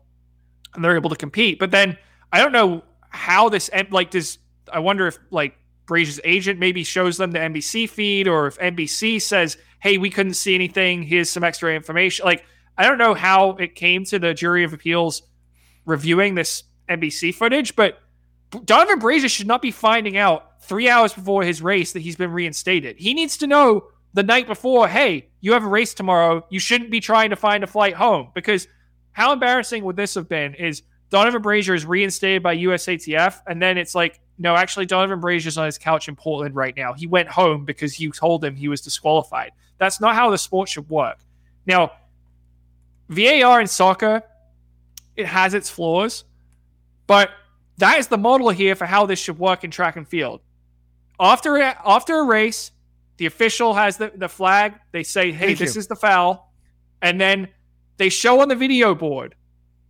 and 0.74 0.82
they're 0.82 0.97
able 0.97 1.11
to 1.11 1.16
compete. 1.16 1.59
But 1.59 1.73
then 1.73 1.98
I 2.32 2.39
don't 2.39 2.52
know 2.52 2.82
how 3.11 3.51
this 3.51 3.69
like 3.90 4.11
does. 4.11 4.39
I 4.73 4.78
wonder 4.78 5.07
if 5.07 5.19
like 5.31 5.59
Brazier's 5.85 6.20
agent 6.24 6.59
maybe 6.59 6.85
shows 6.85 7.19
them 7.19 7.32
the 7.32 7.39
NBC 7.39 7.86
feed, 7.86 8.27
or 8.27 8.47
if 8.47 8.59
NBC 8.59 9.20
says, 9.20 9.59
"Hey, 9.81 9.98
we 9.98 10.09
couldn't 10.09 10.35
see 10.35 10.55
anything. 10.55 11.02
Here's 11.02 11.28
some 11.28 11.44
extra 11.44 11.74
information." 11.74 12.24
Like 12.24 12.47
I 12.81 12.85
don't 12.85 12.97
know 12.97 13.12
how 13.12 13.51
it 13.57 13.74
came 13.74 14.07
to 14.07 14.19
the 14.19 14.32
jury 14.32 14.65
of 14.65 14.73
appeals 14.73 15.20
reviewing 15.85 16.35
this 16.35 16.62
NBC 16.89 17.35
footage, 17.35 17.77
but 17.77 17.98
Donavan 18.52 19.01
Brazier 19.01 19.28
should 19.28 19.47
not 19.47 19.61
be 19.61 19.70
finding 19.70 20.16
out 20.16 20.62
three 20.62 20.89
hours 20.89 21.12
before 21.12 21.43
his 21.43 21.61
race 21.61 21.93
that 21.93 22.01
he's 22.01 22.16
been 22.16 22.32
reinstated. 22.32 22.97
He 22.97 23.12
needs 23.12 23.36
to 23.36 23.47
know 23.47 23.89
the 24.15 24.23
night 24.23 24.47
before, 24.47 24.89
hey, 24.89 25.28
you 25.43 25.52
have 25.52 25.62
a 25.62 25.69
race 25.69 25.93
tomorrow. 25.93 26.47
You 26.48 26.59
shouldn't 26.59 26.90
be 26.90 27.01
trying 27.01 27.28
to 27.28 27.36
find 27.36 27.62
a 27.62 27.66
flight 27.66 27.93
home 27.93 28.31
because 28.35 28.66
how 29.12 29.35
embarrassing 29.35 29.85
would 29.85 29.97
this 29.97 30.15
have 30.15 30.27
been? 30.27 30.55
Is 30.55 30.82
Donavan 31.11 31.43
Brazier 31.43 31.74
is 31.74 31.85
reinstated 31.85 32.43
by 32.43 32.57
USATF, 32.57 33.43
and 33.47 33.61
then 33.61 33.77
it's 33.77 33.94
like, 33.94 34.20
no, 34.39 34.57
actually, 34.57 34.86
Donavan 34.86 35.20
Brazier's 35.20 35.59
on 35.59 35.66
his 35.66 35.77
couch 35.77 36.09
in 36.09 36.16
Portland 36.16 36.55
right 36.55 36.74
now. 36.74 36.94
He 36.94 37.07
went 37.07 37.28
home 37.28 37.66
because 37.66 38.01
you 38.01 38.11
told 38.11 38.43
him 38.43 38.57
he 38.57 38.69
was 38.69 38.81
disqualified. 38.81 39.52
That's 39.77 40.01
not 40.01 40.15
how 40.15 40.31
the 40.31 40.39
sport 40.39 40.70
should 40.70 40.89
work. 40.89 41.19
Now, 41.66 41.93
VAR 43.11 43.61
in 43.61 43.66
soccer, 43.66 44.23
it 45.16 45.27
has 45.27 45.53
its 45.53 45.69
flaws, 45.69 46.24
but 47.07 47.31
that 47.78 47.99
is 47.99 48.07
the 48.07 48.16
model 48.16 48.51
here 48.51 48.77
for 48.77 48.87
how 48.87 49.05
this 49.05 49.19
should 49.19 49.39
work 49.39 49.65
in 49.65 49.70
track 49.70 49.97
and 49.97 50.09
field. 50.09 50.41
After 51.19 51.61
after 51.61 52.20
a 52.20 52.24
race, 52.24 52.70
the 53.19 53.27
official 53.27 53.74
has 53.74 53.99
the, 53.99 54.12
the 54.15 54.28
flag. 54.28 54.74
They 54.93 55.03
say, 55.03 55.32
hey, 55.32 55.49
Thank 55.49 55.59
this 55.59 55.74
you. 55.74 55.81
is 55.81 55.87
the 55.89 55.97
foul. 55.97 56.53
And 57.03 57.20
then 57.20 57.49
they 57.97 58.09
show 58.09 58.41
on 58.41 58.49
the 58.49 58.57
video 58.57 58.95
board, 58.95 59.35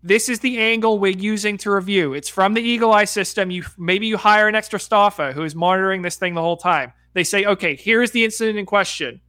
this 0.02 0.28
is 0.28 0.40
the 0.40 0.58
angle 0.58 0.98
we're 0.98 1.12
using 1.12 1.58
to 1.58 1.70
review. 1.70 2.14
It's 2.14 2.28
from 2.28 2.54
the 2.54 2.62
Eagle 2.62 2.92
Eye 2.92 3.04
system. 3.04 3.50
You 3.50 3.64
maybe 3.76 4.06
you 4.06 4.16
hire 4.16 4.48
an 4.48 4.54
extra 4.54 4.80
staffer 4.80 5.32
who 5.32 5.44
is 5.44 5.54
monitoring 5.54 6.02
this 6.02 6.16
thing 6.16 6.34
the 6.34 6.40
whole 6.40 6.56
time. 6.56 6.92
They 7.12 7.24
say, 7.24 7.44
okay, 7.44 7.76
here 7.76 8.02
is 8.02 8.12
the 8.12 8.24
incident 8.24 8.58
in 8.58 8.66
question. 8.66 9.20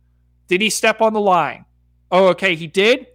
Did 0.48 0.62
he 0.62 0.70
step 0.70 1.02
on 1.02 1.14
the 1.14 1.20
line? 1.20 1.66
Oh, 2.10 2.28
okay, 2.30 2.56
he 2.56 2.68
did. 2.68 3.08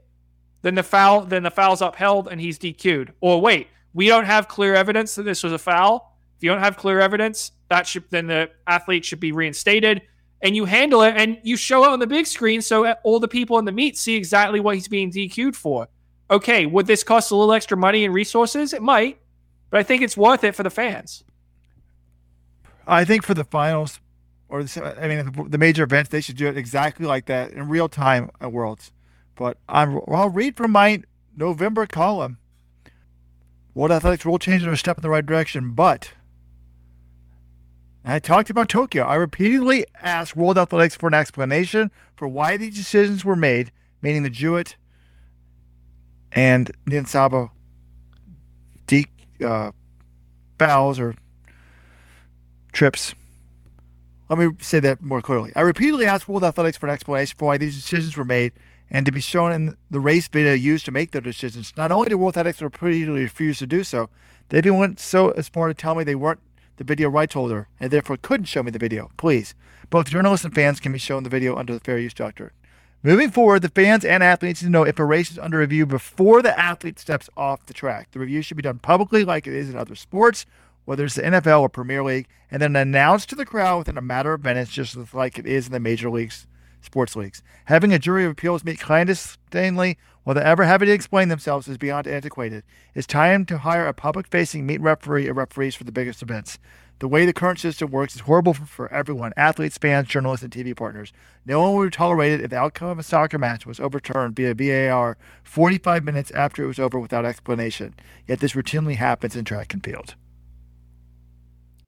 Then 0.63 0.75
the 0.75 0.83
foul, 0.83 1.23
then 1.23 1.43
the 1.43 1.51
foul's 1.51 1.83
upheld 1.83 2.29
and 2.29 2.41
he's 2.41 2.59
DQ'd. 2.59 3.13
Or 3.21 3.41
wait, 3.41 3.69
we 3.95 4.09
don't 4.09 4.25
have 4.25 4.49
clear 4.49 4.75
evidence 4.75 5.15
that 5.15 5.23
this 5.23 5.43
was 5.43 5.53
a 5.53 5.59
foul. 5.59 6.17
If 6.37 6.43
you 6.43 6.51
don't 6.51 6.61
have 6.61 6.77
clear 6.77 7.01
evidence, 7.01 7.53
that 7.69 7.87
should 7.87 8.05
then 8.11 8.27
the 8.27 8.51
athlete 8.67 9.05
should 9.05 9.21
be 9.21 9.33
reinstated. 9.33 10.03
And 10.43 10.55
you 10.55 10.67
handle 10.67 11.03
it 11.03 11.15
and 11.17 11.39
you 11.43 11.57
show 11.57 11.85
it 11.85 11.91
on 11.91 11.99
the 11.99 12.07
big 12.07 12.27
screen 12.27 12.61
so 12.61 12.93
all 13.05 13.21
the 13.21 13.29
people 13.29 13.59
in 13.59 13.65
the 13.65 13.73
meet 13.73 13.97
see 13.97 14.17
exactly 14.17 14.61
what 14.61 14.75
he's 14.75 14.89
being 14.89 15.11
DQ'd 15.11 15.57
for. 15.57 15.89
Okay, 16.31 16.67
would 16.67 16.87
this 16.87 17.05
cost 17.05 17.31
a 17.31 17.37
little 17.37 17.55
extra 17.55 17.77
money 17.77 18.05
and 18.05 18.13
resources? 18.13 18.73
It 18.73 18.83
might, 18.83 19.19
but 19.71 19.79
I 19.79 19.83
think 19.83 20.03
it's 20.03 20.17
worth 20.17 20.45
it 20.45 20.55
for 20.55 20.63
the 20.63 20.71
fans. 20.71 21.25
I 22.87 23.05
think 23.05 23.23
for 23.23 23.35
the 23.35 23.45
finals, 23.45 24.01
or 24.49 24.61
I 24.61 25.09
mean 25.09 25.49
the 25.49 25.59
major 25.59 25.85
events, 25.85 26.11
they 26.11 26.21
should 26.21 26.37
do 26.37 26.47
it 26.49 26.57
exactly 26.57 27.07
like 27.07 27.27
that 27.27 27.53
in 27.53 27.69
real 27.69 27.89
time 27.89 28.31
at 28.41 28.53
Worlds. 28.53 28.93
But 29.37 29.59
I'm, 29.69 30.01
I'll 30.09 30.31
read 30.31 30.57
from 30.57 30.73
my 30.73 31.03
November 31.37 31.87
column. 31.87 32.39
World 33.75 33.93
Athletics 33.93 34.25
rule 34.25 34.39
changes 34.39 34.67
are 34.67 34.73
a 34.73 34.77
step 34.77 34.97
in 34.97 35.03
the 35.03 35.11
right 35.11 35.25
direction, 35.25 35.73
but 35.73 36.13
I 38.05 38.19
talked 38.19 38.49
about 38.49 38.71
Tokyo. 38.71 39.05
I 39.05 39.17
repeatedly 39.17 39.85
asked 40.01 40.35
World 40.35 40.57
Athletics 40.57 40.97
for 40.97 41.09
an 41.09 41.15
explanation 41.15 41.91
for 42.17 42.27
why 42.27 42.57
these 42.57 42.75
decisions 42.75 43.25
were 43.25 43.37
made, 43.37 43.73
meaning 44.01 44.23
the 44.23 44.31
Jewett 44.31 44.77
and 46.33 46.71
Niyonsaba 46.87 47.51
de- 48.87 49.07
uh, 49.45 49.73
fouls 50.59 50.99
or 50.99 51.15
trips. 52.73 53.15
Let 54.31 54.39
me 54.39 54.51
say 54.61 54.81
that 54.81 55.03
more 55.03 55.21
clearly. 55.21 55.53
I 55.55 55.61
repeatedly 55.61 56.07
asked 56.07 56.29
World 56.29 56.45
Athletics 56.45 56.79
for 56.79 56.87
an 56.87 56.95
explanation 56.95 57.37
for 57.37 57.45
why 57.47 57.59
these 57.59 57.75
decisions 57.75 58.17
were 58.17 58.25
made 58.25 58.53
and 58.91 59.05
to 59.07 59.13
be 59.13 59.21
shown 59.21 59.53
in 59.53 59.77
the 59.91 60.01
race 60.01 60.29
video 60.29 60.53
used 60.53 60.85
to 60.85 60.93
make 60.93 61.11
their 61.11 61.21
decisions. 61.21 61.73
Not 61.77 61.91
only 61.91 62.09
did 62.09 62.17
World 62.17 62.37
Athletics 62.37 62.63
repeatedly 62.63 63.23
refuse 63.23 63.59
to 63.59 63.67
do 63.67 63.85
so, 63.85 64.09
they 64.49 64.59
even 64.59 64.79
went 64.79 65.01
so 65.01 65.31
as 65.31 65.49
far 65.49 65.69
to 65.69 65.75
tell 65.75 65.95
me 65.95 66.05
they 66.05 66.15
weren't 66.15 66.41
the 66.77 66.85
video 66.85 67.09
rights 67.09 67.35
holder 67.35 67.69
and 67.81 67.91
therefore 67.91 68.17
couldn't 68.17 68.47
show 68.47 68.63
me 68.63 68.71
the 68.71 68.79
video. 68.79 69.11
Please, 69.17 69.55
both 69.91 70.11
journalists 70.11 70.45
and 70.45 70.55
fans 70.55 70.81
can 70.81 70.93
be 70.93 70.99
shown 70.99 71.23
the 71.23 71.31
video 71.31 71.57
under 71.57 71.73
the 71.73 71.81
fair 71.81 71.99
use 71.99 72.15
doctrine. 72.15 72.51
Moving 73.03 73.31
forward, 73.31 73.63
the 73.63 73.69
fans 73.69 74.05
and 74.05 74.23
athletes 74.23 74.63
need 74.63 74.69
to 74.69 74.73
know 74.73 74.85
if 74.85 74.99
a 74.99 75.05
race 75.05 75.31
is 75.31 75.39
under 75.39 75.59
review 75.59 75.87
before 75.87 76.43
the 76.43 76.59
athlete 76.59 76.99
steps 76.99 77.31
off 77.37 77.67
the 77.67 77.75
track. 77.75 78.11
The 78.11 78.19
review 78.19 78.43
should 78.43 78.57
be 78.57 78.63
done 78.63 78.79
publicly, 78.79 79.25
like 79.25 79.47
it 79.47 79.53
is 79.53 79.71
in 79.71 79.77
other 79.77 79.95
sports, 79.95 80.45
whether 80.87 81.05
it's 81.05 81.15
the 81.15 81.23
NFL 81.23 81.61
or 81.61 81.69
Premier 81.69 82.03
League, 82.03 82.27
and 82.51 82.63
then 82.63 82.75
announced 82.75 83.29
to 83.29 83.37
the 83.37 83.47
crowd 83.47 83.79
within 83.79 83.99
a 83.99 84.03
matter 84.03 84.33
of 84.33 84.43
minutes, 84.43 84.73
just 84.73 84.97
like 85.15 85.39
it 85.39 85.47
is 85.47 85.67
in 85.67 85.73
the 85.73 85.81
major 85.81 86.11
leagues 86.11 86.47
sports 86.87 87.15
leagues. 87.15 87.43
Having 87.67 87.93
a 87.93 87.99
jury 87.99 88.25
of 88.25 88.33
appeals 88.33 88.65
meet 88.65 88.81
clandestinely 88.81 89.99
without 90.25 90.45
ever 90.45 90.65
having 90.65 90.87
to 90.87 90.93
explain 90.93 91.29
themselves 91.29 91.69
is 91.69 91.79
beyond 91.79 92.07
antiquated. 92.07 92.65
It's 92.95 93.07
time 93.07 93.45
to 93.47 93.59
hire 93.59 93.87
a 93.87 93.93
public 93.93 94.27
facing 94.27 94.67
meet 94.67 94.81
referee 94.81 95.29
or 95.29 95.35
referees 95.35 95.75
for 95.75 95.85
the 95.85 95.93
biggest 95.93 96.23
events. 96.23 96.59
The 96.99 97.09
way 97.09 97.27
the 97.27 97.35
current 97.35 97.59
system 97.59 97.91
works 97.91 98.15
is 98.15 98.23
horrible 98.23 98.55
for, 98.55 98.65
for, 98.65 98.93
everyone 98.93 99.35
athletes, 99.37 99.77
fans, 99.77 100.09
journalists, 100.09 100.43
and 100.43 100.53
TV 100.53 100.75
partners. 100.75 101.13
No 101.45 101.61
one 101.61 101.75
would 101.75 101.93
tolerate 101.93 102.33
it 102.33 102.41
if 102.41 102.51
the 102.51 102.57
outcome 102.57 102.89
of 102.89 102.99
a 102.99 103.03
soccer 103.03 103.39
match 103.39 103.67
was 103.67 103.79
overturned 103.79 104.35
via 104.35 104.55
VAR 104.55 105.19
45 105.45 106.05
minutes 106.05 106.31
after 106.31 106.65
it 106.65 106.69
was 106.69 106.79
over 106.79 106.99
without 106.99 107.27
explanation. 107.27 107.95
Yet 108.27 108.41
this 108.41 108.53
routinely 108.53 108.97
happens 108.97 109.37
in 109.37 109.45
track 109.45 109.75
and 109.75 109.85
field. 109.85 110.15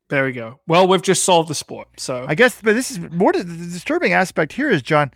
There 0.09 0.25
we 0.25 0.33
go. 0.33 0.61
Well, 0.67 0.89
we've 0.89 1.03
just 1.03 1.25
solved 1.25 1.49
the 1.51 1.55
sport. 1.55 1.89
So 1.99 2.25
I 2.27 2.35
guess, 2.35 2.61
but 2.63 2.75
this 2.75 2.91
is 2.91 2.99
more 2.99 3.33
the 3.33 3.45
disturbing 3.45 4.13
aspect 4.13 4.53
here 4.55 4.71
is 4.71 4.83
John. 4.83 5.13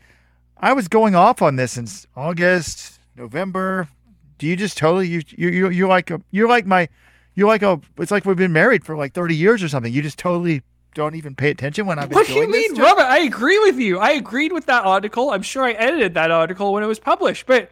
I 0.59 0.75
was 0.75 0.87
going 0.87 1.15
off 1.15 1.43
on 1.43 1.57
this 1.57 1.77
in 1.77 1.87
August, 2.15 3.01
November. 3.17 3.89
Do 4.39 4.47
you 4.47 4.55
just 4.55 4.77
totally 4.77 5.09
you 5.09 5.23
you 5.29 5.49
you 5.49 5.71
you 5.71 5.89
like 5.89 6.11
a, 6.11 6.21
you're 6.31 6.49
like 6.49 6.67
my 6.67 6.89
you're 7.35 7.49
like 7.49 7.63
a. 7.63 7.81
It's 7.99 8.11
like 8.11 8.27
we've 8.27 8.37
been 8.37 8.53
married 8.53 8.85
for 8.85 8.97
like 8.97 9.15
thirty 9.15 9.35
years 9.35 9.63
or 9.63 9.69
something. 9.69 9.93
You 9.93 10.03
just 10.03 10.19
totally 10.19 10.63
don't 10.95 11.15
even 11.15 11.35
pay 11.35 11.51
attention 11.51 11.87
when 11.87 11.99
I'm. 11.99 12.11
What 12.11 12.27
do 12.27 12.35
you 12.35 12.51
mean, 12.51 12.75
Robert? 12.75 13.05
I 13.05 13.21
agree 13.21 13.59
with 13.61 13.79
you. 13.79 13.99
I 13.99 14.11
agreed 14.11 14.53
with 14.53 14.67
that 14.67 14.85
article. 14.85 15.31
I'm 15.31 15.43
sure 15.43 15.65
I 15.65 15.73
edited 15.73 16.15
that 16.15 16.31
article 16.31 16.73
when 16.73 16.83
it 16.83 16.87
was 16.87 16.99
published, 16.99 17.47
but 17.47 17.71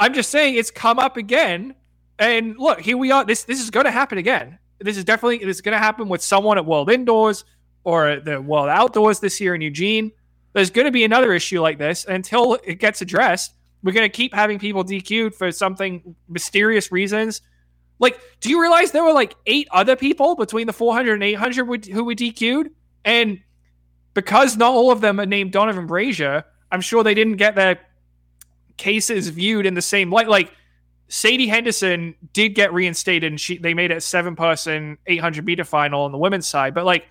I'm 0.00 0.14
just 0.14 0.30
saying 0.30 0.56
it's 0.56 0.70
come 0.70 0.98
up 0.98 1.16
again. 1.16 1.76
And 2.18 2.58
look, 2.58 2.80
here 2.80 2.96
we 2.96 3.12
are. 3.12 3.24
This 3.24 3.44
this 3.44 3.60
is 3.60 3.70
going 3.70 3.86
to 3.86 3.92
happen 3.92 4.18
again. 4.18 4.58
This 4.80 4.96
is 4.96 5.04
definitely 5.04 5.38
it's 5.38 5.60
going 5.60 5.72
to 5.72 5.78
happen 5.78 6.08
with 6.08 6.22
someone 6.22 6.58
at 6.58 6.66
World 6.66 6.90
Indoors 6.90 7.44
or 7.84 8.20
the 8.20 8.40
World 8.40 8.68
Outdoors 8.68 9.20
this 9.20 9.40
year 9.40 9.54
in 9.54 9.60
Eugene. 9.60 10.12
There's 10.52 10.70
going 10.70 10.86
to 10.86 10.90
be 10.90 11.04
another 11.04 11.32
issue 11.32 11.60
like 11.60 11.78
this 11.78 12.04
until 12.06 12.58
it 12.64 12.76
gets 12.76 13.00
addressed. 13.02 13.54
We're 13.82 13.92
going 13.92 14.10
to 14.10 14.14
keep 14.14 14.34
having 14.34 14.58
people 14.58 14.84
DQ'd 14.84 15.34
for 15.34 15.52
something 15.52 16.14
mysterious 16.28 16.90
reasons 16.92 17.40
like, 18.00 18.18
do 18.40 18.48
you 18.48 18.60
realize 18.60 18.90
there 18.90 19.04
were 19.04 19.12
like 19.12 19.36
eight 19.46 19.68
other 19.70 19.94
people 19.94 20.34
between 20.34 20.66
the 20.66 20.72
400 20.72 21.14
and 21.14 21.22
800 21.22 21.86
who 21.86 22.04
were 22.04 22.14
DQ'd? 22.14 22.70
And 23.04 23.40
because 24.14 24.56
not 24.56 24.72
all 24.72 24.90
of 24.90 25.02
them 25.02 25.20
are 25.20 25.26
named 25.26 25.52
Donavan 25.52 25.86
Brazier, 25.86 26.44
I'm 26.72 26.80
sure 26.80 27.04
they 27.04 27.14
didn't 27.14 27.36
get 27.36 27.54
their 27.54 27.78
cases 28.78 29.28
viewed 29.28 29.66
in 29.66 29.74
the 29.74 29.82
same 29.82 30.10
light. 30.10 30.28
Like, 30.28 30.52
Sadie 31.10 31.48
Henderson 31.48 32.14
did 32.32 32.50
get 32.50 32.72
reinstated 32.72 33.30
and 33.30 33.40
she 33.40 33.58
they 33.58 33.74
made 33.74 33.90
it 33.90 33.98
a 33.98 34.00
seven 34.00 34.36
person 34.36 34.96
800 35.06 35.44
meter 35.44 35.64
final 35.64 36.02
on 36.02 36.12
the 36.12 36.18
women's 36.18 36.46
side. 36.46 36.72
But 36.72 36.86
like, 36.86 37.06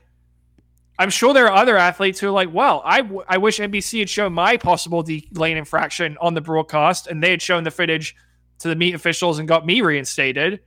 I'm 0.98 1.10
sure 1.10 1.34
there 1.34 1.48
are 1.48 1.56
other 1.56 1.78
athletes 1.78 2.20
who 2.20 2.28
are 2.28 2.32
like, 2.32 2.52
well, 2.52 2.82
I, 2.84 3.02
w- 3.02 3.24
I 3.28 3.38
wish 3.38 3.60
NBC 3.60 4.00
had 4.00 4.10
shown 4.10 4.34
my 4.34 4.58
possible 4.58 5.04
de- 5.04 5.28
lane 5.34 5.58
infraction 5.58 6.18
on 6.20 6.34
the 6.34 6.42
broadcast 6.42 7.08
and 7.08 7.22
they 7.22 7.30
had 7.30 7.42
shown 7.42 7.64
the 7.64 7.72
footage 7.72 8.16
to 8.60 8.68
the 8.68 8.76
meet 8.76 8.96
officials 8.96 9.38
and 9.40 9.48
got 9.48 9.66
me 9.66 9.82
reinstated 9.82 10.62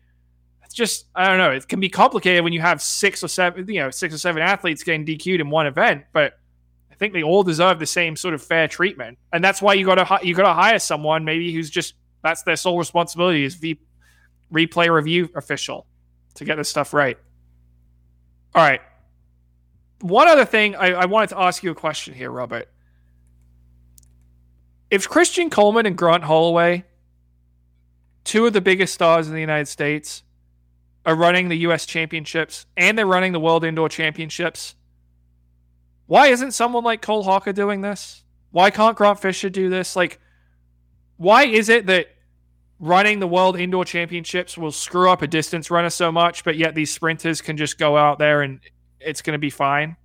it's 0.73 0.79
just 0.79 1.07
I 1.15 1.29
don't 1.29 1.37
know. 1.37 1.51
It 1.51 1.69
can 1.69 1.81
be 1.81 1.91
complicated 1.91 2.43
when 2.43 2.55
you 2.55 2.63
have 2.63 2.81
six 2.81 3.23
or 3.23 3.29
seven, 3.29 3.69
you 3.69 3.81
know, 3.81 3.91
six 3.91 4.15
or 4.15 4.19
seven 4.19 4.41
athletes 4.41 4.83
getting 4.83 5.05
DQ'd 5.05 5.43
in 5.43 5.51
one 5.51 5.67
event, 5.67 6.05
but 6.15 6.39
I 6.91 6.95
think 6.95 7.13
they 7.13 7.23
all 7.23 7.43
deserve 7.43 7.79
the 7.79 7.85
same 7.85 8.17
sort 8.17 8.33
of 8.33 8.43
fair 8.43 8.69
treatment, 8.69 9.19
and 9.35 9.45
that's 9.45 9.61
why 9.61 9.75
you 9.75 9.85
got 9.85 9.97
to 9.97 10.27
you 10.27 10.35
got 10.35 10.45
to 10.45 10.55
hire 10.55 10.79
someone 10.79 11.27
maybe 11.27 11.53
who's 11.53 11.69
just 11.69 11.93
that's 12.23 12.43
their 12.43 12.57
sole 12.57 12.79
responsibility 12.79 13.45
is 13.45 13.55
v, 13.55 13.79
replay 14.53 14.93
review 14.93 15.29
official 15.35 15.87
to 16.35 16.45
get 16.45 16.57
this 16.57 16.69
stuff 16.69 16.93
right. 16.95 17.19
All 18.55 18.63
right. 18.63 18.81
One 20.01 20.29
other 20.29 20.45
thing, 20.45 20.75
I, 20.75 20.93
I 20.93 21.05
wanted 21.07 21.31
to 21.31 21.39
ask 21.39 21.63
you 21.63 21.71
a 21.71 21.75
question 21.75 22.15
here, 22.15 22.31
Robert. 22.31 22.69
If 24.91 25.09
Christian 25.09 25.49
Coleman 25.49 25.87
and 25.87 25.97
Grant 25.97 26.25
Holloway, 26.25 26.85
two 28.25 28.47
of 28.47 28.53
the 28.53 28.61
biggest 28.61 28.95
stars 28.95 29.29
in 29.29 29.35
the 29.35 29.41
United 29.41 29.69
States, 29.69 30.23
are 31.05 31.17
running 31.17 31.49
the 31.49 31.57
U.S. 31.59 31.87
Championships 31.87 32.67
and 32.77 32.97
they're 32.97 33.07
running 33.07 33.33
the 33.33 33.41
World 33.41 33.65
Indoor 33.65 33.89
Championships. 33.89 34.75
Why 36.07 36.29
isn't 36.29 36.53
someone 36.53 36.85
like 36.85 37.03
Cole 37.03 37.25
Hocker 37.25 37.53
doing 37.53 37.81
this? 37.81 38.23
Why 38.51 38.71
can't 38.71 38.97
Grant 38.97 39.19
Fisher 39.19 39.51
do 39.51 39.69
this? 39.69 39.97
Like, 39.97 40.21
why 41.17 41.45
is 41.45 41.69
it 41.69 41.87
that 41.87 42.09
running 42.83 43.21
the 43.21 43.29
World 43.29 43.57
Indoor 43.57 43.85
Championships 43.85 44.59
will 44.59 44.73
screw 44.73 45.09
up 45.09 45.23
a 45.23 45.29
distance 45.29 45.71
runner 45.71 45.89
so 45.89 46.11
much, 46.11 46.43
but 46.43 46.57
yet 46.57 46.75
these 46.75 46.93
sprinters 46.93 47.41
can 47.41 47.57
just 47.57 47.79
go 47.79 47.97
out 47.97 48.19
there 48.19 48.43
and 48.43 48.59
it's 48.99 49.23
going 49.23 49.35
to 49.35 49.39
be 49.39 49.51
fine? 49.51 49.97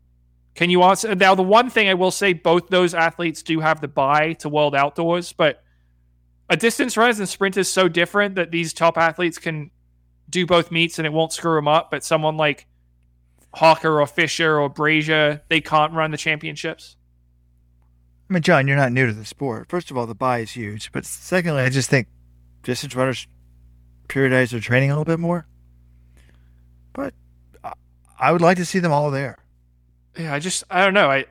Can 0.54 0.70
you 0.70 0.84
answer? 0.84 1.16
Now, 1.16 1.34
the 1.34 1.42
one 1.42 1.72
thing 1.72 1.90
I 1.90 1.96
will 1.96 2.12
say, 2.12 2.34
both 2.34 2.68
those 2.68 2.94
athletes 2.94 3.42
do 3.42 3.60
have 3.62 3.82
the 3.82 3.88
buy 3.88 4.34
to 4.34 4.50
World 4.50 4.76
Outdoors, 4.76 5.34
but 5.34 5.64
a 6.50 6.56
distance 6.56 6.96
runner 6.96 7.20
and 7.20 7.58
is 7.58 7.74
so 7.74 7.88
different 7.90 8.36
that 8.36 8.52
these 8.52 8.74
top 8.74 8.96
athletes 8.96 9.40
can 9.40 9.72
do 10.30 10.46
both 10.46 10.72
meets 10.72 11.00
and 11.00 11.08
it 11.08 11.12
won't 11.12 11.34
screw 11.34 11.56
them 11.56 11.68
up, 11.68 11.90
but 11.90 12.04
someone 12.04 12.38
like 12.38 12.68
Hocker 13.56 14.00
or 14.00 14.06
Fisher 14.06 14.60
or 14.60 14.70
Brazier, 14.70 15.42
they 15.50 15.62
can't 15.62 15.94
run 15.94 16.12
the 16.12 16.18
championships? 16.18 16.96
I 18.30 18.34
mean, 18.34 18.44
John, 18.44 18.68
you're 18.68 18.78
not 18.78 18.92
new 18.92 19.08
to 19.08 19.14
the 19.14 19.26
sport. 19.26 19.68
First 19.68 19.90
of 19.90 19.98
all, 19.98 20.06
the 20.06 20.14
buy 20.14 20.40
is 20.40 20.52
huge, 20.52 20.92
but 20.92 21.06
secondly, 21.06 21.64
I 21.64 21.70
just 21.70 21.90
think 21.90 22.08
distance 22.64 22.96
runners 22.96 23.28
periodize 24.08 24.52
their 24.52 24.60
training 24.60 24.90
a 24.90 24.94
little 24.94 25.06
bit 25.06 25.20
more. 25.20 25.48
But 26.94 27.14
I 28.20 28.32
would 28.32 28.42
like 28.42 28.58
to 28.58 28.66
see 28.66 28.80
them 28.80 28.92
all 28.92 29.12
there. 29.12 29.38
Yeah, 30.18 30.34
I 30.34 30.40
just 30.40 30.64
I 30.70 30.84
don't 30.84 30.94
know. 30.94 31.10
I 31.10 31.26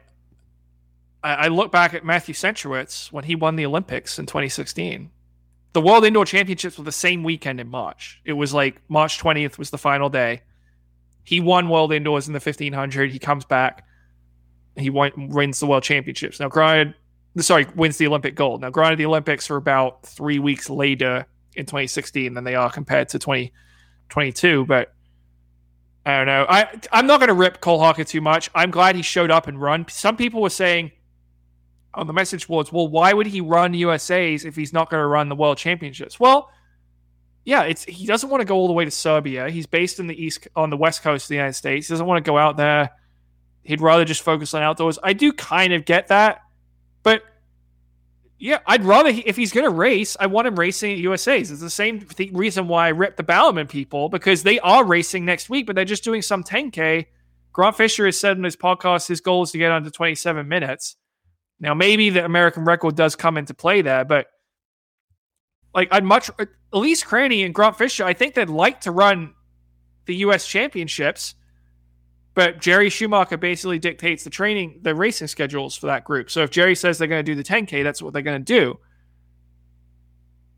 I 1.23 1.49
look 1.49 1.73
back 1.73 1.93
at 1.93 2.05
Matthew 2.05 2.35
Centrowitz 2.35 3.11
when 3.11 3.25
he 3.25 3.35
won 3.35 3.57
the 3.57 3.67
Olympics 3.67 4.19
in 4.19 4.27
2016. 4.27 5.11
The 5.73 5.81
World 5.81 6.07
Indoor 6.07 6.25
Championships 6.25 6.79
were 6.79 6.85
the 6.85 6.93
same 6.93 7.25
weekend 7.25 7.61
in 7.61 7.69
March. 7.69 8.21
It 8.25 8.35
was 8.35 8.55
like 8.55 8.81
March 8.89 9.19
20th 9.19 9.59
was 9.59 9.71
the 9.71 9.79
final 9.79 10.09
day. 10.09 10.43
He 11.25 11.41
won 11.41 11.69
World 11.69 11.93
Indoors 11.93 12.29
in 12.29 12.33
the 12.33 12.39
1500. 12.39 13.11
He 13.11 13.19
comes 13.19 13.45
back. 13.45 13.85
He 14.77 14.89
wins 14.89 15.59
the 15.59 15.67
World 15.67 15.83
Championships. 15.83 16.39
Now, 16.39 16.49
granted, 16.49 16.95
sorry, 17.43 17.67
wins 17.75 17.99
the 17.99 18.07
Olympic 18.07 18.35
gold. 18.35 18.61
Now, 18.63 18.71
granted, 18.71 18.99
the 18.99 19.07
Olympics 19.07 19.51
are 19.51 19.57
about 19.57 20.07
three 20.07 20.39
weeks 20.39 20.71
later 20.71 21.27
in 21.55 21.67
2016 21.67 22.35
than 22.35 22.45
they 22.45 22.55
are 22.55 22.71
compared 22.71 23.09
to 23.11 23.19
2022, 23.19 24.65
but 24.67 24.93
I 26.05 26.19
don't 26.19 26.27
know. 26.27 26.47
I 26.49 26.69
I'm 26.93 27.07
not 27.07 27.19
going 27.19 27.29
to 27.29 27.35
rip 27.35 27.61
Cole 27.61 27.81
Hocker 27.81 28.05
too 28.05 28.21
much. 28.21 28.49
I'm 28.55 28.71
glad 28.71 28.95
he 28.95 29.03
showed 29.03 29.31
up 29.31 29.49
and 29.49 29.61
run. 29.61 29.87
Some 29.89 30.17
people 30.17 30.41
were 30.41 30.51
saying 30.51 30.93
on 31.95 32.07
the 32.07 32.13
message 32.13 32.47
boards, 32.47 32.71
well, 32.71 32.87
why 32.87 33.13
would 33.13 33.27
he 33.27 33.41
run 33.41 33.75
USA's 33.75 34.45
if 34.45 34.55
he's 34.55 34.73
not 34.73 34.89
going 34.89 35.01
to 35.01 35.07
run 35.07 35.29
the 35.29 35.35
World 35.35 35.59
Championships? 35.59 36.21
Well, 36.21 36.51
yeah, 37.45 37.63
it's 37.63 37.85
he 37.85 38.07
doesn't 38.07 38.29
want 38.31 38.41
to 38.41 38.45
go 38.45 38.55
all 38.55 38.69
the 38.69 38.73
way 38.73 38.85
to 38.85 38.91
Serbia. 38.91 39.51
He's 39.51 39.67
based 39.67 39.99
in 39.99 40.07
the 40.07 40.25
east 40.25 40.47
on 40.55 40.71
the 40.71 40.77
west 40.77 41.03
coast 41.03 41.25
of 41.25 41.29
the 41.29 41.37
United 41.37 41.55
States. 41.55 41.89
He 41.89 41.93
doesn't 41.93 42.07
want 42.07 42.25
to 42.25 42.29
go 42.29 42.39
out 42.39 42.57
there. 42.57 42.91
He'd 43.65 43.81
rather 43.81 44.05
just 44.05 44.23
focus 44.23 44.55
on 44.55 44.63
outdoors. 44.63 44.99
I 45.03 45.13
do 45.13 45.33
kind 45.33 45.73
of 45.73 45.85
get 45.85 46.09
that, 46.09 46.43
yeah, 48.39 48.59
I'd 48.67 48.85
rather 48.85 49.11
if 49.11 49.37
he's 49.37 49.53
going 49.53 49.65
to 49.65 49.71
race, 49.71 50.17
I 50.21 50.27
want 50.27 50.47
him 50.47 50.59
racing 50.59 50.93
at 50.93 50.99
USA's. 50.99 51.51
It's 51.51 51.61
the 51.61 51.71
same 51.71 52.01
th- 52.01 52.33
reason 52.33 52.69
why 52.69 52.87
I 52.87 52.91
ripped 52.91 53.17
the 53.17 53.23
Bowerman 53.23 53.67
people 53.67 54.09
because 54.09 54.43
they 54.43 54.61
are 54.61 54.85
racing 54.85 55.25
next 55.25 55.49
week, 55.49 55.67
but 55.67 55.75
they're 55.75 55.85
just 55.85 56.05
doing 56.05 56.21
some 56.23 56.45
10k. 56.45 57.07
Grant 57.53 57.77
Fisher 57.77 58.05
has 58.05 58.21
said 58.21 58.37
in 58.37 58.45
his 58.45 58.57
podcast 58.57 59.09
his 59.09 59.23
goal 59.23 59.43
is 59.43 59.53
to 59.53 59.59
get 59.59 59.73
under 59.73 59.89
27 59.89 60.47
minutes. 60.47 60.97
Now, 61.59 61.73
maybe 61.73 62.11
the 62.11 62.25
American 62.25 62.65
record 62.67 62.95
does 62.95 63.17
come 63.17 63.39
into 63.39 63.55
play 63.55 63.81
there, 63.81 64.05
but 64.05 64.27
like 65.75 65.89
I'd 65.91 66.05
much 66.05 66.31
Elise 66.73 67.03
Cranny 67.03 67.43
and 67.43 67.55
Grant 67.55 67.79
Fisher, 67.79 68.05
I 68.05 68.13
think 68.13 68.35
they'd 68.35 68.51
like 68.51 68.83
to 68.83 68.91
run 68.91 69.35
the 70.05 70.17
U.S. 70.17 70.47
championships, 70.47 71.35
but 72.37 72.61
Jerry 72.61 72.91
Schumacher 72.91 73.39
basically 73.39 73.79
dictates 73.79 74.23
the 74.23 74.29
training, 74.29 74.81
the 74.83 74.95
racing 74.95 75.27
schedules 75.27 75.75
for 75.75 75.87
that 75.87 76.05
group. 76.05 76.31
So 76.31 76.43
if 76.43 76.51
Jerry 76.51 76.75
says 76.75 76.99
they're 76.99 77.09
going 77.09 77.25
to 77.25 77.33
do 77.33 77.35
the 77.35 77.43
10K, 77.43 77.83
that's 77.83 78.03
what 78.03 78.13
they're 78.13 78.21
going 78.21 78.45
to 78.45 78.61
do. 78.61 78.79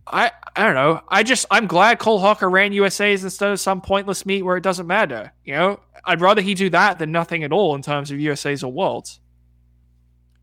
I 0.05 0.33
I 0.57 0.65
don't 0.65 0.75
know. 0.75 1.03
I 1.09 1.23
just 1.23 1.47
I'm 1.53 1.69
glad 1.69 2.01
Cole 2.01 2.19
Hocker 2.19 2.51
ran 2.51 2.73
USA's 2.73 3.23
instead 3.23 3.53
of 3.53 3.61
some 3.61 3.81
pointless 3.81 4.27
meet 4.27 4.43
where 4.43 4.57
it 4.57 4.63
doesn't 4.63 4.89
matter. 4.89 5.33
You 5.45 5.53
know, 5.55 5.81
I'd 6.05 6.21
rather 6.21 6.41
he 6.41 6.55
do 6.55 6.69
that 6.71 6.99
than 6.99 7.13
nothing 7.13 7.45
at 7.45 7.53
all 7.53 7.77
in 7.77 7.83
terms 7.83 8.11
of 8.11 8.19
USA's 8.19 8.65
or 8.65 8.73
worlds. 8.73 9.21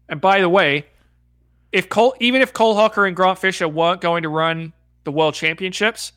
And 0.08 0.22
by 0.22 0.40
the 0.40 0.48
way, 0.48 0.86
if 1.74 1.90
Cole, 1.90 2.16
even 2.22 2.44
if 2.44 2.54
Cole 2.54 2.76
Hocker 2.76 3.06
and 3.06 3.16
Grant 3.16 3.40
Fisher 3.40 3.68
weren't 3.68 4.00
going 4.00 4.24
to 4.24 4.30
run 4.30 4.72
the 5.04 5.12
World 5.12 5.34
Championships, 5.34 6.14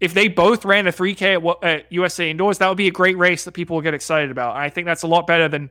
if 0.00 0.14
they 0.14 0.28
both 0.28 0.64
ran 0.64 0.86
a 0.86 0.92
3K 0.92 1.62
at, 1.62 1.68
at 1.68 1.92
USA 1.92 2.30
Indoors, 2.30 2.58
that 2.58 2.68
would 2.68 2.76
be 2.76 2.88
a 2.88 2.92
great 2.92 3.18
race 3.18 3.44
that 3.44 3.52
people 3.52 3.76
will 3.76 3.82
get 3.82 3.94
excited 3.94 4.30
about. 4.30 4.56
I 4.56 4.70
think 4.70 4.86
that's 4.86 5.02
a 5.02 5.06
lot 5.06 5.26
better 5.26 5.48
than, 5.48 5.70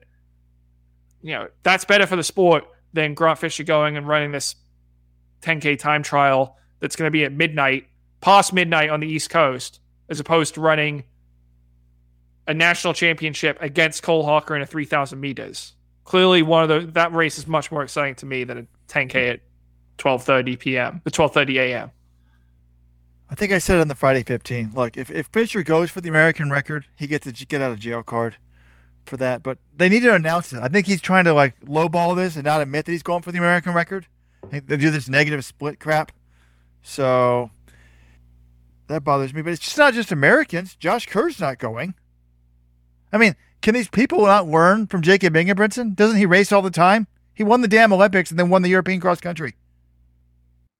you 1.21 1.33
know, 1.33 1.47
that's 1.63 1.85
better 1.85 2.05
for 2.05 2.15
the 2.15 2.23
sport 2.23 2.65
than 2.93 3.13
Grant 3.13 3.39
Fisher 3.39 3.63
going 3.63 3.97
and 3.97 4.07
running 4.07 4.31
this 4.31 4.55
10K 5.41 5.79
time 5.79 6.03
trial 6.03 6.57
that's 6.79 6.95
going 6.95 7.07
to 7.07 7.11
be 7.11 7.25
at 7.25 7.31
midnight, 7.31 7.87
past 8.21 8.53
midnight 8.53 8.89
on 8.89 8.99
the 8.99 9.07
East 9.07 9.29
Coast, 9.29 9.79
as 10.09 10.19
opposed 10.19 10.53
to 10.55 10.61
running 10.61 11.03
a 12.47 12.53
national 12.53 12.93
championship 12.93 13.57
against 13.61 14.03
Cole 14.03 14.23
Hocker 14.23 14.55
in 14.55 14.61
a 14.61 14.65
3,000 14.65 15.19
meters 15.19 15.73
clearly 16.09 16.41
one 16.41 16.63
of 16.63 16.69
the 16.69 16.91
that 16.93 17.13
race 17.13 17.37
is 17.37 17.45
much 17.45 17.71
more 17.71 17.83
exciting 17.83 18.15
to 18.15 18.25
me 18.25 18.43
than 18.43 18.57
a 18.57 18.91
10k 18.91 19.33
at 19.33 19.41
12:30 19.99 20.57
p.m. 20.57 21.01
the 21.03 21.11
12:30 21.11 21.55
a.m. 21.57 21.91
I 23.31 23.35
think 23.35 23.51
I 23.51 23.59
said 23.59 23.77
it 23.77 23.81
on 23.81 23.87
the 23.87 23.95
Friday 23.95 24.23
15. 24.23 24.71
Look, 24.73 24.97
if 24.97 25.11
if 25.11 25.27
Fisher 25.27 25.63
goes 25.63 25.91
for 25.91 26.01
the 26.01 26.09
American 26.09 26.49
record, 26.49 26.85
he 26.95 27.07
gets 27.07 27.27
a 27.27 27.31
get 27.31 27.61
out 27.61 27.71
of 27.71 27.79
jail 27.79 28.01
card 28.01 28.37
for 29.05 29.17
that. 29.17 29.43
But 29.43 29.59
they 29.75 29.87
need 29.87 30.01
to 30.01 30.13
announce 30.13 30.51
it. 30.51 30.59
I 30.61 30.67
think 30.67 30.87
he's 30.87 31.01
trying 31.01 31.25
to 31.25 31.33
like 31.33 31.59
lowball 31.61 32.15
this 32.15 32.35
and 32.35 32.45
not 32.45 32.61
admit 32.61 32.85
that 32.85 32.91
he's 32.91 33.03
going 33.03 33.21
for 33.21 33.31
the 33.31 33.37
American 33.37 33.73
record. 33.73 34.07
They 34.49 34.77
do 34.77 34.89
this 34.89 35.07
negative 35.07 35.45
split 35.45 35.79
crap. 35.79 36.11
So 36.81 37.51
that 38.87 39.03
bothers 39.03 39.33
me. 39.33 39.41
But 39.41 39.53
it's 39.53 39.61
just 39.61 39.77
not 39.77 39.93
just 39.93 40.11
Americans. 40.11 40.75
Josh 40.75 41.05
Kerr's 41.05 41.39
not 41.39 41.59
going. 41.59 41.93
I 43.11 43.17
mean, 43.17 43.35
can 43.61 43.73
these 43.73 43.89
people 43.89 44.25
not 44.25 44.47
learn 44.47 44.87
from 44.87 45.01
Jakob 45.01 45.33
Ingebrigtsen? 45.33 45.95
Doesn't 45.95 46.17
he 46.17 46.25
race 46.25 46.51
all 46.51 46.61
the 46.61 46.71
time? 46.71 47.07
He 47.33 47.43
won 47.43 47.61
the 47.61 47.67
damn 47.67 47.93
Olympics 47.93 48.31
and 48.31 48.39
then 48.39 48.49
won 48.49 48.61
the 48.61 48.69
European 48.69 48.99
cross 48.99 49.21
country. 49.21 49.55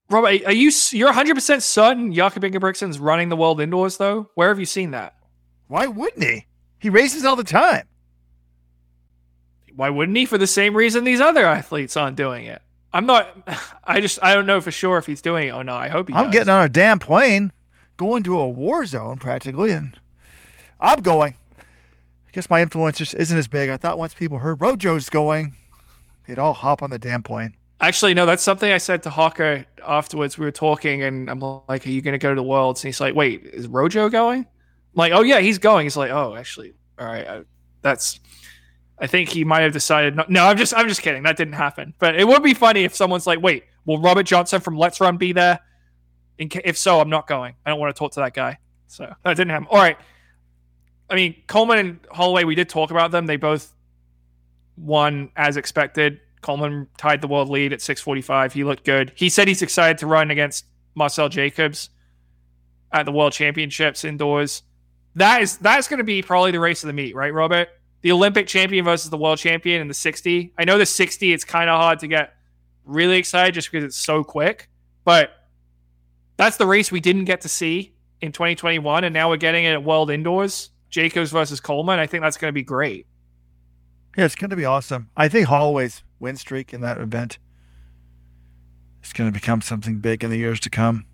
Robert, 0.10 0.44
are 0.46 0.52
you 0.52 0.72
you're 0.92 1.08
100 1.08 1.36
percent 1.36 1.64
certain 1.64 2.12
Jakob 2.12 2.44
Ingebrigtsen's 2.44 3.00
running 3.00 3.30
the 3.30 3.36
world 3.36 3.62
indoors 3.62 3.98
though? 3.98 4.30
Where 4.36 4.50
have 4.50 4.60
you 4.60 4.66
seen 4.66 4.92
that? 4.92 5.16
Why 5.68 5.88
wouldn't 5.88 6.24
he? 6.24 6.48
He 6.80 6.90
races 6.90 7.26
all 7.26 7.36
the 7.36 7.44
time. 7.44 7.88
Why 9.76 9.90
wouldn't 9.90 10.18
he? 10.18 10.26
For 10.26 10.38
the 10.38 10.48
same 10.48 10.76
reason 10.76 11.04
these 11.04 11.22
other 11.22 11.46
athletes 11.46 11.96
aren't 11.96 12.18
doing 12.18 12.46
it. 12.46 12.62
I'm 12.92 13.06
not. 13.06 13.48
I 13.84 14.02
just 14.02 14.20
I 14.24 14.34
don't 14.34 14.48
know 14.48 14.62
for 14.62 14.72
sure 14.72 14.98
if 14.98 15.06
he's 15.06 15.22
doing 15.22 15.50
it 15.50 15.52
or 15.52 15.64
not. 15.64 15.82
I 15.82 15.90
hope 15.90 16.10
he. 16.10 16.16
I'm 16.16 16.26
does. 16.26 16.34
getting 16.34 16.54
on 16.54 16.66
a 16.66 16.70
damn 16.70 17.00
plane, 17.00 17.52
going 17.98 18.24
to 18.24 18.40
a 18.40 18.50
war 18.50 18.86
zone 18.86 19.18
practically, 19.18 19.72
and 19.72 20.00
I'm 20.80 21.02
going. 21.02 21.36
I 21.60 22.32
guess 22.32 22.50
my 22.50 22.62
influence 22.62 22.98
just 22.98 23.16
isn't 23.16 23.38
as 23.38 23.48
big. 23.48 23.70
I 23.70 23.78
thought 23.78 23.98
once 23.98 24.14
people 24.14 24.40
heard 24.40 24.60
Rojo's 24.60 25.10
going, 25.10 25.56
they'd 26.28 26.38
all 26.38 26.54
hop 26.54 26.84
on 26.84 26.92
the 26.92 27.00
damn 27.00 27.24
plane. 27.24 27.56
Actually, 27.82 28.14
no, 28.14 28.26
that's 28.26 28.44
something 28.44 28.72
I 28.72 28.78
said 28.78 29.04
to 29.04 29.10
Hocker 29.10 29.66
afterwards. 29.86 30.38
We 30.38 30.46
were 30.46 30.52
talking, 30.52 31.04
and 31.04 31.30
I'm 31.30 31.40
like, 31.40 31.86
"Are 31.86 31.90
you 31.90 32.02
going 32.02 32.14
to 32.14 32.18
go 32.18 32.30
to 32.30 32.36
the 32.36 32.44
Worlds?" 32.44 32.84
And 32.84 32.90
he's 32.90 33.00
like, 33.00 33.16
"Wait, 33.16 33.46
is 33.46 33.68
Rojo 33.68 34.10
going?" 34.10 34.40
I'm 34.40 34.46
like, 34.96 35.14
"Oh 35.14 35.22
yeah, 35.22 35.40
he's 35.40 35.60
going." 35.60 35.86
He's 35.86 35.96
like, 35.96 36.12
"Oh, 36.12 36.36
actually, 36.36 36.74
all 36.98 37.06
right, 37.06 37.28
I, 37.28 37.42
that's." 37.82 38.20
I 39.02 39.08
think 39.08 39.30
he 39.30 39.46
might 39.46 39.62
have 39.62 39.72
decided. 39.72 40.18
Not, 40.18 40.30
no, 40.30 40.46
I'm 40.46 40.58
just, 40.58 40.74
I'm 40.76 40.90
just 40.90 41.02
kidding. 41.02 41.24
That 41.24 41.38
didn't 41.38 41.54
happen. 41.54 41.94
But 42.00 42.20
it 42.20 42.28
would 42.28 42.44
be 42.44 42.54
funny 42.54 42.84
if 42.84 42.94
someone's 42.94 43.26
like, 43.26 43.42
"Wait, 43.42 43.64
will 43.86 44.00
Robert 44.00 44.24
Johnson 44.24 44.60
from 44.60 44.78
Let's 44.78 45.00
Run 45.00 45.18
be 45.18 45.32
there?" 45.32 45.60
if 46.38 46.78
so, 46.78 47.00
I'm 47.00 47.10
not 47.10 47.28
going. 47.28 47.56
I 47.66 47.70
don't 47.70 47.80
want 47.80 47.96
to 47.96 48.00
talk 48.00 48.14
to 48.14 48.22
that 48.22 48.34
guy. 48.34 48.58
So 48.88 49.14
that 49.24 49.36
didn't 49.36 49.52
happen. 49.52 49.68
All 49.70 49.78
right. 49.78 49.98
I 51.10 51.16
mean, 51.16 51.36
Coleman 51.48 51.80
and 51.80 52.00
Holloway, 52.12 52.44
we 52.44 52.56
did 52.56 52.70
talk 52.70 52.92
about 52.92 53.12
them. 53.12 53.26
They 53.26 53.36
both 53.36 53.74
won 54.78 55.32
as 55.36 55.58
expected. 55.58 56.20
Coleman 56.42 56.88
tied 56.98 57.22
the 57.22 57.28
world 57.28 57.50
lead 57.50 57.74
at 57.74 57.80
6:45. 57.80 58.54
He 58.54 58.64
looked 58.64 58.86
good. 58.86 59.12
He 59.16 59.30
said 59.30 59.48
he's 59.48 59.62
excited 59.62 59.98
to 60.00 60.08
run 60.08 60.32
against 60.32 60.66
Marcell 60.96 61.30
Jacobs 61.30 61.90
at 62.92 63.06
the 63.06 63.12
World 63.12 63.34
Championships 63.34 64.04
indoors. 64.04 64.64
That 65.16 65.42
is 65.42 65.58
that's 65.58 65.88
going 65.88 65.98
to 65.98 66.04
be 66.04 66.22
probably 66.22 66.52
the 66.52 66.60
race 66.60 66.84
of 66.84 66.88
the 66.88 66.94
meet, 66.94 67.16
right, 67.16 67.34
Robert? 67.34 67.70
The 68.02 68.12
Olympic 68.12 68.48
champion 68.48 68.86
versus 68.86 69.10
the 69.10 69.18
world 69.18 69.40
champion 69.40 69.82
in 69.82 69.90
the 69.90 69.94
60. 69.94 70.54
I 70.58 70.64
know 70.64 70.78
the 70.78 70.86
60 70.86 71.34
it's 71.34 71.44
kind 71.44 71.70
of 71.70 71.78
hard 71.78 72.00
to 72.00 72.08
get 72.08 72.34
really 72.86 73.18
excited 73.18 73.54
just 73.54 73.70
because 73.70 73.84
it's 73.84 73.98
so 73.98 74.24
quick, 74.24 74.70
but 75.04 75.32
that's 76.38 76.56
the 76.56 76.66
race 76.66 76.92
we 76.92 77.02
didn't 77.02 77.26
get 77.26 77.42
to 77.42 77.50
see 77.50 77.94
in 78.22 78.32
2021 78.32 79.04
and 79.04 79.14
now 79.14 79.30
we're 79.30 79.38
getting 79.38 79.66
it 79.66 79.74
at 79.74 79.84
World 79.84 80.10
Indoors. 80.10 80.70
Jacobs 80.90 81.32
versus 81.32 81.60
Coleman. 81.60 82.00
I 82.00 82.08
think 82.08 82.24
that's 82.24 82.38
going 82.38 82.50
to 82.50 82.54
be 82.54 82.64
great. 82.64 83.06
Yeah, 84.18 84.26
it's 84.26 84.36
going 84.36 84.50
to 84.50 84.56
be 84.56 84.66
awesome. 84.66 85.10
I 85.16 85.28
think 85.28 85.48
Holloway's 85.48 86.04
win 86.20 86.36
streak 86.36 86.74
in 86.74 86.82
that 86.82 86.98
event 86.98 87.38
It's 89.02 89.14
going 89.14 89.32
to 89.32 89.34
become 89.34 89.62
something 89.62 90.00
big 90.00 90.24
in 90.24 90.30
the 90.30 90.38
years 90.38 90.60
to 90.62 90.70
come. 90.70 91.06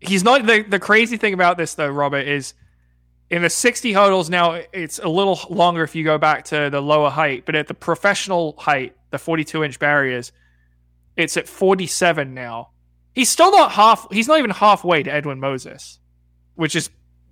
He's 0.00 0.22
not 0.22 0.46
the 0.46 0.62
the 0.62 0.78
crazy 0.78 1.16
thing 1.16 1.34
about 1.34 1.56
this 1.56 1.74
though, 1.74 1.88
Robert, 1.88 2.26
is 2.26 2.54
in 3.30 3.42
the 3.42 3.50
60 3.50 3.92
hurdles 3.92 4.30
now 4.30 4.60
it's 4.72 4.98
a 4.98 5.08
little 5.08 5.40
longer 5.50 5.82
if 5.82 5.94
you 5.94 6.04
go 6.04 6.18
back 6.18 6.44
to 6.46 6.68
the 6.70 6.80
lower 6.80 7.10
height, 7.10 7.44
but 7.46 7.54
at 7.54 7.66
the 7.66 7.74
professional 7.74 8.54
height, 8.58 8.94
the 9.10 9.18
42 9.18 9.64
inch 9.64 9.78
barriers, 9.78 10.32
it's 11.16 11.36
at 11.36 11.48
47 11.48 12.34
now. 12.34 12.70
He's 13.14 13.30
still 13.30 13.50
not 13.50 13.72
half. 13.72 14.06
He's 14.12 14.28
not 14.28 14.38
even 14.38 14.50
halfway 14.50 15.02
to 15.02 15.10
Edwin 15.10 15.40
Moses, 15.40 15.98
which 16.54 16.72
just 16.72 16.90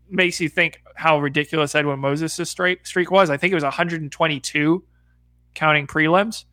makes 0.08 0.40
you 0.40 0.48
think 0.48 0.80
how 0.96 1.20
ridiculous 1.20 1.74
Edwin 1.74 1.98
Moses' 1.98 2.48
streak, 2.48 2.86
streak 2.86 3.10
was. 3.10 3.28
I 3.28 3.36
think 3.36 3.52
it 3.52 3.54
was 3.54 3.64
122 3.64 4.84
counting 5.54 5.86
prelims. 5.86 6.44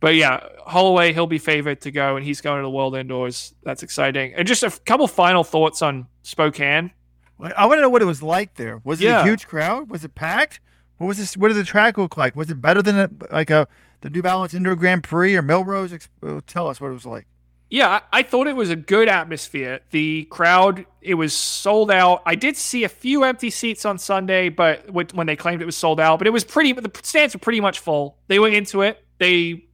But 0.00 0.14
yeah, 0.14 0.40
Holloway, 0.64 1.12
he'll 1.12 1.26
be 1.26 1.38
favored 1.38 1.82
to 1.82 1.90
go, 1.90 2.16
and 2.16 2.24
he's 2.24 2.40
going 2.40 2.58
to 2.58 2.62
the 2.62 2.70
World 2.70 2.96
Indoors. 2.96 3.54
That's 3.62 3.82
exciting. 3.82 4.32
And 4.34 4.48
just 4.48 4.62
a 4.62 4.70
couple 4.86 5.06
final 5.06 5.44
thoughts 5.44 5.82
on 5.82 6.06
Spokane. 6.22 6.90
I 7.38 7.66
want 7.66 7.78
to 7.78 7.82
know 7.82 7.88
what 7.90 8.02
it 8.02 8.06
was 8.06 8.22
like 8.22 8.54
there. 8.54 8.80
Was 8.84 9.00
it 9.00 9.04
Yeah. 9.04 9.20
a 9.20 9.24
huge 9.24 9.46
crowd? 9.46 9.90
Was 9.90 10.04
it 10.04 10.14
packed? 10.14 10.60
What 10.98 11.06
was 11.06 11.18
this? 11.18 11.36
What 11.36 11.48
did 11.48 11.56
the 11.56 11.64
track 11.64 11.96
look 11.98 12.16
like? 12.16 12.36
Was 12.36 12.50
it 12.50 12.60
better 12.60 12.82
than 12.82 12.98
a, 12.98 13.10
like 13.32 13.50
a 13.50 13.66
the 14.02 14.10
New 14.10 14.22
Balance 14.22 14.52
Indoor 14.54 14.74
Grand 14.76 15.02
Prix 15.02 15.34
or 15.36 15.42
Millrose? 15.42 16.08
Uh, 16.22 16.40
Tell 16.46 16.68
us 16.68 16.80
what 16.80 16.88
it 16.90 16.94
was 16.94 17.06
like. 17.06 17.26
Yeah, 17.70 18.00
I, 18.12 18.24
thought 18.24 18.48
it 18.48 18.56
was 18.56 18.70
a 18.70 18.76
good 18.76 19.08
atmosphere. 19.08 19.78
The 19.92 20.24
crowd, 20.24 20.86
it 21.00 21.14
was 21.14 21.32
sold 21.32 21.92
out. 21.92 22.20
I 22.26 22.34
did 22.34 22.56
see 22.56 22.82
a 22.82 22.88
few 22.88 23.22
empty 23.22 23.48
seats 23.48 23.84
on 23.84 23.96
Sunday, 23.96 24.48
but 24.48 24.90
when 24.90 25.28
they 25.28 25.36
claimed 25.36 25.62
it 25.62 25.66
was 25.66 25.76
sold 25.76 26.00
out, 26.00 26.18
but 26.18 26.26
it 26.26 26.32
was 26.32 26.42
pretty. 26.42 26.72
The 26.72 26.90
stands 27.04 27.32
were 27.32 27.38
pretty 27.38 27.60
much 27.60 27.78
full. 27.78 28.18
They 28.26 28.40
went 28.40 28.54
into 28.56 28.82
it. 28.82 29.04
They 29.18 29.66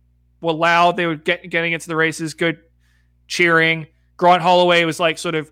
were 0.43 0.53
loud. 0.53 0.99
They 0.99 1.07
were 1.07 1.15
get, 1.17 1.49
getting 1.49 1.73
into 1.73 1.89
the 1.89 1.97
races. 1.97 2.35
Good 2.35 2.59
cheering. 3.29 3.87
Grant 4.19 4.43
Holloway 4.43 4.85
was 4.85 5.01
like 5.01 5.17
sort 5.17 5.35
of 5.35 5.51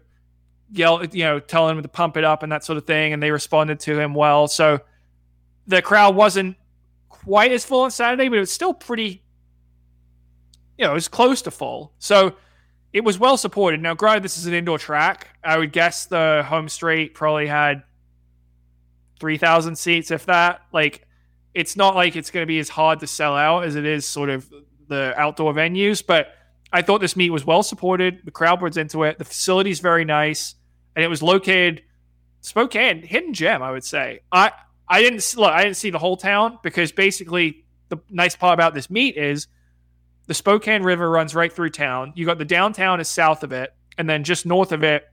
yell, 0.71 1.03
you 1.03 1.25
know, 1.25 1.41
telling 1.41 1.77
him 1.77 1.83
to 1.83 1.89
pump 1.89 2.19
it 2.19 2.25
up 2.25 2.43
and 2.43 2.53
that 2.53 2.63
sort 2.63 2.77
of 2.77 2.87
thing, 2.87 3.15
and 3.15 3.23
they 3.23 3.31
responded 3.31 3.81
to 3.81 3.99
him 3.99 4.13
well. 4.13 4.49
So 4.49 4.81
the 5.67 5.81
crowd 5.81 6.15
wasn't 6.15 6.57
quite 7.09 7.53
as 7.53 7.65
full 7.65 7.81
on 7.85 7.91
Saturday, 7.91 8.29
but 8.29 8.37
it 8.37 8.41
was 8.41 8.53
still 8.53 8.75
pretty 8.75 9.24
you 10.79 10.85
know, 10.85 10.93
it 10.93 10.95
was 10.95 11.09
close 11.09 11.43
to 11.43 11.51
full. 11.51 11.93
So 11.99 12.37
it 12.93 13.05
was 13.05 13.19
well 13.19 13.37
supported. 13.37 13.81
Now, 13.81 13.95
granted, 13.95 14.25
this 14.25 14.39
is 14.39 14.47
an 14.47 14.55
indoor 14.55 14.79
track. 14.79 15.29
I 15.43 15.59
would 15.59 15.73
guess 15.73 16.07
the 16.07 16.45
home 16.47 16.69
straight 16.69 17.15
probably 17.15 17.47
had 17.47 17.83
3,000 19.21 19.77
seats, 19.77 20.11
if 20.11 20.27
that. 20.27 20.63
Like, 20.73 21.07
it's 21.55 21.77
not 21.77 21.95
like 21.95 22.17
it's 22.17 22.31
going 22.31 22.43
to 22.43 22.49
be 22.49 22.59
as 22.59 22.69
hard 22.69 23.01
to 23.01 23.07
sell 23.07 23.37
out 23.37 23.65
as 23.65 23.77
it 23.77 23.85
is 23.85 24.07
sort 24.07 24.31
of 24.31 24.53
the 24.89 25.15
outdoor 25.19 25.53
venues, 25.55 26.05
but 26.07 26.29
I 26.73 26.83
thought 26.83 27.01
this 27.01 27.17
meet 27.17 27.31
was 27.31 27.45
well 27.45 27.63
supported. 27.63 28.23
The 28.25 28.31
crowd 28.31 28.61
was 28.61 28.77
into 28.77 29.05
it. 29.05 29.19
The 29.19 29.25
facility's 29.25 29.81
very 29.81 30.05
nice, 30.05 30.57
and 30.97 31.05
it 31.05 31.09
was 31.09 31.23
located 31.23 31.83
Spokane, 32.45 33.03
hidden 33.03 33.33
gem, 33.33 33.63
I 33.63 33.71
would 33.71 33.85
say. 33.85 34.21
I 34.31 34.53
I 34.87 35.01
didn't 35.01 35.35
look. 35.39 35.51
I 35.51 35.63
didn't 35.63 35.79
see 35.79 35.89
the 35.89 35.99
whole 35.99 36.19
town 36.19 36.59
because 36.63 36.93
basically 36.93 37.65
the 37.89 37.97
nice 38.11 38.37
part 38.37 38.53
about 38.53 38.75
this 38.75 38.91
meet 38.91 39.17
is 39.17 39.47
the 40.27 40.35
Spokane 40.35 40.83
River 40.83 41.11
runs 41.11 41.35
right 41.35 41.53
through 41.53 41.71
town. 41.71 42.13
You 42.17 42.27
got 42.27 42.39
the 42.39 42.45
downtown 42.45 43.01
is 43.01 43.09
south 43.09 43.43
of 43.43 43.53
it, 43.53 43.75
and 43.99 44.09
then 44.09 44.25
just 44.25 44.47
north 44.47 44.73
of 44.73 44.83
it 44.83 45.05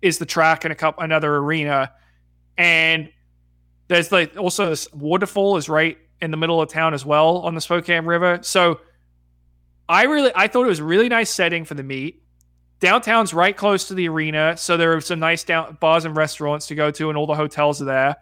is 0.00 0.18
the 0.18 0.26
track 0.26 0.64
and 0.64 0.72
a 0.72 0.76
couple 0.76 1.02
another 1.02 1.36
arena. 1.36 1.92
And 2.56 3.10
there's 3.88 4.10
like 4.12 4.36
also 4.36 4.70
this 4.70 4.92
waterfall 4.92 5.56
is 5.56 5.68
right 5.68 5.98
in 6.20 6.30
the 6.30 6.36
middle 6.36 6.60
of 6.60 6.68
town 6.68 6.94
as 6.94 7.04
well 7.04 7.38
on 7.38 7.54
the 7.54 7.60
Spokane 7.60 8.04
River. 8.04 8.40
So 8.42 8.80
I 9.88 10.04
really 10.04 10.32
I 10.34 10.48
thought 10.48 10.64
it 10.64 10.68
was 10.68 10.80
a 10.80 10.84
really 10.84 11.08
nice 11.08 11.30
setting 11.30 11.64
for 11.64 11.74
the 11.74 11.82
meet. 11.82 12.22
Downtown's 12.80 13.34
right 13.34 13.56
close 13.56 13.88
to 13.88 13.94
the 13.94 14.08
arena, 14.08 14.56
so 14.56 14.76
there 14.76 14.92
are 14.94 15.00
some 15.00 15.18
nice 15.18 15.42
down 15.42 15.76
bars 15.80 16.04
and 16.04 16.16
restaurants 16.16 16.68
to 16.68 16.76
go 16.76 16.92
to, 16.92 17.08
and 17.08 17.18
all 17.18 17.26
the 17.26 17.34
hotels 17.34 17.82
are 17.82 17.86
there. 17.86 18.16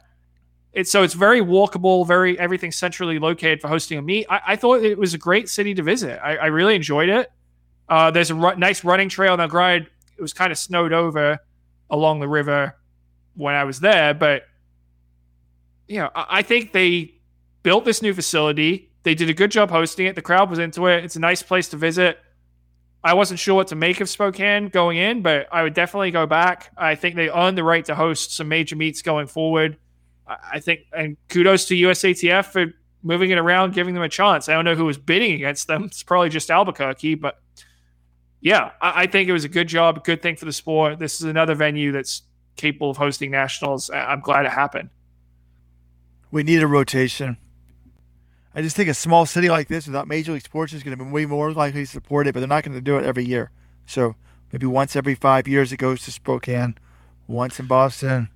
It's 0.77 0.91
so 0.91 1.03
it's 1.03 1.15
very 1.15 1.41
walkable, 1.41 2.07
very 2.07 2.39
everything 2.39 2.71
centrally 2.71 3.19
located 3.19 3.63
for 3.63 3.69
hosting 3.69 3.97
a 3.97 4.03
meet. 4.03 4.27
I, 4.29 4.41
I 4.49 4.57
thought 4.57 4.85
it 4.85 4.99
was 4.99 5.15
a 5.15 5.19
great 5.19 5.49
city 5.49 5.73
to 5.75 5.83
visit. 5.83 6.21
I, 6.23 6.37
I 6.37 6.47
really 6.47 6.75
enjoyed 6.75 7.09
it. 7.09 7.33
Uh, 7.89 8.11
there's 8.11 8.31
a 8.31 8.35
ru- 8.35 8.57
nice 8.57 8.85
running 8.85 9.09
trail. 9.09 9.35
Now, 9.39 9.47
granted, 9.47 9.89
it 10.19 10.21
was 10.21 10.35
kind 10.35 10.53
of 10.53 10.59
snowed 10.59 10.93
over 10.93 11.39
along 11.89 12.21
the 12.21 12.29
river 12.29 12.77
when 13.37 13.55
I 13.55 13.65
was 13.65 13.81
there, 13.81 14.13
but 14.13 14.43
you 15.89 16.01
know, 16.01 16.11
I, 16.15 16.27
I 16.29 16.43
think 16.43 16.73
they 16.73 17.15
built 17.63 17.87
this 17.87 18.03
new 18.03 18.13
facility. 18.13 18.91
They 19.03 19.15
did 19.15 19.31
a 19.31 19.35
good 19.35 19.51
job 19.51 19.71
hosting 19.71 20.05
it. 20.05 20.15
The 20.15 20.21
crowd 20.21 20.51
was 20.51 20.59
into 20.59 20.89
it. 20.89 21.05
It's 21.05 21.17
a 21.17 21.21
nice 21.21 21.43
place 21.43 21.69
to 21.71 21.79
visit. 21.79 22.19
I 23.03 23.15
wasn't 23.15 23.41
sure 23.41 23.55
what 23.55 23.69
to 23.69 23.77
make 23.77 24.03
of 24.03 24.11
Spokane 24.11 24.69
going 24.69 24.99
in, 24.99 25.23
but 25.23 25.49
I 25.51 25.63
would 25.63 25.73
definitely 25.73 26.11
go 26.11 26.27
back. 26.27 26.71
I 26.77 26.97
think 26.97 27.15
they 27.15 27.31
earned 27.31 27.57
the 27.57 27.65
right 27.65 27.85
to 27.87 27.95
host 27.95 28.37
some 28.37 28.49
major 28.49 28.77
meets 28.77 29.01
going 29.01 29.27
forward. 29.27 29.79
I 30.27 30.61
think, 30.61 30.81
and 30.93 31.17
kudos 31.29 31.67
to 31.67 31.75
USATF 31.75 32.47
for 32.47 32.67
moving 33.03 33.31
it 33.31 33.39
around, 33.39 33.73
giving 33.75 33.95
them 33.95 34.03
a 34.03 34.09
chance. 34.09 34.49
I 34.49 34.55
don't 34.55 34.65
know 34.65 34.75
who 34.75 34.85
was 34.85 34.99
bidding 34.99 35.33
against 35.35 35.69
them. 35.69 35.85
It's 35.85 36.03
probably 36.03 36.29
just 36.29 36.51
Albuquerque, 36.51 37.15
but 37.17 37.41
yeah, 38.41 38.73
I, 38.81 39.03
I 39.03 39.07
think 39.07 39.29
it 39.29 39.33
was 39.33 39.45
a 39.45 39.49
good 39.49 39.69
job, 39.69 40.05
good 40.05 40.23
thing 40.23 40.37
for 40.37 40.45
the 40.45 40.53
sport. 40.53 40.99
This 40.99 41.21
is 41.21 41.27
another 41.27 41.55
venue 41.55 41.93
that's 41.93 42.23
capable 42.57 42.91
of 42.91 42.97
hosting 42.97 43.31
nationals. 43.31 43.91
I- 43.91 44.07
I'm 44.13 44.21
glad 44.21 44.47
it 44.47 44.53
happened. 44.53 44.91
We 46.31 46.43
need 46.43 46.63
a 46.63 46.67
rotation. 46.67 47.37
I 48.55 48.63
just 48.63 48.75
think 48.75 48.89
a 48.89 48.95
small 48.95 49.27
city 49.27 49.49
like 49.49 49.69
this 49.69 49.87
without 49.87 50.09
major 50.09 50.33
league 50.33 50.43
sports 50.43 50.73
is 50.73 50.83
going 50.83 50.97
to 50.99 51.05
be 51.05 51.11
way 51.11 51.27
more 51.27 51.53
likely 51.53 51.83
to 51.83 51.87
support 51.87 52.27
it, 52.27 52.33
but 52.33 52.41
they're 52.41 52.49
not 52.49 52.65
going 52.65 52.75
to 52.75 52.81
do 52.81 52.97
it 52.97 53.05
every 53.05 53.25
year. 53.25 53.51
So 53.87 54.17
maybe 54.53 54.67
once 54.67 54.97
every 54.97 55.15
five 55.15 55.47
years 55.47 55.73
it 55.73 55.77
goes 55.77 56.03
to 56.05 56.11
Spokane, 56.11 56.77
once 57.29 57.61
in 57.61 57.67
Boston. 57.67 58.31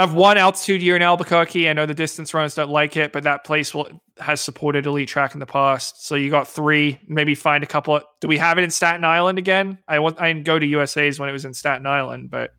I 0.00 0.04
have 0.04 0.14
one 0.14 0.38
altitude 0.38 0.80
year 0.80 0.96
in 0.96 1.02
Albuquerque. 1.02 1.68
I 1.68 1.74
know 1.74 1.84
the 1.84 1.92
distance 1.92 2.32
runners 2.32 2.54
don't 2.54 2.70
like 2.70 2.96
it, 2.96 3.12
but 3.12 3.24
that 3.24 3.44
place 3.44 3.74
will, 3.74 3.86
has 4.18 4.40
supported 4.40 4.86
elite 4.86 5.10
track 5.10 5.34
in 5.34 5.40
the 5.40 5.46
past. 5.46 6.06
So 6.06 6.14
you 6.14 6.30
got 6.30 6.48
three, 6.48 6.98
maybe 7.06 7.34
find 7.34 7.62
a 7.62 7.66
couple. 7.66 7.96
Of, 7.96 8.04
do 8.18 8.26
we 8.26 8.38
have 8.38 8.56
it 8.56 8.64
in 8.64 8.70
Staten 8.70 9.04
Island 9.04 9.38
again? 9.38 9.76
I 9.86 9.98
wa- 9.98 10.14
I 10.16 10.32
didn't 10.32 10.46
go 10.46 10.58
to 10.58 10.64
USA's 10.64 11.20
when 11.20 11.28
it 11.28 11.32
was 11.32 11.44
in 11.44 11.52
Staten 11.52 11.86
Island, 11.86 12.30
but 12.30 12.54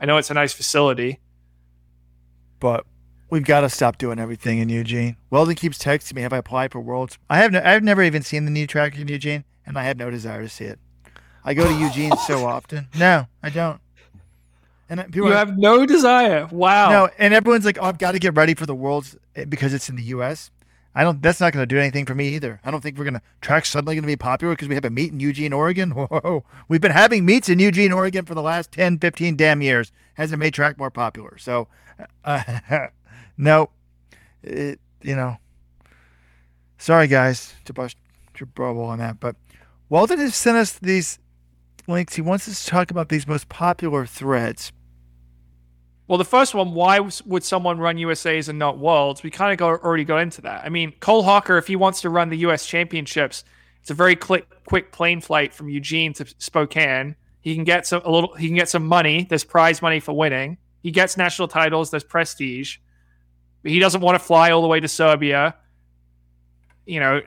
I 0.00 0.06
know 0.06 0.16
it's 0.16 0.32
a 0.32 0.34
nice 0.34 0.52
facility. 0.52 1.20
But 2.58 2.84
we've 3.30 3.44
got 3.44 3.60
to 3.60 3.70
stop 3.70 3.96
doing 3.96 4.18
everything 4.18 4.58
in 4.58 4.68
Eugene. 4.68 5.16
Weldon 5.30 5.54
keeps 5.54 5.78
texting 5.78 6.14
me, 6.14 6.22
"Have 6.22 6.32
I 6.32 6.38
applied 6.38 6.72
for 6.72 6.80
Worlds?" 6.80 7.18
I 7.30 7.38
have. 7.38 7.52
No, 7.52 7.62
I've 7.64 7.84
never 7.84 8.02
even 8.02 8.22
seen 8.22 8.46
the 8.46 8.50
new 8.50 8.66
track 8.66 8.98
in 8.98 9.06
Eugene, 9.06 9.44
and 9.64 9.78
I 9.78 9.84
have 9.84 9.96
no 9.96 10.10
desire 10.10 10.42
to 10.42 10.48
see 10.48 10.64
it. 10.64 10.80
I 11.44 11.54
go 11.54 11.68
to 11.68 11.78
Eugene 11.78 12.16
so 12.26 12.46
often. 12.46 12.88
No, 12.98 13.26
I 13.44 13.50
don't. 13.50 13.80
And 14.88 15.00
people 15.12 15.28
You 15.28 15.34
are- 15.34 15.36
have 15.36 15.58
no 15.58 15.84
desire. 15.86 16.46
Wow. 16.50 16.90
No, 16.90 17.08
and 17.18 17.34
everyone's 17.34 17.64
like, 17.64 17.78
"Oh, 17.80 17.84
I've 17.84 17.98
got 17.98 18.12
to 18.12 18.18
get 18.18 18.34
ready 18.36 18.54
for 18.54 18.64
the 18.66 18.74
Worlds 18.74 19.16
eh, 19.36 19.44
because 19.44 19.74
it's 19.74 19.88
in 19.88 19.96
the 19.96 20.02
U.S." 20.04 20.50
I 20.94 21.04
don't. 21.04 21.22
That's 21.22 21.40
not 21.40 21.52
going 21.52 21.62
to 21.62 21.66
do 21.66 21.78
anything 21.78 22.06
for 22.06 22.14
me 22.14 22.28
either. 22.30 22.58
I 22.64 22.70
don't 22.70 22.80
think 22.80 22.98
we're 22.98 23.04
going 23.04 23.14
to 23.14 23.22
track 23.40 23.66
suddenly 23.66 23.94
going 23.94 24.02
to 24.02 24.06
be 24.08 24.16
popular 24.16 24.54
because 24.54 24.66
we 24.68 24.74
have 24.74 24.84
a 24.86 24.90
meet 24.90 25.12
in 25.12 25.20
Eugene, 25.20 25.52
Oregon. 25.52 25.90
Whoa, 25.94 26.44
we've 26.68 26.80
been 26.80 26.90
having 26.92 27.24
meets 27.24 27.48
in 27.48 27.58
Eugene, 27.58 27.92
Oregon 27.92 28.24
for 28.24 28.34
the 28.34 28.42
last 28.42 28.72
10, 28.72 28.98
15 28.98 29.36
damn 29.36 29.62
years. 29.62 29.92
Hasn't 30.14 30.40
made 30.40 30.54
track 30.54 30.78
more 30.78 30.90
popular. 30.90 31.36
So, 31.38 31.68
uh, 32.24 32.58
no, 33.36 33.70
it, 34.42 34.80
you 35.02 35.14
know. 35.14 35.36
Sorry, 36.78 37.06
guys, 37.08 37.54
to 37.66 37.72
bust 37.72 37.96
your 38.38 38.46
bubble 38.46 38.84
on 38.84 38.98
that, 38.98 39.20
but 39.20 39.36
Weldon 39.88 40.18
has 40.18 40.34
sent 40.34 40.56
us 40.56 40.72
these 40.72 41.18
links. 41.86 42.14
He 42.14 42.22
wants 42.22 42.48
us 42.48 42.64
to 42.64 42.70
talk 42.70 42.90
about 42.90 43.08
these 43.08 43.26
most 43.26 43.48
popular 43.48 44.06
threads. 44.06 44.72
Well, 46.08 46.16
the 46.16 46.24
first 46.24 46.54
one, 46.54 46.72
why 46.72 47.00
would 47.26 47.44
someone 47.44 47.78
run 47.78 47.98
USA's 47.98 48.48
and 48.48 48.58
not 48.58 48.78
Worlds? 48.78 49.22
We 49.22 49.30
kind 49.30 49.52
of 49.52 49.58
go, 49.58 49.68
already 49.68 50.04
got 50.04 50.18
into 50.22 50.40
that. 50.40 50.64
I 50.64 50.70
mean, 50.70 50.92
Cole 51.00 51.22
Hocker, 51.22 51.58
if 51.58 51.66
he 51.66 51.76
wants 51.76 52.00
to 52.00 52.10
run 52.10 52.30
the 52.30 52.38
US 52.38 52.64
Championships, 52.64 53.44
it's 53.82 53.90
a 53.90 53.94
very 53.94 54.16
quick, 54.16 54.46
quick 54.64 54.90
plane 54.90 55.20
flight 55.20 55.52
from 55.52 55.68
Eugene 55.68 56.14
to 56.14 56.26
Spokane. 56.38 57.14
He 57.42 57.54
can 57.54 57.64
get 57.64 57.86
some 57.86 58.00
a 58.04 58.10
little. 58.10 58.34
He 58.34 58.46
can 58.46 58.56
get 58.56 58.68
some 58.68 58.86
money. 58.86 59.26
There's 59.28 59.44
prize 59.44 59.80
money 59.80 60.00
for 60.00 60.12
winning. 60.14 60.58
He 60.82 60.90
gets 60.90 61.16
national 61.16 61.48
titles. 61.48 61.90
There's 61.90 62.04
prestige. 62.04 62.78
But 63.62 63.70
he 63.70 63.78
doesn't 63.78 64.00
want 64.00 64.16
to 64.16 64.24
fly 64.24 64.50
all 64.50 64.62
the 64.62 64.68
way 64.68 64.80
to 64.80 64.88
Serbia. 64.88 65.54
You 66.84 67.00
know, 67.00 67.20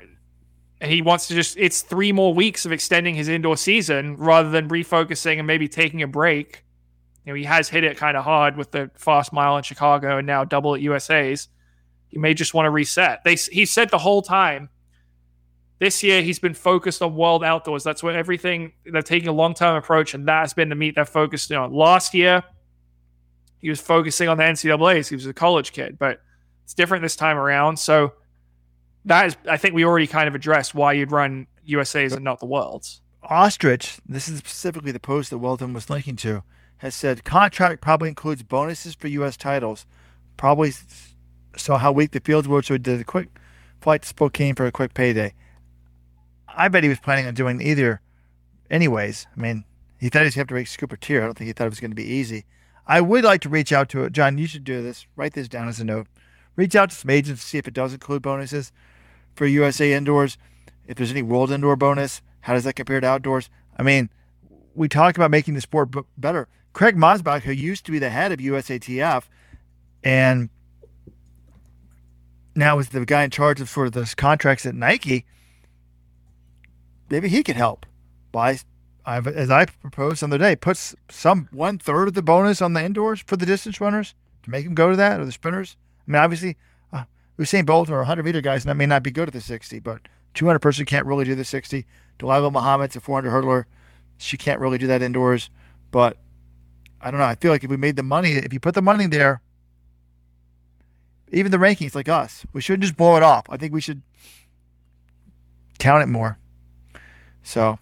he 0.83 1.01
wants 1.01 1.27
to 1.27 1.35
just. 1.35 1.55
It's 1.57 1.81
three 1.81 2.11
more 2.11 2.33
weeks 2.33 2.65
of 2.65 2.71
extending 2.71 3.15
his 3.15 3.29
indoor 3.29 3.57
season 3.57 4.17
rather 4.17 4.49
than 4.49 4.69
refocusing 4.69 5.37
and 5.37 5.47
maybe 5.47 5.67
taking 5.67 6.01
a 6.01 6.07
break 6.07 6.65
you 7.25 7.31
know, 7.31 7.35
he 7.35 7.43
has 7.43 7.69
hit 7.69 7.83
it 7.83 7.97
kind 7.97 8.17
of 8.17 8.23
hard 8.23 8.57
with 8.57 8.71
the 8.71 8.89
fast 8.95 9.31
mile 9.31 9.57
in 9.57 9.63
Chicago 9.63 10.17
and 10.17 10.27
now 10.27 10.43
double 10.43 10.75
at 10.75 10.81
USA's. 10.81 11.49
He 12.07 12.17
may 12.17 12.33
just 12.33 12.53
want 12.53 12.65
to 12.65 12.71
reset. 12.71 13.23
They 13.23 13.35
he 13.35 13.65
said 13.65 13.89
the 13.89 13.97
whole 13.97 14.21
time 14.21 14.69
this 15.79 16.03
year 16.03 16.21
he's 16.21 16.39
been 16.39 16.53
focused 16.53 17.01
on 17.01 17.15
world 17.15 17.43
outdoors. 17.43 17.83
That's 17.83 18.03
where 18.03 18.17
everything 18.17 18.73
they're 18.85 19.01
taking 19.01 19.29
a 19.29 19.33
long 19.33 19.53
term 19.53 19.75
approach, 19.75 20.13
and 20.13 20.27
that's 20.27 20.53
been 20.53 20.69
the 20.69 20.75
meet 20.75 20.95
they're 20.95 21.05
focused 21.05 21.51
on. 21.51 21.73
Last 21.73 22.13
year 22.13 22.43
he 23.59 23.69
was 23.69 23.79
focusing 23.79 24.27
on 24.27 24.37
the 24.37 24.43
NCAA's. 24.43 25.09
He 25.09 25.15
was 25.15 25.25
a 25.25 25.33
college 25.33 25.71
kid, 25.71 25.97
but 25.97 26.21
it's 26.63 26.73
different 26.73 27.03
this 27.03 27.15
time 27.15 27.37
around. 27.37 27.77
So 27.77 28.13
that 29.05 29.27
is, 29.27 29.37
I 29.47 29.57
think 29.57 29.75
we 29.75 29.85
already 29.85 30.07
kind 30.07 30.27
of 30.27 30.35
addressed 30.35 30.75
why 30.75 30.93
you'd 30.93 31.11
run 31.11 31.47
USA's 31.63 32.13
and 32.13 32.23
not 32.23 32.39
the 32.39 32.45
worlds. 32.45 33.01
Ostrich, 33.23 33.99
this 34.05 34.27
is 34.27 34.39
specifically 34.39 34.91
the 34.91 34.99
post 34.99 35.29
that 35.29 35.37
Weldon 35.37 35.73
was 35.73 35.89
linking 35.89 36.15
to, 36.17 36.43
has 36.81 36.95
said 36.95 37.23
contract 37.23 37.79
probably 37.79 38.09
includes 38.09 38.41
bonuses 38.41 38.95
for 38.95 39.07
U.S. 39.07 39.37
titles. 39.37 39.85
Probably 40.35 40.73
saw 41.55 41.77
how 41.77 41.91
weak 41.91 42.09
the 42.09 42.19
fields 42.19 42.47
were, 42.47 42.63
so 42.63 42.73
he 42.73 42.79
did 42.79 42.99
a 42.99 43.03
quick 43.03 43.29
flight 43.81 44.01
to 44.01 44.07
Spokane 44.07 44.55
for 44.55 44.65
a 44.65 44.71
quick 44.71 44.95
payday. 44.95 45.35
I 46.47 46.69
bet 46.69 46.81
he 46.81 46.89
was 46.89 46.99
planning 46.99 47.27
on 47.27 47.35
doing 47.35 47.61
either, 47.61 48.01
anyways. 48.71 49.27
I 49.37 49.39
mean, 49.39 49.63
he 49.99 50.09
thought 50.09 50.23
he'd 50.23 50.33
have 50.33 50.47
to 50.47 50.55
make 50.55 50.75
Cooper 50.75 50.97
Teare. 50.97 51.21
I 51.21 51.25
don't 51.25 51.37
think 51.37 51.49
he 51.49 51.53
thought 51.53 51.67
it 51.67 51.69
was 51.69 51.79
going 51.79 51.91
to 51.91 51.95
be 51.95 52.03
easy. 52.03 52.45
I 52.87 52.99
would 52.99 53.23
like 53.25 53.41
to 53.41 53.49
reach 53.49 53.71
out 53.71 53.87
to 53.89 54.03
it. 54.03 54.13
John, 54.13 54.39
you 54.39 54.47
should 54.47 54.63
do 54.63 54.81
this. 54.81 55.05
Write 55.15 55.33
this 55.35 55.47
down 55.47 55.67
as 55.67 55.79
a 55.79 55.85
note. 55.85 56.07
Reach 56.55 56.75
out 56.75 56.89
to 56.89 56.95
some 56.95 57.11
agents 57.11 57.43
to 57.43 57.47
see 57.47 57.57
if 57.59 57.67
it 57.67 57.75
does 57.75 57.93
include 57.93 58.23
bonuses. 58.23 58.71
for 59.35 59.45
USA 59.45 59.93
indoors. 59.93 60.39
If 60.87 60.97
there's 60.97 61.11
any 61.11 61.21
world 61.21 61.51
indoor 61.51 61.75
bonus, 61.75 62.23
how 62.41 62.53
does 62.53 62.63
that 62.63 62.73
compare 62.73 62.99
to 62.99 63.07
outdoors? 63.07 63.51
I 63.77 63.83
mean, 63.83 64.09
we 64.73 64.89
talk 64.89 65.15
about 65.15 65.29
making 65.29 65.53
the 65.53 65.61
sport 65.61 65.89
better. 66.17 66.47
Craig 66.73 66.95
Masback, 66.95 67.41
who 67.41 67.51
used 67.51 67.85
to 67.85 67.91
be 67.91 67.99
the 67.99 68.09
head 68.09 68.31
of 68.31 68.39
USATF, 68.39 69.23
and 70.03 70.49
now 72.55 72.79
is 72.79 72.89
the 72.89 73.05
guy 73.05 73.23
in 73.23 73.29
charge 73.29 73.61
of 73.61 73.69
sort 73.69 73.87
of 73.87 73.93
those 73.93 74.15
contracts 74.15 74.65
at 74.65 74.75
Nike. 74.75 75.25
Maybe 77.09 77.29
he 77.29 77.43
can 77.43 77.55
help 77.55 77.85
by, 78.31 78.59
as 79.05 79.51
I 79.51 79.65
proposed 79.65 80.21
the 80.21 80.27
other 80.27 80.37
day, 80.37 80.55
puts 80.55 80.95
some 81.09 81.49
one 81.51 81.77
third 81.77 82.07
of 82.07 82.13
the 82.13 82.21
bonus 82.21 82.61
on 82.61 82.73
the 82.73 82.83
indoors 82.83 83.21
for 83.25 83.35
the 83.35 83.45
distance 83.45 83.81
runners 83.81 84.15
to 84.43 84.49
make 84.49 84.65
them 84.65 84.73
go 84.73 84.89
to 84.89 84.95
that 84.95 85.19
or 85.19 85.25
the 85.25 85.31
sprinters. 85.31 85.75
I 86.07 86.11
mean, 86.11 86.21
obviously, 86.21 86.57
uh, 86.93 87.03
Usain 87.37 87.65
Bolt 87.65 87.89
or 87.89 87.97
100 87.97 88.23
meter 88.23 88.41
guys 88.41 88.63
and 88.63 88.69
that 88.69 88.75
may 88.75 88.85
not 88.85 89.03
be 89.03 89.11
good 89.11 89.27
at 89.27 89.33
the 89.33 89.41
60, 89.41 89.79
but 89.79 90.07
200 90.33 90.59
person 90.59 90.85
can't 90.85 91.05
really 91.05 91.25
do 91.25 91.35
the 91.35 91.43
60. 91.43 91.85
Dalilah 92.19 92.51
Muhammad's 92.51 92.95
a 92.95 93.01
400 93.01 93.29
hurdler. 93.29 93.65
She 94.17 94.37
can't 94.37 94.59
really 94.59 94.77
do 94.77 94.87
that 94.87 95.01
indoors. 95.01 95.49
But 95.91 96.17
I 97.01 97.11
don't 97.11 97.19
know. 97.19 97.25
I 97.25 97.35
feel 97.35 97.51
like 97.51 97.63
if 97.63 97.69
we 97.69 97.77
made 97.77 97.95
the 97.95 98.03
money, 98.03 98.33
if 98.33 98.53
you 98.53 98.59
put 98.59 98.75
the 98.75 98.81
money 98.81 99.07
there, 99.07 99.41
even 101.31 101.51
the 101.51 101.57
rankings 101.57 101.95
like 101.95 102.09
us, 102.09 102.45
we 102.53 102.61
shouldn't 102.61 102.83
just 102.83 102.97
blow 102.97 103.15
it 103.15 103.23
off. 103.23 103.45
I 103.49 103.57
think 103.57 103.73
we 103.73 103.81
should 103.81 104.01
count 105.79 106.03
it 106.03 106.07
more. 106.07 106.37
So, 107.41 107.79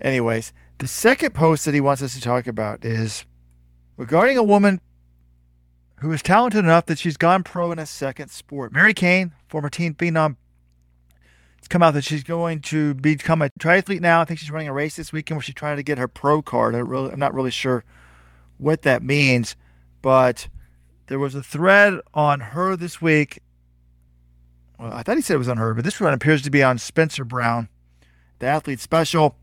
anyways, 0.00 0.52
the 0.78 0.88
second 0.88 1.34
post 1.34 1.64
that 1.64 1.74
he 1.74 1.80
wants 1.80 2.02
us 2.02 2.14
to 2.14 2.20
talk 2.20 2.46
about 2.46 2.84
is 2.84 3.24
regarding 3.96 4.36
a 4.36 4.42
woman 4.42 4.80
who 6.00 6.10
is 6.12 6.22
talented 6.22 6.64
enough 6.64 6.86
that 6.86 6.98
she's 6.98 7.16
gone 7.16 7.44
pro 7.44 7.70
in 7.70 7.78
a 7.78 7.86
second 7.86 8.30
sport. 8.30 8.72
Mary 8.72 8.92
Cain, 8.92 9.32
former 9.48 9.70
teen 9.70 9.94
phenom, 9.94 10.36
it's 11.58 11.68
come 11.68 11.82
out 11.82 11.94
that 11.94 12.04
she's 12.04 12.24
going 12.24 12.60
to 12.60 12.94
become 12.94 13.40
a 13.40 13.48
triathlete 13.60 14.00
now. 14.00 14.20
I 14.20 14.24
think 14.24 14.40
she's 14.40 14.50
running 14.50 14.68
a 14.68 14.72
race 14.72 14.96
this 14.96 15.12
weekend 15.12 15.36
where 15.36 15.42
she's 15.42 15.54
trying 15.54 15.76
to 15.76 15.82
get 15.82 15.96
her 15.96 16.08
pro 16.08 16.42
card. 16.42 16.74
I 16.74 16.80
really, 16.80 17.10
I'm 17.10 17.18
not 17.18 17.32
really 17.32 17.50
sure 17.50 17.84
what 18.64 18.82
that 18.82 19.02
means, 19.02 19.54
but 20.02 20.48
there 21.06 21.18
was 21.18 21.34
a 21.34 21.42
thread 21.42 22.00
on 22.14 22.40
her 22.40 22.76
this 22.76 23.00
week. 23.00 23.40
Well, 24.78 24.92
I 24.92 25.02
thought 25.02 25.16
he 25.16 25.22
said 25.22 25.34
it 25.34 25.38
was 25.38 25.48
on 25.48 25.58
her, 25.58 25.74
but 25.74 25.84
this 25.84 26.00
one 26.00 26.14
appears 26.14 26.42
to 26.42 26.50
be 26.50 26.62
on 26.62 26.78
Spencer 26.78 27.24
Brown, 27.24 27.68
the 28.38 28.46
athlete 28.46 28.80
special. 28.80 29.36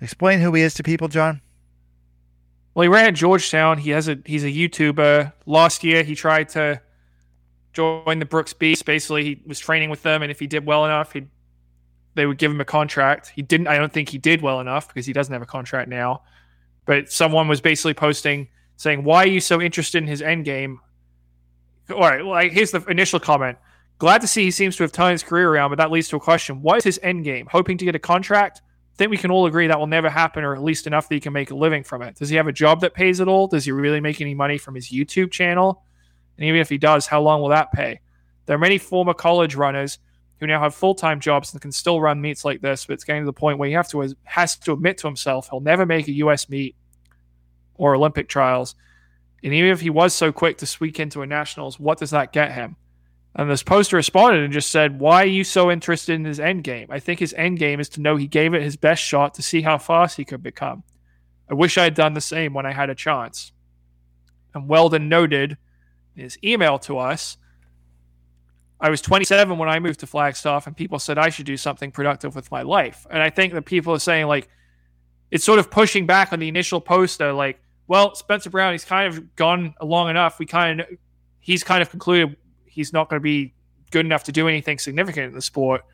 Explain 0.00 0.40
who 0.40 0.52
he 0.54 0.62
is 0.62 0.74
to 0.74 0.82
people, 0.82 1.08
John. 1.08 1.42
Well, 2.74 2.84
he 2.84 2.88
ran 2.88 3.06
at 3.06 3.14
Georgetown. 3.14 3.78
He 3.78 3.90
has 3.90 4.08
a 4.08 4.18
he's 4.24 4.44
a 4.44 4.52
YouTuber. 4.52 5.32
Last 5.46 5.82
year, 5.84 6.02
he 6.04 6.14
tried 6.14 6.48
to 6.50 6.80
join 7.72 8.18
the 8.18 8.24
Brooks 8.24 8.52
Beast. 8.52 8.84
Basically, 8.84 9.24
he 9.24 9.42
was 9.46 9.58
training 9.58 9.90
with 9.90 10.02
them, 10.02 10.22
and 10.22 10.30
if 10.30 10.38
he 10.38 10.46
did 10.46 10.64
well 10.64 10.84
enough, 10.84 11.12
he 11.12 11.26
they 12.14 12.26
would 12.26 12.38
give 12.38 12.50
him 12.50 12.60
a 12.60 12.64
contract. 12.64 13.32
He 13.34 13.42
didn't. 13.42 13.66
I 13.66 13.76
don't 13.78 13.92
think 13.92 14.08
he 14.08 14.18
did 14.18 14.42
well 14.42 14.60
enough 14.60 14.88
because 14.88 15.06
he 15.06 15.12
doesn't 15.12 15.32
have 15.32 15.42
a 15.42 15.46
contract 15.46 15.88
now. 15.88 16.22
But 16.88 17.12
someone 17.12 17.48
was 17.48 17.60
basically 17.60 17.92
posting 17.92 18.48
saying, 18.76 19.04
"Why 19.04 19.24
are 19.24 19.28
you 19.28 19.40
so 19.40 19.60
interested 19.60 19.98
in 20.02 20.08
his 20.08 20.22
end 20.22 20.46
game?" 20.46 20.80
All 21.90 22.00
right. 22.00 22.50
Here's 22.50 22.70
the 22.70 22.82
initial 22.88 23.20
comment. 23.20 23.58
Glad 23.98 24.22
to 24.22 24.26
see 24.26 24.44
he 24.44 24.50
seems 24.50 24.74
to 24.76 24.84
have 24.84 24.92
turned 24.92 25.12
his 25.12 25.22
career 25.22 25.52
around, 25.52 25.68
but 25.68 25.76
that 25.76 25.90
leads 25.90 26.08
to 26.08 26.16
a 26.16 26.20
question: 26.20 26.62
What 26.62 26.78
is 26.78 26.84
his 26.84 26.98
end 27.02 27.24
game? 27.24 27.46
Hoping 27.52 27.76
to 27.76 27.84
get 27.84 27.94
a 27.94 27.98
contract? 27.98 28.62
I 28.64 28.96
think 28.96 29.10
we 29.10 29.18
can 29.18 29.30
all 29.30 29.44
agree 29.44 29.66
that 29.66 29.78
will 29.78 29.86
never 29.86 30.08
happen, 30.08 30.44
or 30.44 30.54
at 30.54 30.62
least 30.62 30.86
enough 30.86 31.10
that 31.10 31.14
he 31.14 31.20
can 31.20 31.34
make 31.34 31.50
a 31.50 31.54
living 31.54 31.84
from 31.84 32.00
it. 32.00 32.14
Does 32.14 32.30
he 32.30 32.36
have 32.36 32.48
a 32.48 32.52
job 32.52 32.80
that 32.80 32.94
pays 32.94 33.20
at 33.20 33.28
all? 33.28 33.48
Does 33.48 33.66
he 33.66 33.70
really 33.70 34.00
make 34.00 34.22
any 34.22 34.34
money 34.34 34.56
from 34.56 34.74
his 34.74 34.88
YouTube 34.88 35.30
channel? 35.30 35.84
And 36.38 36.46
even 36.46 36.58
if 36.58 36.70
he 36.70 36.78
does, 36.78 37.06
how 37.06 37.20
long 37.20 37.42
will 37.42 37.50
that 37.50 37.70
pay? 37.70 38.00
There 38.46 38.56
are 38.56 38.58
many 38.58 38.78
former 38.78 39.12
college 39.12 39.54
runners 39.56 39.98
who 40.40 40.46
now 40.46 40.58
have 40.58 40.74
full 40.74 40.94
time 40.94 41.20
jobs 41.20 41.52
and 41.52 41.60
can 41.60 41.70
still 41.70 42.00
run 42.00 42.18
meets 42.18 42.46
like 42.46 42.62
this, 42.62 42.86
but 42.86 42.94
it's 42.94 43.04
getting 43.04 43.24
to 43.24 43.26
the 43.26 43.32
point 43.34 43.58
where 43.58 43.68
he 43.68 43.74
have 43.74 43.90
to 43.90 44.14
has 44.24 44.56
to 44.56 44.72
admit 44.72 44.96
to 44.98 45.06
himself 45.06 45.50
he'll 45.50 45.60
never 45.60 45.84
make 45.84 46.08
a 46.08 46.12
U.S. 46.12 46.48
meet 46.48 46.74
or 47.78 47.94
Olympic 47.94 48.28
trials. 48.28 48.74
And 49.42 49.54
even 49.54 49.70
if 49.70 49.80
he 49.80 49.90
was 49.90 50.12
so 50.12 50.32
quick 50.32 50.58
to 50.58 50.66
squeak 50.66 51.00
into 51.00 51.22
a 51.22 51.26
nationals, 51.26 51.80
what 51.80 51.98
does 51.98 52.10
that 52.10 52.32
get 52.32 52.52
him? 52.52 52.76
And 53.34 53.48
this 53.48 53.62
poster 53.62 53.96
responded 53.96 54.42
and 54.42 54.52
just 54.52 54.70
said, 54.70 54.98
Why 54.98 55.22
are 55.22 55.26
you 55.26 55.44
so 55.44 55.70
interested 55.70 56.14
in 56.14 56.24
his 56.24 56.40
end 56.40 56.64
game? 56.64 56.88
I 56.90 56.98
think 56.98 57.20
his 57.20 57.34
end 57.34 57.58
game 57.58 57.78
is 57.78 57.88
to 57.90 58.00
know 58.00 58.16
he 58.16 58.26
gave 58.26 58.52
it 58.52 58.62
his 58.62 58.76
best 58.76 59.02
shot 59.02 59.34
to 59.34 59.42
see 59.42 59.62
how 59.62 59.78
fast 59.78 60.16
he 60.16 60.24
could 60.24 60.42
become. 60.42 60.82
I 61.48 61.54
wish 61.54 61.78
I 61.78 61.84
had 61.84 61.94
done 61.94 62.14
the 62.14 62.20
same 62.20 62.52
when 62.52 62.66
I 62.66 62.72
had 62.72 62.90
a 62.90 62.94
chance. 62.94 63.52
And 64.54 64.68
Weldon 64.68 65.08
noted 65.08 65.56
in 66.16 66.22
his 66.22 66.36
email 66.42 66.78
to 66.80 66.98
us 66.98 67.38
I 68.80 68.90
was 68.90 69.00
27 69.00 69.58
when 69.58 69.68
I 69.68 69.80
moved 69.80 70.00
to 70.00 70.06
Flagstaff, 70.06 70.66
and 70.66 70.76
people 70.76 70.98
said 70.98 71.18
I 71.18 71.30
should 71.30 71.46
do 71.46 71.56
something 71.56 71.90
productive 71.90 72.36
with 72.36 72.50
my 72.50 72.62
life. 72.62 73.06
And 73.10 73.20
I 73.20 73.30
think 73.30 73.52
that 73.54 73.62
people 73.62 73.92
are 73.92 73.98
saying, 73.98 74.26
like, 74.26 74.48
it's 75.30 75.44
sort 75.44 75.58
of 75.58 75.70
pushing 75.70 76.06
back 76.06 76.32
on 76.32 76.38
the 76.38 76.48
initial 76.48 76.80
poster, 76.80 77.32
like, 77.32 77.60
well, 77.88 78.14
Spencer 78.14 78.50
Brown, 78.50 78.72
he's 78.72 78.84
kind 78.84 79.12
of 79.12 79.34
gone 79.34 79.74
long 79.82 80.08
enough. 80.10 80.38
We 80.38 80.46
kind 80.46 80.80
of, 80.80 80.86
he's 81.40 81.64
kind 81.64 81.82
of 81.82 81.90
concluded 81.90 82.36
he's 82.66 82.92
not 82.92 83.08
going 83.08 83.18
to 83.18 83.24
be 83.24 83.54
good 83.90 84.06
enough 84.06 84.24
to 84.24 84.32
do 84.32 84.46
anything 84.46 84.78
significant 84.78 85.28
in 85.28 85.34
the 85.34 85.42
sport. 85.42 85.84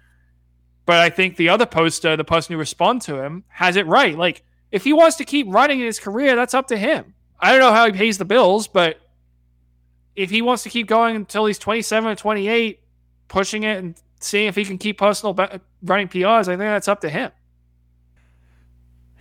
But 0.87 0.99
I 0.99 1.09
think 1.09 1.37
the 1.37 1.49
other 1.49 1.65
poster, 1.65 2.17
the 2.17 2.25
person 2.25 2.53
who 2.53 2.59
responded 2.59 3.07
to 3.07 3.23
him, 3.23 3.45
has 3.49 3.77
it 3.77 3.87
right. 3.87 4.19
Like, 4.19 4.43
if 4.71 4.85
he 4.85 4.93
wants 4.93 5.17
to 5.17 5.25
keep 5.25 5.47
running 5.49 5.81
in 5.81 5.87
his 5.87 5.99
career, 6.01 6.37
that's 6.37 6.53
up 6.53 6.67
to 6.69 6.77
him. 6.77 7.15
I 7.41 7.53
don't 7.53 7.61
know 7.61 7.73
how 7.73 7.87
he 7.87 7.93
pays 7.93 8.19
the 8.19 8.25
bills, 8.25 8.69
but 8.69 8.99
if 10.17 10.31
he 10.31 10.43
wants 10.43 10.63
to 10.65 10.69
keep 10.69 10.87
going 10.87 11.17
until 11.17 11.47
he's 11.47 11.59
27 11.59 12.11
or 12.11 12.17
28, 12.17 12.81
pushing 13.29 13.63
it 13.63 13.79
and 13.79 13.95
seeing 14.21 14.49
if 14.49 14.57
he 14.57 14.65
can 14.65 14.79
keep 14.79 14.99
personal 14.99 15.35
running 15.83 16.09
PRs, 16.09 16.43
I 16.43 16.57
think 16.57 16.59
that's 16.59 16.89
up 16.89 17.01
to 17.03 17.09
him. 17.09 17.31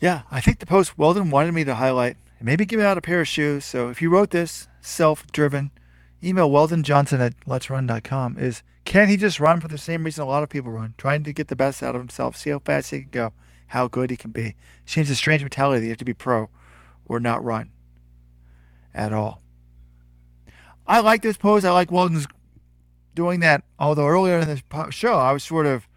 Yeah, 0.02 0.24
I 0.30 0.42
think 0.42 0.60
the 0.60 0.66
post 0.66 0.98
Weldon 0.98 1.30
wanted 1.30 1.54
me 1.54 1.64
to 1.64 1.76
highlight, 1.76 2.18
maybe 2.44 2.66
give 2.66 2.80
out 2.80 2.98
a 2.98 3.02
pair 3.02 3.22
of 3.22 3.28
shoes. 3.28 3.66
So 3.66 3.90
if 3.90 4.02
you 4.02 4.10
wrote 4.10 4.30
this 4.32 4.68
self 4.82 5.26
driven, 5.32 5.72
email 6.24 6.52
Weldon 6.52 6.84
Johnson 6.84 7.22
at 7.22 7.40
let'srun.com 7.48 8.38
is 8.38 8.62
can 8.86 9.08
he 9.08 9.18
just 9.18 9.40
run 9.40 9.62
for 9.62 9.70
the 9.70 9.78
same 9.78 10.04
reason 10.04 10.24
a 10.24 10.28
lot 10.28 10.44
of 10.44 10.50
people 10.50 10.72
run, 10.72 10.94
trying 10.98 11.24
to 11.24 11.34
get 11.34 11.48
the 11.48 11.56
best 11.56 11.82
out 11.82 11.96
of 11.96 12.02
himself, 12.02 12.36
see 12.36 12.50
how 12.50 12.60
fast 12.60 12.92
he 12.92 13.02
can 13.02 13.10
go, 13.10 13.34
how 13.68 13.88
good 13.88 14.10
he 14.10 14.18
can 14.18 14.32
be. 14.32 14.56
Seems 14.86 15.10
a 15.10 15.16
strange 15.16 15.42
mentality 15.42 15.80
that 15.80 15.86
you 15.86 15.92
have 15.92 15.98
to 16.00 16.06
be 16.06 16.14
pro 16.14 16.50
or 17.06 17.20
not 17.20 17.44
run 17.44 17.72
at 18.94 19.14
all. 19.14 19.42
I 20.86 21.00
like 21.00 21.22
this 21.22 21.38
pose. 21.38 21.64
I 21.64 21.72
like 21.72 21.92
Weldon's 21.92 22.28
doing 23.16 23.40
that. 23.40 23.64
Although 23.80 24.08
earlier 24.08 24.40
in 24.40 24.48
the 24.48 24.92
show, 24.92 25.14
I 25.14 25.32
was 25.32 25.46
sort 25.46 25.66
of 25.66 25.88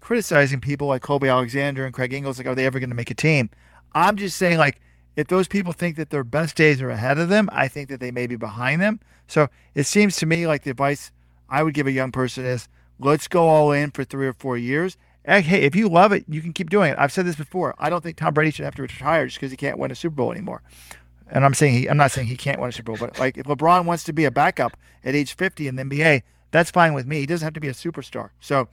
criticizing 0.00 0.60
people 0.60 0.86
like 0.86 1.02
Colby 1.02 1.28
Alexander 1.28 1.84
and 1.84 1.92
Craig 1.92 2.12
Engels, 2.12 2.38
like, 2.38 2.46
are 2.46 2.54
they 2.54 2.66
ever 2.66 2.78
going 2.78 2.90
to 2.90 2.96
make 2.96 3.10
a 3.10 3.14
team? 3.14 3.50
I'm 3.94 4.16
just 4.16 4.36
saying, 4.36 4.58
like, 4.58 4.80
if 5.16 5.28
those 5.28 5.48
people 5.48 5.72
think 5.72 5.96
that 5.96 6.10
their 6.10 6.24
best 6.24 6.56
days 6.56 6.80
are 6.80 6.90
ahead 6.90 7.18
of 7.18 7.28
them, 7.28 7.48
I 7.52 7.68
think 7.68 7.88
that 7.88 8.00
they 8.00 8.10
may 8.10 8.26
be 8.26 8.36
behind 8.36 8.80
them. 8.80 9.00
So 9.26 9.48
it 9.74 9.84
seems 9.84 10.16
to 10.16 10.26
me 10.26 10.46
like 10.46 10.62
the 10.62 10.70
advice 10.70 11.12
I 11.48 11.62
would 11.62 11.74
give 11.74 11.86
a 11.86 11.92
young 11.92 12.12
person 12.12 12.44
is 12.44 12.68
let's 12.98 13.28
go 13.28 13.48
all 13.48 13.72
in 13.72 13.90
for 13.90 14.04
three 14.04 14.26
or 14.26 14.32
four 14.32 14.56
years. 14.56 14.96
Hey, 15.24 15.62
if 15.62 15.76
you 15.76 15.88
love 15.88 16.12
it, 16.12 16.24
you 16.28 16.40
can 16.40 16.52
keep 16.52 16.70
doing 16.70 16.90
it. 16.92 16.98
I've 16.98 17.12
said 17.12 17.26
this 17.26 17.36
before. 17.36 17.74
I 17.78 17.90
don't 17.90 18.02
think 18.02 18.16
Tom 18.16 18.34
Brady 18.34 18.50
should 18.50 18.64
have 18.64 18.74
to 18.76 18.82
retire 18.82 19.26
just 19.26 19.38
because 19.38 19.50
he 19.50 19.56
can't 19.56 19.78
win 19.78 19.90
a 19.90 19.94
Super 19.94 20.16
Bowl 20.16 20.32
anymore. 20.32 20.62
And 21.30 21.44
I'm 21.44 21.54
saying 21.54 21.74
he, 21.74 21.88
I'm 21.88 21.96
not 21.96 22.10
saying 22.10 22.26
he 22.26 22.36
can't 22.36 22.60
win 22.60 22.70
a 22.70 22.72
Super 22.72 22.92
Bowl, 22.92 23.06
but 23.08 23.18
like 23.18 23.38
if 23.38 23.46
LeBron 23.46 23.84
wants 23.84 24.04
to 24.04 24.12
be 24.12 24.24
a 24.24 24.30
backup 24.30 24.76
at 25.04 25.14
age 25.14 25.34
50 25.34 25.68
in 25.68 25.76
the 25.76 25.84
NBA, 25.84 26.22
that's 26.50 26.70
fine 26.70 26.92
with 26.92 27.06
me. 27.06 27.20
He 27.20 27.26
doesn't 27.26 27.44
have 27.44 27.54
to 27.54 27.60
be 27.60 27.68
a 27.68 27.72
superstar. 27.72 28.30
So, 28.40 28.68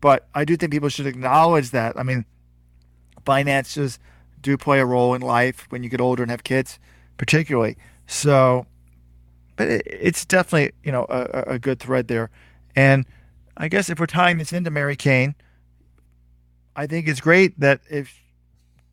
but 0.00 0.28
I 0.34 0.44
do 0.44 0.56
think 0.56 0.72
people 0.72 0.88
should 0.88 1.06
acknowledge 1.06 1.70
that. 1.70 1.98
I 1.98 2.02
mean, 2.02 2.24
finances 3.24 3.98
do 4.40 4.56
play 4.56 4.80
a 4.80 4.86
role 4.86 5.14
in 5.14 5.22
life 5.22 5.66
when 5.70 5.82
you 5.82 5.88
get 5.88 6.00
older 6.00 6.22
and 6.22 6.30
have 6.30 6.44
kids, 6.44 6.78
particularly. 7.16 7.76
So, 8.06 8.66
but 9.56 9.68
it, 9.68 9.82
it's 9.86 10.24
definitely 10.24 10.72
you 10.82 10.92
know 10.92 11.06
a, 11.08 11.44
a, 11.46 11.58
good 11.58 11.80
thread 11.80 12.08
there. 12.08 12.30
And 12.76 13.06
I 13.56 13.68
guess 13.68 13.90
if 13.90 13.98
we're 13.98 14.06
tying 14.06 14.38
this 14.38 14.52
into 14.52 14.70
Mary 14.70 14.96
Cain, 14.96 15.34
I 16.76 16.86
think 16.86 17.08
it's 17.08 17.20
great 17.20 17.58
that 17.60 17.80
if 17.90 18.14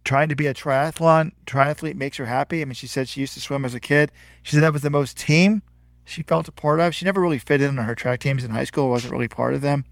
trying 0.04 0.30
to 0.30 0.36
be 0.36 0.48
a 0.48 0.54
triathlon 0.54 1.32
triathlete 1.46 1.96
makes 1.96 2.18
her 2.18 2.26
happy. 2.26 2.62
I 2.62 2.66
mean, 2.66 2.76
she 2.76 2.88
said 2.88 3.10
she 3.10 3.22
used 3.22 3.34
to 3.34 3.42
swim 3.42 3.66
as 3.66 3.74
a 3.74 3.80
kid. 3.80 4.12
She 4.44 4.54
said 4.54 4.64
that 4.64 4.74
was 4.74 4.84
the 4.84 4.90
most 4.90 5.18
team 5.18 5.62
she 6.06 6.22
felt 6.22 6.48
a 6.48 6.52
part 6.52 6.80
of. 6.80 6.96
She 6.96 7.04
never 7.04 7.20
really 7.20 7.40
fit 7.40 7.62
in 7.62 7.78
on 7.78 7.86
her 7.86 7.96
track 7.96 8.20
teams 8.20 8.44
in 8.44 8.52
high 8.52 8.64
school. 8.64 8.90
wasn't 8.90 9.12
really 9.12 9.28
part 9.28 9.56
of 9.56 9.62
them. 9.62 9.84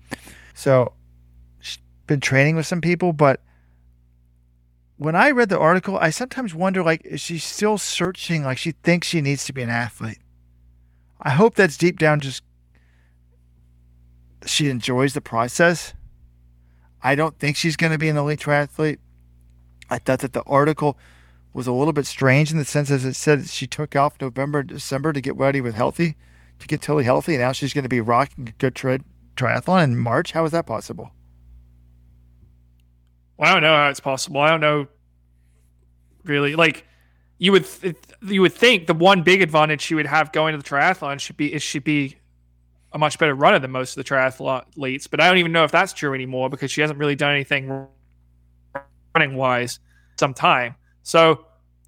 So 0.54 0.94
she's 1.60 1.80
been 2.08 2.20
training 2.20 2.56
with 2.56 2.68
some 2.68 2.82
people, 2.82 3.12
but 3.12 3.42
when 4.98 5.15
I 5.15 5.32
read 5.32 5.49
the 5.49 5.60
article, 5.60 5.98
I 5.98 6.10
sometimes 6.10 6.53
wonder 6.53 6.84
like, 6.84 7.06
is 7.06 7.22
she 7.22 7.38
still 7.38 7.78
searching? 7.78 8.44
Like, 8.44 8.57
she 8.57 8.72
thinks 8.72 9.07
she 9.07 9.22
needs 9.22 9.45
to 9.45 9.53
be 9.53 9.61
an 9.61 9.70
athlete. 9.70 10.20
I 11.22 11.32
hope 11.32 11.56
that's 11.56 11.78
deep 11.78 11.98
down 11.98 12.20
just 12.20 12.44
she 14.45 14.70
enjoys 14.70 15.14
the 15.14 15.22
process. 15.22 15.94
I 17.02 17.15
don't 17.15 17.40
think 17.40 17.56
she's 17.56 17.78
going 17.78 17.94
to 17.94 17.98
be 17.98 18.10
an 18.10 18.18
elite 18.18 18.40
triathlete. 18.40 18.99
I 19.90 19.99
thought 19.99 20.20
that 20.20 20.34
the 20.34 20.44
article 20.44 20.98
was 21.53 21.68
a 21.68 21.72
little 21.72 21.94
bit 21.94 22.06
strange 22.06 22.52
in 22.52 22.57
the 22.57 22.65
sense 22.65 22.90
as 22.90 23.06
it 23.06 23.14
said 23.14 23.48
she 23.48 23.68
took 23.68 23.95
off 23.95 24.20
November, 24.20 24.64
December 24.64 25.14
to 25.14 25.22
get 25.22 25.36
ready 25.38 25.61
with 25.61 25.76
healthy, 25.76 26.15
to 26.60 26.68
get 26.68 26.82
totally 26.82 27.03
healthy. 27.03 27.36
And 27.36 27.41
now 27.41 27.52
she's 27.52 27.74
going 27.74 27.84
to 27.84 27.90
be 27.90 28.02
rocking 28.02 28.49
a 28.49 28.52
good 28.53 28.76
tread 28.76 29.03
triathlon 29.36 29.84
in 29.84 29.98
March? 29.98 30.32
How 30.32 30.45
is 30.45 30.52
that 30.52 30.65
possible? 30.65 31.11
I 33.40 33.54
don't 33.54 33.64
know 33.64 33.76
how 33.76 33.90
it's 33.90 34.00
possible. 34.00 34.42
I 34.42 34.50
don't 34.50 34.62
know 34.62 34.88
really. 36.24 36.56
Like 36.56 36.86
you 37.38 37.52
would 37.52 37.66
th- 37.66 37.96
you 38.22 38.42
would 38.42 38.54
think 38.54 38.88
the 38.88 38.94
one 38.94 39.24
big 39.24 39.42
advantage 39.42 39.82
she 39.82 39.96
would 39.96 40.06
have 40.06 40.32
going 40.32 40.54
to 40.54 40.58
the 40.58 40.64
triathlon 40.64 41.20
should 41.20 41.38
be 41.38 41.54
it 41.54 41.62
she'd 41.62 41.84
be 41.84 42.18
a 42.94 42.98
much 42.98 43.18
better 43.18 43.34
runner 43.34 43.60
than 43.60 43.72
most 43.72 43.98
of 43.98 44.04
the 44.04 44.10
triathletes. 44.10 45.10
But 45.10 45.20
I 45.20 45.28
don't 45.28 45.40
even 45.40 45.52
know 45.52 45.64
if 45.64 45.72
that's 45.72 45.94
true 45.94 46.14
anymore 46.14 46.50
because 46.50 46.72
she 46.72 46.82
hasn't 46.82 47.00
really 47.00 47.16
done 47.16 47.32
anything 47.32 47.88
running 49.16 49.36
wise 49.36 49.80
some 50.20 50.34
time. 50.34 50.76
So 51.02 51.46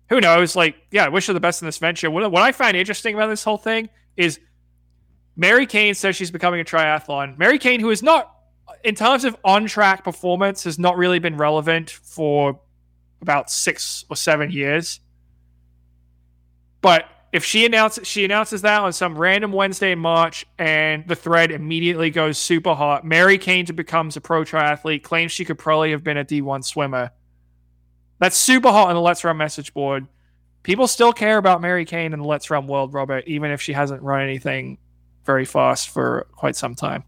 who 0.09 0.19
knows? 0.19 0.55
Like, 0.55 0.75
yeah, 0.91 1.05
I 1.05 1.09
wish 1.09 1.27
her 1.27 1.33
the 1.33 1.39
best 1.39 1.61
in 1.61 1.67
this 1.67 1.77
venture. 1.77 2.09
What, 2.09 2.29
what 2.31 2.41
I 2.41 2.51
find 2.51 2.75
interesting 2.75 3.15
about 3.15 3.27
this 3.27 3.43
whole 3.43 3.57
thing 3.57 3.89
is 4.17 4.39
Mary 5.35 5.65
Cain 5.65 5.93
says 5.93 6.15
she's 6.15 6.31
becoming 6.31 6.59
a 6.59 6.63
triathlon. 6.63 7.37
Mary 7.37 7.59
Cain, 7.59 7.79
who 7.79 7.89
is 7.89 8.01
not, 8.01 8.34
in 8.83 8.95
terms 8.95 9.25
of 9.25 9.35
on 9.43 9.65
track 9.67 10.03
performance, 10.03 10.63
has 10.63 10.77
not 10.77 10.97
really 10.97 11.19
been 11.19 11.37
relevant 11.37 11.89
for 11.89 12.59
about 13.21 13.49
six 13.49 14.05
or 14.09 14.15
seven 14.15 14.51
years. 14.51 14.99
But 16.81 17.05
if 17.33 17.43
she 17.43 17.65
announces 17.65 18.07
she 18.07 18.23
announces 18.23 18.61
that 18.61 18.81
on 18.81 18.93
some 18.93 19.17
random 19.17 19.51
Wednesday 19.51 19.91
in 19.91 19.99
March 19.99 20.45
and 20.57 21.05
the 21.07 21.15
thread 21.15 21.51
immediately 21.51 22.09
goes 22.09 22.37
super 22.37 22.73
hot, 22.73 23.03
Mary 23.03 23.37
Cain 23.37 23.65
becomes 23.65 24.15
a 24.15 24.21
pro 24.21 24.43
triathlete, 24.43 25.03
claims 25.03 25.31
she 25.31 25.43
could 25.43 25.57
probably 25.57 25.91
have 25.91 26.03
been 26.03 26.17
a 26.17 26.23
D1 26.23 26.63
swimmer. 26.63 27.11
That's 28.19 28.37
super 28.37 28.69
hot 28.69 28.87
on 28.89 28.95
the 28.95 29.01
Let's 29.01 29.23
Run 29.23 29.37
message 29.37 29.73
board. 29.73 30.07
People 30.63 30.87
still 30.87 31.11
care 31.11 31.37
about 31.37 31.61
Mary 31.61 31.85
Cain 31.85 32.13
in 32.13 32.19
the 32.19 32.25
Let's 32.25 32.49
Run 32.49 32.67
world, 32.67 32.93
Robert, 32.93 33.25
even 33.27 33.51
if 33.51 33.61
she 33.61 33.73
hasn't 33.73 34.01
run 34.01 34.21
anything 34.21 34.77
very 35.25 35.45
fast 35.45 35.89
for 35.89 36.27
quite 36.31 36.55
some 36.55 36.75
time. 36.75 37.03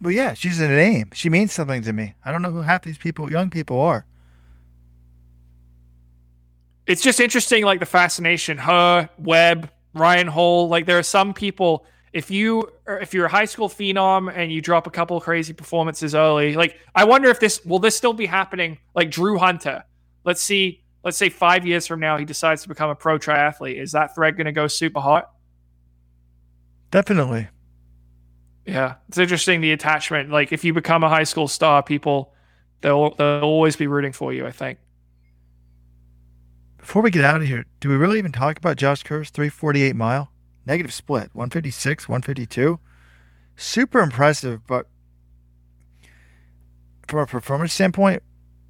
Well, 0.00 0.12
yeah, 0.12 0.34
she's 0.34 0.60
a 0.60 0.68
name. 0.68 1.10
She 1.14 1.30
means 1.30 1.52
something 1.52 1.82
to 1.82 1.92
me. 1.92 2.14
I 2.24 2.32
don't 2.32 2.42
know 2.42 2.50
who 2.50 2.62
half 2.62 2.82
these 2.82 2.98
people, 2.98 3.30
young 3.30 3.50
people, 3.50 3.80
are. 3.80 4.04
It's 6.86 7.02
just 7.02 7.18
interesting, 7.18 7.64
like 7.64 7.80
the 7.80 7.86
fascination. 7.86 8.58
Her, 8.58 9.08
Webb, 9.18 9.70
Ryan 9.94 10.28
Hall. 10.28 10.68
Like 10.68 10.86
there 10.86 10.98
are 10.98 11.02
some 11.02 11.34
people. 11.34 11.86
If 12.12 12.30
you 12.30 12.70
if 12.86 13.12
you're 13.12 13.26
a 13.26 13.30
high 13.30 13.44
school 13.44 13.68
phenom 13.68 14.32
and 14.34 14.52
you 14.52 14.62
drop 14.62 14.86
a 14.86 14.90
couple 14.90 15.20
crazy 15.20 15.52
performances 15.52 16.14
early, 16.14 16.54
like 16.54 16.78
I 16.94 17.04
wonder 17.04 17.28
if 17.28 17.40
this 17.40 17.64
will 17.64 17.78
this 17.78 17.96
still 17.96 18.12
be 18.12 18.26
happening? 18.26 18.78
Like 18.94 19.10
Drew 19.10 19.38
Hunter. 19.38 19.84
Let's 20.24 20.42
see. 20.42 20.82
Let's 21.04 21.16
say 21.16 21.28
five 21.28 21.66
years 21.66 21.86
from 21.86 22.00
now 22.00 22.16
he 22.16 22.24
decides 22.24 22.62
to 22.62 22.68
become 22.68 22.90
a 22.90 22.94
pro 22.94 23.18
triathlete. 23.18 23.80
Is 23.80 23.92
that 23.92 24.14
thread 24.14 24.36
going 24.36 24.46
to 24.46 24.52
go 24.52 24.66
super 24.66 25.00
hot? 25.00 25.30
Definitely. 26.90 27.48
Yeah, 28.66 28.94
it's 29.08 29.18
interesting 29.18 29.60
the 29.60 29.72
attachment. 29.72 30.30
Like 30.30 30.52
if 30.52 30.64
you 30.64 30.72
become 30.74 31.04
a 31.04 31.08
high 31.08 31.24
school 31.24 31.48
star, 31.48 31.82
people 31.82 32.34
they'll 32.80 33.14
they'll 33.14 33.40
always 33.40 33.76
be 33.76 33.86
rooting 33.86 34.12
for 34.12 34.32
you. 34.32 34.46
I 34.46 34.50
think. 34.50 34.78
Before 36.78 37.02
we 37.02 37.10
get 37.10 37.24
out 37.24 37.40
of 37.40 37.46
here, 37.46 37.64
do 37.80 37.88
we 37.88 37.96
really 37.96 38.18
even 38.18 38.32
talk 38.32 38.58
about 38.58 38.76
Josh 38.76 39.02
Kerr's 39.02 39.30
348 39.30 39.96
mile? 39.96 40.30
Negative 40.66 40.92
split, 40.92 41.30
156, 41.32 42.08
152. 42.08 42.78
Super 43.56 44.00
impressive, 44.00 44.66
but 44.66 44.86
from 47.08 47.20
a 47.20 47.26
performance 47.26 47.72
standpoint, 47.72 48.22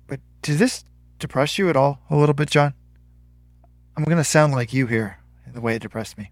but 0.06 0.20
does 0.43 0.59
this 0.59 0.85
depress 1.18 1.59
you 1.59 1.68
at 1.68 1.77
all 1.77 2.01
a 2.10 2.16
little 2.16 2.35
bit, 2.35 2.51
John? 2.51 2.74
I'm 3.97 4.05
going 4.05 4.18
to 4.18 4.24
sound 4.24 4.52
like 4.52 4.73
you 4.73 4.86
here, 4.86 5.18
the 5.52 5.60
way 5.60 5.74
it 5.77 5.82
depressed 5.82 6.18
me. 6.18 6.31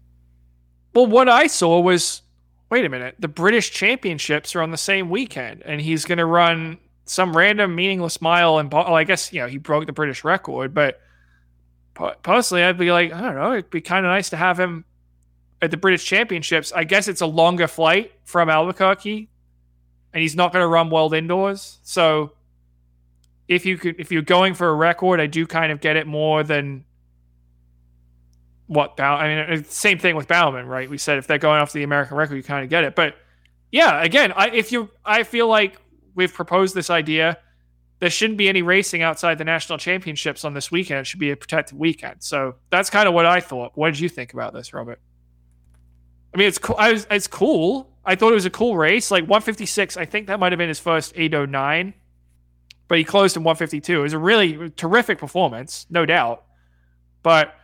Well, 0.93 1.07
what 1.07 1.27
I 1.27 1.47
saw 1.47 1.79
was 1.79 2.21
wait 2.75 2.83
a 2.83 2.89
minute, 2.89 3.15
the 3.19 3.29
British 3.29 3.71
Championships 3.71 4.53
are 4.53 4.61
on 4.61 4.69
the 4.69 4.77
same 4.77 5.09
weekend, 5.09 5.63
and 5.63 5.79
he's 5.79 6.03
going 6.03 6.17
to 6.17 6.25
run 6.25 6.77
some 7.05 7.33
random 7.35 7.73
meaningless 7.73 8.21
mile. 8.21 8.57
And 8.57 8.69
well, 8.69 8.93
I 8.93 9.05
guess 9.05 9.31
you 9.31 9.39
know 9.39 9.47
he 9.47 9.57
broke 9.57 9.85
the 9.85 9.93
British 9.93 10.25
record, 10.25 10.73
but 10.73 10.99
personally, 12.21 12.63
I'd 12.63 12.77
be 12.77 12.91
like, 12.91 13.13
I 13.13 13.21
don't 13.21 13.35
know, 13.35 13.53
it'd 13.53 13.69
be 13.69 13.79
kind 13.79 14.05
of 14.05 14.09
nice 14.09 14.29
to 14.31 14.35
have 14.35 14.59
him 14.59 14.83
at 15.61 15.71
the 15.71 15.77
British 15.77 16.03
Championships. 16.03 16.73
I 16.73 16.83
guess 16.83 17.07
it's 17.07 17.21
a 17.21 17.25
longer 17.25 17.69
flight 17.69 18.11
from 18.25 18.49
Albuquerque, 18.49 19.29
and 20.11 20.21
he's 20.21 20.35
not 20.35 20.51
going 20.51 20.61
to 20.61 20.67
run 20.67 20.89
world 20.89 21.13
indoors. 21.13 21.79
So 21.81 22.33
if 23.47 23.65
you 23.65 23.77
could, 23.77 23.95
if 23.99 24.11
you're 24.11 24.21
going 24.21 24.53
for 24.53 24.67
a 24.67 24.75
record, 24.75 25.21
I 25.21 25.27
do 25.27 25.47
kind 25.47 25.71
of 25.71 25.79
get 25.79 25.95
it 25.95 26.07
more 26.07 26.43
than 26.43 26.83
what 28.67 28.97
Bow. 28.97 29.15
I 29.15 29.47
mean, 29.47 29.63
same 29.65 29.99
thing 29.99 30.15
with 30.15 30.27
Bowerman, 30.27 30.67
right? 30.67 30.89
We 30.89 30.97
said 30.97 31.17
if 31.17 31.27
they're 31.27 31.37
going 31.37 31.61
off 31.61 31.73
the 31.73 31.83
American 31.83 32.17
record, 32.17 32.35
you 32.35 32.43
kind 32.43 32.63
of 32.63 32.69
get 32.69 32.83
it. 32.83 32.95
But 32.95 33.15
yeah, 33.71 34.01
again, 34.03 34.31
I, 34.35 34.49
if 34.49 34.71
you, 34.71 34.89
I 35.03 35.23
feel 35.23 35.47
like 35.47 35.79
we've 36.15 36.33
proposed 36.33 36.75
this 36.75 36.89
idea 36.89 37.37
there 37.99 38.09
shouldn't 38.09 38.37
be 38.37 38.49
any 38.49 38.61
racing 38.61 39.01
outside 39.01 39.37
the 39.37 39.45
national 39.45 39.77
championships 39.77 40.43
on 40.43 40.53
this 40.53 40.69
weekend. 40.69 41.01
It 41.01 41.07
should 41.07 41.19
be 41.19 41.31
a 41.31 41.37
protected 41.37 41.77
weekend. 41.77 42.23
So 42.23 42.55
that's 42.69 42.89
kind 42.89 43.07
of 43.07 43.13
what 43.13 43.25
I 43.25 43.39
thought. 43.39 43.71
What 43.75 43.91
did 43.91 43.99
you 43.99 44.09
think 44.09 44.33
about 44.33 44.53
this, 44.53 44.73
Robert? 44.73 44.99
I 46.33 46.37
mean, 46.37 46.47
it's 46.47 46.57
cool. 46.57 46.75
I 46.77 46.91
was, 46.91 47.07
it's 47.09 47.27
cool. 47.27 47.89
I 48.03 48.15
thought 48.15 48.31
it 48.31 48.35
was 48.35 48.45
a 48.45 48.49
cool 48.49 48.75
race. 48.75 49.11
Like 49.11 49.23
156, 49.23 49.95
I 49.95 50.05
think 50.05 50.27
that 50.27 50.39
might 50.39 50.51
have 50.51 50.59
been 50.59 50.67
his 50.67 50.79
first 50.79 51.13
809, 51.15 51.93
but 52.89 52.97
he 52.97 53.03
closed 53.05 53.37
in 53.37 53.43
152. 53.43 53.99
It 53.99 54.03
was 54.03 54.13
a 54.13 54.19
really 54.19 54.69
terrific 54.71 55.17
performance, 55.17 55.85
no 55.89 56.05
doubt. 56.05 56.43
But 57.23 57.55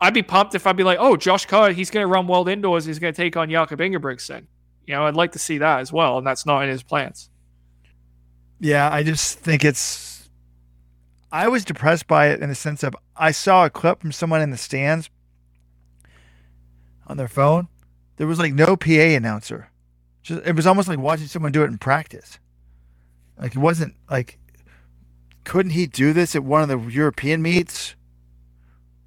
I'd 0.00 0.14
be 0.14 0.22
pumped 0.22 0.54
if 0.54 0.66
I'd 0.66 0.76
be 0.76 0.84
like, 0.84 0.98
oh, 1.00 1.16
Josh 1.16 1.46
Kerr, 1.46 1.72
he's 1.72 1.90
going 1.90 2.04
to 2.04 2.08
run 2.08 2.26
world 2.26 2.48
indoors. 2.48 2.84
He's 2.84 2.98
going 2.98 3.14
to 3.14 3.16
take 3.16 3.36
on 3.36 3.50
Jakob 3.50 3.80
Ingebrigtsen. 3.80 4.46
You 4.86 4.94
know, 4.94 5.06
I'd 5.06 5.16
like 5.16 5.32
to 5.32 5.38
see 5.38 5.58
that 5.58 5.80
as 5.80 5.92
well, 5.92 6.18
and 6.18 6.26
that's 6.26 6.46
not 6.46 6.62
in 6.62 6.68
his 6.68 6.82
plans. 6.82 7.30
Yeah, 8.60 8.90
I 8.90 9.02
just 9.02 9.38
think 9.38 9.64
it's. 9.64 10.28
I 11.32 11.48
was 11.48 11.64
depressed 11.64 12.06
by 12.06 12.28
it 12.28 12.40
in 12.40 12.48
the 12.48 12.54
sense 12.54 12.82
of 12.82 12.94
I 13.16 13.30
saw 13.32 13.64
a 13.64 13.70
clip 13.70 14.00
from 14.00 14.12
someone 14.12 14.40
in 14.40 14.50
the 14.50 14.56
stands 14.56 15.10
on 17.06 17.16
their 17.16 17.28
phone. 17.28 17.68
There 18.16 18.26
was 18.26 18.38
like 18.38 18.54
no 18.54 18.76
PA 18.76 18.90
announcer. 18.90 19.70
Just 20.22 20.46
it 20.46 20.54
was 20.54 20.66
almost 20.66 20.88
like 20.88 20.98
watching 20.98 21.26
someone 21.26 21.52
do 21.52 21.62
it 21.62 21.66
in 21.66 21.78
practice. 21.78 22.38
Like 23.38 23.56
it 23.56 23.58
wasn't 23.58 23.94
like 24.08 24.38
couldn't 25.44 25.72
he 25.72 25.86
do 25.86 26.12
this 26.12 26.34
at 26.34 26.44
one 26.44 26.62
of 26.62 26.68
the 26.68 26.78
European 26.78 27.42
meets? 27.42 27.95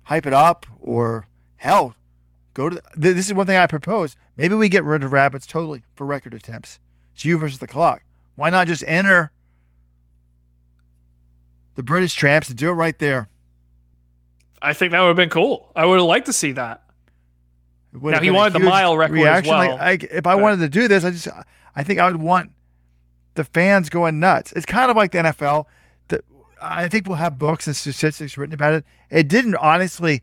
Hype 0.10 0.26
it 0.26 0.34
up 0.34 0.66
or 0.80 1.28
hell, 1.58 1.96
go 2.54 2.70
to 2.70 2.82
this 2.96 3.28
is 3.28 3.34
one 3.34 3.46
thing 3.46 3.58
I 3.58 3.68
propose. 3.68 4.16
Maybe 4.38 4.56
we 4.56 4.70
get 4.70 4.84
rid 4.84 5.04
of 5.04 5.14
rabbits 5.14 5.46
totally 5.46 5.84
for 5.96 6.06
record 6.06 6.34
attempts. 6.34 6.80
It's 7.14 7.26
you 7.26 7.38
versus 7.38 7.60
the 7.60 7.68
clock. 7.68 8.04
Why 8.36 8.50
not 8.50 8.68
just 8.68 8.84
enter 8.88 9.32
the 11.80 11.84
British 11.84 12.14
Champs 12.14 12.50
and 12.50 12.58
do 12.58 12.70
it 12.70 12.74
right 12.74 13.00
there. 13.00 13.30
I 14.62 14.74
think 14.74 14.92
that 14.92 15.00
would 15.00 15.08
have 15.08 15.16
been 15.16 15.30
cool. 15.30 15.72
I 15.78 15.86
would 15.86 16.00
have 16.00 16.08
liked 16.08 16.26
to 16.26 16.34
see 16.34 16.52
that. 16.52 16.84
Now 17.94 18.20
he 18.20 18.32
wanted 18.32 18.52
the 18.52 18.60
mile 18.60 18.98
record 18.98 19.14
reaction. 19.14 19.54
as 19.54 19.60
well. 19.68 19.78
Like, 19.78 20.04
I, 20.04 20.08
if 20.12 20.28
I 20.28 20.36
wanted 20.36 20.58
to 20.58 20.68
do 20.68 20.90
this, 20.90 21.06
I 21.06 21.12
just 21.12 21.30
I 21.76 21.84
think 21.84 22.00
I 22.00 22.12
would 22.12 22.22
want 22.22 22.52
the 23.36 23.46
fans 23.46 23.90
going 23.90 24.20
nuts. 24.20 24.52
It's 24.58 24.66
kind 24.66 24.92
of 24.92 24.98
like 24.98 25.14
the 25.14 25.20
NFL. 25.20 25.68
I 26.62 26.88
think 26.88 27.08
we'll 27.08 27.18
have 27.18 27.38
books 27.38 27.68
and 27.68 27.76
statistics 27.76 28.38
written 28.38 28.54
about 28.54 28.74
it. 28.74 28.86
It 29.10 29.28
didn't 29.28 29.56
honestly 29.56 30.22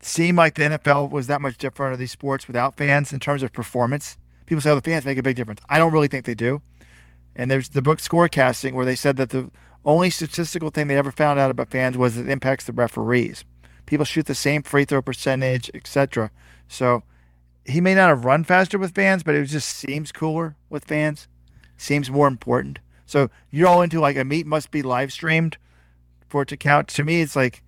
seem 0.00 0.36
like 0.36 0.54
the 0.54 0.62
NFL 0.62 1.10
was 1.10 1.28
that 1.28 1.40
much 1.40 1.58
different 1.58 1.92
of 1.92 1.98
these 1.98 2.10
sports 2.10 2.46
without 2.46 2.76
fans 2.76 3.12
in 3.12 3.20
terms 3.20 3.42
of 3.42 3.52
performance. 3.52 4.16
People 4.46 4.60
say, 4.60 4.70
"Oh, 4.70 4.74
the 4.74 4.80
fans 4.80 5.04
make 5.04 5.18
a 5.18 5.22
big 5.22 5.36
difference." 5.36 5.60
I 5.68 5.78
don't 5.78 5.92
really 5.92 6.08
think 6.08 6.24
they 6.24 6.34
do. 6.34 6.62
And 7.34 7.50
there's 7.50 7.70
the 7.70 7.82
book 7.82 7.98
Scorecasting 7.98 8.72
where 8.72 8.84
they 8.84 8.96
said 8.96 9.16
that 9.16 9.30
the 9.30 9.50
only 9.84 10.10
statistical 10.10 10.70
thing 10.70 10.88
they 10.88 10.96
ever 10.96 11.12
found 11.12 11.38
out 11.38 11.50
about 11.50 11.70
fans 11.70 11.96
was 11.96 12.16
it 12.16 12.28
impacts 12.28 12.64
the 12.64 12.72
referees. 12.72 13.44
People 13.86 14.04
shoot 14.04 14.26
the 14.26 14.34
same 14.34 14.62
free 14.62 14.84
throw 14.84 15.02
percentage, 15.02 15.70
etc. 15.74 16.30
So 16.68 17.02
he 17.64 17.80
may 17.80 17.94
not 17.94 18.08
have 18.08 18.24
run 18.24 18.44
faster 18.44 18.78
with 18.78 18.94
fans, 18.94 19.22
but 19.22 19.34
it 19.34 19.46
just 19.46 19.68
seems 19.68 20.12
cooler 20.12 20.56
with 20.68 20.84
fans. 20.84 21.28
Seems 21.76 22.10
more 22.10 22.28
important. 22.28 22.78
So 23.12 23.28
you're 23.50 23.68
all 23.68 23.82
into 23.82 24.00
like 24.00 24.16
a 24.16 24.24
meet 24.24 24.46
must 24.46 24.70
be 24.70 24.80
live 24.80 25.12
streamed 25.12 25.58
for 26.30 26.42
it 26.42 26.48
to 26.48 26.56
count. 26.56 26.88
To 26.88 27.04
me, 27.04 27.20
it's 27.20 27.36
like 27.36 27.62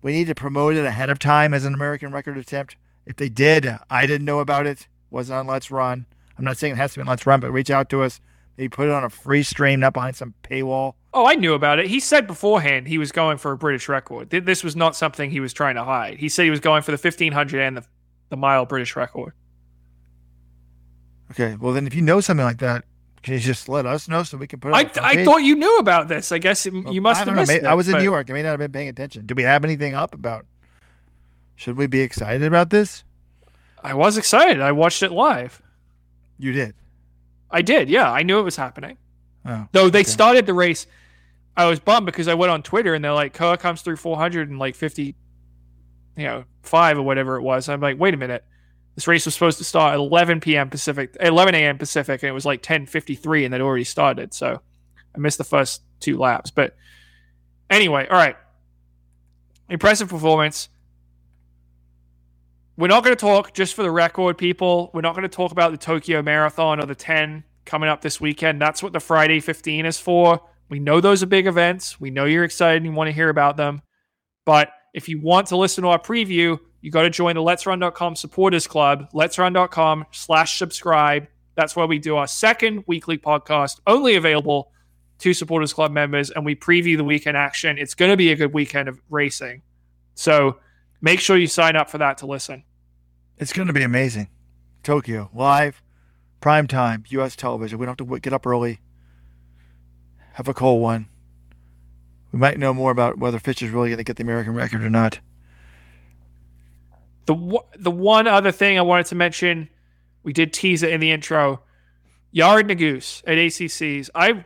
we 0.00 0.12
need 0.12 0.28
to 0.28 0.34
promote 0.36 0.76
it 0.76 0.84
ahead 0.84 1.10
of 1.10 1.18
time 1.18 1.52
as 1.52 1.64
an 1.64 1.74
American 1.74 2.12
record 2.12 2.38
attempt. 2.38 2.76
If 3.04 3.16
they 3.16 3.28
did, 3.28 3.68
I 3.90 4.06
didn't 4.06 4.26
know 4.26 4.38
about 4.38 4.68
it. 4.68 4.86
Wasn't 5.10 5.36
on 5.36 5.48
LetsRun. 5.48 6.04
I'm 6.38 6.44
not 6.44 6.56
saying 6.56 6.74
it 6.74 6.76
has 6.76 6.92
to 6.92 7.00
be 7.02 7.08
on 7.08 7.16
LetsRun, 7.16 7.40
but 7.40 7.50
reach 7.50 7.68
out 7.68 7.90
to 7.90 8.04
us. 8.04 8.20
Maybe 8.56 8.68
put 8.68 8.86
it 8.86 8.92
on 8.92 9.02
a 9.02 9.10
free 9.10 9.42
stream, 9.42 9.80
not 9.80 9.92
behind 9.92 10.14
some 10.14 10.34
paywall. 10.44 10.94
Oh, 11.12 11.26
I 11.26 11.34
knew 11.34 11.54
about 11.54 11.80
it. 11.80 11.88
He 11.88 11.98
said 11.98 12.28
beforehand 12.28 12.86
he 12.86 12.96
was 12.96 13.10
going 13.10 13.38
for 13.38 13.50
a 13.50 13.56
British 13.56 13.88
record. 13.88 14.30
This 14.30 14.62
was 14.62 14.76
not 14.76 14.94
something 14.94 15.32
he 15.32 15.40
was 15.40 15.52
trying 15.52 15.74
to 15.74 15.82
hide. 15.82 16.18
He 16.18 16.28
said 16.28 16.44
he 16.44 16.50
was 16.50 16.60
going 16.60 16.82
for 16.82 16.92
the 16.92 16.96
1500 16.96 17.60
and 17.60 17.78
the, 17.78 17.84
the 18.28 18.36
mile 18.36 18.66
British 18.66 18.94
record. 18.94 19.32
Okay, 21.32 21.56
well 21.56 21.72
then, 21.72 21.88
if 21.88 21.94
you 21.94 22.02
know 22.02 22.20
something 22.20 22.46
like 22.46 22.58
that, 22.58 22.84
can 23.22 23.34
you 23.34 23.40
just 23.40 23.68
let 23.68 23.84
us 23.84 24.08
know 24.08 24.22
so 24.22 24.38
we 24.38 24.46
can 24.46 24.60
put 24.60 24.70
it? 24.70 24.98
I, 24.98 25.20
I 25.20 25.24
thought 25.24 25.38
you 25.38 25.54
knew 25.54 25.78
about 25.78 26.08
this. 26.08 26.32
I 26.32 26.38
guess 26.38 26.64
it, 26.64 26.72
well, 26.72 26.92
you 26.92 27.02
must 27.02 27.24
have 27.24 27.34
missed 27.34 27.50
know, 27.50 27.56
it. 27.56 27.64
I 27.64 27.74
was 27.74 27.88
in 27.88 27.98
New 27.98 28.04
York. 28.04 28.30
I 28.30 28.32
may 28.32 28.42
not 28.42 28.50
have 28.50 28.58
been 28.58 28.72
paying 28.72 28.88
attention. 28.88 29.26
Do 29.26 29.34
we 29.34 29.42
have 29.42 29.64
anything 29.64 29.94
up 29.94 30.14
about? 30.14 30.46
Should 31.56 31.76
we 31.76 31.86
be 31.86 32.00
excited 32.00 32.42
about 32.42 32.70
this? 32.70 33.04
I 33.82 33.94
was 33.94 34.16
excited. 34.16 34.60
I 34.60 34.72
watched 34.72 35.02
it 35.02 35.12
live. 35.12 35.60
You 36.38 36.52
did. 36.52 36.74
I 37.50 37.60
did. 37.60 37.90
Yeah, 37.90 38.10
I 38.10 38.22
knew 38.22 38.38
it 38.38 38.42
was 38.42 38.56
happening. 38.56 38.96
Oh, 39.44 39.66
Though 39.72 39.90
they 39.90 40.00
okay. 40.00 40.08
started 40.08 40.46
the 40.46 40.54
race, 40.54 40.86
I 41.56 41.66
was 41.66 41.80
bummed 41.80 42.06
because 42.06 42.28
I 42.28 42.34
went 42.34 42.50
on 42.50 42.62
Twitter 42.62 42.94
and 42.94 43.04
they're 43.04 43.12
like, 43.12 43.34
Kerr 43.34 43.56
comes 43.56 43.82
through 43.82 43.96
400 43.96 44.48
and 44.48 44.58
like 44.58 44.74
50, 44.74 45.14
you 46.16 46.24
know, 46.24 46.44
five 46.62 46.98
or 46.98 47.02
whatever 47.02 47.36
it 47.36 47.42
was. 47.42 47.68
I'm 47.68 47.80
like, 47.80 47.98
wait 47.98 48.14
a 48.14 48.16
minute. 48.16 48.44
This 49.00 49.06
race 49.06 49.24
was 49.24 49.32
supposed 49.32 49.56
to 49.56 49.64
start 49.64 49.94
at 49.94 49.98
11 49.98 50.40
p.m. 50.40 50.68
Pacific, 50.68 51.16
11 51.18 51.54
a.m. 51.54 51.78
Pacific, 51.78 52.22
and 52.22 52.28
it 52.28 52.34
was 52.34 52.44
like 52.44 52.62
10:53, 52.62 53.46
and 53.46 53.54
they'd 53.54 53.62
already 53.62 53.82
started. 53.82 54.34
So 54.34 54.60
I 55.14 55.18
missed 55.18 55.38
the 55.38 55.44
first 55.44 55.80
two 56.00 56.18
laps. 56.18 56.50
But 56.50 56.76
anyway, 57.70 58.06
all 58.10 58.18
right. 58.18 58.36
Impressive 59.70 60.10
performance. 60.10 60.68
We're 62.76 62.88
not 62.88 63.02
going 63.02 63.16
to 63.16 63.20
talk, 63.20 63.54
just 63.54 63.72
for 63.72 63.82
the 63.82 63.90
record, 63.90 64.36
people. 64.36 64.90
We're 64.92 65.00
not 65.00 65.14
going 65.14 65.22
to 65.22 65.34
talk 65.34 65.50
about 65.50 65.70
the 65.70 65.78
Tokyo 65.78 66.20
Marathon 66.20 66.78
or 66.78 66.84
the 66.84 66.94
10 66.94 67.42
coming 67.64 67.88
up 67.88 68.02
this 68.02 68.20
weekend. 68.20 68.60
That's 68.60 68.82
what 68.82 68.92
the 68.92 69.00
Friday 69.00 69.40
15 69.40 69.86
is 69.86 69.96
for. 69.96 70.42
We 70.68 70.78
know 70.78 71.00
those 71.00 71.22
are 71.22 71.26
big 71.26 71.46
events. 71.46 71.98
We 71.98 72.10
know 72.10 72.26
you're 72.26 72.44
excited 72.44 72.82
and 72.82 72.84
you 72.84 72.92
want 72.92 73.08
to 73.08 73.12
hear 73.12 73.30
about 73.30 73.56
them. 73.56 73.80
But 74.44 74.68
if 74.92 75.08
you 75.08 75.22
want 75.22 75.46
to 75.46 75.56
listen 75.56 75.84
to 75.84 75.88
our 75.88 75.98
preview, 75.98 76.60
you 76.80 76.90
got 76.90 77.02
to 77.02 77.10
join 77.10 77.34
the 77.34 77.42
LetsRun.com 77.42 78.16
supporters 78.16 78.66
club, 78.66 79.10
letsrun.com 79.12 80.06
slash 80.12 80.58
subscribe. 80.58 81.26
That's 81.54 81.76
where 81.76 81.86
we 81.86 81.98
do 81.98 82.16
our 82.16 82.26
second 82.26 82.84
weekly 82.86 83.18
podcast, 83.18 83.80
only 83.86 84.14
available 84.14 84.72
to 85.18 85.34
supporters 85.34 85.72
club 85.72 85.92
members, 85.92 86.30
and 86.30 86.44
we 86.44 86.56
preview 86.56 86.96
the 86.96 87.04
weekend 87.04 87.36
action. 87.36 87.76
It's 87.76 87.94
going 87.94 88.10
to 88.10 88.16
be 88.16 88.32
a 88.32 88.36
good 88.36 88.54
weekend 88.54 88.88
of 88.88 89.00
racing. 89.10 89.62
So 90.14 90.58
make 91.00 91.20
sure 91.20 91.36
you 91.36 91.46
sign 91.46 91.76
up 91.76 91.90
for 91.90 91.98
that 91.98 92.18
to 92.18 92.26
listen. 92.26 92.64
It's 93.36 93.52
going 93.52 93.68
to 93.68 93.74
be 93.74 93.82
amazing. 93.82 94.28
Tokyo 94.82 95.30
live, 95.34 95.82
prime 96.40 96.66
time, 96.66 97.04
U.S. 97.08 97.36
television. 97.36 97.78
We 97.78 97.84
don't 97.84 98.00
have 98.00 98.08
to 98.08 98.20
get 98.20 98.32
up 98.32 98.46
early. 98.46 98.80
Have 100.34 100.48
a 100.48 100.54
cold 100.54 100.80
one. 100.80 101.08
We 102.32 102.38
might 102.38 102.58
know 102.58 102.72
more 102.72 102.90
about 102.90 103.18
whether 103.18 103.38
Fisher 103.38 103.66
is 103.66 103.72
really 103.72 103.88
going 103.88 103.98
to 103.98 104.04
get 104.04 104.16
the 104.16 104.22
American 104.22 104.54
record 104.54 104.82
or 104.82 104.90
not. 104.90 105.20
The 107.30 107.60
the 107.78 107.92
one 107.92 108.26
other 108.26 108.50
thing 108.50 108.76
I 108.76 108.82
wanted 108.82 109.06
to 109.06 109.14
mention, 109.14 109.68
we 110.24 110.32
did 110.32 110.52
tease 110.52 110.82
it 110.82 110.92
in 110.92 110.98
the 110.98 111.12
intro. 111.12 111.62
Yared 112.34 112.68
Nuguse 112.68 113.22
at 113.24 113.38
ACCs. 113.38 114.10
I 114.16 114.44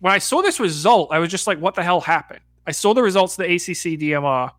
when 0.00 0.12
I 0.12 0.18
saw 0.18 0.42
this 0.42 0.58
result, 0.58 1.10
I 1.12 1.20
was 1.20 1.30
just 1.30 1.46
like, 1.46 1.60
"What 1.60 1.76
the 1.76 1.84
hell 1.84 2.00
happened?" 2.00 2.40
I 2.66 2.72
saw 2.72 2.92
the 2.92 3.04
results 3.04 3.38
of 3.38 3.46
the 3.46 3.54
ACC 3.54 4.00
DMR. 4.00 4.50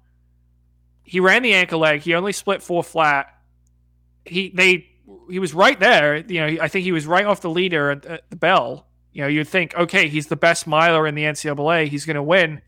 He 1.03 1.19
ran 1.19 1.43
the 1.43 1.53
anchor 1.53 1.75
leg. 1.75 1.99
He 1.99 2.13
only 2.13 2.31
split 2.31 2.63
four 2.63 2.81
flat. 2.81 3.27
He 4.23 4.51
they 4.55 4.87
he 5.29 5.39
was 5.39 5.53
right 5.53 5.77
there. 5.77 6.15
You 6.15 6.39
know, 6.39 6.63
I 6.63 6.69
think 6.69 6.85
he 6.85 6.93
was 6.93 7.05
right 7.05 7.25
off 7.25 7.41
the 7.41 7.49
leader 7.49 7.91
at, 7.91 8.05
at 8.05 8.29
the 8.29 8.37
bell. 8.37 8.87
You 9.11 9.23
know, 9.23 9.27
you'd 9.27 9.49
think, 9.49 9.75
okay, 9.75 10.07
he's 10.07 10.27
the 10.27 10.37
best 10.37 10.65
miler 10.65 11.05
in 11.05 11.15
the 11.15 11.23
NCAA. 11.23 11.89
He's 11.89 12.05
going 12.05 12.15
to 12.15 12.23
win. 12.23 12.61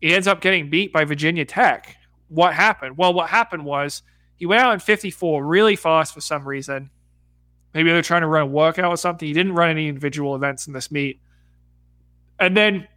He 0.00 0.12
ends 0.12 0.26
up 0.26 0.40
getting 0.40 0.68
beat 0.68 0.92
by 0.92 1.04
Virginia 1.04 1.44
Tech. 1.44 1.96
What 2.30 2.54
happened? 2.54 2.96
Well, 2.96 3.12
what 3.12 3.28
happened 3.28 3.64
was 3.64 4.02
he 4.36 4.46
went 4.46 4.62
out 4.62 4.72
in 4.72 4.80
54 4.80 5.44
really 5.44 5.76
fast 5.76 6.14
for 6.14 6.20
some 6.20 6.46
reason. 6.48 6.90
Maybe 7.74 7.90
they're 7.90 8.02
trying 8.02 8.22
to 8.22 8.28
run 8.28 8.42
a 8.42 8.46
workout 8.46 8.90
or 8.90 8.96
something. 8.96 9.26
He 9.26 9.34
didn't 9.34 9.52
run 9.52 9.70
any 9.70 9.88
individual 9.88 10.34
events 10.34 10.66
in 10.66 10.72
this 10.72 10.90
meet. 10.90 11.20
And 12.38 12.56
then 12.56 12.88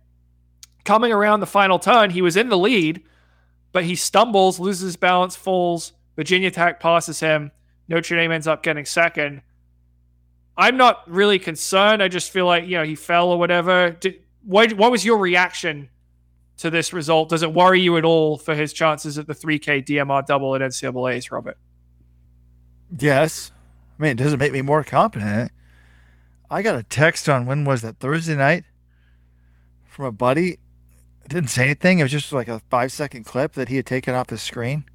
coming 0.86 1.12
around 1.12 1.40
the 1.40 1.46
final 1.48 1.80
turn, 1.80 2.12
he 2.12 2.22
was 2.22 2.38
in 2.38 2.50
the 2.50 2.58
lead, 2.58 3.04
but 3.72 3.84
he 3.84 3.96
stumbles, 3.96 4.60
loses 4.60 4.96
balance, 4.96 5.36
falls. 5.36 5.94
Virginia 6.16 6.52
Tech 6.52 6.80
passes 6.80 7.20
him. 7.20 7.52
Notre 7.88 8.16
Dame 8.16 8.32
ends 8.32 8.48
up 8.48 8.64
getting 8.64 8.86
second. 8.86 9.42
I'm 10.56 10.78
not 10.78 11.10
really 11.10 11.40
concerned. 11.40 12.04
I 12.04 12.08
just 12.08 12.32
feel 12.32 12.46
like 12.46 12.66
you 12.66 12.78
know 12.78 12.84
he 12.84 12.96
fell 12.96 13.30
or 13.30 13.40
whatever. 13.40 13.90
Did, 13.92 14.22
what 14.44 14.74
what 14.74 14.92
was 14.92 15.04
your 15.04 15.18
reaction 15.18 15.90
to 16.58 16.70
this 16.70 16.94
result? 16.94 17.30
Does 17.30 17.44
it 17.44 17.54
worry 17.54 17.82
you 17.82 17.98
at 17.98 18.06
all 18.06 18.38
for 18.38 18.56
his 18.56 18.74
chances 18.74 19.18
at 19.18 19.28
the 19.28 19.34
3K 19.34 19.86
DMR 19.86 20.26
double 20.26 20.56
at 20.56 20.62
NCAA's, 20.62 21.32
Robert? 21.32 21.58
Yes. 22.98 23.52
I 24.00 24.04
mean, 24.04 24.12
it 24.12 24.18
doesn't 24.18 24.40
make 24.40 24.54
me 24.54 24.62
more 24.62 24.84
confident. 24.84 25.52
I 26.50 26.62
got 26.62 26.76
a 26.76 26.84
text 26.84 27.28
on 27.28 27.46
when 27.46 27.66
was 27.66 27.82
that 27.82 28.00
Thursday 28.00 28.36
night 28.36 28.64
from 29.86 30.06
a 30.06 30.12
buddy. 30.12 30.60
It 31.24 31.30
didn't 31.30 31.50
say 31.50 31.66
anything. 31.66 32.00
It 32.00 32.04
was 32.04 32.12
just 32.12 32.32
like 32.32 32.48
a 32.48 32.62
five 32.70 32.92
second 32.92 33.24
clip 33.24 33.54
that 33.54 33.70
he 33.70 33.78
had 33.78 33.86
taken 33.86 34.14
off 34.14 34.28
the 34.28 34.38
screen. 34.38 34.86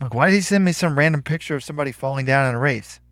Like, 0.00 0.14
why 0.14 0.26
did 0.26 0.34
he 0.34 0.40
send 0.42 0.64
me 0.64 0.72
some 0.72 0.98
random 0.98 1.22
picture 1.22 1.56
of 1.56 1.64
somebody 1.64 1.90
falling 1.90 2.26
down 2.26 2.48
in 2.48 2.54
a 2.54 2.58
race? 2.58 3.00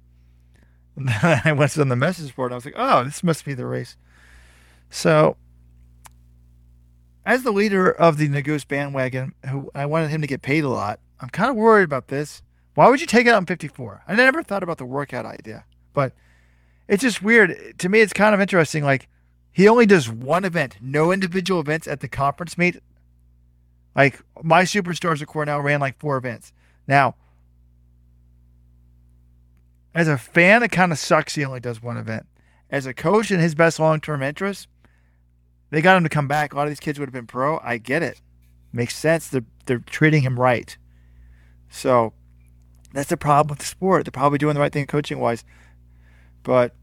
And 0.97 1.09
then 1.09 1.41
I 1.45 1.51
went 1.51 1.77
on 1.77 1.89
the 1.89 1.97
message 1.97 2.37
board. 2.37 2.53
And 2.53 2.55
I 2.55 2.57
was 2.57 2.65
like, 2.65 2.75
oh, 2.77 3.03
this 3.03 3.25
must 3.25 3.45
be 3.45 3.53
the 3.53 3.67
race. 3.67 3.97
So, 4.91 5.37
as 7.27 7.43
the 7.43 7.53
leader 7.53 7.91
of 7.91 8.19
the 8.19 8.29
Nuguse 8.29 8.67
bandwagon, 8.67 9.35
who 9.49 9.71
I 9.75 9.87
wanted 9.87 10.11
him 10.11 10.21
to 10.21 10.27
get 10.27 10.43
paid 10.43 10.65
a 10.65 10.69
lot, 10.69 11.01
I'm 11.21 11.31
kind 11.31 11.51
of 11.51 11.57
worried 11.57 11.85
about 11.85 12.09
this. 12.09 12.43
Why 12.75 12.89
would 12.89 13.01
you 13.01 13.07
take 13.07 13.27
it 13.27 13.31
out 13.31 13.39
in 13.39 13.47
54? 13.47 14.03
I 14.07 14.15
never 14.15 14.43
thought 14.43 14.63
about 14.63 14.79
the 14.79 14.85
workout 14.85 15.25
idea, 15.25 15.65
but 15.93 16.13
it's 16.89 17.03
just 17.03 17.23
weird. 17.23 17.79
To 17.79 17.89
me, 17.89 18.01
it's 18.01 18.13
kind 18.13 18.35
of 18.35 18.41
interesting. 18.41 18.85
Like, 18.85 19.09
he 19.53 19.69
only 19.69 19.87
does 19.87 20.11
one 20.11 20.45
event, 20.45 20.77
no 20.81 21.13
individual 21.13 21.61
events 21.61 21.87
at 21.87 22.01
the 22.01 22.09
conference 22.09 22.59
meet. 22.59 22.81
Like, 23.95 24.21
my 24.43 24.65
superstars 24.65 25.23
at 25.23 25.29
Cornell 25.29 25.61
ran 25.61 25.81
like 25.81 25.99
four 25.99 26.17
events. 26.17 26.53
Now, 26.87 27.15
as 29.95 30.09
a 30.09 30.19
fan, 30.19 30.65
it 30.65 30.73
kind 30.73 30.91
of 30.91 30.99
sucks 30.99 31.37
he 31.37 31.45
only 31.45 31.61
does 31.61 31.81
one 31.81 31.97
event. 31.97 32.27
As 32.69 32.87
a 32.87 32.93
coach 32.93 33.31
and 33.31 33.41
his 33.41 33.55
best 33.55 33.79
long 33.79 34.01
term 34.01 34.23
interest, 34.23 34.67
they 35.75 35.83
got 35.83 35.97
him 35.97 36.05
to 36.05 36.09
come 36.09 36.29
back. 36.29 36.53
A 36.53 36.57
lot 36.57 36.65
of 36.65 36.71
these 36.71 36.81
kids 36.81 36.99
would 36.99 37.09
have 37.09 37.13
been 37.13 37.27
pro. 37.27 37.59
I 37.59 37.79
get 37.79 38.03
it. 38.03 38.21
Makes 38.73 38.97
sense. 38.97 39.29
They're, 39.29 39.45
they're 39.67 39.79
treating 39.79 40.23
him 40.23 40.39
right. 40.39 40.77
So 41.69 42.13
that's 42.93 43.09
the 43.09 43.17
problem 43.17 43.51
with 43.51 43.59
the 43.59 43.67
sport. 43.67 44.05
They're 44.05 44.13
probably 44.13 44.39
doing 44.39 44.55
the 44.55 44.61
right 44.61 44.73
thing 44.73 44.87
coaching 44.87 45.19
wise. 45.19 45.45
But 46.43 46.75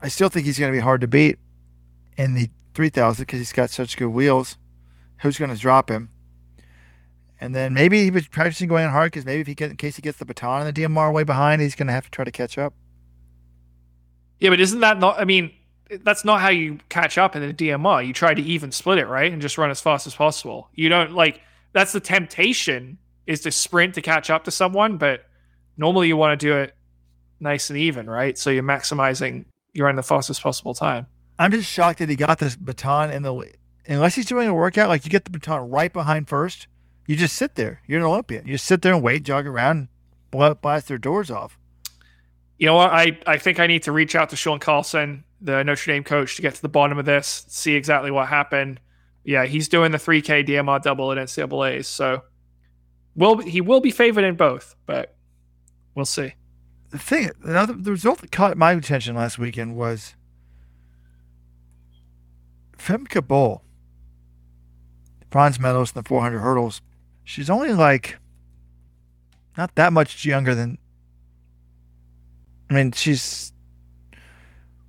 I 0.00 0.08
still 0.08 0.28
think 0.28 0.46
he's 0.46 0.58
going 0.58 0.72
to 0.72 0.76
be 0.76 0.82
hard 0.82 1.00
to 1.00 1.08
beat 1.08 1.38
in 2.16 2.34
the 2.34 2.48
3000 2.74 3.22
because 3.22 3.38
he's 3.38 3.52
got 3.52 3.70
such 3.70 3.96
good 3.96 4.08
wheels. 4.08 4.56
Who's 5.22 5.38
going 5.38 5.50
to 5.50 5.60
drop 5.60 5.90
him? 5.90 6.10
And 7.40 7.54
then 7.54 7.72
maybe 7.72 8.04
he 8.04 8.10
was 8.10 8.26
practicing 8.26 8.68
going 8.68 8.88
hard 8.88 9.12
because 9.12 9.24
maybe 9.24 9.40
if 9.40 9.46
he 9.46 9.54
get, 9.54 9.70
in 9.70 9.76
case 9.76 9.96
he 9.96 10.02
gets 10.02 10.18
the 10.18 10.24
baton 10.24 10.66
and 10.66 10.74
the 10.74 10.82
DMR 10.82 11.12
way 11.12 11.24
behind, 11.24 11.62
he's 11.62 11.74
going 11.74 11.86
to 11.86 11.92
have 11.92 12.04
to 12.04 12.10
try 12.10 12.24
to 12.24 12.32
catch 12.32 12.58
up. 12.58 12.74
Yeah, 14.40 14.50
but 14.50 14.60
isn't 14.60 14.80
that 14.80 14.98
not? 14.98 15.20
I 15.20 15.24
mean, 15.24 15.52
that's 16.02 16.24
not 16.24 16.40
how 16.40 16.50
you 16.50 16.78
catch 16.88 17.18
up 17.18 17.34
in 17.34 17.42
a 17.42 17.52
DMR. 17.52 18.06
You 18.06 18.12
try 18.12 18.34
to 18.34 18.42
even 18.42 18.72
split 18.72 18.98
it, 18.98 19.06
right, 19.06 19.32
and 19.32 19.40
just 19.40 19.58
run 19.58 19.70
as 19.70 19.80
fast 19.80 20.06
as 20.06 20.14
possible. 20.14 20.68
You 20.74 20.88
don't 20.88 21.12
like 21.12 21.40
that's 21.72 21.92
the 21.92 22.00
temptation 22.00 22.98
is 23.26 23.40
to 23.42 23.50
sprint 23.50 23.94
to 23.94 24.02
catch 24.02 24.30
up 24.30 24.44
to 24.44 24.50
someone, 24.50 24.96
but 24.96 25.26
normally 25.76 26.08
you 26.08 26.16
want 26.16 26.38
to 26.38 26.46
do 26.46 26.56
it 26.56 26.74
nice 27.40 27.70
and 27.70 27.78
even, 27.78 28.08
right? 28.08 28.36
So 28.38 28.50
you're 28.50 28.62
maximizing 28.62 29.44
you're 29.72 29.86
running 29.86 29.96
the 29.96 30.02
fastest 30.02 30.42
possible 30.42 30.74
time. 30.74 31.06
I'm 31.38 31.52
just 31.52 31.70
shocked 31.70 32.00
that 32.00 32.08
he 32.08 32.16
got 32.16 32.38
this 32.38 32.56
baton 32.56 33.10
in 33.10 33.22
the 33.22 33.52
unless 33.86 34.14
he's 34.14 34.26
doing 34.26 34.48
a 34.48 34.54
workout 34.54 34.88
like 34.88 35.04
you 35.04 35.10
get 35.10 35.24
the 35.24 35.30
baton 35.30 35.70
right 35.70 35.92
behind 35.92 36.28
first. 36.28 36.66
You 37.06 37.16
just 37.16 37.36
sit 37.36 37.54
there. 37.54 37.80
You're 37.86 38.00
an 38.00 38.06
Olympian. 38.06 38.46
You 38.46 38.54
just 38.54 38.66
sit 38.66 38.82
there 38.82 38.92
and 38.92 39.02
wait, 39.02 39.22
jog 39.22 39.46
around, 39.46 39.88
blast 40.30 40.88
their 40.88 40.98
doors 40.98 41.30
off. 41.30 41.58
You 42.58 42.66
know 42.66 42.74
what? 42.74 42.90
I, 42.90 43.18
I 43.26 43.38
think 43.38 43.60
I 43.60 43.66
need 43.66 43.84
to 43.84 43.92
reach 43.92 44.14
out 44.14 44.30
to 44.30 44.36
Sean 44.36 44.58
Carlson, 44.58 45.24
the 45.40 45.62
Notre 45.62 45.92
Dame 45.92 46.04
coach, 46.04 46.36
to 46.36 46.42
get 46.42 46.54
to 46.54 46.62
the 46.62 46.68
bottom 46.68 46.98
of 46.98 47.04
this, 47.04 47.44
see 47.48 47.74
exactly 47.74 48.10
what 48.10 48.28
happened. 48.28 48.80
Yeah, 49.24 49.44
he's 49.44 49.68
doing 49.68 49.92
the 49.92 49.98
3K 49.98 50.46
DMR 50.46 50.82
double 50.82 51.12
at 51.12 51.18
NCAA's, 51.18 51.86
so 51.86 52.22
will 53.14 53.38
he 53.38 53.60
will 53.60 53.80
be 53.80 53.90
favored 53.90 54.24
in 54.24 54.36
both, 54.36 54.74
but 54.86 55.16
we'll 55.94 56.06
see. 56.06 56.34
The 56.90 56.98
thing, 56.98 57.30
another 57.44 57.74
the 57.74 57.90
result 57.90 58.20
that 58.20 58.32
caught 58.32 58.56
my 58.56 58.72
attention 58.72 59.14
last 59.14 59.38
weekend 59.38 59.76
was 59.76 60.14
Femke 62.78 63.26
Bol, 63.26 63.62
bronze 65.28 65.60
medalist 65.60 65.94
in 65.94 66.02
the 66.02 66.08
400 66.08 66.38
hurdles. 66.38 66.80
She's 67.24 67.50
only 67.50 67.72
like 67.72 68.16
not 69.58 69.74
that 69.74 69.92
much 69.92 70.24
younger 70.24 70.54
than. 70.54 70.78
I 72.70 72.74
mean, 72.74 72.92
she's 72.92 73.52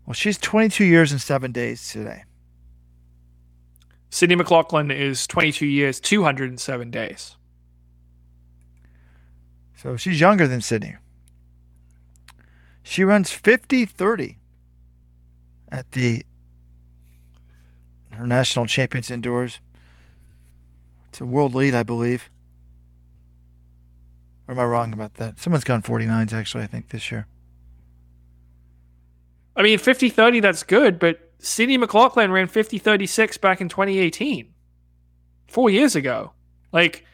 well, 0.09 0.15
she's 0.15 0.39
22 0.39 0.85
years 0.85 1.11
and 1.11 1.21
seven 1.21 1.51
days 1.51 1.87
today. 1.91 2.23
Sydney 4.09 4.33
McLaughlin 4.33 4.89
is 4.89 5.27
22 5.27 5.67
years, 5.67 5.99
207 5.99 6.89
days. 6.89 7.35
So 9.75 9.97
she's 9.97 10.19
younger 10.19 10.47
than 10.47 10.61
Sydney. 10.61 10.95
She 12.81 13.03
runs 13.03 13.29
50 13.29 13.85
30 13.85 14.39
at 15.71 15.91
the 15.91 16.23
her 18.13 18.25
national 18.25 18.65
champions 18.65 19.11
indoors. 19.11 19.59
It's 21.09 21.21
a 21.21 21.25
world 21.25 21.53
lead, 21.53 21.75
I 21.75 21.83
believe. 21.83 22.31
Or 24.47 24.53
am 24.55 24.59
I 24.59 24.65
wrong 24.65 24.91
about 24.91 25.13
that? 25.13 25.39
Someone's 25.39 25.63
gone 25.63 25.83
49s 25.83 26.33
actually, 26.33 26.63
I 26.63 26.67
think, 26.67 26.89
this 26.89 27.11
year. 27.11 27.27
I 29.59 29.61
mean, 29.61 29.77
50 29.77 30.07
30, 30.07 30.39
that's 30.39 30.63
good, 30.63 30.97
but 30.99 31.19
Sydney 31.39 31.77
McLaughlin 31.77 32.31
ran 32.31 32.47
50 32.47 32.77
36 32.77 33.37
back 33.37 33.59
in 33.59 33.67
2018, 33.67 34.53
four 35.49 35.69
years 35.69 35.97
ago. 35.97 36.31
Like, 36.71 37.05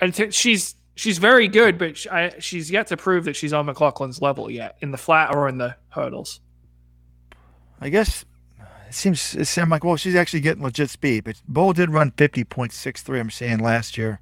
and 0.00 0.14
t- 0.14 0.30
she's 0.30 0.74
she's 0.94 1.18
very 1.18 1.46
good, 1.46 1.76
but 1.76 2.06
I, 2.10 2.32
she's 2.38 2.70
yet 2.70 2.86
to 2.86 2.96
prove 2.96 3.24
that 3.24 3.36
she's 3.36 3.52
on 3.52 3.66
McLaughlin's 3.66 4.22
level 4.22 4.50
yet 4.50 4.76
in 4.80 4.92
the 4.92 4.96
flat 4.96 5.34
or 5.34 5.46
in 5.46 5.58
the 5.58 5.76
hurdles. 5.90 6.40
I 7.82 7.90
guess 7.90 8.24
it 8.88 8.94
seems 8.94 9.34
it 9.34 9.44
seems 9.44 9.68
like 9.68 9.84
well, 9.84 9.96
she's 9.96 10.14
actually 10.14 10.40
getting 10.40 10.62
legit 10.62 10.88
speed. 10.88 11.24
But 11.24 11.42
Bol 11.46 11.74
did 11.74 11.90
run 11.90 12.12
50.63. 12.12 13.20
I'm 13.20 13.30
saying 13.30 13.58
last 13.58 13.98
year, 13.98 14.20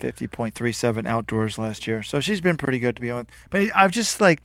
50.37 0.00 1.06
outdoors 1.06 1.58
last 1.58 1.86
year. 1.86 2.02
So 2.02 2.18
she's 2.18 2.40
been 2.40 2.56
pretty 2.56 2.80
good 2.80 2.96
to 2.96 3.02
be 3.02 3.10
honest. 3.12 3.30
But 3.50 3.68
I've 3.72 3.92
just 3.92 4.20
like, 4.20 4.42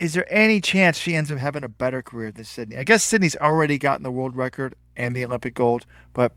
is 0.00 0.14
there 0.14 0.26
any 0.32 0.60
chance 0.60 0.98
she 0.98 1.14
ends 1.14 1.30
up 1.30 1.38
having 1.38 1.64
a 1.64 1.68
better 1.68 2.02
career 2.02 2.32
than 2.32 2.44
Sydney? 2.44 2.76
I 2.76 2.84
guess 2.84 3.04
Sydney's 3.04 3.36
already 3.36 3.78
gotten 3.78 4.02
the 4.02 4.10
world 4.10 4.36
record 4.36 4.74
and 4.96 5.14
the 5.14 5.24
Olympic 5.24 5.54
gold, 5.54 5.86
but 6.12 6.32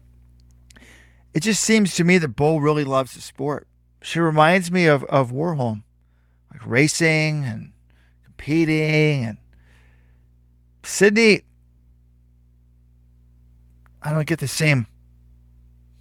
it 1.34 1.42
just 1.42 1.64
seems 1.64 1.96
to 1.96 2.04
me 2.04 2.18
that 2.18 2.30
Bol 2.30 2.62
really 2.62 2.84
loves 2.84 3.14
the 3.14 3.22
sport. 3.22 3.68
She 4.02 4.20
reminds 4.20 4.72
me 4.72 4.86
of 4.86 5.04
of 5.06 5.32
Warholm, 5.32 5.84
like 6.52 6.66
racing 6.66 7.44
and 7.44 7.74
competing 8.24 9.26
and 9.26 9.38
Sydney, 10.88 11.42
I 14.02 14.12
don't 14.12 14.26
get 14.26 14.40
the 14.40 14.48
same. 14.48 14.88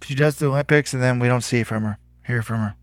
She 0.01 0.15
does 0.15 0.37
the 0.37 0.47
Olympics, 0.47 0.93
and 0.93 1.03
then 1.03 1.19
we 1.19 1.27
don't 1.27 1.41
see 1.41 1.63
from 1.63 1.83
her, 1.83 1.97
hear 2.25 2.41
from 2.41 2.59
her. 2.59 2.75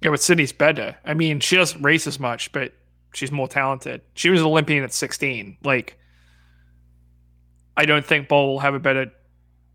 Yeah, 0.00 0.10
but 0.10 0.22
Sydney's 0.22 0.52
better. 0.52 0.96
I 1.04 1.14
mean, 1.14 1.40
she 1.40 1.56
doesn't 1.56 1.82
race 1.82 2.06
as 2.06 2.20
much, 2.20 2.52
but 2.52 2.72
she's 3.12 3.30
more 3.30 3.48
talented. 3.48 4.02
She 4.14 4.30
was 4.30 4.40
an 4.40 4.46
Olympian 4.46 4.84
at 4.84 4.92
16. 4.92 5.58
Like, 5.62 5.98
I 7.76 7.84
don't 7.84 8.04
think 8.04 8.28
Bol 8.28 8.48
will 8.48 8.58
have 8.60 8.74
a 8.74 8.80
better. 8.80 9.12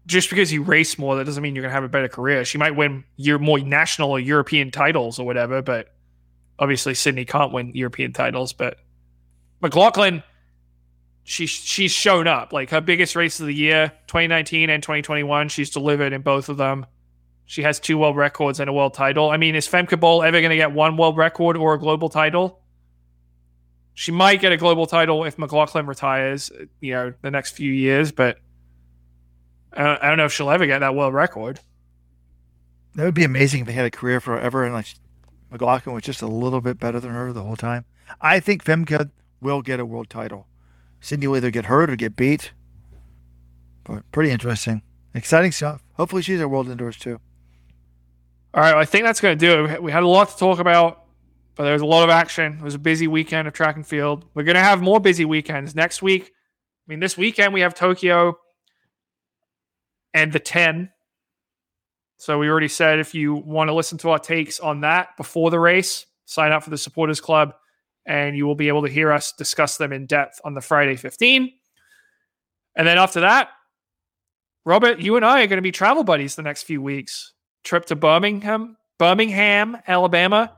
Just 0.05 0.29
because 0.29 0.53
you 0.53 0.63
race 0.63 0.97
more, 0.97 1.17
that 1.17 1.25
doesn't 1.25 1.43
mean 1.43 1.55
you're 1.55 1.65
to 1.65 1.69
have 1.69 1.83
a 1.83 1.89
better 1.89 2.07
career. 2.07 2.45
She 2.45 2.57
might 2.57 2.75
win 2.75 3.03
your 3.17 3.39
more 3.39 3.59
national 3.59 4.11
or 4.11 4.19
European 4.19 4.71
titles 4.71 5.19
or 5.19 5.25
whatever, 5.25 5.61
but 5.61 5.93
obviously 6.57 6.93
Sydney 6.93 7.25
can't 7.25 7.51
win 7.51 7.73
European 7.75 8.13
titles. 8.13 8.53
But 8.53 8.77
McLaughlin, 9.61 10.23
she's 11.23 11.49
she's 11.49 11.91
shown 11.91 12.25
up. 12.25 12.53
Like 12.53 12.69
her 12.69 12.79
biggest 12.79 13.15
race 13.15 13.39
of 13.41 13.47
the 13.47 13.53
year, 13.53 13.91
2019 14.07 14.69
and 14.69 14.81
2021, 14.81 15.49
she's 15.49 15.69
delivered 15.69 16.13
in 16.13 16.21
both 16.21 16.47
of 16.47 16.55
them. 16.55 16.85
She 17.45 17.63
has 17.63 17.79
two 17.79 17.97
world 17.97 18.15
records 18.15 18.59
and 18.59 18.69
a 18.69 18.73
world 18.73 18.93
title. 18.93 19.29
I 19.29 19.37
mean, 19.37 19.55
is 19.55 19.67
Femke 19.67 19.99
Bol 19.99 20.23
ever 20.23 20.39
going 20.39 20.51
to 20.51 20.57
get 20.57 20.71
one 20.73 20.97
world 20.97 21.17
record 21.17 21.57
or 21.57 21.73
a 21.73 21.79
global 21.79 22.09
title? 22.09 22.61
She 23.97 24.11
might 24.11 24.41
get 24.41 24.51
a 24.51 24.57
global 24.57 24.85
title 24.85 25.23
if 25.23 25.39
McLaughlin 25.39 25.87
retires, 25.87 26.51
you 26.81 26.93
know, 26.93 27.13
the 27.23 27.31
next 27.31 27.53
few 27.53 27.71
years, 27.71 28.11
but 28.11 28.37
I 29.73 29.83
don't, 29.83 30.03
I 30.03 30.07
don't 30.09 30.17
know 30.19 30.25
if 30.25 30.31
she'll 30.31 30.51
ever 30.51 30.67
get 30.67 30.77
that 30.81 30.93
world 30.93 31.15
record. 31.15 31.61
That 32.93 33.05
would 33.05 33.15
be 33.15 33.23
amazing 33.23 33.61
if 33.61 33.65
they 33.65 33.73
had 33.73 33.85
a 33.87 33.89
career 33.89 34.21
forever 34.21 34.63
and 34.63 34.75
like 34.75 34.85
McLaughlin 35.49 35.95
was 35.95 36.03
just 36.03 36.21
a 36.21 36.27
little 36.27 36.61
bit 36.61 36.77
better 36.77 36.99
than 36.99 37.09
her 37.09 37.33
the 37.33 37.41
whole 37.41 37.55
time. 37.55 37.85
I 38.21 38.39
think 38.39 38.63
Femke 38.63 39.09
will 39.41 39.63
get 39.63 39.79
a 39.79 39.85
world 39.85 40.11
title. 40.11 40.45
Sydney 41.01 41.25
will 41.25 41.37
either 41.37 41.49
get 41.49 41.65
hurt 41.65 41.89
or 41.89 41.95
get 41.95 42.15
beat. 42.15 42.51
But 43.83 44.03
pretty 44.11 44.29
interesting. 44.29 44.83
Exciting 45.15 45.51
stuff. 45.51 45.83
Hopefully 45.93 46.21
she's 46.21 46.39
at 46.39 46.51
World 46.51 46.69
Indoors 46.69 46.97
too. 46.97 47.19
All 48.53 48.61
right, 48.61 48.73
well, 48.73 48.81
I 48.81 48.85
think 48.85 49.05
that's 49.05 49.21
going 49.21 49.35
to 49.35 49.43
do 49.43 49.65
it. 49.65 49.81
We 49.81 49.91
had 49.91 50.03
a 50.03 50.07
lot 50.07 50.29
to 50.29 50.37
talk 50.37 50.59
about, 50.59 51.06
but 51.57 51.63
there 51.63 51.73
was 51.73 51.81
a 51.81 51.87
lot 51.87 52.03
of 52.03 52.11
action. 52.11 52.53
It 52.53 52.63
was 52.63 52.75
a 52.75 52.79
busy 52.79 53.07
weekend 53.07 53.47
of 53.47 53.53
track 53.53 53.75
and 53.75 53.85
field. 53.85 54.25
We're 54.35 54.43
going 54.43 54.55
to 54.55 54.61
have 54.61 54.79
more 54.79 54.99
busy 54.99 55.25
weekends 55.25 55.75
next 55.75 56.03
week. 56.03 56.25
I 56.25 56.85
mean, 56.87 56.99
this 56.99 57.17
weekend 57.17 57.51
we 57.51 57.61
have 57.61 57.73
Tokyo 57.73 58.37
and 60.13 60.31
the 60.31 60.39
10. 60.39 60.91
So 62.17 62.37
we 62.37 62.47
already 62.47 62.67
said 62.67 62.99
if 62.99 63.15
you 63.15 63.33
want 63.33 63.69
to 63.69 63.73
listen 63.73 63.97
to 63.99 64.11
our 64.11 64.19
takes 64.19 64.59
on 64.59 64.81
that 64.81 65.17
before 65.17 65.49
the 65.49 65.59
race, 65.59 66.05
sign 66.25 66.51
up 66.51 66.63
for 66.63 66.69
the 66.69 66.77
supporters 66.77 67.19
club 67.19 67.53
and 68.05 68.37
you 68.37 68.45
will 68.45 68.55
be 68.55 68.67
able 68.67 68.83
to 68.83 68.89
hear 68.89 69.11
us 69.11 69.31
discuss 69.31 69.77
them 69.77 69.91
in 69.91 70.05
depth 70.05 70.39
on 70.45 70.53
the 70.53 70.61
Friday 70.61 70.95
15. 70.95 71.51
And 72.75 72.87
then 72.87 72.99
after 72.99 73.21
that, 73.21 73.49
Robert, 74.63 74.99
you 74.99 75.15
and 75.15 75.25
I 75.25 75.41
are 75.41 75.47
going 75.47 75.57
to 75.57 75.63
be 75.63 75.71
travel 75.71 76.03
buddies 76.03 76.35
the 76.35 76.43
next 76.43 76.63
few 76.63 76.83
weeks. 76.83 77.33
Trip 77.63 77.85
to 77.85 77.95
Birmingham, 77.95 78.77
Birmingham, 78.99 79.77
Alabama 79.87 80.56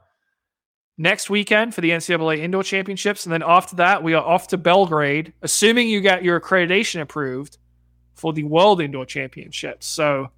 next 1.00 1.30
weekend 1.30 1.74
for 1.74 1.82
the 1.82 1.92
NCAA 1.92 2.40
Indoor 2.40 2.62
Championships. 2.62 3.26
And 3.26 3.34
then 3.34 3.42
after 3.42 3.78
that, 3.78 4.04
we 4.04 4.14
are 4.14 4.24
off 4.24 4.50
to 4.50 4.58
Belgrade, 4.58 5.34
assuming 5.42 5.88
you 5.88 6.02
got 6.02 6.24
your 6.24 6.40
accreditation 6.40 7.02
approved 7.02 7.58
for 8.14 8.34
the 8.34 8.44
World 8.44 8.82
Indoor 8.82 9.06
Championships. 9.06 9.88
So 9.88 10.30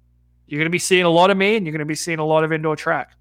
you're 0.46 0.58
going 0.58 0.66
to 0.66 0.70
be 0.70 0.78
seeing 0.78 1.04
a 1.04 1.10
lot 1.10 1.30
of 1.30 1.36
me 1.36 1.56
and 1.56 1.66
you're 1.66 1.72
going 1.72 1.80
to 1.80 1.84
be 1.84 1.96
seeing 1.96 2.20
a 2.20 2.24
lot 2.24 2.44
of 2.44 2.52
indoor 2.52 2.76
track. 2.76 3.12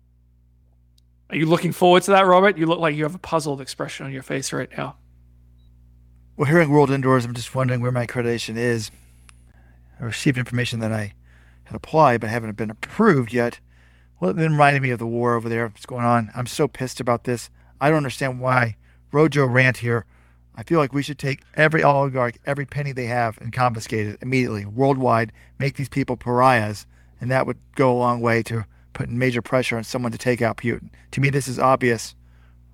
Are 1.31 1.35
you 1.35 1.47
looking 1.47 1.71
forward 1.71 2.03
to 2.03 2.11
that, 2.11 2.27
Robert? 2.27 2.57
You 2.57 2.67
look 2.67 2.79
like 2.79 2.95
you 2.95 3.03
have 3.03 3.15
a 3.15 3.19
puzzled 3.19 3.59
expression 3.59 4.05
on 4.05 4.11
your 4.11 4.21
face 4.21 4.53
right 4.53 4.69
now. 4.77 4.97
Well, 6.37 6.47
hearing 6.47 6.69
World 6.69 6.91
Indoors, 6.91 7.25
I'm 7.25 7.33
just 7.33 7.55
wondering 7.55 7.81
where 7.81 7.91
my 7.91 8.05
accreditation 8.05 8.55
is. 8.55 8.91
I 9.99 10.03
received 10.03 10.37
information 10.37 10.79
that 10.79 10.91
I 10.91 11.13
had 11.63 11.75
applied 11.75 12.21
but 12.21 12.29
haven't 12.29 12.55
been 12.57 12.69
approved 12.69 13.33
yet. 13.33 13.59
Well, 14.21 14.29
it 14.29 14.37
reminded 14.37 14.83
me 14.83 14.91
of 14.91 14.99
the 14.99 15.07
war 15.07 15.33
over 15.33 15.49
there. 15.49 15.67
What's 15.67 15.87
going 15.87 16.05
on? 16.05 16.29
I'm 16.35 16.45
so 16.45 16.67
pissed 16.67 16.99
about 16.99 17.23
this. 17.23 17.49
I 17.81 17.89
don't 17.89 17.97
understand 17.97 18.39
why. 18.39 18.77
Rojo 19.11 19.47
rant 19.47 19.77
here. 19.77 20.05
I 20.55 20.61
feel 20.61 20.77
like 20.77 20.93
we 20.93 21.01
should 21.01 21.17
take 21.17 21.41
every 21.55 21.81
oligarch, 21.81 22.37
every 22.45 22.67
penny 22.67 22.91
they 22.91 23.07
have, 23.07 23.39
and 23.41 23.51
confiscate 23.51 24.05
it 24.05 24.19
immediately, 24.21 24.63
worldwide, 24.63 25.31
make 25.57 25.75
these 25.75 25.89
people 25.89 26.17
pariahs, 26.17 26.85
and 27.19 27.31
that 27.31 27.47
would 27.47 27.57
go 27.73 27.91
a 27.91 27.97
long 27.97 28.21
way 28.21 28.43
to 28.43 28.65
putting 28.93 29.17
major 29.17 29.41
pressure 29.41 29.75
on 29.75 29.83
someone 29.83 30.11
to 30.11 30.19
take 30.19 30.41
out 30.41 30.57
Putin. 30.57 30.89
To 31.11 31.21
me, 31.21 31.31
this 31.31 31.47
is 31.47 31.57
obvious. 31.57 32.13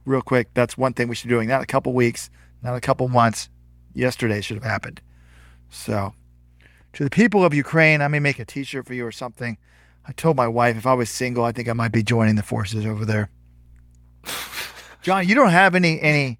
Real 0.03 0.21
quick, 0.21 0.49
that's 0.53 0.77
one 0.77 0.93
thing 0.93 1.07
we 1.07 1.15
should 1.15 1.29
be 1.29 1.35
doing. 1.35 1.47
Not 1.47 1.63
a 1.63 1.67
couple 1.67 1.93
weeks, 1.93 2.29
not 2.61 2.75
a 2.75 2.81
couple 2.81 3.07
months. 3.07 3.47
Yesterday 3.93 4.41
should 4.41 4.57
have 4.57 4.65
happened. 4.65 4.99
So, 5.69 6.13
to 6.91 7.05
the 7.05 7.09
people 7.09 7.45
of 7.45 7.53
Ukraine, 7.53 8.01
I 8.01 8.09
may 8.09 8.19
make 8.19 8.39
a 8.39 8.45
T-shirt 8.45 8.85
for 8.85 8.93
you 8.93 9.05
or 9.05 9.13
something. 9.13 9.57
I 10.07 10.13
told 10.13 10.37
my 10.37 10.47
wife 10.47 10.77
if 10.77 10.85
I 10.85 10.93
was 10.93 11.09
single, 11.09 11.43
I 11.43 11.51
think 11.51 11.67
I 11.67 11.73
might 11.73 11.91
be 11.91 12.01
joining 12.01 12.35
the 12.35 12.43
forces 12.43 12.85
over 12.85 13.03
there. 13.03 13.29
John, 15.01 15.27
you 15.27 15.35
don't 15.35 15.49
have 15.49 15.75
any 15.75 15.99
any 16.01 16.39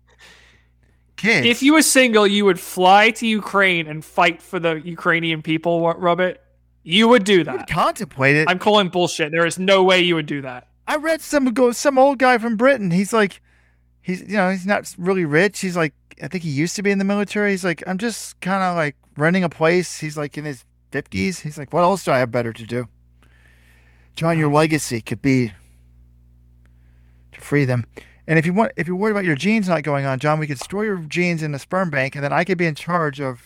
kids. 1.18 1.46
If 1.46 1.62
you 1.62 1.74
were 1.74 1.82
single, 1.82 2.26
you 2.26 2.46
would 2.46 2.60
fly 2.60 3.12
to 3.12 3.28
Ukraine 3.28 3.88
and 3.88 4.04
fight 4.04 4.42
for 4.42 4.60
the 4.60 4.76
Ukrainian 4.76 5.42
people, 5.42 5.82
Robert. 5.82 6.40
You 6.84 7.10
would 7.10 7.26
do 7.26 7.44
that. 7.44 7.68
contemplate 7.68 8.38
it. 8.38 8.50
I'm 8.50 8.60
calling 8.60 8.88
bullshit. 8.88 9.32
There 9.32 9.46
is 9.46 9.60
no 9.60 9.84
way 9.84 10.00
you 10.00 10.16
would 10.16 10.26
do 10.26 10.42
that. 10.44 10.70
I 10.88 10.96
read 10.96 11.20
some 11.20 11.46
go 11.54 11.74
some 11.74 11.98
old 11.98 12.20
guy 12.20 12.38
from 12.38 12.56
Britain. 12.56 12.92
He's 12.92 13.12
like, 13.12 13.42
he's 14.02 14.22
you 14.22 14.38
know 14.38 14.50
he's 14.50 14.66
not 14.66 14.96
really 14.98 15.26
rich. 15.26 15.60
He's 15.60 15.76
like 15.76 15.94
I 16.22 16.30
think 16.30 16.46
he 16.46 16.50
used 16.50 16.78
to 16.78 16.84
be 16.84 16.92
in 16.92 17.00
the 17.00 17.04
military. 17.04 17.52
He's 17.52 17.66
like 17.66 17.84
I'm 17.86 17.98
just 17.98 18.40
kind 18.40 18.64
of 18.64 18.78
like 18.78 18.96
renting 19.18 19.44
a 19.44 19.50
place. 19.50 20.00
He's 20.00 20.16
like 20.16 20.38
in 20.38 20.46
his 20.46 20.64
fifties. 20.92 21.42
He's 21.42 21.58
like, 21.58 21.74
what 21.74 21.82
else 21.82 22.06
do 22.06 22.12
I 22.12 22.20
have 22.20 22.32
better 22.32 22.54
to 22.54 22.66
do? 22.66 22.88
John, 24.18 24.40
your 24.40 24.52
legacy 24.52 25.00
could 25.00 25.22
be 25.22 25.54
to 27.32 27.40
free 27.40 27.66
them. 27.66 27.86
And 28.26 28.40
if 28.40 28.48
you 28.48 28.52
want, 28.52 28.72
if 28.76 28.88
you're 28.88 28.96
worried 28.96 29.12
about 29.12 29.26
your 29.26 29.36
genes 29.36 29.70
not 29.70 29.84
going 29.84 30.08
on, 30.08 30.18
John, 30.18 30.40
we 30.40 30.48
could 30.48 30.60
store 30.60 30.84
your 30.84 30.98
genes 30.98 31.44
in 31.44 31.54
a 31.54 31.60
sperm 31.60 31.92
bank, 31.92 32.16
and 32.16 32.24
then 32.24 32.34
I 32.34 32.44
could 32.44 32.58
be 32.58 32.66
in 32.66 32.74
charge 32.74 33.22
of 33.22 33.44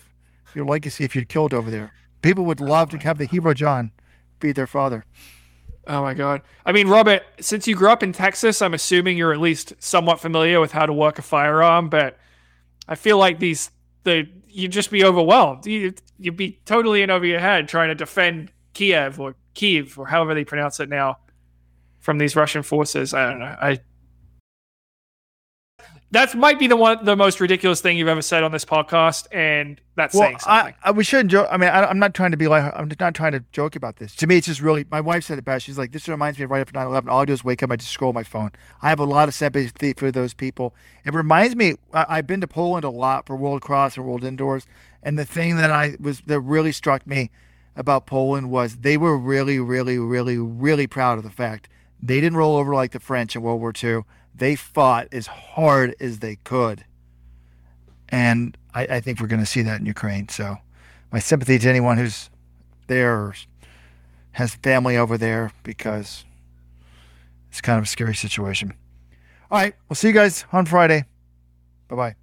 your 0.56 0.66
legacy 0.66 1.04
if 1.04 1.14
you're 1.14 1.26
killed 1.26 1.54
over 1.54 1.70
there. 1.70 1.92
People 2.22 2.46
would 2.46 2.62
love 2.62 2.90
to 2.92 2.98
have 3.00 3.18
the 3.18 3.26
hero 3.26 3.54
John 3.54 3.92
be 4.40 4.54
their 4.54 4.66
father. 4.66 5.04
Oh 5.88 6.02
my 6.04 6.14
god! 6.14 6.42
I 6.66 6.72
mean, 6.72 6.88
Robert, 6.88 7.24
since 7.42 7.68
you 7.68 7.76
grew 7.76 7.90
up 7.90 8.02
in 8.02 8.14
Texas, 8.14 8.62
I'm 8.62 8.74
assuming 8.74 9.18
you're 9.18 9.34
at 9.34 9.42
least 9.42 9.74
somewhat 9.80 10.22
familiar 10.22 10.62
with 10.62 10.72
how 10.72 10.86
to 10.86 10.94
work 10.94 11.20
a 11.20 11.22
firearm. 11.22 11.90
But 11.90 12.18
I 12.88 12.96
feel 12.96 13.18
like 13.18 13.40
these, 13.40 13.72
the 14.06 14.26
you'd 14.48 14.72
just 14.72 14.90
be 14.90 15.04
overwhelmed. 15.04 15.66
You, 15.66 15.94
you'd 16.18 16.38
be 16.38 16.62
totally 16.66 17.02
in 17.02 17.10
over 17.10 17.26
your 17.26 17.42
head 17.42 17.68
trying 17.68 17.90
to 17.90 17.96
defend 17.96 18.54
Kiev 18.74 19.20
or 19.20 19.36
Kiev 19.54 19.98
or 19.98 20.08
however 20.08 20.34
they 20.34 20.46
pronounce 20.46 20.80
it 20.80 20.90
now 20.90 21.18
from 22.00 22.18
these 22.18 22.36
Russian 22.36 22.64
forces. 22.64 23.14
I 23.14 23.30
don't 23.30 23.40
know. 23.40 23.56
I 23.60 23.80
that 26.12 26.36
might 26.36 26.60
be 26.60 26.68
the 26.68 26.76
one 26.76 27.04
the 27.06 27.16
most 27.16 27.40
ridiculous 27.40 27.80
thing 27.80 27.98
you've 27.98 28.10
ever 28.10 28.22
said 28.22 28.44
on 28.44 28.52
this 28.52 28.66
podcast, 28.66 29.28
and 29.32 29.80
that's 29.96 30.14
well, 30.14 30.24
saying 30.24 30.40
something. 30.40 30.76
I, 30.84 30.90
I, 30.90 30.92
we 30.92 31.06
shouldn't 31.06 31.32
joke. 31.32 31.48
I 31.50 31.56
mean, 31.56 31.70
I, 31.70 31.90
am 31.90 32.00
not 32.00 32.14
trying 32.14 32.32
to 32.32 32.38
be 32.38 32.50
like 32.50 32.70
I'm 32.76 32.92
not 33.00 33.16
trying 33.16 33.32
to 33.32 33.44
joke 33.54 33.78
about 33.78 33.96
this. 33.96 34.14
To 34.18 34.28
me, 34.28 34.38
it's 34.38 34.48
just 34.48 34.62
really. 34.62 34.86
My 34.92 35.00
wife 35.00 35.24
said 35.24 35.38
it 35.38 35.46
best. 35.46 35.66
She's 35.66 35.78
like, 35.78 35.94
"This 35.94 36.10
reminds 36.10 36.38
me 36.38 36.44
of 36.44 36.52
right 36.52 36.60
after 36.60 36.74
9/11. 36.74 37.08
All 37.08 37.22
I 37.22 37.26
do 37.26 37.34
is 37.34 37.46
wake 37.46 37.64
up, 37.64 37.72
I 37.72 37.78
just 37.78 37.92
scroll 37.92 38.12
my 38.12 38.24
phone. 38.24 38.52
I 38.82 38.90
have 38.90 39.00
a 39.00 39.06
lot 39.06 39.30
of 39.30 39.34
sympathy 39.34 39.94
for 39.94 40.12
those 40.12 40.34
people. 40.34 40.76
It 41.06 41.14
reminds 41.14 41.56
me. 41.56 41.76
I, 41.94 42.06
I've 42.10 42.28
been 42.28 42.42
to 42.42 42.48
Poland 42.48 42.84
a 42.84 42.90
lot 42.90 43.26
for 43.26 43.38
World 43.38 43.62
Cross 43.62 43.96
and 43.96 44.06
World 44.06 44.26
Indoors, 44.26 44.68
and 45.02 45.18
the 45.18 45.26
thing 45.26 45.56
that 45.58 45.72
I 45.72 45.96
was 45.98 46.22
that 46.26 46.42
really 46.42 46.74
struck 46.74 47.08
me 47.08 47.32
about 47.76 48.06
Poland 48.06 48.52
was 48.52 48.78
they 48.78 48.98
were 48.98 49.18
really, 49.18 49.60
really, 49.60 49.98
really, 49.98 50.38
really 50.38 50.88
proud 50.88 51.18
of 51.18 51.24
the 51.24 51.30
fact 51.30 51.70
they 52.02 52.20
didn't 52.20 52.38
roll 52.38 52.58
over 52.58 52.74
like 52.74 52.92
the 52.92 53.00
French 53.00 53.36
in 53.36 53.42
World 53.42 53.62
War 53.62 53.74
II. 53.82 54.02
They 54.34 54.56
fought 54.56 55.08
as 55.12 55.28
hard 55.28 55.96
as 56.00 56.20
they 56.20 56.38
could. 56.38 56.86
And 58.10 58.58
I, 58.74 58.84
I 58.84 59.00
think 59.00 59.20
we're 59.20 59.28
going 59.28 59.40
to 59.40 59.46
see 59.46 59.62
that 59.62 59.80
in 59.80 59.86
Ukraine. 59.86 60.28
So 60.30 60.58
my 61.12 61.20
sympathy 61.20 61.60
to 61.60 61.70
anyone 61.70 61.98
who's 61.98 62.30
there 62.88 63.14
or 63.14 63.36
has 64.34 64.56
family 64.56 64.98
over 64.98 65.18
there 65.18 65.52
because 65.64 66.26
it's 67.50 67.62
kind 67.62 67.78
of 67.78 67.84
a 67.84 67.88
scary 67.88 68.16
situation. 68.16 68.74
All 69.50 69.60
right. 69.60 69.76
We'll 69.88 69.96
see 69.96 70.08
you 70.08 70.14
guys 70.14 70.46
on 70.52 70.66
Friday. 70.66 71.06
Bye 71.88 71.96
bye. 71.96 72.16